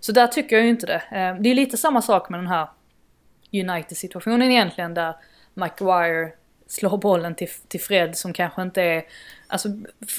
så 0.00 0.12
där 0.12 0.26
tycker 0.26 0.56
jag 0.56 0.64
ju 0.64 0.70
inte 0.70 0.86
det. 0.86 1.02
Eh, 1.18 1.42
det 1.42 1.50
är 1.50 1.54
lite 1.54 1.76
samma 1.76 2.02
sak 2.02 2.28
med 2.28 2.40
den 2.40 2.46
här 2.46 2.68
United-situationen 3.52 4.50
egentligen 4.50 4.94
där 4.94 5.16
McGuire 5.54 6.32
slår 6.66 6.98
bollen 6.98 7.34
till, 7.34 7.48
till 7.68 7.80
Fred 7.80 8.16
som 8.16 8.32
kanske 8.32 8.62
inte 8.62 8.82
är... 8.82 9.04
Alltså, 9.46 9.68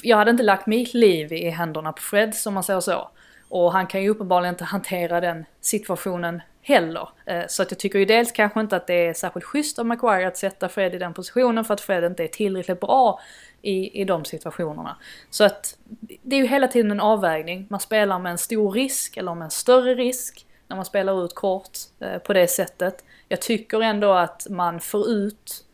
jag 0.02 0.16
hade 0.16 0.30
inte 0.30 0.42
lagt 0.42 0.66
mitt 0.66 0.94
liv 0.94 1.32
i 1.32 1.50
händerna 1.50 1.92
på 1.92 2.02
Fred 2.02 2.34
som 2.34 2.54
man 2.54 2.64
säger 2.64 2.80
så. 2.80 3.10
Och 3.52 3.72
han 3.72 3.86
kan 3.86 4.02
ju 4.02 4.08
uppenbarligen 4.08 4.54
inte 4.54 4.64
hantera 4.64 5.20
den 5.20 5.44
situationen 5.60 6.42
heller. 6.62 7.08
Eh, 7.26 7.42
så 7.48 7.62
att 7.62 7.70
jag 7.70 7.78
tycker 7.78 7.98
ju 7.98 8.04
dels 8.04 8.32
kanske 8.32 8.60
inte 8.60 8.76
att 8.76 8.86
det 8.86 9.06
är 9.06 9.14
särskilt 9.14 9.44
schysst 9.44 9.78
av 9.78 9.86
Maguire 9.86 10.28
att 10.28 10.36
sätta 10.36 10.68
Fred 10.68 10.94
i 10.94 10.98
den 10.98 11.14
positionen 11.14 11.64
för 11.64 11.74
att 11.74 11.80
Fred 11.80 12.04
inte 12.04 12.24
är 12.24 12.28
tillräckligt 12.28 12.80
bra 12.80 13.20
i, 13.62 14.00
i 14.00 14.04
de 14.04 14.24
situationerna. 14.24 14.96
Så 15.30 15.44
att 15.44 15.78
det 16.22 16.36
är 16.36 16.40
ju 16.40 16.46
hela 16.46 16.68
tiden 16.68 16.90
en 16.90 17.00
avvägning. 17.00 17.66
Man 17.70 17.80
spelar 17.80 18.18
med 18.18 18.32
en 18.32 18.38
stor 18.38 18.72
risk 18.72 19.16
eller 19.16 19.34
med 19.34 19.44
en 19.44 19.50
större 19.50 19.94
risk 19.94 20.46
när 20.68 20.76
man 20.76 20.84
spelar 20.84 21.24
ut 21.24 21.34
kort 21.34 21.78
eh, 22.00 22.18
på 22.18 22.32
det 22.32 22.48
sättet. 22.48 23.04
Jag 23.28 23.40
tycker 23.40 23.82
ändå 23.82 24.12
att 24.12 24.46
man 24.50 24.80
får 24.80 25.08
ut 25.08 25.64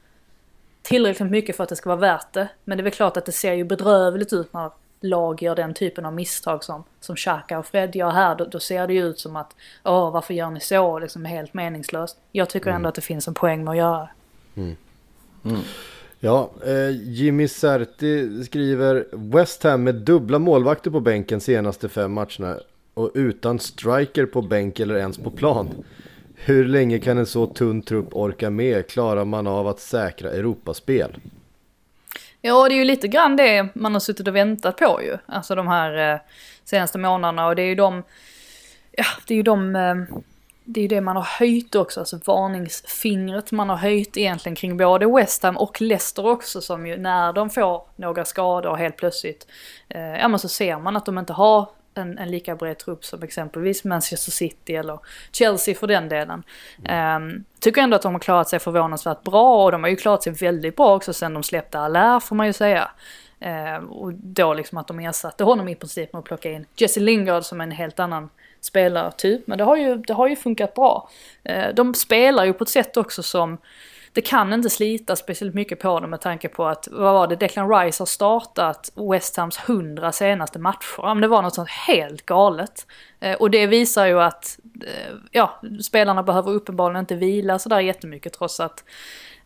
tillräckligt 0.83 1.31
mycket 1.31 1.57
för 1.57 1.63
att 1.63 1.69
det 1.69 1.77
ska 1.77 1.89
vara 1.89 2.01
värt 2.01 2.33
det. 2.33 2.49
Men 2.65 2.79
det 2.79 2.83
är 2.83 2.85
väl 2.85 2.93
klart 2.93 3.17
att 3.17 3.27
det 3.27 3.33
ser 3.33 3.53
ju 3.53 3.65
bedrövligt 3.65 4.33
ut 4.33 4.53
när 4.53 4.71
lag 5.01 5.43
gör 5.43 5.57
den 5.57 5.75
typen 5.75 6.07
av 6.07 6.13
misstag 6.13 6.65
som, 6.65 6.85
som 7.01 7.17
Xhaka 7.17 7.59
och 7.59 7.67
Fred 7.67 7.97
gör 7.97 8.11
här. 8.11 8.35
Då, 8.35 8.45
då 8.45 8.61
ser 8.61 8.87
det 8.87 8.95
ju 8.95 9.07
ut 9.07 9.19
som 9.19 9.37
att, 9.37 9.57
åh 9.85 10.13
varför 10.13 10.35
gör 10.35 10.51
ni 10.51 10.61
så? 10.61 10.99
Liksom 10.99 11.25
helt 11.25 11.55
meningslöst. 11.55 12.17
Jag 12.33 12.49
tycker 12.51 12.67
mm. 12.67 12.77
ändå 12.77 12.89
att 12.89 12.95
det 12.95 13.01
finns 13.01 13.29
en 13.29 13.35
poäng 13.35 13.65
med 13.65 13.71
att 13.71 13.79
göra 13.79 14.09
mm. 14.55 14.77
mm. 15.45 15.61
Ja, 16.21 16.51
eh, 16.67 16.91
Jimmy 16.91 17.49
Serti 17.49 18.45
skriver 18.45 19.07
West 19.13 19.63
Ham 19.63 19.85
med 19.85 19.95
dubbla 19.95 20.39
målvakter 20.39 20.91
på 20.91 21.01
bänken 21.01 21.41
senaste 21.41 21.89
fem 21.89 22.13
matcherna 22.13 22.57
och 22.95 23.11
utan 23.15 23.59
striker 23.59 24.27
på 24.27 24.43
bänk 24.43 24.81
eller 24.81 24.95
ens 24.97 25.19
på 25.19 25.31
plan. 25.31 25.69
Hur 26.35 26.65
länge 26.65 26.99
kan 26.99 27.19
en 27.19 27.27
så 27.27 27.47
tunn 27.47 27.83
trupp 27.83 28.09
orka 28.13 28.51
med? 28.51 28.87
Klarar 28.87 29.25
man 29.25 29.47
av 29.47 29.69
att 29.69 29.81
säkra 29.81 30.31
Europaspel? 30.31 31.17
Ja, 32.41 32.69
det 32.69 32.75
är 32.75 32.79
ju 32.79 32.85
lite 32.85 33.09
grann 33.09 33.37
det 33.37 33.69
man 33.75 33.93
har 33.93 34.01
suttit 34.01 34.29
och 34.29 34.37
väntat 34.37 34.77
på 34.77 35.03
ju. 35.03 35.19
Alltså 35.27 35.55
de 35.55 35.69
här 35.69 36.13
eh, 36.15 36.21
senaste 36.65 36.99
månaderna 36.99 37.47
och 37.47 37.57
det 37.57 37.63
är 37.63 37.67
ju 37.67 37.75
de... 37.75 38.03
Ja, 38.93 39.05
det 39.27 39.35
är 39.35 39.37
ju 39.37 39.43
de... 39.43 39.77
Eh, 39.77 39.95
det 40.71 40.81
är 40.81 40.83
ju 40.83 40.89
det 40.89 41.01
man 41.01 41.17
har 41.17 41.23
höjt 41.23 41.75
också, 41.75 42.01
alltså 42.01 42.21
varningsfingret 42.25 43.53
man 43.53 43.69
har 43.69 43.77
höjt 43.77 44.17
egentligen 44.17 44.57
kring 44.57 44.77
både 44.77 45.07
West 45.07 45.43
Ham 45.43 45.57
och 45.57 45.81
Leicester 45.81 46.27
också 46.27 46.61
som 46.61 46.87
ju 46.87 46.97
när 46.97 47.33
de 47.33 47.51
får 47.51 47.83
några 47.97 48.25
skador 48.25 48.77
helt 48.77 48.97
plötsligt, 48.97 49.47
eh, 49.89 50.19
ja 50.19 50.29
men 50.29 50.39
så 50.39 50.49
ser 50.49 50.79
man 50.79 50.97
att 50.97 51.07
de 51.07 51.19
inte 51.19 51.33
har 51.33 51.69
en, 51.99 52.19
en 52.19 52.31
lika 52.31 52.57
bred 52.57 52.79
trupp 52.79 53.05
som 53.05 53.23
exempelvis 53.23 53.85
Manchester 53.85 54.33
City 54.33 54.75
eller 54.75 54.99
Chelsea 55.33 55.75
för 55.75 55.87
den 55.87 56.09
delen. 56.09 56.43
Um, 57.17 57.45
tycker 57.61 57.83
ändå 57.83 57.97
att 57.97 58.03
de 58.03 58.13
har 58.13 58.21
klarat 58.21 58.49
sig 58.49 58.59
förvånansvärt 58.59 59.23
bra 59.23 59.65
och 59.65 59.73
de 59.73 59.83
har 59.83 59.91
ju 59.91 59.97
klarat 59.97 60.23
sig 60.23 60.33
väldigt 60.33 60.77
bra 60.77 60.97
också 60.97 61.13
sen 61.13 61.35
de 61.35 61.43
släppte 61.43 61.79
Allaire 61.79 62.21
får 62.21 62.37
man 62.37 62.47
ju 62.47 62.53
säga. 62.53 62.91
Uh, 63.47 63.91
och 63.91 64.13
då 64.15 64.55
liksom 64.55 64.79
att 64.79 64.89
de 64.89 65.01
ersatte 65.01 65.45
honom 65.45 65.69
i 65.69 65.75
princip 65.75 66.13
med 66.13 66.21
att 66.21 66.25
plocka 66.25 66.51
in 66.51 66.67
Jesse 66.77 67.01
Lingard 67.01 67.45
som 67.45 67.61
en 67.61 67.71
helt 67.71 68.01
annan 68.01 68.31
spelartyp. 68.61 69.47
Men 69.47 69.59
det 69.59 69.65
har 69.65 69.77
ju, 69.77 69.97
det 69.97 70.13
har 70.13 70.29
ju 70.29 70.37
funkat 70.37 70.75
bra. 70.75 71.09
Uh, 71.51 71.75
de 71.75 71.95
spelar 71.95 72.45
ju 72.45 72.53
på 72.53 72.65
ett 72.65 72.71
sätt 72.71 72.97
också 72.97 73.23
som 73.23 73.59
det 74.13 74.21
kan 74.21 74.53
inte 74.53 74.71
slita 74.71 75.17
speciellt 75.17 75.55
mycket 75.55 75.81
på 75.81 76.01
dem 76.01 76.11
med 76.11 76.21
tanke 76.21 76.49
på 76.49 76.67
att, 76.67 76.89
vad 76.91 77.15
var 77.15 77.27
det, 77.27 77.37
Declan 77.37 77.71
Rice 77.71 78.01
har 78.01 78.07
startat 78.07 78.93
West 79.13 79.37
Hams 79.37 79.59
hundra 79.59 80.13
senaste 80.13 80.59
matcher. 80.59 81.15
Men 81.15 81.21
det 81.21 81.29
var 81.29 81.43
något 81.43 81.55
sånt 81.55 81.71
helt 81.71 82.27
galet. 82.27 82.87
Eh, 83.21 83.37
och 83.37 83.51
det 83.51 83.67
visar 83.67 84.07
ju 84.07 84.21
att, 84.21 84.59
eh, 84.87 85.15
ja, 85.31 85.61
spelarna 85.83 86.23
behöver 86.23 86.51
uppenbarligen 86.51 87.01
inte 87.01 87.15
vila 87.15 87.59
sådär 87.59 87.81
jättemycket 87.81 88.33
trots 88.33 88.61
att, 88.61 88.85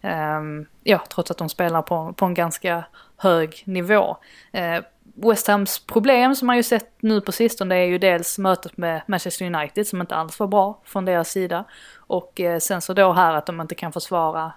ehm, 0.00 0.66
ja, 0.82 1.00
trots 1.14 1.30
att 1.30 1.38
de 1.38 1.48
spelar 1.48 1.82
på, 1.82 2.12
på 2.16 2.24
en 2.24 2.34
ganska 2.34 2.84
hög 3.16 3.62
nivå. 3.66 4.16
Eh, 4.52 4.80
West 5.14 5.46
Hams 5.46 5.78
problem 5.78 6.34
som 6.34 6.46
man 6.46 6.56
ju 6.56 6.62
sett 6.62 6.92
nu 7.00 7.20
på 7.20 7.32
sistone 7.32 7.74
är 7.74 7.84
ju 7.84 7.98
dels 7.98 8.38
mötet 8.38 8.76
med 8.76 9.02
Manchester 9.06 9.54
United 9.54 9.86
som 9.86 10.00
inte 10.00 10.14
alls 10.14 10.40
var 10.40 10.46
bra 10.46 10.80
från 10.84 11.04
deras 11.04 11.30
sida. 11.30 11.64
Och 12.12 12.40
eh, 12.40 12.58
sen 12.58 12.80
så 12.80 12.92
då 12.92 13.12
här 13.12 13.34
att 13.34 13.46
de 13.46 13.60
inte 13.60 13.74
kan 13.74 13.92
försvara 13.92 14.52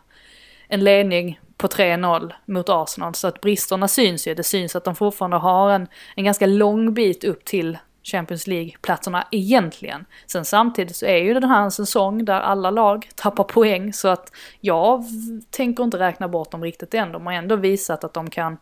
en 0.67 0.83
ledning 0.83 1.39
på 1.57 1.67
3-0 1.67 2.33
mot 2.45 2.69
Arsenal. 2.69 3.15
Så 3.15 3.27
att 3.27 3.41
bristerna 3.41 3.87
syns 3.87 4.27
ju. 4.27 4.33
Det 4.33 4.43
syns 4.43 4.75
att 4.75 4.83
de 4.83 4.95
fortfarande 4.95 5.37
har 5.37 5.71
en, 5.71 5.87
en 6.15 6.23
ganska 6.23 6.45
lång 6.45 6.93
bit 6.93 7.23
upp 7.23 7.45
till 7.45 7.77
Champions 8.03 8.47
League-platserna 8.47 9.27
egentligen. 9.31 10.05
Sen 10.27 10.45
samtidigt 10.45 10.95
så 10.95 11.05
är 11.05 11.17
ju 11.17 11.33
det 11.33 11.47
här 11.47 11.63
en 11.63 11.71
säsong 11.71 12.25
där 12.25 12.39
alla 12.39 12.71
lag 12.71 13.09
tappar 13.15 13.43
poäng 13.43 13.93
så 13.93 14.07
att 14.07 14.31
jag 14.61 15.03
tänker 15.49 15.83
inte 15.83 15.99
räkna 15.99 16.27
bort 16.27 16.51
dem 16.51 16.63
riktigt 16.63 16.93
än. 16.93 17.11
De 17.11 17.25
har 17.25 17.33
ändå 17.33 17.55
visat 17.55 18.03
att 18.03 18.13
de 18.13 18.29
kan, 18.29 18.57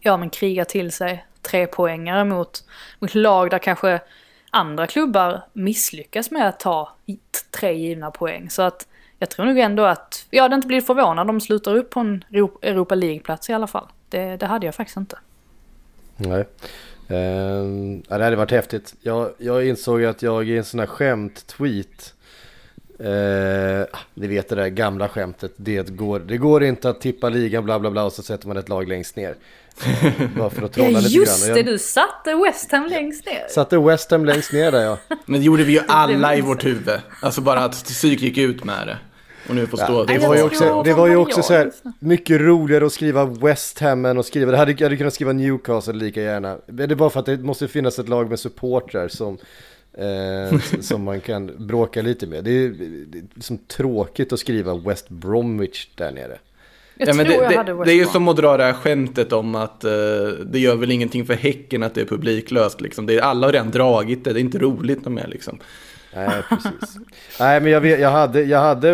ja 0.00 0.16
men 0.16 0.30
kriga 0.30 0.64
till 0.64 0.92
sig 0.92 1.26
tre 1.42 1.66
poängare 1.66 2.24
mot, 2.24 2.64
mot 2.98 3.14
lag 3.14 3.50
där 3.50 3.58
kanske 3.58 4.00
andra 4.54 4.86
klubbar 4.86 5.44
misslyckas 5.52 6.30
med 6.30 6.48
att 6.48 6.60
ta 6.60 6.92
tre 7.50 7.72
givna 7.72 8.10
poäng. 8.10 8.50
Så 8.50 8.62
att 8.62 8.86
jag 9.18 9.30
tror 9.30 9.46
nog 9.46 9.58
ändå 9.58 9.84
att, 9.84 10.26
jag 10.30 10.42
hade 10.42 10.54
inte 10.54 10.66
blivit 10.66 10.86
förvånad 10.86 11.30
om 11.30 11.36
de 11.36 11.40
slutar 11.40 11.76
upp 11.76 11.90
på 11.90 12.00
en 12.00 12.24
Europa 12.62 12.94
League-plats 12.94 13.50
i 13.50 13.52
alla 13.52 13.66
fall. 13.66 13.86
Det, 14.08 14.36
det 14.36 14.46
hade 14.46 14.66
jag 14.66 14.74
faktiskt 14.74 14.96
inte. 14.96 15.18
Nej. 16.16 16.40
Uh, 17.10 17.98
det 18.08 18.24
hade 18.24 18.36
varit 18.36 18.50
häftigt. 18.50 18.94
Jag, 19.00 19.30
jag 19.38 19.66
insåg 19.66 20.04
att 20.04 20.22
jag 20.22 20.48
i 20.48 20.58
en 20.58 20.64
sån 20.64 20.80
här 20.80 20.86
skämt-tweet 20.86 22.14
uh, 23.04 23.84
Ni 24.14 24.26
vet 24.26 24.48
det 24.48 24.54
där 24.54 24.68
gamla 24.68 25.08
skämtet. 25.08 25.52
Det 25.56 25.88
går, 25.88 26.20
det 26.20 26.36
går 26.36 26.64
inte 26.64 26.88
att 26.88 27.00
tippa 27.00 27.28
ligan 27.28 27.64
bla 27.64 27.78
bla 27.78 27.90
bla 27.90 28.04
och 28.04 28.12
så 28.12 28.22
sätter 28.22 28.48
man 28.48 28.56
ett 28.56 28.68
lag 28.68 28.88
längst 28.88 29.16
ner. 29.16 29.34
Bara 30.36 30.50
för 30.50 30.62
att 30.62 30.72
trolla 30.72 30.90
ja, 30.90 31.00
lite 31.00 31.14
just 31.14 31.46
grann. 31.46 31.56
det, 31.56 31.62
du 31.62 31.78
satte 31.78 32.34
West 32.34 32.72
Ham 32.72 32.86
längst 32.86 33.26
ner. 33.26 33.48
Satte 33.48 33.78
West 33.78 34.10
Ham 34.10 34.24
längst 34.24 34.52
ner 34.52 34.72
där 34.72 34.82
ja. 34.82 34.98
Men 35.26 35.40
det 35.40 35.46
gjorde 35.46 35.64
vi 35.64 35.72
ju 35.72 35.80
alla 35.88 36.36
i 36.36 36.40
vårt 36.40 36.64
huvud. 36.64 37.00
Alltså 37.22 37.40
bara 37.40 37.60
att 37.64 37.84
psyk 37.84 38.22
gick 38.22 38.38
ut 38.38 38.64
med 38.64 38.86
det. 38.86 38.98
Och 39.48 39.54
nu 39.54 39.66
får 39.66 39.76
stå 39.76 39.92
ja, 39.92 40.04
det, 40.04 40.18
var 40.18 40.36
ju 40.36 40.42
också, 40.42 40.82
det 40.82 40.92
var 40.92 41.06
ju 41.06 41.16
också 41.16 41.42
så 41.42 41.52
här, 41.52 41.72
mycket 41.98 42.40
roligare 42.40 42.86
att 42.86 42.92
skriva 42.92 43.24
West 43.24 43.78
Ham 43.78 44.04
än 44.04 44.18
att 44.18 44.26
skriva, 44.26 44.50
det 44.50 44.56
hade, 44.56 44.72
jag 44.72 44.82
hade 44.82 44.96
kunnat 44.96 45.14
skriva 45.14 45.32
Newcastle 45.32 45.92
lika 45.92 46.22
gärna. 46.22 46.58
Det 46.66 46.84
är 46.84 46.94
bara 46.94 47.10
för 47.10 47.20
att 47.20 47.26
det 47.26 47.38
måste 47.38 47.68
finnas 47.68 47.98
ett 47.98 48.08
lag 48.08 48.30
med 48.30 48.40
supportrar 48.40 49.08
som, 49.08 49.38
eh, 49.94 50.60
som 50.80 51.02
man 51.02 51.20
kan 51.20 51.66
bråka 51.66 52.02
lite 52.02 52.26
med. 52.26 52.44
Det 52.44 52.50
är, 52.50 52.68
det 53.06 53.18
är 53.18 53.24
liksom 53.34 53.58
tråkigt 53.58 54.32
att 54.32 54.40
skriva 54.40 54.74
West 54.74 55.08
Bromwich 55.08 55.88
där 55.94 56.12
nere. 56.12 56.38
ja, 56.96 57.14
men 57.14 57.26
det, 57.26 57.64
det, 57.66 57.84
det, 57.84 57.92
är 57.92 57.96
ju 57.96 58.06
som 58.06 58.28
att 58.28 58.36
dra 58.36 58.56
det 58.56 58.64
här 58.64 58.72
skämtet 58.72 59.32
om 59.32 59.54
att 59.54 59.84
uh, 59.84 59.90
det 60.44 60.58
gör 60.58 60.76
väl 60.76 60.90
ingenting 60.90 61.26
för 61.26 61.34
Häcken 61.34 61.82
att 61.82 61.94
det 61.94 62.00
är 62.00 62.06
publiklöst. 62.06 62.80
Liksom. 62.80 63.06
Det 63.06 63.14
är, 63.14 63.20
alla 63.20 63.46
har 63.46 63.52
redan 63.52 63.70
dragit 63.70 64.24
det, 64.24 64.32
det 64.32 64.38
är 64.38 64.42
inte 64.42 64.58
roligt 64.58 65.08
mer. 65.08 65.26
Liksom. 65.26 65.58
Nej, 66.14 66.42
precis. 66.48 66.96
Nej, 67.40 67.60
men 67.60 67.72
jag, 67.72 67.80
vet, 67.80 68.00
jag, 68.00 68.10
hade, 68.10 68.42
jag, 68.42 68.60
hade, 68.60 68.88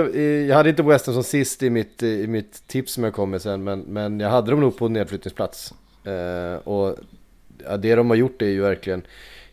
jag 0.47 0.57
hade 0.57 0.70
inte 0.70 0.83
Western 0.83 1.15
som 1.15 1.25
sist 1.25 1.62
i 1.62 1.70
mitt, 1.70 2.03
i 2.03 2.27
mitt 2.27 2.66
tips 2.66 2.93
som 2.93 3.05
jag 3.05 3.15
kom 3.15 3.31
med 3.31 3.43
sen, 3.43 3.65
men, 3.65 3.81
men 3.81 4.20
jag 4.20 4.31
hade 4.31 4.51
dem 4.51 4.61
nog 4.61 4.79
på 4.79 4.89
nedflyttningsplats. 4.89 5.75
Eh, 6.05 6.69
och 6.69 6.97
ja, 7.65 7.77
det 7.77 7.95
de 7.95 8.11
har 8.11 8.16
gjort 8.16 8.43
är 8.43 8.47
ju 8.47 8.61
verkligen 8.61 9.03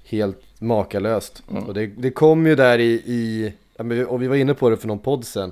helt 0.03 0.41
makalöst. 0.65 1.43
Mm. 1.51 1.63
Och 1.63 1.73
det, 1.73 1.85
det 1.85 2.11
kom 2.11 2.47
ju 2.47 2.55
där 2.55 2.79
i, 2.79 2.91
i, 2.91 3.53
och 4.07 4.21
vi 4.21 4.27
var 4.27 4.35
inne 4.35 4.53
på 4.53 4.69
det 4.69 4.77
för 4.77 4.87
någon 4.87 4.99
podd 4.99 5.25
sen. 5.25 5.51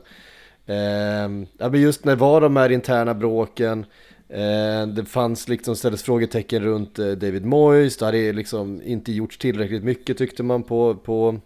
Eh, 0.65 1.69
men 1.69 1.81
just 1.81 2.05
när 2.05 2.15
var 2.15 2.41
de 2.41 2.55
här 2.55 2.71
interna 2.71 3.13
bråken, 3.13 3.85
Eh, 4.33 4.87
det 4.87 5.05
fanns 5.05 5.47
liksom, 5.47 5.75
ställdes 5.75 6.03
frågetecken 6.03 6.63
runt 6.63 6.99
eh, 6.99 7.11
David 7.11 7.45
Moyes, 7.45 7.97
det 7.97 8.05
hade 8.05 8.33
liksom 8.33 8.81
inte 8.85 9.11
gjorts 9.11 9.37
tillräckligt 9.37 9.83
mycket 9.83 10.17
tyckte 10.17 10.43
man 10.43 10.63
på, 10.63 10.95
på 10.95 11.39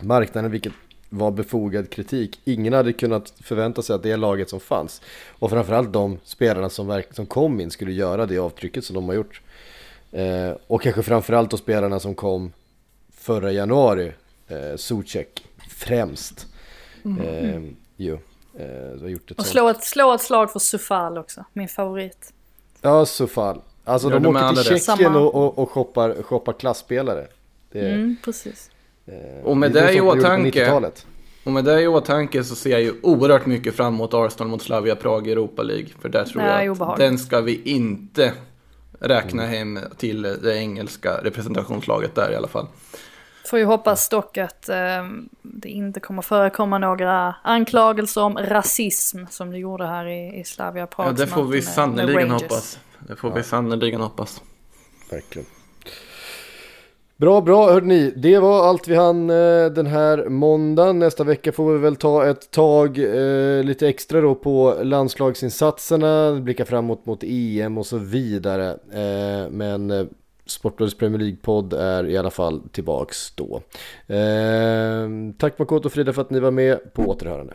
marknaden, 0.00 0.50
vilket 0.50 0.72
var 1.08 1.30
befogad 1.30 1.90
kritik. 1.90 2.40
Ingen 2.44 2.72
hade 2.72 2.92
kunnat 2.92 3.34
förvänta 3.40 3.82
sig 3.82 3.96
att 3.96 4.02
det 4.02 4.16
laget 4.16 4.50
som 4.50 4.60
fanns, 4.60 5.02
och 5.28 5.50
framförallt 5.50 5.92
de 5.92 6.18
spelarna 6.24 6.68
som, 6.68 6.86
verk, 6.86 7.06
som 7.14 7.26
kom 7.26 7.60
in 7.60 7.70
skulle 7.70 7.92
göra 7.92 8.26
det 8.26 8.38
avtrycket 8.38 8.84
som 8.84 8.94
de 8.94 9.08
har 9.08 9.14
gjort. 9.14 9.40
Eh, 10.12 10.52
och 10.66 10.82
kanske 10.82 11.02
framförallt 11.02 11.50
de 11.50 11.58
spelarna 11.58 12.00
som 12.00 12.14
kom 12.14 12.52
förra 13.22 13.52
januari, 13.52 14.12
eh, 14.48 14.76
Zuzek 14.76 15.44
främst. 15.70 16.46
Eh, 17.20 17.60
jo, 17.96 18.18
eh, 18.58 19.00
har 19.00 19.08
gjort 19.08 19.30
ett 19.30 19.38
Och 19.38 19.46
slå 19.46 19.68
ett, 19.68 19.84
slå 19.84 20.14
ett 20.14 20.20
slag 20.20 20.52
för 20.52 20.58
Sufal 20.58 21.18
också, 21.18 21.44
min 21.52 21.68
favorit. 21.68 22.32
Ja, 22.80 23.06
Sufal. 23.06 23.60
Alltså 23.84 24.10
Gör 24.10 24.20
de 24.20 24.36
åker 24.36 24.48
till 24.48 24.72
det? 24.72 24.78
Tjeckien 24.80 25.14
och, 25.16 25.34
och, 25.34 25.58
och 25.58 25.70
shoppar, 25.70 26.22
shoppar 26.22 26.52
klassspelare. 26.52 27.26
Det, 27.72 27.90
Mm, 27.90 28.16
precis. 28.24 28.70
eh, 29.06 29.44
Och 29.44 29.56
med 29.56 29.76
är 29.76 29.86
det 29.86 29.94
i 29.94 30.00
åtanke- 30.00 30.50
90-talet. 30.50 31.06
Och 31.44 31.52
med 31.52 31.64
det 31.64 31.82
i 31.82 31.86
åtanke 31.86 32.44
så 32.44 32.54
ser 32.54 32.70
jag 32.70 32.82
ju 32.82 32.92
oerhört 33.02 33.46
mycket 33.46 33.74
fram 33.74 33.94
emot 33.94 34.14
Arsenal 34.14 34.48
mot 34.50 34.62
Slavia 34.62 34.96
Prag 34.96 35.28
i 35.28 35.32
Europa 35.32 35.62
League. 35.62 35.86
För 36.00 36.08
där 36.08 36.24
tror 36.24 36.42
Det 36.42 36.48
är 36.48 36.62
jag 36.62 36.72
att 36.72 36.76
obehagligt. 36.76 37.08
den 37.08 37.18
ska 37.18 37.40
vi 37.40 37.62
inte 37.64 38.32
räkna 39.00 39.46
hem 39.46 39.78
till 39.96 40.22
det 40.22 40.56
engelska 40.56 41.20
representationslaget 41.22 42.14
där 42.14 42.32
i 42.32 42.36
alla 42.36 42.48
fall. 42.48 42.66
Får 43.44 43.58
ju 43.58 43.64
hoppas 43.64 44.08
dock 44.08 44.38
att 44.38 44.68
eh, 44.68 44.76
det 45.42 45.68
inte 45.68 46.00
kommer 46.00 46.22
förekomma 46.22 46.78
några 46.78 47.34
anklagelser 47.42 48.22
om 48.22 48.38
rasism 48.38 49.24
som 49.30 49.50
det 49.50 49.58
gjorde 49.58 49.86
här 49.86 50.06
i, 50.06 50.40
i 50.40 50.44
Slavia 50.44 50.86
Prag. 50.86 51.06
Ja, 51.06 51.12
det 51.12 51.26
får 51.26 51.44
vi 51.44 51.62
sannerligen 51.62 52.30
hoppas. 52.30 52.78
Det 52.98 53.16
får 53.16 53.30
vi 53.30 53.42
sannerligen 53.42 54.00
hoppas. 54.00 54.42
Verkligen. 55.10 55.46
Bra, 57.22 57.40
bra 57.40 57.72
hörni. 57.72 58.12
Det 58.16 58.38
var 58.38 58.68
allt 58.68 58.88
vi 58.88 58.94
hann 58.96 59.30
eh, 59.30 59.66
den 59.66 59.86
här 59.86 60.28
måndagen. 60.28 60.98
Nästa 60.98 61.24
vecka 61.24 61.52
får 61.52 61.72
vi 61.72 61.78
väl 61.78 61.96
ta 61.96 62.26
ett 62.26 62.50
tag 62.50 62.98
eh, 62.98 63.64
lite 63.64 63.88
extra 63.88 64.20
då 64.20 64.34
på 64.34 64.78
landslagsinsatserna, 64.82 66.40
blicka 66.40 66.64
framåt 66.64 67.06
mot 67.06 67.22
EM 67.22 67.78
och 67.78 67.86
så 67.86 67.98
vidare. 67.98 68.70
Eh, 68.70 69.50
men 69.50 69.90
eh, 69.90 70.06
Sportbladets 70.46 70.98
Premier 70.98 71.18
League-podd 71.20 71.72
är 71.72 72.06
i 72.06 72.16
alla 72.16 72.30
fall 72.30 72.68
tillbaks 72.72 73.34
då. 73.34 73.62
Eh, 74.06 75.08
tack 75.38 75.58
Makoto 75.58 75.86
och 75.86 75.92
Frida 75.92 76.12
för 76.12 76.22
att 76.22 76.30
ni 76.30 76.40
var 76.40 76.50
med. 76.50 76.94
På 76.94 77.02
återhörande. 77.02 77.54